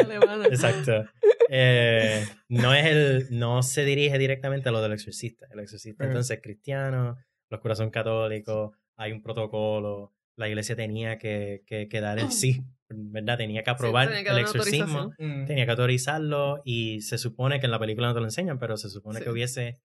Exacto. 0.46 1.06
Eh, 1.50 2.26
no 2.50 2.74
es 2.74 2.86
el, 2.86 3.28
no 3.32 3.62
se 3.64 3.86
dirige 3.86 4.18
directamente 4.18 4.70
a 4.70 4.72
lo 4.72 4.82
del 4.82 4.94
exorcista. 4.94 5.46
El 5.52 5.60
exorcista 5.60 6.06
entonces 6.06 6.38
es 6.38 6.44
cristiano, 6.44 7.18
los 7.50 7.62
curas 7.62 7.78
son 7.78 7.92
católicos, 7.92 8.72
hay 8.98 9.12
un 9.12 9.22
protocolo, 9.22 10.14
la 10.38 10.48
iglesia 10.50 10.76
tenía 10.76 11.18
que, 11.18 11.62
que, 11.68 11.88
que 11.88 12.02
dar 12.02 12.18
el 12.20 12.32
sí, 12.32 12.64
¿verdad? 12.90 13.38
Tenía 13.38 13.64
que 13.64 13.70
aprobar 13.70 14.08
tenía 14.08 14.24
que 14.24 14.30
el 14.32 14.38
exorcismo, 14.40 15.00
autorización. 15.00 15.46
tenía 15.46 15.66
que 15.66 15.72
autorizarlo 15.72 16.62
y 16.66 17.02
se 17.02 17.18
supone 17.18 17.60
que 17.60 17.66
en 17.68 17.72
la 17.72 17.80
película 17.80 18.08
no 18.08 18.14
te 18.14 18.20
lo 18.22 18.26
enseñan, 18.26 18.58
pero 18.60 18.78
se 18.78 18.90
supone 18.90 19.20
Sí. 19.20 19.24
que 19.26 19.30
hubiese 19.30 19.80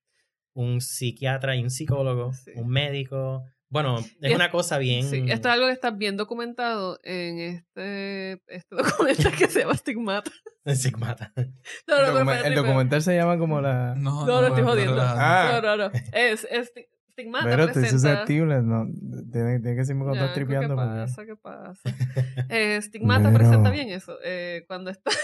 un 0.55 0.81
psiquiatra 0.81 1.55
y 1.57 1.63
un 1.63 1.71
psicólogo, 1.71 2.33
Sí. 2.33 2.53
un 2.57 2.69
médico. 2.69 3.45
Bueno, 3.71 3.99
es 4.21 4.35
una 4.35 4.51
cosa 4.51 4.79
bien... 4.79 5.09
Sí, 5.09 5.25
esto 5.29 5.49
es 5.49 5.55
algo 5.55 5.67
que 5.69 5.73
está 5.73 5.93
bien 5.93 6.17
documentado 6.17 6.99
en 7.05 7.39
este, 7.39 8.33
este 8.49 8.75
documental 8.77 9.33
que 9.37 9.47
se 9.47 9.61
llama 9.61 9.77
Stigmata. 9.77 10.31
Psicmata. 10.75 11.33
No, 11.37 11.97
El, 11.97 12.03
no, 12.07 12.19
documa- 12.21 12.33
pero 12.37 12.47
el 12.49 12.55
documental 12.57 13.03
se 13.03 13.15
llama 13.15 13.39
como 13.39 13.61
la... 13.61 13.95
No, 13.97 14.27
No, 14.27 14.41
no 14.41 14.49
estoy 14.49 14.63
pero 14.63 14.67
jodiendo. 14.73 15.01
Ah. 15.01 15.61
No, 15.63 15.77
no, 15.77 15.89
no. 15.89 15.93
Es, 16.13 16.47
es 16.51 16.73
Sti- 16.75 16.87
Stigmata 17.13 17.45
Pero 17.45 17.65
estoy 17.65 17.83
presenta... 17.83 18.09
susceptible, 18.11 18.63
no. 18.63 18.87
Tiene, 19.33 19.61
tiene 19.61 19.75
que 19.75 19.81
decirme 19.81 20.05
cuando 20.05 20.21
estás 20.25 20.35
tripeando. 20.35 20.75
¿Qué 20.77 20.83
porque- 20.83 21.01
pasa? 21.01 21.25
¿Qué 21.27 21.37
pasa? 21.37 21.81
Eh, 22.49 22.83
Stigmata 22.83 23.33
presenta 23.33 23.71
bien 23.71 23.91
eso. 23.91 24.17
Eh, 24.25 24.65
cuando 24.67 24.91
está... 24.91 25.11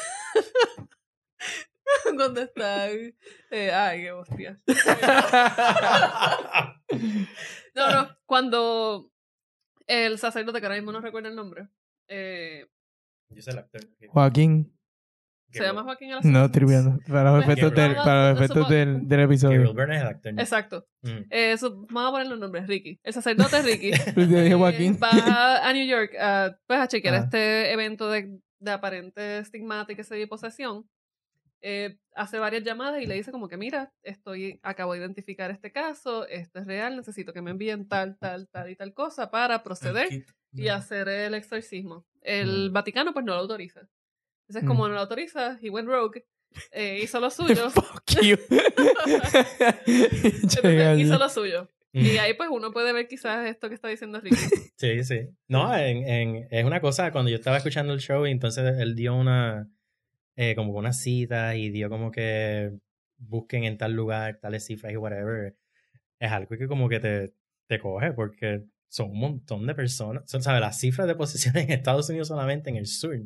cuando 2.16 2.40
está... 2.40 2.90
eh, 2.90 3.14
ay, 3.72 4.02
qué 4.02 4.12
hostia. 4.12 4.60
No, 7.74 7.90
no. 7.90 8.08
Cuando 8.26 9.10
el 9.86 10.18
sacerdote, 10.18 10.60
que 10.60 10.66
ahora 10.66 10.76
mismo 10.76 10.92
no 10.92 11.00
recuerdo 11.00 11.28
el 11.28 11.36
nombre, 11.36 11.68
eh, 12.08 12.66
Yo 13.30 13.42
soy 13.42 13.52
el 13.52 13.58
actor. 13.60 13.80
Joaquín. 14.08 14.72
se 15.50 15.62
llama 15.62 15.82
Joaquín 15.84 16.10
el 16.12 16.32
No, 16.32 16.50
tripeando. 16.50 16.98
Para 17.06 17.32
los 17.36 17.44
efectos, 17.44 17.70
del, 17.74 17.94
Gabriel. 17.94 18.04
para 18.04 18.30
los 18.30 18.40
efectos 18.40 18.68
del, 18.68 18.88
del 18.94 19.02
Gabriel 19.02 19.20
episodio. 19.30 19.74
Byrne 19.74 19.96
es 19.96 20.02
el 20.02 20.08
actor. 20.08 20.32
Exacto. 20.38 20.86
Mm. 21.02 21.08
Eh, 21.30 21.52
eso, 21.52 21.86
vamos 21.90 22.08
a 22.08 22.10
poner 22.12 22.26
los 22.28 22.38
nombres. 22.38 22.66
Ricky. 22.66 22.98
El 23.02 23.12
sacerdote 23.12 23.62
Ricky. 23.62 23.90
Yo 24.16 24.22
dije 24.22 24.48
eh, 24.50 24.54
Joaquín. 24.54 24.98
va 25.02 25.66
a 25.68 25.72
New 25.72 25.86
York 25.86 26.12
a, 26.18 26.56
pues, 26.66 26.80
a 26.80 26.88
chequear 26.88 27.14
Ah. 27.14 27.18
este 27.24 27.72
evento 27.72 28.10
de, 28.10 28.40
de 28.60 28.70
aparente 28.70 29.38
estigmática 29.38 30.02
y 30.16 30.26
posesión. 30.26 30.88
Eh, 31.68 31.96
hace 32.14 32.38
varias 32.38 32.62
llamadas 32.62 33.02
y 33.02 33.06
le 33.06 33.14
dice 33.16 33.32
como 33.32 33.48
que 33.48 33.56
mira, 33.56 33.92
estoy, 34.04 34.60
acabo 34.62 34.92
de 34.92 35.00
identificar 35.00 35.50
este 35.50 35.72
caso, 35.72 36.24
esto 36.28 36.60
es 36.60 36.66
real, 36.66 36.96
necesito 36.96 37.32
que 37.32 37.42
me 37.42 37.50
envíen 37.50 37.88
tal, 37.88 38.16
tal, 38.18 38.46
tal 38.50 38.70
y 38.70 38.76
tal 38.76 38.94
cosa 38.94 39.32
para 39.32 39.64
proceder 39.64 40.08
kit. 40.08 40.28
y 40.52 40.68
hacer 40.68 41.08
el 41.08 41.34
exorcismo. 41.34 42.06
El 42.22 42.70
Mm. 42.70 42.72
Vaticano 42.72 43.12
pues 43.12 43.24
no 43.24 43.34
lo 43.34 43.40
autoriza. 43.40 43.80
Entonces 44.48 44.62
Mm. 44.62 44.66
como 44.68 44.86
no 44.86 44.94
lo 44.94 45.00
autoriza, 45.00 45.58
he 45.60 45.68
went 45.70 45.88
rogue, 45.88 46.24
eh, 46.70 47.00
hizo 47.02 47.18
lo 47.18 47.30
suyo. 47.66 47.68
Fuck 47.70 48.22
you. 48.22 48.36
Entonces, 49.86 50.98
hizo 51.00 51.18
lo 51.18 51.28
suyo. 51.28 51.70
Y 51.92 52.18
ahí 52.18 52.34
pues 52.34 52.50
uno 52.52 52.72
puede 52.72 52.92
ver 52.92 53.08
quizás 53.08 53.46
esto 53.48 53.68
que 53.70 53.74
está 53.74 53.88
diciendo 53.88 54.20
Ricky. 54.20 54.36
Sí, 54.76 55.02
sí. 55.02 55.30
No, 55.48 55.74
en, 55.76 56.06
en- 56.06 56.46
es 56.50 56.64
una 56.64 56.80
cosa, 56.80 57.10
cuando 57.10 57.30
yo 57.30 57.36
estaba 57.36 57.56
escuchando 57.56 57.94
el 57.94 58.00
show 58.00 58.26
y 58.26 58.30
entonces 58.30 58.74
él 58.78 58.94
dio 58.94 59.14
una, 59.14 59.66
eh, 60.36 60.54
como 60.54 60.72
una 60.74 60.92
cita 60.92 61.56
y 61.56 61.70
dio 61.70 61.88
como 61.88 62.10
que 62.10 62.72
busquen 63.18 63.64
en 63.64 63.78
tal 63.78 63.92
lugar, 63.94 64.38
tales 64.40 64.64
cifras 64.66 64.92
y 64.92 64.96
whatever. 64.96 65.56
Es 66.18 66.30
algo 66.32 66.56
que 66.56 66.68
como 66.68 66.88
que 66.88 67.00
te, 67.00 67.34
te 67.66 67.78
coge 67.78 68.12
porque 68.12 68.64
son 68.88 69.10
un 69.10 69.18
montón 69.18 69.66
de 69.66 69.74
personas. 69.74 70.22
Son, 70.30 70.42
¿sabes? 70.42 70.60
Las 70.60 70.78
cifras 70.78 71.06
de 71.08 71.14
posesiones 71.14 71.64
en 71.64 71.72
Estados 71.72 72.08
Unidos 72.08 72.28
solamente 72.28 72.70
en 72.70 72.76
el 72.76 72.86
sur 72.86 73.18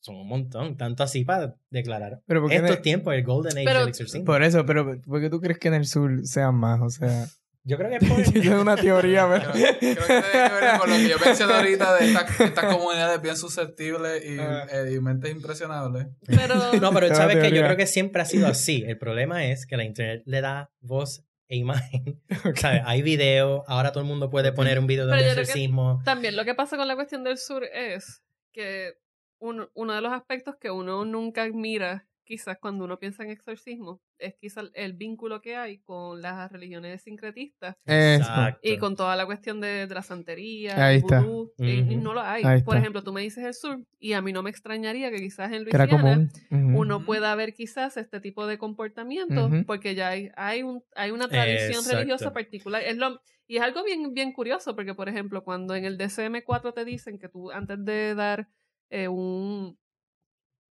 son 0.00 0.16
un 0.16 0.26
montón. 0.28 0.76
Tanto 0.76 1.04
así 1.04 1.24
para 1.24 1.56
declarar 1.70 2.22
Pero 2.26 2.40
¿por 2.40 2.50
qué 2.50 2.56
en 2.56 2.64
estos 2.64 2.76
el- 2.78 2.82
tiempos, 2.82 3.14
el 3.14 3.22
Golden 3.24 3.56
Age 3.58 3.64
Pero- 3.64 3.80
del 3.80 3.88
exorcismo. 3.88 4.24
Por 4.24 4.42
eso, 4.42 4.66
pero 4.66 5.00
¿por 5.00 5.20
qué 5.20 5.30
tú 5.30 5.40
crees 5.40 5.58
que 5.58 5.68
en 5.68 5.74
el 5.74 5.86
sur 5.86 6.26
sean 6.26 6.54
más? 6.56 6.80
O 6.80 6.90
sea, 6.90 7.26
Yo 7.64 7.76
creo 7.78 7.90
que 7.90 7.96
es 8.04 8.08
por... 8.08 8.22
yo 8.34 8.42
tengo 8.42 8.62
una 8.62 8.76
teoría, 8.76 9.26
Creo, 9.28 9.40
pero... 9.40 9.52
creo 9.52 9.64
que 9.64 9.72
tiene 9.78 9.94
que 9.96 10.54
ver 10.54 10.78
con 10.78 10.90
lo 10.90 10.96
que 10.96 11.08
yo 11.08 11.16
mencioné 11.24 11.54
ahorita 11.54 11.94
de 11.96 12.06
estas 12.06 12.40
estas 12.40 12.74
comunidades 12.74 13.22
bien 13.22 13.36
susceptibles 13.36 14.24
y, 14.24 14.38
Ah. 14.38 14.66
eh, 14.70 14.92
y 14.96 15.00
mentes 15.00 15.30
impresionables. 15.30 16.06
Pero 16.26 16.54
No, 16.80 16.92
pero 16.92 17.14
sabes 17.14 17.36
que 17.38 17.54
yo 17.54 17.62
creo 17.62 17.76
que 17.76 17.86
siempre 17.86 18.22
ha 18.22 18.24
sido 18.24 18.46
así. 18.48 18.84
El 18.86 18.98
problema 18.98 19.44
es 19.46 19.66
que 19.66 19.76
la 19.76 19.84
internet 19.84 20.22
le 20.26 20.40
da 20.40 20.70
voz 20.80 21.24
e 21.48 21.56
imagen. 21.56 22.20
¿Sabes? 22.56 22.82
Hay 22.86 23.02
video, 23.02 23.64
ahora 23.68 23.92
todo 23.92 24.02
el 24.02 24.08
mundo 24.08 24.30
puede 24.30 24.52
poner 24.52 24.78
un 24.78 24.86
video 24.86 25.06
de 25.06 25.12
Pero 25.12 25.24
un 25.28 25.32
creo 25.32 25.42
exorcismo. 25.42 26.00
También 26.04 26.34
lo 26.36 26.44
que 26.44 26.54
pasa 26.54 26.76
con 26.76 26.88
la 26.88 26.94
cuestión 26.94 27.22
del 27.24 27.36
sur 27.38 27.62
es 27.64 28.22
que 28.52 28.94
un- 29.38 29.68
uno 29.74 29.92
de 29.92 30.00
los 30.00 30.12
aspectos 30.12 30.56
que 30.58 30.70
uno 30.70 31.04
nunca 31.04 31.46
mira, 31.52 32.06
quizás 32.24 32.56
cuando 32.58 32.84
uno 32.84 32.98
piensa 32.98 33.22
en 33.24 33.30
exorcismo, 33.30 34.00
es 34.22 34.34
quizás 34.36 34.70
el 34.74 34.92
vínculo 34.94 35.40
que 35.40 35.56
hay 35.56 35.78
con 35.78 36.22
las 36.22 36.50
religiones 36.50 37.02
sincretistas. 37.02 37.76
Exacto. 37.84 38.60
y 38.62 38.78
con 38.78 38.96
toda 38.96 39.16
la 39.16 39.26
cuestión 39.26 39.60
de, 39.60 39.86
de 39.86 39.94
la 39.94 40.02
santería, 40.02 40.86
Ahí 40.86 40.96
el 40.96 41.00
está. 41.02 41.20
vudú, 41.20 41.52
y- 41.58 41.70
y 41.70 41.80
Ujú. 41.94 42.00
no 42.02 42.14
lo 42.14 42.20
hay. 42.22 42.44
Ahí 42.44 42.62
Por 42.62 42.76
está. 42.76 42.78
ejemplo, 42.78 43.02
tú 43.02 43.12
me 43.12 43.20
dices 43.22 43.44
el 43.44 43.54
sur 43.54 43.84
y 43.98 44.12
a 44.14 44.22
mí 44.22 44.32
no 44.32 44.42
me 44.42 44.50
extrañaría 44.50 45.10
que 45.10 45.18
quizás 45.18 45.50
en 45.52 45.64
Luisiana 45.64 46.28
uno 46.50 47.04
pueda 47.04 47.34
ver 47.34 47.54
quizás 47.54 47.96
este 47.96 48.20
tipo 48.20 48.46
de 48.46 48.58
comportamiento 48.58 49.50
porque 49.66 49.94
ya 49.94 50.08
hay, 50.08 50.30
hay, 50.36 50.62
un, 50.62 50.82
hay 50.94 51.10
una 51.10 51.28
tradición 51.28 51.78
Exacto. 51.80 51.96
religiosa 51.96 52.32
particular. 52.32 52.82
Es 52.82 52.96
lo, 52.96 53.20
y 53.46 53.56
es 53.56 53.62
algo 53.62 53.84
bien, 53.84 54.14
bien 54.14 54.32
curioso 54.32 54.74
porque, 54.74 54.94
por 54.94 55.08
ejemplo, 55.08 55.44
cuando 55.44 55.74
en 55.74 55.84
el 55.84 55.98
DCM4 55.98 56.72
te 56.72 56.84
dicen 56.84 57.18
que 57.18 57.28
tú 57.28 57.50
antes 57.50 57.84
de 57.84 58.14
dar 58.14 58.48
eh, 58.90 59.08
un, 59.08 59.78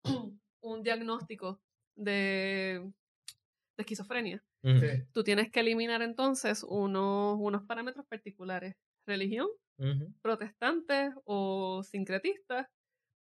un 0.62 0.82
diagnóstico 0.82 1.61
de, 1.96 2.90
de 3.81 3.83
esquizofrenia, 3.83 4.43
tú 5.12 5.24
tienes 5.24 5.51
que 5.51 5.61
eliminar 5.61 6.03
entonces 6.03 6.64
unos, 6.68 7.37
unos 7.41 7.62
parámetros 7.64 8.07
particulares. 8.07 8.76
Religión, 9.07 9.49
Ujú. 9.78 10.12
protestante 10.22 11.11
o 11.24 11.83
sincretista 11.83 12.68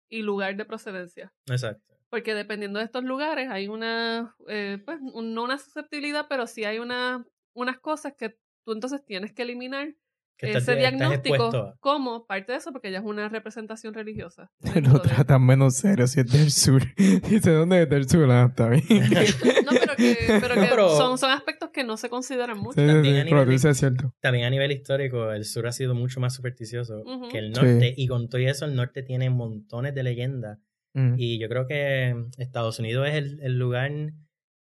y 0.10 0.22
lugar 0.22 0.56
de 0.56 0.66
procedencia. 0.66 1.34
Exacto. 1.48 1.84
Porque 2.10 2.34
dependiendo 2.34 2.80
de 2.80 2.86
estos 2.86 3.04
lugares 3.04 3.50
hay 3.50 3.68
una, 3.68 4.36
eh, 4.48 4.80
pues, 4.86 5.00
un- 5.14 5.34
no 5.34 5.44
una 5.44 5.58
susceptibilidad, 5.58 6.28
pero 6.30 6.48
sí 6.48 6.64
hay 6.64 6.80
una, 6.80 7.26
unas 7.54 7.78
cosas 7.80 8.14
que 8.18 8.38
tú 8.66 8.72
entonces 8.74 9.04
tienes 9.06 9.34
que 9.34 9.42
eliminar 9.44 9.94
Que 10.38 10.50
ese 10.50 10.58
estás 10.60 10.78
diagnóstico 10.78 11.76
como 11.80 12.26
parte 12.26 12.52
de 12.54 12.58
eso, 12.58 12.72
porque 12.72 12.92
ya 12.92 13.00
es 13.00 13.06
una 13.06 13.28
representación 13.30 13.94
religiosa. 13.94 14.50
Lo 14.98 15.02
tratan 15.02 15.46
menos 15.46 15.76
serio 15.78 16.08
si 16.08 16.20
es 16.22 16.32
del 16.32 16.52
sur. 16.52 16.82
Dice, 17.30 17.52
¿dónde 17.52 17.84
es 17.84 17.90
del 17.90 18.08
sur? 18.10 18.30
Ah, 18.32 18.48
está 18.50 18.70
bien. 18.70 18.84
No, 19.66 19.72
pero 19.72 19.85
que, 19.96 20.16
pero 20.42 20.56
que 20.56 20.68
pero- 20.70 20.90
son, 20.98 21.18
son 21.18 21.32
aspectos 21.32 21.70
que 21.72 21.84
no 21.84 21.98
se 21.98 22.10
consideran 22.10 22.58
mucho. 22.58 22.80
Sí, 22.80 22.88
También 22.88 23.16
sí, 23.16 23.22
a 23.22 23.24
nivel 23.26 23.46
de- 23.46 23.52
dice 23.52 23.70
es 23.70 23.78
cierto. 23.78 24.14
También 24.20 24.46
a 24.46 24.50
nivel 24.50 24.72
histórico, 24.72 25.32
el 25.32 25.46
sur 25.46 25.68
ha 25.68 25.72
sido 25.72 25.94
mucho 25.96 26.20
más 26.20 26.34
supersticioso 26.36 27.04
que 27.32 27.38
el 27.40 27.54
Sí. 27.56 27.62
norte. 27.62 27.94
Y 27.98 28.08
con 28.08 28.30
todo 28.30 28.42
eso, 28.42 28.66
el 28.66 28.76
norte 28.76 29.04
tiene 29.04 29.30
montones 29.30 29.94
de 29.96 30.04
leyendas. 30.04 30.60
Mm. 30.94 31.16
Y 31.18 31.40
yo 31.40 31.50
creo 31.50 31.68
que 31.68 32.16
Estados 32.38 32.80
Unidos 32.80 33.08
es 33.08 33.16
el, 33.16 33.40
el 33.42 33.58
lugar 33.60 33.92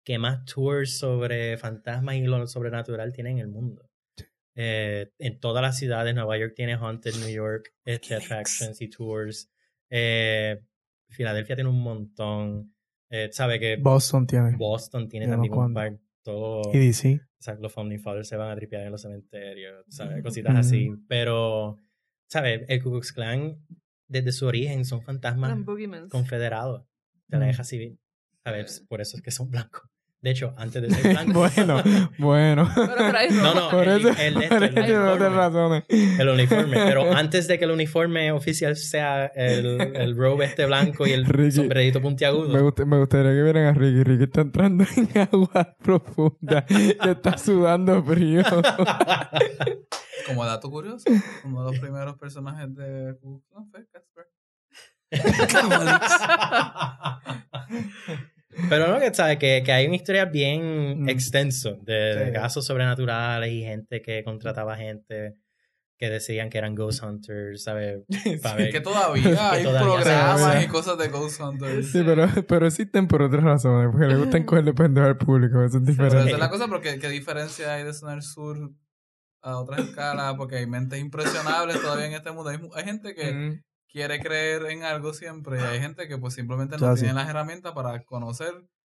que 0.03 0.17
más 0.17 0.45
tours 0.45 0.97
sobre 0.97 1.57
fantasmas 1.57 2.15
y 2.15 2.21
lo 2.23 2.47
sobrenatural 2.47 3.11
tiene 3.13 3.31
en 3.31 3.39
el 3.39 3.47
mundo. 3.49 3.87
Eh, 4.55 5.09
en 5.19 5.39
todas 5.39 5.61
las 5.61 5.77
ciudades, 5.77 6.13
Nueva 6.13 6.37
York 6.37 6.53
tiene 6.55 6.73
Haunted 6.73 7.15
New 7.15 7.29
York, 7.29 7.73
este, 7.85 8.15
attractions 8.15 8.81
y 8.81 8.89
tours. 8.89 9.49
Eh, 9.89 10.59
Filadelfia 11.09 11.55
tiene 11.55 11.69
un 11.69 11.81
montón. 11.81 12.73
Eh, 13.11 13.29
sabe 13.31 13.59
que 13.59 13.75
Boston 13.75 14.25
tiene. 14.25 14.55
Boston 14.55 15.07
tiene 15.09 15.27
también 15.27 15.53
unos 15.53 15.67
un 15.67 15.73
par. 15.73 15.99
Todo, 16.23 16.61
Y 16.73 16.77
DC. 16.77 17.19
o 17.21 17.41
sea, 17.43 17.55
los 17.55 17.73
Founding 17.73 17.99
Fathers 17.99 18.27
se 18.27 18.37
van 18.37 18.49
a 18.51 18.55
tripear 18.55 18.85
en 18.85 18.91
los 18.91 19.01
cementerios, 19.01 19.85
¿sabes? 19.89 20.23
Cositas 20.23 20.51
Ujú. 20.51 20.59
así. 20.59 20.89
Pero, 21.07 21.77
¿sabes? 22.29 22.63
El 22.67 22.81
Ku 22.81 22.91
Klux 22.91 23.11
Klan, 23.11 23.57
desde 24.07 24.31
su 24.31 24.45
origen, 24.45 24.85
son 24.85 25.01
fantasmas 25.03 25.53
confederados 26.09 26.85
de 27.27 27.37
la 27.37 27.45
Mm. 27.45 27.49
guerra 27.49 27.63
civil. 27.63 27.99
¿Sabes? 28.43 28.85
Por 28.87 29.01
eso 29.01 29.17
es 29.17 29.23
que 29.23 29.29
son 29.31 29.49
blancos. 29.51 29.83
De 30.23 30.29
hecho, 30.29 30.53
antes 30.55 30.83
de 30.83 30.91
ser 30.91 31.01
blanco. 31.13 31.39
bueno, 31.39 31.81
bueno. 32.19 32.69
Pero 32.75 32.95
No, 33.41 33.55
no, 33.55 33.69
Por 33.71 33.87
el, 33.87 34.01
eso, 34.05 34.09
el, 34.21 34.37
el- 34.43 34.49
por 34.49 34.61
uniforme. 34.61 35.29
razones. 35.29 35.83
El 35.89 36.29
uniforme. 36.29 36.75
Pero 36.77 37.11
antes 37.15 37.47
de 37.47 37.57
que 37.57 37.65
el 37.65 37.71
uniforme 37.71 38.31
oficial 38.31 38.75
sea 38.77 39.25
el, 39.35 39.81
el 39.95 40.15
robe 40.15 40.45
este 40.45 40.67
blanco 40.67 41.07
y 41.07 41.13
el 41.13 41.25
Ricky, 41.25 41.53
sombrerito 41.53 42.03
puntiagudo. 42.03 42.49
Me, 42.49 42.59
gust- 42.61 42.85
me 42.85 42.99
gustaría 42.99 43.31
que 43.31 43.41
vieran 43.41 43.65
a 43.65 43.73
Ricky. 43.73 44.03
Ricky 44.03 44.23
está 44.25 44.41
entrando 44.41 44.85
en 44.95 45.09
agua 45.33 45.75
profunda 45.81 46.65
y 46.69 46.95
está 47.09 47.35
sudando 47.39 48.03
frío. 48.03 48.43
Como 50.27 50.45
dato 50.45 50.69
curioso, 50.69 51.05
uno 51.45 51.65
de 51.65 51.71
los 51.71 51.79
primeros 51.79 52.15
personajes 52.19 52.75
de 52.75 53.17
Klan 53.49 53.71
fue 53.71 53.87
Casper. 53.91 54.27
Pero 58.69 58.87
no, 58.87 58.99
que 58.99 59.13
sabes 59.13 59.37
que, 59.37 59.61
que 59.65 59.71
hay 59.71 59.87
una 59.87 59.95
historia 59.95 60.25
bien 60.25 61.03
Mm. 61.03 61.09
extenso 61.09 61.77
de, 61.83 61.93
de 61.93 62.25
Sí. 62.27 62.33
casos 62.33 62.65
sobrenaturales 62.65 63.51
y 63.51 63.61
gente 63.63 64.01
que 64.01 64.23
contrataba 64.23 64.75
gente 64.77 65.35
que 65.97 66.09
decían 66.09 66.49
que 66.49 66.57
eran 66.57 66.73
ghost 66.73 67.03
hunters, 67.03 67.63
¿sabes? 67.63 67.99
Ver- 68.57 68.71
Que 68.71 68.81
todavía 68.81 69.23
hay 69.51 69.63
todavía 69.63 69.81
programas 70.01 70.63
y 70.63 70.67
cosas 70.67 70.97
de 70.97 71.07
Ghost 71.09 71.39
Hunters. 71.39 71.91
Sí, 71.91 72.01
pero, 72.03 72.27
pero 72.47 72.65
existen 72.67 73.07
por 73.07 73.21
otras 73.21 73.43
razones, 73.43 73.89
porque 73.91 74.07
le 74.07 74.15
gustan 74.17 74.43
cogerle 74.43 74.73
pendejo 74.73 75.05
al 75.07 75.17
público, 75.17 75.63
eso 75.63 75.77
es 75.77 75.83
Pero 75.83 75.85
diferente. 75.85 76.17
esa 76.21 76.29
es 76.31 76.39
la 76.39 76.49
cosa, 76.49 76.67
porque 76.67 76.97
qué 76.97 77.07
diferencia 77.09 77.75
hay 77.75 77.83
de 77.83 77.93
Sonar 77.93 78.23
Sur 78.23 78.71
a 79.43 79.57
otras 79.59 79.81
escalas, 79.89 80.33
porque 80.37 80.55
hay 80.57 80.65
mentes 80.65 80.99
impresionables 80.99 81.79
todavía 81.79 82.07
en 82.07 82.13
este 82.13 82.31
mundo. 82.31 82.49
Hay, 82.49 82.59
hay 82.75 82.83
gente 82.83 83.13
que 83.13 83.31
Mm. 83.31 83.61
Quiere 83.91 84.19
creer 84.19 84.65
en 84.67 84.83
algo 84.83 85.13
siempre 85.13 85.59
y 85.59 85.63
hay 85.63 85.79
gente 85.79 86.07
que 86.07 86.17
pues 86.17 86.33
simplemente 86.33 86.77
Ya, 86.79 86.87
no 86.87 86.95
sí. 86.95 87.01
tiene 87.03 87.15
las 87.15 87.29
herramientas 87.29 87.73
para 87.73 88.03
conocer 88.03 88.53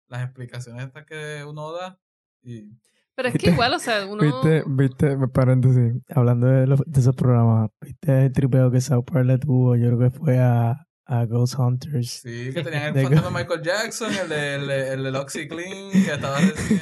las 0.08 0.22
explicaciones 0.24 0.86
estas 0.86 1.04
que 1.04 1.44
uno 1.46 1.72
da. 1.72 1.98
Y 2.42 2.70
Pero 3.14 3.28
es 3.28 3.34
que 3.38 3.50
igual, 3.50 3.74
o 3.74 3.78
sea, 3.78 4.06
uno... 4.06 4.22
Viste, 4.22 4.62
viste, 4.66 5.16
paréntesis, 5.28 5.94
hablando 6.14 6.46
de, 6.46 6.66
los- 6.66 6.82
de 6.86 7.00
esos 7.00 7.14
programas, 7.16 7.70
viste 7.80 8.26
el 8.26 8.32
tripeo 8.32 8.70
que 8.70 8.80
South 8.80 9.04
Park 9.04 9.26
le 9.26 9.38
tuvo, 9.38 9.76
yo 9.76 9.86
creo 9.96 10.10
que 10.10 10.16
fue 10.16 10.38
a, 10.38 10.85
a 11.08 11.24
Ghost 11.24 11.54
Hunters. 11.56 12.10
sí, 12.22 12.50
que 12.52 12.62
tenían 12.64 12.88
el 12.88 12.94
De 12.94 13.02
fantasma 13.04 13.28
de 13.38 13.44
Michael 13.44 13.62
Jackson, 13.62 14.12
el 14.12 14.28
de, 14.28 14.54
el 14.56 14.66
de, 14.66 14.92
el 14.94 15.02
de 15.12 15.18
Oxy 15.18 15.46
Clean, 15.46 15.92
que 15.92 16.12
estaba 16.12 16.38
recién. 16.40 16.80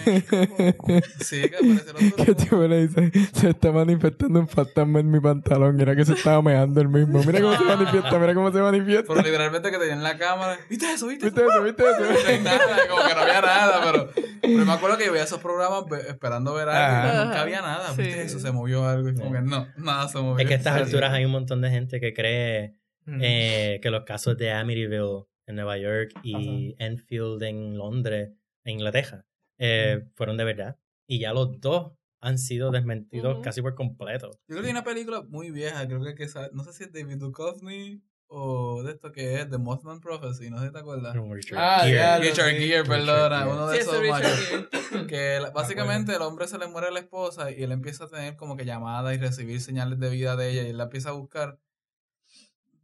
Sí, 1.21 1.43
que 1.43 1.57
aparecieron 1.57 2.11
que 2.17 2.25
todos. 2.25 2.37
tipo 2.39 2.63
le 2.67 2.87
dice, 2.87 3.13
se 3.35 3.51
está 3.51 3.71
manifestando 3.73 4.41
un 4.41 4.49
fantasma 4.49 5.01
en 5.01 5.11
mi 5.11 5.21
pantalón, 5.21 5.79
era 5.81 5.95
que 5.95 6.05
se 6.07 6.15
estaba 6.15 6.41
meando 6.41 6.81
el 6.81 6.89
mismo. 6.89 7.23
Mira 7.23 7.41
cómo 7.43 7.57
se 7.57 7.65
manifiesta, 7.65 8.19
mira 8.19 8.35
cómo 8.35 8.51
se 8.53 8.61
manifiesta. 8.61 9.05
Pero 9.09 9.23
literalmente 9.27 9.71
que 9.71 9.79
tenían 9.79 10.03
la 10.03 10.17
cámara. 10.17 10.59
¿Viste 10.71 10.91
eso? 10.93 11.07
¿Viste 11.09 11.27
eso? 11.27 11.63
¿Viste 11.63 11.83
eso? 11.83 12.01
¿Viste 12.01 12.13
No 12.15 12.19
eso? 12.19 12.29
hay 12.29 12.41
nada, 12.41 12.89
como 12.89 13.07
que 13.07 13.15
no 13.15 13.21
había 13.21 13.41
nada, 13.43 13.81
pero, 13.85 14.11
pero 14.41 14.65
me 14.65 14.73
acuerdo 14.73 14.97
que 14.97 15.05
yo 15.07 15.13
veía 15.13 15.25
esos 15.25 15.41
programas 15.41 15.85
esperando 16.09 16.55
ver 16.55 16.71
algo 16.71 17.09
y 17.13 17.25
nunca 17.27 17.41
había 17.43 17.61
nada. 17.61 17.89
¿Viste 17.89 18.05
Sí. 18.15 18.19
eso? 18.21 18.39
Se 18.41 18.53
movió 18.53 18.89
algo 18.89 19.11
y 19.11 19.15
como 19.15 19.33
que 19.33 19.43
no, 19.43 19.67
nada 19.77 20.09
se 20.09 20.19
movió. 20.19 20.39
Es 20.39 20.47
que 20.49 20.55
a 20.55 20.57
estas 20.57 20.75
Sí. 20.77 20.81
alturas 20.85 21.13
hay 21.13 21.25
un 21.27 21.33
montón 21.33 21.61
de 21.61 21.69
gente 21.71 22.01
que 22.01 22.15
cree 22.15 22.75
Mm. 23.07 23.21
eh, 23.23 23.81
que 23.83 23.91
los 23.91 24.05
casos 24.05 24.37
de 24.39 24.51
Amityville 24.53 25.25
en 25.47 25.57
Nueva 25.57 25.77
York 25.79 26.13
y 26.23 26.75
Enfield 26.79 27.43
en 27.43 27.77
Londres, 27.77 28.31
en 28.65 28.73
Inglaterra, 28.73 29.27
eh, 29.59 30.05
fueron 30.15 30.37
de 30.37 30.45
verdad. 30.45 30.79
Y 31.07 31.19
ya 31.19 31.33
los 31.35 31.61
dos 31.61 31.93
han 32.21 32.39
sido 32.39 32.71
desmentidos 32.71 33.41
casi 33.43 33.61
por 33.61 33.75
completo. 33.75 34.31
Yo 34.49 34.55
creo 34.55 34.61
que 34.63 34.67
hay 34.69 34.73
una 34.73 34.85
película 34.85 35.21
muy 35.23 35.51
vieja, 35.51 35.87
creo 35.87 36.03
que, 36.03 36.15
que 36.15 36.27
no 36.53 36.65
sé 36.65 36.73
si 36.73 36.85
es 36.85 36.93
David 36.93 37.19
Duchovny 37.19 38.03
o 38.27 38.83
de 38.83 38.93
esto 38.93 39.13
que 39.13 39.35
es 39.41 39.51
The 39.51 39.59
Mothman 39.59 40.01
Prophecy, 40.01 40.49
no 40.49 40.59
sé 40.59 40.69
si 40.69 40.73
te 40.73 40.79
acuerdas. 40.79 41.15
Richard 41.31 41.59
Ah, 41.61 42.19
Richard 42.19 42.51
sí. 42.51 42.57
Gere, 42.57 42.83
Richard 42.83 42.89
perdona, 42.89 43.39
Gere. 43.41 43.51
uno 43.53 43.67
de 43.69 43.77
Sí, 43.77 43.83
esos 43.83 44.09
machos. 44.09 44.67
Que 45.09 45.41
la- 45.41 45.51
básicamente 45.51 46.15
el 46.15 46.23
hombre 46.23 46.47
se 46.49 46.57
le 46.57 46.67
muere 46.69 46.87
a 46.87 46.91
la 46.91 47.01
esposa 47.01 47.51
y 47.51 47.63
él 47.63 47.73
empieza 47.73 48.05
a 48.05 48.09
tener 48.09 48.37
como 48.37 48.57
que 48.57 48.65
llamadas 48.65 49.15
y 49.15 49.19
recibir 49.19 49.61
señales 49.61 49.99
de 49.99 50.09
vida 50.09 50.37
de 50.37 50.51
ella 50.51 50.63
y 50.63 50.71
él 50.71 50.79
la 50.79 50.85
empieza 50.85 51.11
a 51.11 51.13
buscar. 51.13 51.59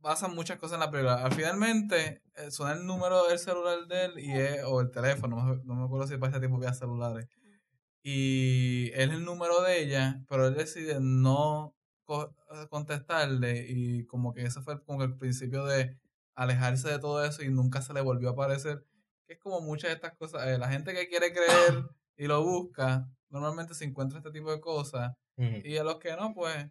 Pasan 0.03 0.35
muchas 0.35 0.59
cosas 0.59 0.75
en 0.75 0.81
la 0.81 0.91
película. 0.91 1.23
Al 1.25 1.33
finalmente 1.35 2.23
eh, 2.37 2.51
suena 2.51 2.73
el 2.75 2.87
número 2.87 3.27
del 3.29 3.39
celular 3.39 3.87
de 3.87 4.05
él 4.07 4.13
y 4.19 4.33
es, 4.33 4.65
o 4.65 4.81
el 4.81 4.91
teléfono, 4.91 5.61
no, 5.65 5.75
me- 5.75 5.85
acuerdo 5.85 6.07
si 6.07 6.17
para 6.17 6.31
ese 6.31 6.41
tiempo 6.41 6.57
había 6.57 6.73
celulares. 6.73 7.27
Y 8.03 8.89
es 8.95 9.11
el 9.11 9.25
número 9.25 9.61
de 9.63 9.83
ella, 9.83 10.23
pero 10.29 10.47
él 10.47 10.55
decide 10.55 10.99
no 11.01 11.75
co- 12.05 12.35
contestarle 12.71 13.67
y 13.69 14.07
como 14.07 14.33
que 14.33 14.43
ese 14.45 14.63
fue 14.63 14.83
como 14.85 14.99
que 15.01 15.05
el 15.05 15.17
principio 15.19 15.65
de 15.67 15.99
alejarse 16.35 16.89
de 16.89 16.99
todo 16.99 17.23
eso 17.25 17.43
y 17.43 17.51
nunca 17.51 17.83
se 17.83 17.93
le 17.93 18.01
volvió 18.01 18.31
a 18.31 18.33
aparecer. 18.33 18.87
Que 19.27 19.35
es 19.35 19.39
como 19.39 19.61
muchas 19.61 19.91
de 19.91 19.95
estas 19.97 20.15
cosas. 20.17 20.47
eh, 20.47 20.57
la 20.59 20.69
gente 20.71 20.95
que 20.95 21.09
quiere 21.09 21.33
creer 21.33 21.85
y 22.17 22.27
lo 22.27 22.43
busca, 22.43 23.07
normalmente 23.29 23.75
se 23.75 23.85
encuentra 23.85 24.19
este 24.19 24.31
tipo 24.31 24.51
de 24.51 24.61
cosas. 24.61 25.13
Y 25.65 25.77
a 25.77 25.85
los 25.85 25.99
que 25.99 26.17
no, 26.17 26.35
pues. 26.35 26.69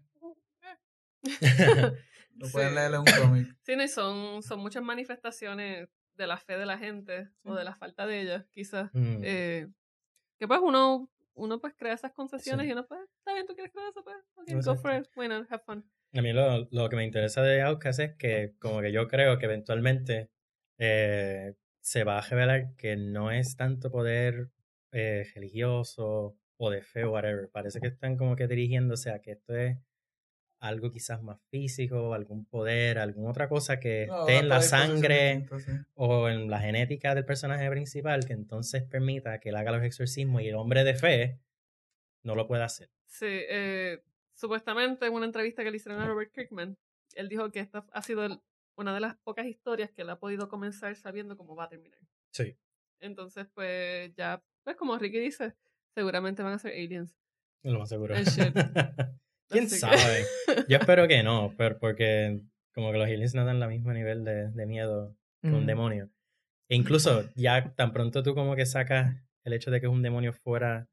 no 2.35 2.47
pueden 2.51 2.69
Sí. 2.69 2.75
leerle 2.75 2.97
un 2.99 3.05
cómic. 3.05 3.47
Sí, 3.65 3.75
no, 3.75 3.83
y 3.83 3.87
son, 3.87 4.41
son 4.43 4.59
muchas 4.59 4.83
manifestaciones 4.83 5.89
de 6.15 6.27
la 6.27 6.37
fe 6.37 6.57
de 6.57 6.65
la 6.65 6.77
gente 6.77 7.29
o 7.43 7.55
de 7.55 7.63
la 7.63 7.75
falta 7.75 8.05
de 8.05 8.21
ella, 8.21 8.47
quizás. 8.51 8.89
Mm. 8.93 9.21
Eh, 9.23 9.67
que 10.37 10.47
pues 10.47 10.59
uno, 10.63 11.09
uno 11.33 11.59
pues 11.59 11.73
crea 11.77 11.93
esas 11.93 12.11
concesiones 12.13 12.63
Sí. 12.65 12.69
y 12.69 12.73
uno 12.73 12.85
pues, 12.87 13.01
está 13.19 13.33
bien, 13.33 13.45
tú 13.45 13.53
quieres 13.53 13.71
creer 13.73 13.89
eso, 13.89 14.03
pues, 14.03 14.17
ok, 14.35 14.49
go 14.51 14.57
Exacto. 14.57 14.81
for 14.81 14.93
it, 14.95 15.07
bueno, 15.15 15.45
have 15.49 15.63
fun. 15.65 15.89
A 16.13 16.21
mí 16.21 16.33
lo, 16.33 16.67
lo 16.71 16.89
que 16.89 16.95
me 16.95 17.03
interesa 17.05 17.41
de 17.43 17.61
Outcast 17.61 17.99
es 17.99 18.15
que 18.17 18.55
como 18.59 18.81
que 18.81 18.91
yo 18.91 19.07
creo 19.07 19.37
que 19.37 19.45
eventualmente 19.45 20.29
eh, 20.79 21.53
se 21.81 22.03
va 22.03 22.17
a 22.17 22.21
revelar 22.21 22.75
que 22.77 22.95
no 22.97 23.31
es 23.31 23.55
tanto 23.55 23.91
poder 23.91 24.49
eh, 24.91 25.25
religioso 25.35 26.35
o 26.57 26.69
de 26.71 26.81
fe 26.81 27.03
o 27.03 27.11
whatever. 27.11 27.49
Parece 27.51 27.79
que 27.79 27.87
están 27.87 28.17
como 28.17 28.35
que 28.35 28.47
dirigiéndose 28.47 29.11
a 29.11 29.19
que 29.21 29.31
esto 29.33 29.55
es 29.55 29.77
algo 30.59 30.91
quizás 30.91 31.21
más 31.23 31.39
físico, 31.49 32.13
algún 32.13 32.45
poder, 32.45 32.99
alguna 32.99 33.29
otra 33.29 33.47
cosa 33.47 33.79
que 33.79 34.07
No, 34.07 34.19
esté 34.21 34.37
en 34.39 34.49
la 34.49 34.61
sangre 34.61 35.45
sí. 35.65 35.71
o 35.95 36.27
en 36.29 36.49
la 36.49 36.59
genética 36.59 37.15
del 37.15 37.25
personaje 37.25 37.69
principal 37.69 38.25
que 38.25 38.33
entonces 38.33 38.83
permita 38.83 39.39
que 39.39 39.49
él 39.49 39.55
haga 39.55 39.71
los 39.71 39.83
exorcismos 39.83 40.41
y 40.41 40.49
el 40.49 40.55
hombre 40.55 40.83
de 40.83 40.95
fe 40.95 41.39
no 42.23 42.35
lo 42.35 42.47
pueda 42.47 42.65
hacer. 42.65 42.89
Sí, 43.05 43.25
eh, 43.29 44.03
supuestamente 44.33 45.05
en 45.05 45.13
una 45.13 45.25
entrevista 45.25 45.63
que 45.63 45.71
le 45.71 45.77
hicieron 45.77 46.01
a 46.01 46.07
Robert 46.07 46.31
Kirkman, 46.33 46.77
él 47.15 47.29
dijo 47.29 47.51
que 47.51 47.59
esta 47.61 47.85
ha 47.93 48.01
sido 48.01 48.25
el- 48.25 48.41
una 48.75 48.93
de 48.93 48.99
las 48.99 49.15
pocas 49.17 49.45
historias 49.45 49.91
que 49.91 50.01
él 50.03 50.09
ha 50.09 50.19
podido 50.19 50.47
comenzar 50.49 50.95
sabiendo 50.95 51.35
cómo 51.37 51.55
va 51.55 51.65
a 51.65 51.69
terminar. 51.69 51.99
Sí. 52.31 52.55
Entonces, 52.99 53.47
pues 53.53 54.13
ya, 54.15 54.43
pues 54.63 54.75
como 54.75 54.97
Ricky 54.97 55.19
dice, 55.19 55.55
seguramente 55.95 56.43
van 56.43 56.53
a 56.53 56.59
ser 56.59 56.73
aliens. 56.73 57.15
Lo 57.63 57.79
más 57.79 57.89
seguro. 57.89 58.13
¿Quién 59.49 59.65
Así 59.65 59.75
que- 59.75 59.79
sabe? 59.79 60.25
Yo 60.69 60.77
espero 60.77 61.07
que 61.07 61.23
no, 61.23 61.53
pero 61.57 61.77
porque 61.79 62.41
como 62.73 62.91
que 62.91 62.97
los 62.97 63.07
aliens 63.07 63.35
no 63.35 63.45
dan 63.45 63.61
el 63.61 63.69
mismo 63.69 63.91
nivel 63.93 64.23
de, 64.23 64.49
de 64.51 64.65
miedo 64.65 65.15
que 65.41 65.49
un 65.49 65.63
Mm. 65.63 65.67
demonio. 65.67 66.09
E 66.69 66.75
incluso 66.75 67.23
ya 67.35 67.73
tan 67.75 67.91
pronto 67.93 68.21
tú 68.23 68.35
como 68.35 68.55
que 68.55 68.65
sacas 68.65 69.15
el 69.43 69.53
hecho 69.53 69.71
de 69.71 69.79
que 69.79 69.87
es 69.87 69.91
un 69.91 70.01
demonio 70.03 70.33
fuera 70.33 70.87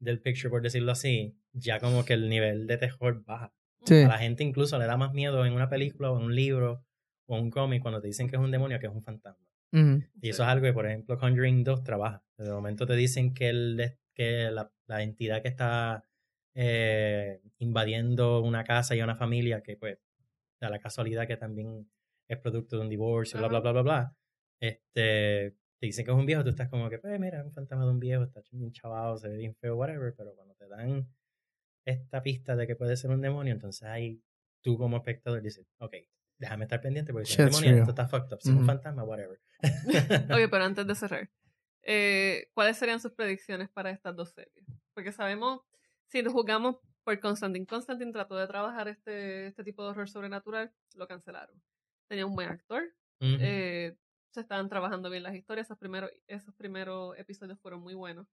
del 0.00 0.20
picture, 0.20 0.50
por 0.50 0.62
decirlo 0.62 0.92
así, 0.92 1.36
ya 1.52 1.78
como 1.80 2.04
que 2.04 2.14
el 2.14 2.28
nivel 2.28 2.66
de 2.66 2.76
terror 2.78 3.22
baja. 3.24 3.52
Sí. 3.84 4.02
A 4.02 4.08
la 4.08 4.18
gente 4.18 4.42
incluso 4.42 4.78
le 4.78 4.86
da 4.86 4.96
más 4.96 5.12
miedo 5.12 5.44
en 5.44 5.52
una 5.52 5.68
película 5.68 6.10
o 6.10 6.18
en 6.18 6.24
un 6.24 6.34
libro 6.34 6.84
o 7.28 7.36
un 7.38 7.50
cómic 7.50 7.82
cuando 7.82 8.00
te 8.00 8.06
dicen 8.08 8.28
que 8.28 8.36
es 8.36 8.42
un 8.42 8.50
demonio 8.50 8.78
que 8.80 8.86
es 8.86 8.92
un 8.92 9.02
fantasma. 9.02 9.44
Mm. 9.72 9.96
Y 10.20 10.28
eso 10.30 10.42
es 10.42 10.48
algo 10.48 10.64
que, 10.66 10.72
por 10.72 10.86
ejemplo, 10.86 11.18
Conjuring 11.18 11.64
2 11.64 11.82
trabaja. 11.84 12.22
De 12.38 12.50
momento 12.50 12.86
te 12.86 12.94
dicen 12.94 13.32
que, 13.34 13.48
el, 13.48 13.96
que 14.14 14.50
la, 14.50 14.70
la 14.86 15.02
entidad 15.02 15.42
que 15.42 15.48
está 15.48 16.04
eh, 16.54 17.40
invadiendo 17.58 18.40
una 18.42 18.64
casa 18.64 18.94
y 18.94 19.02
una 19.02 19.16
familia, 19.16 19.62
que 19.62 19.76
pues 19.76 19.98
da 20.60 20.70
la 20.70 20.78
casualidad 20.78 21.26
que 21.26 21.36
también 21.36 21.90
es 22.28 22.38
producto 22.38 22.76
de 22.76 22.82
un 22.82 22.88
divorcio, 22.88 23.38
bla, 23.38 23.48
bla, 23.48 23.60
bla, 23.60 23.72
bla, 23.72 23.82
bla. 23.82 24.16
Este, 24.60 25.56
te 25.78 25.86
dicen 25.86 26.04
que 26.04 26.12
es 26.12 26.16
un 26.16 26.26
viejo, 26.26 26.44
tú 26.44 26.50
estás 26.50 26.68
como 26.68 26.88
que, 26.88 26.98
pues 26.98 27.18
mira, 27.18 27.40
es 27.40 27.44
un 27.44 27.52
fantasma 27.52 27.84
de 27.84 27.90
un 27.90 28.00
viejo, 28.00 28.22
está 28.22 28.40
bien 28.52 28.72
chavado, 28.72 29.16
se 29.18 29.28
ve 29.28 29.36
bien 29.36 29.54
feo, 29.56 29.76
whatever, 29.76 30.14
pero 30.16 30.34
cuando 30.34 30.54
te 30.54 30.68
dan 30.68 31.08
esta 31.84 32.22
pista 32.22 32.54
de 32.54 32.66
que 32.66 32.76
puede 32.76 32.96
ser 32.96 33.10
un 33.10 33.20
demonio, 33.20 33.52
entonces 33.52 33.82
ahí 33.88 34.22
tú 34.62 34.78
como 34.78 34.98
espectador 34.98 35.42
dices, 35.42 35.66
ok, 35.78 35.94
déjame 36.38 36.64
estar 36.64 36.80
pendiente 36.80 37.12
porque 37.12 37.26
si 37.26 37.32
es 37.34 37.38
un 37.40 37.46
demonio, 37.46 37.74
esto 37.74 37.90
está 37.90 38.06
fucked 38.06 38.32
up, 38.32 38.40
si 38.40 38.50
es 38.50 38.54
un 38.54 38.58
Ujú. 38.58 38.66
fantasma, 38.66 39.02
whatever. 39.02 39.40
Oye, 40.36 40.48
pero 40.48 40.64
antes 40.64 40.86
de 40.86 40.94
cerrar, 40.94 41.30
eh, 41.82 42.48
¿cuáles 42.54 42.76
serían 42.76 43.00
sus 43.00 43.12
predicciones 43.12 43.68
para 43.68 43.90
estas 43.90 44.14
dos 44.14 44.30
series? 44.30 44.64
Porque 44.94 45.12
sabemos, 45.12 45.62
si 46.12 46.22
nos 46.22 46.34
jugamos 46.34 46.76
por 47.04 47.18
Constantine, 47.20 47.66
Constantine 47.66 48.12
trató 48.12 48.36
de 48.36 48.46
trabajar 48.46 48.86
este, 48.86 49.46
este 49.46 49.64
tipo 49.64 49.82
de 49.82 49.88
horror 49.88 50.10
sobrenatural, 50.10 50.70
lo 50.94 51.08
cancelaron. 51.08 51.60
Tenía 52.06 52.26
un 52.26 52.34
buen 52.34 52.50
actor, 52.50 52.94
eh, 53.20 53.96
se 54.30 54.40
estaban 54.40 54.68
trabajando 54.68 55.08
bien 55.08 55.22
las 55.22 55.34
historias, 55.34 55.66
esos 55.66 55.78
primeros, 55.78 56.10
esos 56.26 56.54
primeros 56.54 57.18
episodios 57.18 57.58
fueron 57.60 57.80
muy 57.80 57.94
buenos. 57.94 58.26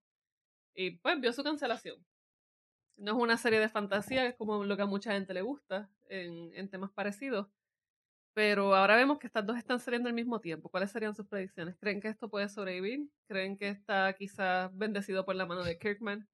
Y 0.75 0.97
pues 0.97 1.21
vio 1.21 1.31
su 1.31 1.41
cancelación. 1.41 2.05
No 2.97 3.13
es 3.13 3.17
una 3.17 3.37
serie 3.37 3.59
de 3.59 3.69
fantasía, 3.69 4.25
es 4.25 4.35
como 4.35 4.65
lo 4.65 4.75
que 4.75 4.83
a 4.83 4.85
mucha 4.85 5.13
gente 5.13 5.33
le 5.33 5.41
gusta 5.41 5.89
en, 6.09 6.53
en 6.53 6.69
temas 6.69 6.91
parecidos. 6.91 7.47
Pero 8.33 8.75
ahora 8.75 8.97
vemos 8.97 9.19
que 9.19 9.27
estas 9.27 9.45
dos 9.45 9.57
están 9.57 9.79
saliendo 9.79 10.09
al 10.09 10.15
mismo 10.15 10.41
tiempo. 10.41 10.69
¿Cuáles 10.69 10.91
serían 10.91 11.15
sus 11.15 11.27
predicciones? 11.27 11.77
¿Creen 11.77 12.01
que 12.01 12.09
esto 12.09 12.29
puede 12.29 12.49
sobrevivir? 12.49 13.09
¿Creen 13.27 13.57
que 13.57 13.69
está 13.69 14.11
quizás 14.13 14.69
bendecido 14.77 15.25
por 15.25 15.35
la 15.35 15.45
mano 15.45 15.63
de 15.63 15.77
Kirkman? 15.79 16.27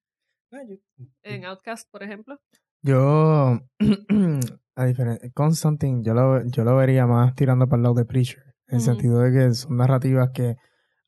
Ah, 0.52 0.62
yo- 0.68 0.76
En 1.24 1.46
Outcast, 1.46 1.90
por 1.92 2.04
ejemplo. 2.04 2.40
Yo, 2.82 3.60
a 4.76 4.86
diferencia, 4.86 5.30
Constantine, 5.34 6.04
yo 6.04 6.14
lo, 6.14 6.46
yo 6.46 6.64
lo 6.64 6.76
vería 6.76 7.08
más 7.08 7.34
tirando 7.36 7.68
para 7.68 7.78
el 7.80 7.84
lado 7.84 7.96
de 7.96 8.06
Preacher. 8.06 8.44
En 8.68 8.76
el 8.76 8.82
sentido 8.82 9.20
de 9.20 9.32
que 9.32 9.54
son 9.54 9.78
narrativas 9.78 10.32
que, 10.34 10.56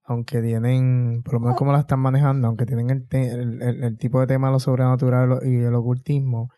aunque 0.03 0.41
tienen, 0.41 1.21
por 1.23 1.35
lo 1.35 1.39
menos 1.41 1.57
como 1.57 1.71
las 1.71 1.81
están 1.81 1.99
manejando, 1.99 2.47
aunque 2.47 2.65
tienen 2.65 2.89
el, 2.91 3.07
te- 3.07 3.29
el, 3.31 3.61
el- 3.61 3.83
el 3.83 3.97
tipo 3.97 4.19
de 4.19 4.27
tema 4.27 4.47
de 4.47 4.53
lo 4.53 4.59
sobrenatural 4.59 5.39
y 5.43 5.55
el 5.57 5.73
ocultismo, 5.75 6.49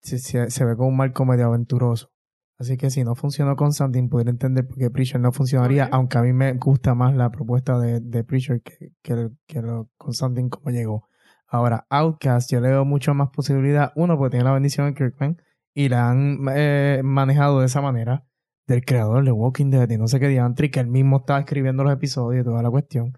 se, 0.00 0.18
se, 0.18 0.50
se 0.50 0.64
ve 0.64 0.76
como 0.76 0.88
un 0.88 0.96
marco 0.96 1.24
medio 1.24 1.46
aventuroso. 1.46 2.10
Así 2.58 2.76
que 2.76 2.90
si 2.90 3.02
no 3.02 3.14
funcionó 3.16 3.56
Constantine, 3.56 4.08
podría 4.08 4.30
entender 4.30 4.66
por 4.66 4.76
qué 4.78 4.90
Preacher 4.90 5.20
no 5.20 5.32
funcionaría, 5.32 5.84
aunque 5.92 6.18
a 6.18 6.22
mí 6.22 6.32
me 6.32 6.52
gusta 6.54 6.94
más 6.94 7.14
la 7.16 7.30
propuesta 7.30 7.78
de, 7.80 7.98
de 8.00 8.22
Preacher 8.24 8.62
que, 8.62 8.90
que, 9.02 9.30
que 9.46 9.62
lo 9.62 9.88
Constantine 9.96 10.48
como 10.50 10.70
llegó. 10.70 11.08
Ahora, 11.52 11.86
Outcast, 11.90 12.50
yo 12.50 12.62
le 12.62 12.68
veo 12.68 12.86
mucho 12.86 13.12
más 13.12 13.28
posibilidad. 13.28 13.92
Uno, 13.94 14.16
porque 14.16 14.30
tiene 14.30 14.44
la 14.46 14.54
bendición 14.54 14.86
de 14.86 14.94
Kirkman 14.94 15.36
y 15.74 15.90
la 15.90 16.08
han 16.08 16.38
eh, 16.54 17.02
manejado 17.04 17.60
de 17.60 17.66
esa 17.66 17.82
manera. 17.82 18.24
Del 18.66 18.86
creador 18.86 19.22
de 19.24 19.32
Walking 19.32 19.70
Dead 19.70 19.90
y 19.90 19.98
no 19.98 20.08
sé 20.08 20.18
qué 20.18 20.28
diantri, 20.28 20.70
que 20.70 20.80
él 20.80 20.86
mismo 20.86 21.18
estaba 21.18 21.40
escribiendo 21.40 21.84
los 21.84 21.92
episodios 21.92 22.42
y 22.42 22.44
toda 22.48 22.62
la 22.62 22.70
cuestión. 22.70 23.12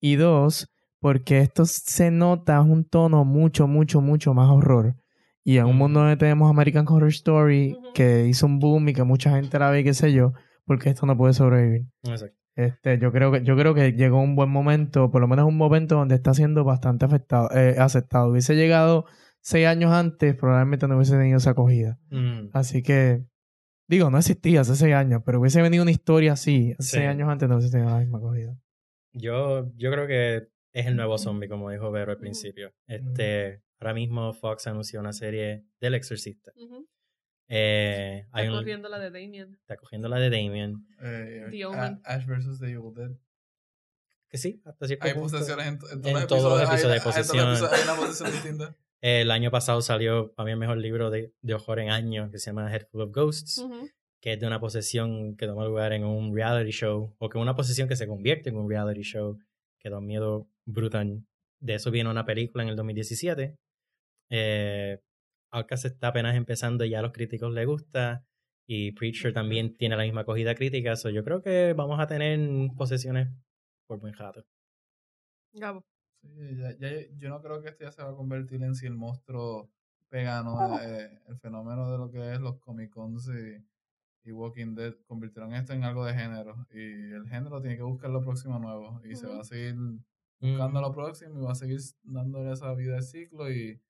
Y 0.00 0.14
dos, 0.14 0.72
porque 1.00 1.40
esto 1.40 1.64
se 1.64 2.12
nota 2.12 2.60
un 2.60 2.84
tono 2.84 3.24
mucho, 3.24 3.66
mucho, 3.66 4.00
mucho 4.00 4.32
más 4.32 4.48
horror. 4.48 4.94
Y 5.42 5.56
en 5.56 5.64
un 5.64 5.76
mundo 5.76 6.00
donde 6.00 6.16
tenemos 6.16 6.48
American 6.48 6.86
Horror 6.88 7.08
Story, 7.08 7.76
que 7.94 8.26
hizo 8.28 8.46
un 8.46 8.60
boom 8.60 8.90
y 8.90 8.92
que 8.92 9.02
mucha 9.02 9.30
gente 9.32 9.58
la 9.58 9.70
ve 9.70 9.80
y 9.80 9.84
qué 9.84 9.94
sé 9.94 10.12
yo, 10.12 10.34
porque 10.66 10.90
esto 10.90 11.04
no 11.04 11.16
puede 11.16 11.32
sobrevivir. 11.32 11.86
Exacto. 12.04 12.41
Este, 12.56 12.98
yo 12.98 13.10
creo 13.12 13.32
que, 13.32 13.42
yo 13.44 13.56
creo 13.56 13.74
que 13.74 13.92
llegó 13.92 14.20
un 14.20 14.36
buen 14.36 14.50
momento, 14.50 15.10
por 15.10 15.20
lo 15.20 15.28
menos 15.28 15.46
un 15.46 15.56
momento 15.56 15.94
donde 15.96 16.14
está 16.16 16.34
siendo 16.34 16.64
bastante 16.64 17.04
afectado, 17.06 17.48
eh, 17.54 17.76
aceptado. 17.78 18.28
Hubiese 18.30 18.54
llegado 18.54 19.06
seis 19.40 19.66
años 19.66 19.90
antes, 19.92 20.34
probablemente 20.36 20.86
no 20.86 20.96
hubiese 20.96 21.16
tenido 21.16 21.38
esa 21.38 21.50
acogida. 21.50 21.98
Mm, 22.10 22.48
Así 22.52 22.82
que, 22.82 23.24
digo, 23.88 24.10
no 24.10 24.18
existía 24.18 24.60
hace 24.60 24.76
seis 24.76 24.94
años, 24.94 25.22
pero 25.24 25.40
hubiese 25.40 25.62
venido 25.62 25.82
una 25.82 25.90
historia 25.92 26.34
así, 26.34 26.72
hace 26.78 26.82
Sí. 26.88 26.96
seis 26.98 27.08
años 27.08 27.28
antes 27.28 27.48
no 27.48 27.56
hubiese 27.56 27.72
tenido 27.72 27.90
la 27.90 27.98
misma 28.00 28.18
acogida. 28.18 28.54
Yo, 29.14 29.70
yo 29.76 29.90
creo 29.90 30.06
que 30.06 30.48
es 30.74 30.86
el 30.86 30.96
nuevo 30.96 31.18
zombie, 31.18 31.48
como 31.48 31.70
dijo 31.70 31.90
Vero 31.90 32.12
al 32.12 32.18
principio. 32.18 32.72
Este, 32.86 33.62
ahora 33.80 33.94
mismo 33.94 34.32
Fox 34.32 34.66
anunció 34.66 35.00
una 35.00 35.12
serie 35.12 35.64
del 35.80 35.94
exorcista. 35.94 36.52
Eh, 37.54 38.26
hay 38.32 38.44
Está 38.46 38.52
un- 38.52 38.58
corriendo 38.60 38.88
la 38.88 38.98
de 38.98 39.10
Damien. 39.10 39.52
está 39.60 39.76
cogiendo 39.76 40.08
la 40.08 40.18
de 40.18 40.30
Damien. 40.30 40.86
Eh, 41.02 41.48
The 41.50 41.62
A- 41.64 41.68
Omen. 41.68 42.00
Ash 42.04 42.24
vs. 42.24 42.58
The 42.60 42.70
Evil 42.70 42.94
Dead. 42.94 43.10
Que 44.30 44.38
sí, 44.38 44.62
hasta 44.64 44.86
cierto 44.86 45.04
Hay 45.06 45.12
punto. 45.12 45.32
posesiones 45.32 45.66
en, 45.66 45.78
en, 45.92 46.06
en 46.06 46.14
los 46.14 46.26
todos 46.26 46.44
los 46.44 46.62
episodios 46.62 46.82
de 46.82 46.86
hay- 46.88 46.92
hay- 46.92 46.96
los 46.96 47.04
posesión. 47.04 47.48
episodios 47.50 47.72
Hay 47.74 47.82
una 47.84 47.96
posesión 47.96 48.30
distinta. 48.32 48.76
El 49.02 49.30
año 49.32 49.50
pasado 49.50 49.82
salió 49.82 50.32
para 50.32 50.44
mí 50.46 50.52
el 50.52 50.58
mejor 50.58 50.78
libro 50.78 51.10
de, 51.10 51.34
de 51.42 51.54
horror 51.54 51.80
en 51.80 51.90
años 51.90 52.30
que 52.30 52.38
se 52.38 52.46
llama 52.50 52.72
Head 52.72 52.86
Full 52.86 53.00
of 53.02 53.10
Ghosts, 53.12 53.58
Ujú. 53.58 53.90
que 54.20 54.32
es 54.34 54.40
de 54.40 54.46
una 54.46 54.60
posesión 54.60 55.36
que 55.36 55.46
toma 55.46 55.64
lugar 55.66 55.92
en 55.92 56.04
un 56.04 56.34
reality 56.34 56.70
show, 56.70 57.12
o 57.18 57.28
que 57.28 57.36
una 57.36 57.54
posesión 57.56 57.88
que 57.88 57.96
se 57.96 58.06
convierte 58.06 58.48
en 58.50 58.56
un 58.56 58.70
reality 58.70 59.02
show, 59.02 59.38
que 59.80 59.90
da 59.90 59.98
un 59.98 60.06
miedo 60.06 60.46
brutal. 60.64 61.24
De 61.60 61.74
eso 61.74 61.90
viene 61.90 62.08
una 62.10 62.24
película 62.24 62.62
en 62.62 62.68
el 62.70 62.76
2017. 62.76 63.56
Eh, 64.30 65.00
Outcast 65.52 65.84
está 65.86 66.08
apenas 66.08 66.34
empezando 66.36 66.84
y 66.84 66.90
ya 66.90 66.98
a 67.00 67.02
los 67.02 67.12
críticos 67.12 67.52
les 67.52 67.66
gusta. 67.66 68.24
Y 68.66 68.92
Preacher 68.92 69.32
también 69.32 69.76
tiene 69.76 69.96
la 69.96 70.04
misma 70.04 70.22
acogida 70.22 70.54
crítica. 70.54 70.96
So 70.96 71.10
yo 71.10 71.24
creo 71.24 71.42
que 71.42 71.74
vamos 71.74 72.00
a 72.00 72.06
tener 72.06 72.38
posesiones 72.76 73.28
por 73.86 74.00
buen 74.00 74.14
rato. 74.14 74.44
Gabo. 75.54 75.84
Sí, 76.22 76.56
ya, 76.56 76.76
ya- 76.78 77.08
yo 77.16 77.28
no 77.28 77.40
creo 77.42 77.60
que 77.62 77.68
esto 77.70 77.84
ya 77.84 77.92
se 77.92 78.02
va 78.02 78.10
a 78.10 78.14
convertir 78.14 78.62
en 78.62 78.74
si 78.74 78.86
el 78.86 78.94
monstruo 78.94 79.70
pega, 80.08 80.42
¿no? 80.42 80.78
Eh, 80.80 81.20
el 81.26 81.38
fenómeno 81.38 81.90
de 81.90 81.98
lo 81.98 82.10
que 82.10 82.32
es 82.34 82.40
los 82.40 82.58
Comic 82.58 82.90
Cons 82.90 83.28
y, 83.28 84.28
y 84.28 84.32
Walking 84.32 84.74
Dead 84.74 84.94
convirtieron 85.06 85.54
esto 85.54 85.72
en 85.72 85.84
algo 85.84 86.04
de 86.04 86.14
género. 86.14 86.66
Y 86.70 87.12
el 87.12 87.28
género 87.28 87.60
tiene 87.60 87.76
que 87.76 87.82
buscar 87.82 88.10
lo 88.10 88.22
próximo 88.22 88.58
nuevo. 88.58 89.00
Y 89.04 89.16
se 89.16 89.26
Ujú. 89.26 89.36
va 89.36 89.40
a 89.40 89.44
seguir 89.44 89.74
buscando 90.40 90.80
Mm, 90.80 90.82
lo 90.82 90.92
próximo 90.92 91.40
y 91.40 91.44
va 91.44 91.52
a 91.52 91.54
seguir 91.56 91.80
dándole 92.02 92.52
esa 92.52 92.74
vida 92.74 92.96
de 92.96 93.02
ciclo. 93.02 93.50
Y 93.52 93.80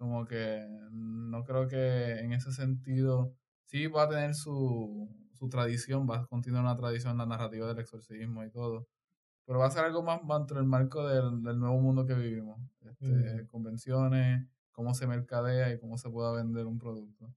como 0.00 0.24
que 0.24 0.66
no 0.92 1.44
creo 1.44 1.68
que 1.68 2.20
en 2.20 2.32
ese 2.32 2.52
sentido 2.52 3.34
sí 3.66 3.86
va 3.86 4.04
a 4.04 4.08
tener 4.08 4.34
su, 4.34 5.14
su 5.34 5.50
tradición, 5.50 6.08
va 6.08 6.20
a 6.20 6.26
continuar 6.26 6.64
una 6.64 6.74
tradición, 6.74 7.18
la 7.18 7.26
narrativa 7.26 7.66
del 7.68 7.80
exorcismo 7.80 8.42
y 8.42 8.50
todo. 8.50 8.88
Pero 9.44 9.58
va 9.58 9.66
a 9.66 9.70
ser 9.70 9.84
algo 9.84 10.02
más 10.02 10.20
dentro 10.26 10.56
del 10.56 10.64
marco 10.66 11.06
del, 11.06 11.42
del 11.42 11.58
nuevo 11.58 11.78
mundo 11.82 12.06
que 12.06 12.14
vivimos. 12.14 12.58
Este, 12.80 13.42
Mm. 13.42 13.46
Convenciones, 13.48 14.46
cómo 14.72 14.94
se 14.94 15.06
mercadea 15.06 15.70
y 15.70 15.78
cómo 15.78 15.98
se 15.98 16.08
pueda 16.08 16.32
vender 16.32 16.64
un 16.64 16.78
producto. 16.78 17.34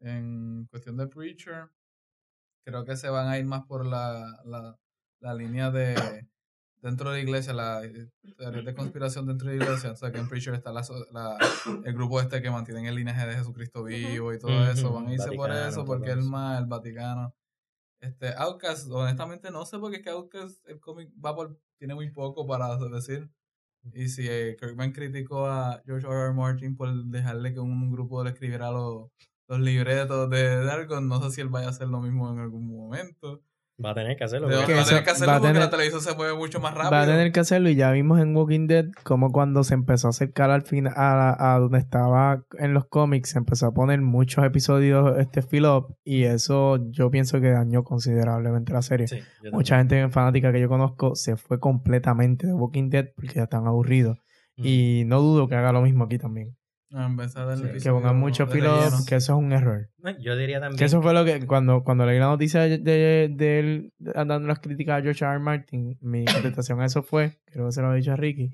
En 0.00 0.66
cuestión 0.66 0.98
de 0.98 1.06
Preacher, 1.06 1.70
creo 2.64 2.84
que 2.84 2.96
se 2.96 3.08
van 3.08 3.28
a 3.28 3.38
ir 3.38 3.46
más 3.46 3.62
por 3.64 3.86
la, 3.86 4.42
la, 4.44 4.78
la 5.20 5.34
línea 5.34 5.70
de 5.70 6.28
dentro 6.84 7.10
de 7.10 7.16
la 7.16 7.22
iglesia, 7.22 7.54
la 7.54 7.82
eh, 7.82 8.10
teoría 8.36 8.60
de 8.60 8.74
conspiración 8.74 9.26
dentro 9.26 9.48
de 9.48 9.56
la 9.56 9.64
iglesia. 9.64 9.92
O 9.92 9.96
sea, 9.96 10.12
que 10.12 10.18
en 10.18 10.28
Preacher 10.28 10.54
está 10.54 10.70
la, 10.70 10.82
el 11.84 11.94
grupo 11.94 12.20
este 12.20 12.42
que 12.42 12.50
mantienen 12.50 12.84
el 12.84 12.94
linaje 12.94 13.26
de 13.26 13.36
Jesucristo 13.36 13.84
vivo 13.84 14.34
y 14.34 14.38
todo 14.38 14.70
eso. 14.70 14.92
Van 14.92 15.08
a 15.08 15.14
irse 15.14 15.32
por 15.32 15.50
eso, 15.50 15.84
porque 15.86 16.10
el 16.10 16.22
más, 16.22 16.60
el 16.60 16.66
Vaticano. 16.66 17.34
Este, 18.00 18.34
Outcast, 18.36 18.90
honestamente 18.90 19.50
no 19.50 19.64
sé 19.64 19.78
porque 19.78 19.96
es 19.96 20.02
que 20.02 20.10
Outcast, 20.10 20.60
el 20.68 20.78
cómic 20.78 21.10
va 21.24 21.34
por, 21.34 21.58
tiene 21.78 21.94
muy 21.94 22.10
poco 22.10 22.46
para 22.46 22.76
decir. 22.76 23.30
Y 23.94 24.08
si 24.08 24.28
eh, 24.28 24.54
Kirkman 24.60 24.92
criticó 24.92 25.46
a 25.46 25.82
George 25.86 26.06
R. 26.06 26.26
R. 26.26 26.34
Martin 26.34 26.76
por 26.76 26.92
dejarle 27.06 27.54
que 27.54 27.60
un, 27.60 27.90
grupo 27.90 28.22
le 28.22 28.30
escribiera 28.30 28.70
los, 28.70 29.10
los 29.48 29.60
libretos 29.60 30.28
de 30.28 30.64
Dargon, 30.64 31.08
no 31.08 31.22
sé 31.22 31.30
si 31.30 31.40
él 31.40 31.48
vaya 31.48 31.68
a 31.68 31.70
hacer 31.70 31.88
lo 31.88 32.00
mismo 32.00 32.30
en 32.30 32.40
algún 32.40 32.66
momento. 32.66 33.42
Va 33.84 33.90
a 33.90 33.94
tener 33.94 34.16
que 34.16 34.22
hacerlo. 34.24 34.46
Va 34.48 34.62
a 34.62 34.66
tener 34.66 35.02
que 35.04 35.10
hacerlo 35.10 35.32
va 35.32 35.40
porque 35.40 35.58
la 35.58 35.70
televisión 35.70 36.00
se 36.00 36.14
mueve 36.14 36.36
mucho 36.36 36.60
más 36.60 36.74
rápido. 36.74 36.92
Va 36.92 37.02
a 37.02 37.06
tener 37.06 37.32
que 37.32 37.40
hacerlo 37.40 37.68
y 37.70 37.74
ya 37.74 37.90
vimos 37.90 38.20
en 38.20 38.36
Walking 38.36 38.68
Dead 38.68 38.84
como 39.02 39.32
cuando 39.32 39.64
se 39.64 39.74
empezó 39.74 40.06
a 40.06 40.10
acercar 40.10 40.50
al 40.50 40.62
final 40.62 40.92
a, 40.96 41.16
la- 41.16 41.54
a 41.54 41.58
donde 41.58 41.78
estaba 41.78 42.44
en 42.58 42.72
los 42.72 42.86
cómics 42.86 43.30
se 43.30 43.38
empezó 43.38 43.66
a 43.66 43.74
poner 43.74 44.00
muchos 44.00 44.44
episodios 44.44 45.18
este 45.18 45.42
fill 45.42 45.66
up 45.66 45.96
y 46.04 46.22
eso 46.22 46.78
yo 46.92 47.10
pienso 47.10 47.40
que 47.40 47.50
dañó 47.50 47.82
considerablemente 47.82 48.72
la 48.72 48.82
serie. 48.82 49.08
Sí. 49.08 49.18
Mucha 49.52 49.78
gente 49.78 50.08
fanática 50.08 50.52
que 50.52 50.60
yo 50.60 50.68
conozco 50.68 51.16
se 51.16 51.36
fue 51.36 51.58
completamente 51.58 52.46
de 52.46 52.52
Walking 52.54 52.90
Dead 52.90 53.06
porque 53.16 53.34
ya 53.34 53.44
están 53.44 53.66
aburridos 53.66 54.18
Mm. 54.56 54.62
y 54.66 55.02
no 55.06 55.20
dudo 55.20 55.48
que 55.48 55.56
haga 55.56 55.72
lo 55.72 55.82
mismo 55.82 56.04
aquí 56.04 56.16
también. 56.16 56.56
Ah, 56.96 57.06
en 57.06 57.18
Sí. 57.58 57.82
Que 57.82 57.90
pongan 57.90 58.16
mucho 58.16 58.46
relleno. 58.46 58.98
que 59.08 59.16
eso 59.16 59.32
es 59.32 59.38
un 59.38 59.52
error. 59.52 59.88
Yo 60.20 60.36
diría 60.36 60.60
también. 60.60 60.78
Que 60.78 60.84
eso 60.84 61.02
fue 61.02 61.12
lo 61.12 61.24
que 61.24 61.44
cuando, 61.46 61.82
cuando 61.82 62.06
leí 62.06 62.18
la 62.20 62.26
noticia 62.26 62.60
de, 62.62 62.78
de, 62.78 63.28
de 63.34 63.58
él 63.58 63.92
dando 63.98 64.38
las 64.40 64.60
críticas 64.60 65.00
a 65.00 65.02
George 65.02 65.24
R. 65.24 65.34
R. 65.34 65.40
Martin, 65.42 65.98
mi 66.00 66.24
contestación 66.24 66.80
a 66.80 66.84
eso 66.86 67.02
fue, 67.02 67.38
creo 67.46 67.66
que 67.66 67.72
se 67.72 67.80
lo 67.80 67.88
había 67.88 67.98
dicho 67.98 68.12
a 68.12 68.16
Ricky, 68.16 68.50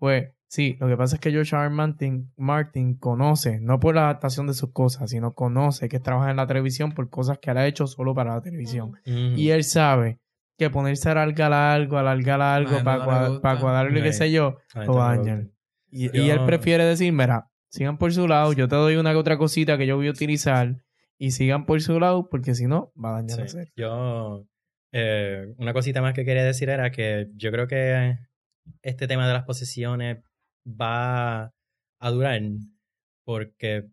fue, 0.00 0.34
sí, 0.48 0.76
lo 0.80 0.88
que 0.88 0.96
pasa 0.96 1.14
es 1.16 1.20
que 1.20 1.30
George 1.30 1.54
R. 1.54 1.66
R. 1.66 1.74
Martin, 1.74 2.32
Martin 2.36 2.94
conoce, 2.96 3.60
no 3.60 3.78
por 3.78 3.94
la 3.94 4.02
adaptación 4.04 4.46
de 4.48 4.54
sus 4.54 4.72
cosas, 4.72 5.10
sino 5.10 5.34
conoce 5.34 5.88
que 5.88 6.00
trabaja 6.00 6.30
en 6.30 6.36
la 6.38 6.46
televisión 6.48 6.92
por 6.92 7.08
cosas 7.08 7.38
que 7.38 7.50
él 7.52 7.58
ha 7.58 7.66
hecho 7.68 7.86
solo 7.86 8.14
para 8.14 8.34
la 8.34 8.40
televisión. 8.40 8.92
Y 9.04 9.50
él 9.50 9.62
sabe 9.64 10.18
que 10.58 10.70
ponerse 10.70 11.08
a 11.08 11.12
alargar 11.12 11.52
algo, 11.52 11.98
alargar 11.98 12.40
algo, 12.40 12.82
para, 12.82 13.04
no 13.06 13.22
le 13.22 13.28
gusta. 13.28 13.60
cuadrarle, 13.60 14.02
qué 14.02 14.12
sé 14.12 14.32
yo, 14.32 14.56
lo 14.74 14.94
va 14.94 15.12
a 15.12 15.16
dañar. 15.18 15.44
Y, 15.90 16.10
Yo- 16.10 16.22
y 16.24 16.30
él 16.30 16.44
prefiere 16.46 16.84
decir, 16.84 17.12
mira, 17.12 17.48
sigan 17.76 17.98
por 17.98 18.12
su 18.12 18.26
lado, 18.26 18.52
yo 18.52 18.68
te 18.68 18.76
doy 18.76 18.96
una 18.96 19.12
que 19.12 19.16
otra 19.16 19.38
cosita 19.38 19.78
que 19.78 19.86
yo 19.86 19.96
voy 19.96 20.08
a 20.08 20.10
utilizar 20.10 20.82
y 21.18 21.30
sigan 21.30 21.66
por 21.66 21.80
su 21.80 21.98
lado 22.00 22.28
porque 22.28 22.54
si 22.54 22.66
no, 22.66 22.92
va 23.02 23.10
a 23.10 23.22
dañar 23.22 23.42
Sí. 23.42 23.48
serie. 23.48 23.72
Yo, 23.76 24.46
eh, 24.92 25.54
una 25.58 25.72
cosita 25.72 26.00
más 26.02 26.14
que 26.14 26.24
quería 26.24 26.44
decir 26.44 26.68
era 26.68 26.90
que 26.90 27.28
yo 27.34 27.50
creo 27.50 27.66
que 27.66 28.18
este 28.82 29.06
tema 29.06 29.26
de 29.26 29.32
las 29.34 29.44
posesiones 29.44 30.18
va 30.66 31.52
a 32.00 32.10
durar 32.10 32.40
porque 33.24 33.88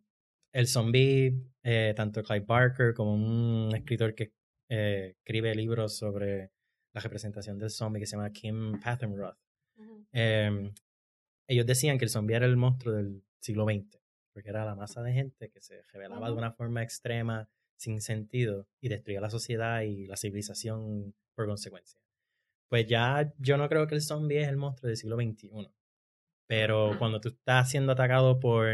el 0.53 0.67
zombie, 0.67 1.33
eh, 1.63 1.93
tanto 1.95 2.23
Clive 2.23 2.45
Barker 2.45 2.93
como 2.93 3.13
un 3.13 3.73
escritor 3.75 4.13
que 4.15 4.31
eh, 4.69 5.15
escribe 5.17 5.55
libros 5.55 5.97
sobre 5.97 6.51
la 6.93 7.01
representación 7.01 7.57
del 7.57 7.69
zombie 7.69 7.99
que 7.99 8.05
se 8.05 8.15
llama 8.15 8.31
Kim 8.31 8.79
Pathenroth, 8.79 9.37
eh, 10.11 10.71
ellos 11.47 11.65
decían 11.65 11.97
que 11.97 12.05
el 12.05 12.09
zombie 12.11 12.35
era 12.35 12.45
el 12.45 12.55
monstruo 12.55 12.93
del 12.93 13.23
siglo 13.43 13.65
XX, 13.65 13.99
porque 14.31 14.49
era 14.49 14.65
la 14.65 14.75
masa 14.75 15.03
de 15.03 15.13
gente 15.13 15.49
que 15.49 15.61
se 15.61 15.83
revelaba 15.91 16.29
de 16.29 16.37
una 16.37 16.53
forma 16.53 16.81
extrema, 16.81 17.49
sin 17.75 18.01
sentido, 18.01 18.67
y 18.79 18.89
destruía 18.89 19.21
la 19.21 19.29
sociedad 19.29 19.81
y 19.81 20.07
la 20.07 20.17
civilización 20.17 21.13
por 21.35 21.45
consecuencia. 21.45 21.99
Pues 22.69 22.87
ya 22.87 23.31
yo 23.37 23.57
no 23.57 23.67
creo 23.69 23.85
que 23.87 23.95
el 23.95 24.01
zombie 24.01 24.41
es 24.41 24.47
el 24.47 24.57
monstruo 24.57 24.87
del 24.87 24.97
siglo 24.97 25.17
XXI. 25.17 25.69
Pero 26.47 26.97
cuando 26.97 27.19
tú 27.21 27.29
estás 27.29 27.69
siendo 27.69 27.91
atacado 27.91 28.39
por 28.39 28.67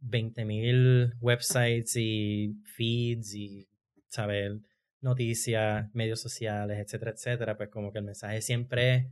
20.000 0.00 1.16
websites 1.20 1.96
y 1.96 2.54
feeds 2.64 3.34
y 3.34 3.68
saber 4.08 4.60
noticias, 5.00 5.92
medios 5.94 6.20
sociales, 6.20 6.78
etcétera, 6.78 7.12
etcétera, 7.12 7.56
pues 7.56 7.70
como 7.70 7.92
que 7.92 7.98
el 7.98 8.04
mensaje 8.04 8.42
siempre 8.42 8.94
es, 8.94 9.06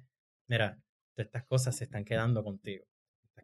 mira, 0.48 0.80
todas 1.14 1.26
estas 1.26 1.44
cosas 1.44 1.76
se 1.76 1.84
están 1.84 2.04
quedando 2.04 2.42
contigo. 2.44 2.87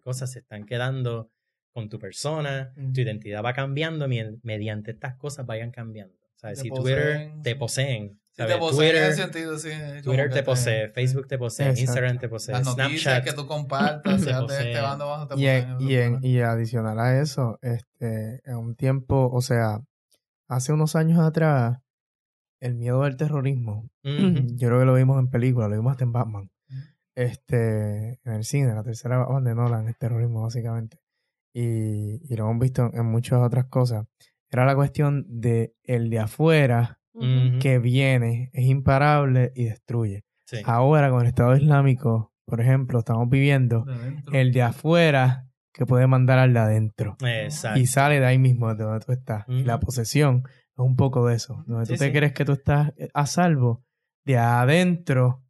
Cosas 0.05 0.31
se 0.31 0.41
están 0.41 0.65
quedando 0.67 1.31
con 1.73 1.89
tu 1.89 1.99
persona, 1.99 2.73
tu 2.93 3.01
identidad 3.01 3.43
va 3.43 3.53
cambiando 3.53 4.07
mediante 4.43 4.93
estas 4.93 5.17
cosas 5.17 5.45
vayan 5.47 5.73
cambiando. 5.73 6.15
O 6.37 6.39
sea, 6.39 6.51
Te 6.51 6.57
si 6.57 6.69
Twitter 6.71 7.33
te 7.43 7.57
poseen, 7.57 8.21
te 8.37 8.43
en 8.43 8.61
Twitter, 8.61 8.97
ese 8.97 9.23
sentido, 9.23 9.59
sí. 9.59 9.71
Twitter 10.03 10.31
te 10.31 10.43
posee, 10.43 10.89
Facebook 10.91 11.27
te 11.27 11.39
posee, 11.39 11.67
Exacto. 11.67 11.81
Instagram 11.81 12.19
te 12.19 12.29
posee, 12.29 12.53
Las 12.55 12.73
Snapchat 12.75 13.25
que 13.25 13.33
tú 13.33 13.47
compartas, 13.47 14.23
te 14.25 14.31
este 14.31 14.81
bando 14.81 15.07
bajo, 15.07 15.27
te 15.27 15.41
Y, 15.41 15.47
en- 15.47 15.73
poseen, 15.79 15.89
y, 15.91 15.95
en- 15.97 16.15
eso, 16.17 16.27
y 16.27 16.41
adicional 16.41 17.01
a 17.01 17.21
eso, 17.21 17.59
este, 17.63 18.41
en 18.45 18.57
un 18.57 18.75
tiempo, 18.77 19.31
o 19.33 19.41
sea, 19.41 19.81
hace 20.49 20.73
unos 20.73 20.95
años 20.97 21.19
atrás, 21.21 21.79
el 22.61 22.75
miedo 22.75 23.03
del 23.03 23.17
terrorismo, 23.17 23.89
yo 24.03 24.69
creo 24.69 24.81
que 24.81 24.87
lo 24.87 24.95
vimos 24.95 25.19
en 25.19 25.29
películas, 25.29 25.71
lo 25.71 25.77
vimos 25.77 25.93
hasta 25.93 26.05
en 26.05 26.13
Batman. 26.13 26.51
Este, 27.15 28.21
en 28.25 28.33
el 28.33 28.45
cine, 28.45 28.75
la 28.75 28.83
tercera 28.83 29.19
Batman 29.19 29.45
de 29.45 29.55
Nolan, 29.55 29.89
el 29.89 29.97
terrorismo 29.97 30.43
básicamente, 30.43 30.99
y, 31.55 32.21
y 32.33 32.37
lo 32.37 32.45
hemos 32.45 32.61
visto 32.61 32.87
en, 32.87 32.99
en 32.99 33.07
muchas 33.07 33.41
otras 33.41 33.67
cosas, 33.67 34.07
era 34.51 34.65
la 34.65 34.75
cuestión 34.75 35.25
de 35.29 35.75
el 35.83 36.11
de 36.11 36.21
afuera 36.21 37.01
que 37.61 37.79
viene, 37.79 38.51
es 38.53 38.65
imparable 38.65 39.53
y 39.55 39.65
destruye. 39.65 40.25
Sí. 40.47 40.59
Ahora 40.65 41.11
con 41.11 41.23
el 41.23 41.29
Estado 41.29 41.57
Islámico, 41.57 42.33
por 42.45 42.61
ejemplo, 42.61 42.99
estamos 42.99 43.29
viviendo 43.29 43.85
de 43.85 44.41
el 44.41 44.53
de 44.53 44.63
afuera 44.63 45.49
que 45.73 45.87
puede 45.87 46.07
mandar 46.07 46.39
al 46.39 46.53
de 46.53 46.59
adentro. 46.59 47.17
Exacto. 47.25 47.79
Y 47.79 47.87
sale 47.87 48.21
de 48.21 48.27
ahí 48.27 48.39
mismo, 48.39 48.75
de 48.75 48.85
donde 48.85 49.05
tú 49.05 49.13
estás. 49.13 49.45
La 49.49 49.81
posesión 49.81 50.43
es 50.47 50.79
un 50.79 50.97
poco 50.97 51.27
de 51.27 51.37
eso. 51.37 51.65
Donde 51.67 51.87
tú 51.87 51.95
te 51.95 52.07
sí. 52.07 52.13
crees 52.13 52.33
que 52.33 52.45
tú 52.45 52.53
estás 52.53 52.93
a 53.13 53.27
salvo, 53.27 53.85
de 54.25 54.39
adentro, 54.39 55.44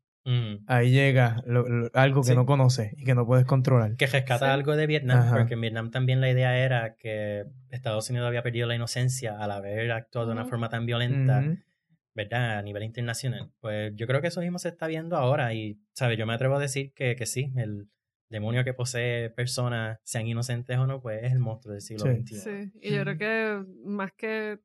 Ahí 0.66 0.90
llega 0.90 1.42
lo- 1.46 1.68
lo- 1.68 1.90
algo 1.92 2.22
que 2.22 2.28
Sí. 2.30 2.34
no 2.34 2.46
conoces 2.46 2.92
y 2.96 3.04
que 3.04 3.14
no 3.14 3.26
puedes 3.26 3.44
controlar. 3.44 3.96
que 3.96 4.06
rescata 4.06 4.46
Sí. 4.46 4.52
algo 4.52 4.74
de 4.74 4.86
Vietnam, 4.86 5.18
Ajá. 5.18 5.36
porque 5.36 5.54
en 5.54 5.60
Vietnam 5.60 5.90
también 5.90 6.20
la 6.20 6.30
idea 6.30 6.56
era 6.58 6.94
que 6.96 7.44
Estados 7.70 8.08
Unidos 8.10 8.26
había 8.28 8.42
perdido 8.42 8.66
la 8.66 8.74
inocencia 8.74 9.38
al 9.38 9.50
haber 9.50 9.92
actuado 9.92 10.28
de 10.28 10.32
una 10.32 10.46
forma 10.46 10.68
tan 10.68 10.86
violenta. 10.86 11.42
¿verdad? 12.16 12.58
A 12.58 12.62
nivel 12.62 12.84
internacional. 12.84 13.50
Pues 13.60 13.92
yo 13.96 14.06
creo 14.06 14.20
que 14.20 14.28
eso 14.28 14.40
mismo 14.40 14.60
se 14.60 14.68
está 14.68 14.86
viendo 14.86 15.16
ahora 15.16 15.52
y, 15.52 15.80
¿sabes? 15.94 16.16
Yo 16.16 16.26
me 16.26 16.34
atrevo 16.34 16.54
a 16.54 16.60
decir 16.60 16.92
que, 16.94 17.16
que 17.16 17.26
sí, 17.26 17.52
el 17.56 17.88
demonio 18.30 18.62
que 18.62 18.72
posee 18.72 19.30
personas, 19.30 19.98
sean 20.04 20.28
inocentes 20.28 20.78
o 20.78 20.86
no, 20.86 21.00
pues 21.02 21.24
es 21.24 21.32
el 21.32 21.40
monstruo 21.40 21.72
del 21.72 21.82
siglo 21.82 22.04
Sí. 22.06 22.12
XXI. 22.22 22.38
Sí, 22.38 22.72
y 22.82 22.94
yo 22.94 23.02
creo 23.02 23.18
que 23.18 23.64
más 23.84 24.12
que 24.16 24.60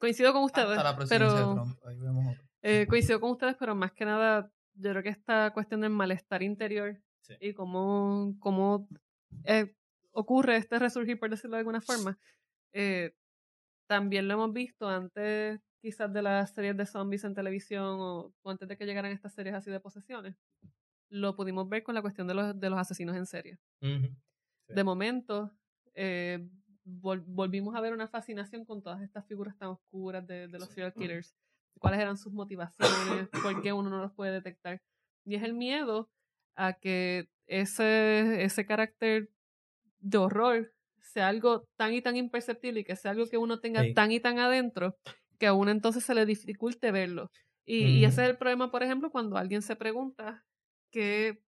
coincido 0.00 0.32
con 0.32 0.42
ustedes, 0.42 0.70
Hasta 0.76 0.82
la 0.82 0.96
presidencia 0.96 1.28
de 1.28 1.34
pero 1.34 1.54
Trump. 1.54 1.78
Ahí 1.86 1.98
vemos 2.00 2.26
otro. 2.26 2.44
Eh, 2.64 2.86
coincido 2.88 3.20
con 3.20 3.30
ustedes, 3.30 3.56
pero 3.58 3.74
más 3.74 3.92
que 3.92 4.04
nada, 4.04 4.50
yo 4.74 4.90
creo 4.90 5.02
que 5.02 5.10
esta 5.10 5.52
cuestión 5.52 5.80
del 5.82 5.90
malestar 5.90 6.42
interior 6.42 6.98
Sí. 7.20 7.34
y 7.40 7.54
cómo, 7.54 8.34
cómo 8.40 8.88
eh, 9.44 9.74
ocurre 10.12 10.56
este 10.56 10.78
resurgir, 10.78 11.18
por 11.18 11.30
decirlo 11.30 11.56
de 11.56 11.60
alguna 11.60 11.80
forma, 11.80 12.18
eh, 12.72 13.14
también 13.86 14.28
lo 14.28 14.34
hemos 14.34 14.52
visto 14.52 14.88
antes 14.88 15.60
quizás 15.80 16.12
de 16.12 16.20
las 16.22 16.52
series 16.54 16.76
de 16.76 16.84
zombies 16.86 17.24
en 17.24 17.34
televisión 17.34 17.96
o, 18.00 18.34
o 18.42 18.50
antes 18.50 18.66
de 18.68 18.76
que 18.76 18.84
llegaran 18.86 19.12
estas 19.12 19.32
series 19.34 19.54
así 19.54 19.70
de 19.70 19.80
posesiones. 19.80 20.36
Lo 21.10 21.36
pudimos 21.36 21.68
ver 21.68 21.82
con 21.82 21.94
la 21.94 22.00
cuestión 22.02 22.26
de 22.26 22.34
los, 22.34 22.58
de 22.58 22.70
los 22.70 22.78
asesinos 22.78 23.16
en 23.16 23.26
serie. 23.26 23.58
Sí. 23.80 24.10
De 24.68 24.84
momento, 24.84 25.50
eh, 25.94 26.46
vol- 26.84 27.24
volvimos 27.26 27.74
a 27.74 27.80
ver 27.80 27.92
una 27.92 28.08
fascinación 28.08 28.64
con 28.64 28.82
todas 28.82 29.02
estas 29.02 29.26
figuras 29.26 29.56
tan 29.58 29.68
oscuras 29.68 30.26
de, 30.26 30.48
de 30.48 30.58
los 30.58 30.68
serial 30.68 30.92
killers. 30.94 31.34
¿Cuáles 31.78 32.00
eran 32.00 32.16
sus 32.16 32.32
motivaciones? 32.32 33.28
¿Por 33.42 33.62
qué 33.62 33.72
uno 33.72 33.90
no 33.90 33.98
los 33.98 34.12
puede 34.12 34.32
detectar? 34.32 34.80
Y 35.24 35.34
es 35.36 35.42
el 35.42 35.54
miedo 35.54 36.10
a 36.56 36.74
que 36.74 37.28
ese, 37.46 38.42
ese 38.44 38.66
carácter 38.66 39.30
de 40.00 40.18
horror 40.18 40.72
sea 41.00 41.28
algo 41.28 41.66
tan 41.76 41.92
y 41.94 42.02
tan 42.02 42.16
imperceptible 42.16 42.80
y 42.80 42.84
que 42.84 42.96
sea 42.96 43.12
algo 43.12 43.26
que 43.28 43.38
uno 43.38 43.60
tenga 43.60 43.82
Sí. 43.82 43.94
tan 43.94 44.12
y 44.12 44.20
tan 44.20 44.38
adentro 44.38 44.96
que 45.38 45.46
a 45.46 45.54
uno 45.54 45.70
entonces 45.70 46.04
se 46.04 46.14
le 46.14 46.26
dificulte 46.26 46.90
verlo. 46.92 47.30
Y, 47.66 47.86
y 48.00 48.04
ese 48.04 48.22
es 48.24 48.30
el 48.30 48.38
problema, 48.38 48.70
por 48.70 48.82
ejemplo, 48.82 49.10
cuando 49.10 49.36
alguien 49.36 49.62
se 49.62 49.76
pregunta 49.76 50.44
que 50.90 51.42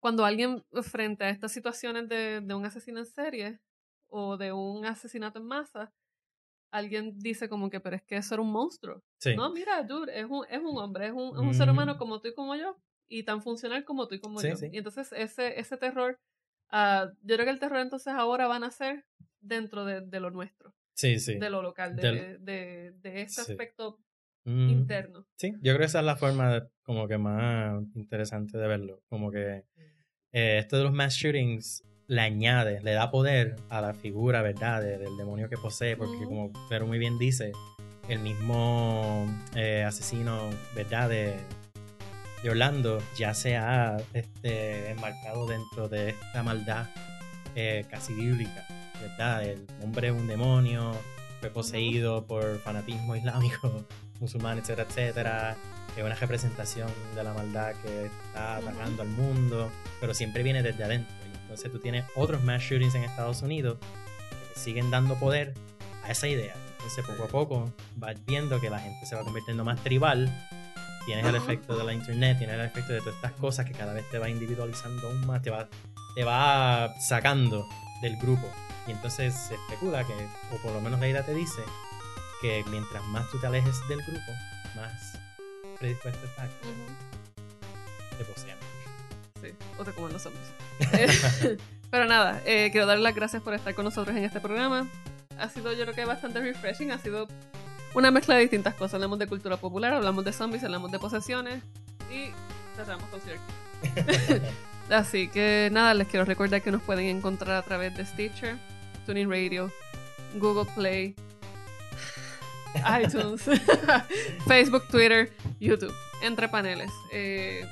cuando 0.00 0.24
alguien 0.24 0.64
frente 0.82 1.24
a 1.24 1.30
estas 1.30 1.52
situaciones 1.52 2.08
de, 2.08 2.40
de 2.40 2.54
un 2.54 2.64
asesino 2.64 3.00
en 3.00 3.06
serie 3.06 3.60
o 4.08 4.36
de 4.36 4.52
un 4.52 4.84
asesinato 4.86 5.38
en 5.38 5.46
masa, 5.46 5.92
alguien 6.76 7.18
dice 7.18 7.48
como 7.48 7.70
que, 7.70 7.80
pero 7.80 7.96
es 7.96 8.02
que 8.02 8.16
eso 8.16 8.34
era 8.34 8.42
un 8.42 8.52
monstruo. 8.52 9.02
Sí. 9.18 9.34
No, 9.36 9.52
mira, 9.52 9.82
dude, 9.82 10.18
es 10.18 10.26
un, 10.28 10.44
es 10.48 10.60
un 10.60 10.76
hombre, 10.78 11.06
es 11.06 11.12
un, 11.12 11.28
es 11.36 11.42
un 11.42 11.54
ser 11.54 11.70
humano 11.70 11.96
como 11.98 12.20
tú 12.20 12.28
y 12.28 12.34
como 12.34 12.54
yo, 12.56 12.76
y 13.08 13.22
tan 13.24 13.40
funcional 13.42 13.84
como 13.84 14.06
tú 14.08 14.14
y 14.16 14.20
como 14.20 14.40
Sí, 14.40 14.48
yo. 14.50 14.56
sí. 14.56 14.68
Y 14.72 14.78
entonces 14.78 15.12
ese, 15.12 15.58
ese 15.60 15.76
terror, 15.76 16.18
ah, 16.70 17.10
yo 17.22 17.36
creo 17.36 17.44
que 17.46 17.52
el 17.52 17.58
terror 17.60 17.78
entonces 17.78 18.12
ahora 18.14 18.46
va 18.48 18.56
a 18.56 18.60
nacer 18.60 19.04
dentro 19.40 19.84
de, 19.84 20.00
de 20.00 20.20
lo 20.20 20.30
nuestro, 20.30 20.74
Sí, 20.94 21.18
sí. 21.20 21.36
de 21.38 21.50
lo 21.50 21.62
local, 21.62 21.94
de, 21.96 22.02
Del- 22.02 22.44
de, 22.44 22.92
de 23.00 23.20
este 23.22 23.40
aspecto 23.42 23.98
Mm. 24.48 24.70
interno. 24.70 25.26
Sí, 25.36 25.50
yo 25.54 25.72
creo 25.72 25.78
que 25.80 25.84
esa 25.86 25.98
es 25.98 26.04
la 26.04 26.14
forma 26.14 26.68
como 26.84 27.08
que 27.08 27.18
más 27.18 27.82
interesante 27.96 28.56
de 28.56 28.68
verlo. 28.68 29.02
Como 29.08 29.32
que 29.32 29.64
eh, 30.30 30.58
esto 30.58 30.76
de 30.78 30.84
los 30.84 30.92
mass 30.92 31.14
shootings 31.16 31.82
le 32.08 32.20
añade, 32.20 32.80
le 32.82 32.92
da 32.92 33.10
poder 33.10 33.56
a 33.68 33.80
la 33.80 33.92
figura, 33.94 34.42
¿verdad? 34.42 34.80
de- 34.82 34.98
del 34.98 35.16
demonio 35.16 35.48
que 35.48 35.56
posee, 35.56 35.96
porque 35.96 36.24
como 36.24 36.50
Pero 36.68 36.86
muy 36.86 36.98
bien 36.98 37.18
dice, 37.18 37.52
el 38.08 38.20
mismo 38.20 39.26
eh, 39.54 39.82
asesino, 39.84 40.50
¿verdad? 40.74 41.08
De, 41.08 41.34
de 42.42 42.50
Orlando 42.50 43.02
ya 43.18 43.34
se 43.34 43.56
ha 43.56 43.96
este, 44.12 44.90
enmarcado 44.90 45.46
dentro 45.46 45.88
de 45.88 46.10
esta 46.10 46.42
maldad 46.42 46.86
eh, 47.56 47.84
casi 47.90 48.14
bíblica, 48.14 48.64
¿verdad? 49.00 49.42
El 49.44 49.66
hombre 49.82 50.08
es 50.08 50.14
un 50.14 50.28
demonio, 50.28 50.92
fue 51.40 51.50
poseído 51.50 52.24
por 52.24 52.60
fanatismo 52.60 53.16
islámico, 53.16 53.84
musulmán, 54.20 54.58
etcétera, 54.58 54.86
etcétera. 54.88 55.56
Es 55.96 56.04
una 56.04 56.14
representación 56.14 56.88
de 57.14 57.24
la 57.24 57.32
maldad 57.32 57.72
que 57.82 58.04
está 58.06 58.56
atacando 58.58 59.02
al 59.02 59.08
mundo, 59.08 59.70
pero 59.98 60.12
siempre 60.12 60.42
viene 60.42 60.62
desde 60.62 60.84
adentro. 60.84 61.14
Entonces 61.56 61.72
tú 61.72 61.78
tienes 61.78 62.04
otros 62.14 62.44
mass 62.44 62.60
shootings 62.60 62.94
en 62.96 63.04
Estados 63.04 63.40
Unidos 63.40 63.78
que 64.28 64.36
le 64.36 64.60
siguen 64.60 64.90
dando 64.90 65.18
poder 65.18 65.54
a 66.04 66.10
esa 66.10 66.28
idea. 66.28 66.54
Entonces 66.72 67.02
poco 67.06 67.24
a 67.24 67.28
poco 67.28 67.72
vas 67.94 68.14
viendo 68.26 68.60
que 68.60 68.68
la 68.68 68.78
gente 68.78 69.06
se 69.06 69.16
va 69.16 69.22
convirtiendo 69.24 69.64
más 69.64 69.82
tribal. 69.82 70.30
Tienes 71.06 71.24
el 71.24 71.34
efecto 71.34 71.78
de 71.78 71.84
la 71.84 71.94
internet, 71.94 72.36
tienes 72.36 72.56
el 72.56 72.60
efecto 72.60 72.92
de 72.92 72.98
todas 72.98 73.14
estas 73.14 73.32
cosas 73.32 73.64
que 73.64 73.72
cada 73.72 73.94
vez 73.94 74.04
te 74.10 74.18
va 74.18 74.28
individualizando 74.28 75.08
aún 75.08 75.26
más, 75.26 75.40
te 75.40 75.48
va, 75.48 75.66
te 76.14 76.24
va 76.24 76.94
sacando 77.00 77.66
del 78.02 78.18
grupo. 78.18 78.52
Y 78.86 78.90
entonces 78.90 79.34
se 79.34 79.54
especula 79.54 80.04
que, 80.04 80.12
o 80.12 80.58
por 80.62 80.72
lo 80.72 80.82
menos 80.82 81.00
la 81.00 81.08
idea 81.08 81.24
te 81.24 81.32
dice, 81.32 81.62
que 82.42 82.66
mientras 82.70 83.02
más 83.04 83.30
tú 83.30 83.40
te 83.40 83.46
alejes 83.46 83.76
del 83.88 84.02
grupo, 84.02 84.32
más 84.74 85.18
predispuesto 85.78 86.22
estás 86.26 86.44
a 86.44 86.60
que 86.60 88.16
te 88.18 88.24
posean. 88.30 88.65
Sí, 89.42 89.48
o 89.78 89.84
te 89.84 89.92
comen 89.92 90.12
los 90.12 90.22
zombies. 90.22 90.46
Eh, 90.92 91.58
Pero 91.90 92.06
nada, 92.06 92.42
eh, 92.44 92.70
quiero 92.72 92.86
dar 92.86 92.98
las 92.98 93.14
gracias 93.14 93.42
por 93.42 93.54
estar 93.54 93.74
con 93.74 93.84
nosotros 93.84 94.16
en 94.16 94.24
este 94.24 94.40
programa. 94.40 94.88
Ha 95.38 95.48
sido, 95.48 95.72
yo 95.72 95.82
creo 95.84 95.94
que 95.94 96.04
bastante 96.04 96.40
refreshing. 96.40 96.90
Ha 96.90 96.98
sido 96.98 97.28
una 97.94 98.10
mezcla 98.10 98.34
de 98.34 98.42
distintas 98.42 98.74
cosas. 98.74 98.94
Hablamos 98.94 99.18
de 99.18 99.26
cultura 99.26 99.56
popular, 99.56 99.92
hablamos 99.92 100.24
de 100.24 100.32
zombies, 100.32 100.64
hablamos 100.64 100.90
de 100.90 100.98
posesiones 100.98 101.62
y 102.10 102.32
cerramos 102.76 103.08
con 103.08 103.20
serial 103.20 103.40
Así 104.90 105.28
que 105.28 105.68
nada, 105.72 105.94
les 105.94 106.06
quiero 106.06 106.24
recordar 106.24 106.62
que 106.62 106.70
nos 106.70 106.82
pueden 106.82 107.06
encontrar 107.06 107.56
a 107.56 107.62
través 107.62 107.96
de 107.96 108.04
Stitcher, 108.04 108.56
Tuning 109.04 109.28
Radio, 109.28 109.70
Google 110.38 110.70
Play, 110.74 111.14
iTunes, 113.02 113.42
Facebook, 114.46 114.86
Twitter, 114.88 115.32
YouTube, 115.58 115.94
entre 116.22 116.48
paneles. 116.48 116.90
Eh, 117.12 117.66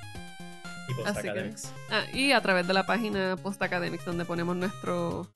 y 0.89 0.94
post 0.94 1.09
Así 1.09 1.23
que-. 1.23 1.55
Ah, 1.90 2.05
y 2.12 2.32
a 2.32 2.40
través 2.40 2.66
de 2.66 2.74
la 2.74 2.86
página 2.86 3.36
Post 3.36 3.62
Academics, 3.62 4.05
donde 4.05 4.24
ponemos 4.24 4.56
nuestro. 4.56 5.28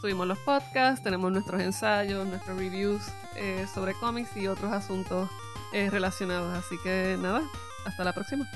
Subimos 0.00 0.26
los 0.26 0.38
podcasts, 0.40 1.02
tenemos 1.02 1.32
nuestros 1.32 1.62
ensayos, 1.62 2.26
nuestros 2.26 2.58
reviews 2.58 3.02
eh, 3.36 3.66
sobre 3.72 3.94
cómics 3.94 4.36
y 4.36 4.48
otros 4.48 4.70
asuntos 4.70 5.30
eh, 5.72 5.88
relacionados. 5.90 6.52
Así 6.58 6.76
que 6.82 7.16
nada, 7.18 7.42
hasta 7.86 8.04
la 8.04 8.12
próxima. 8.12 8.46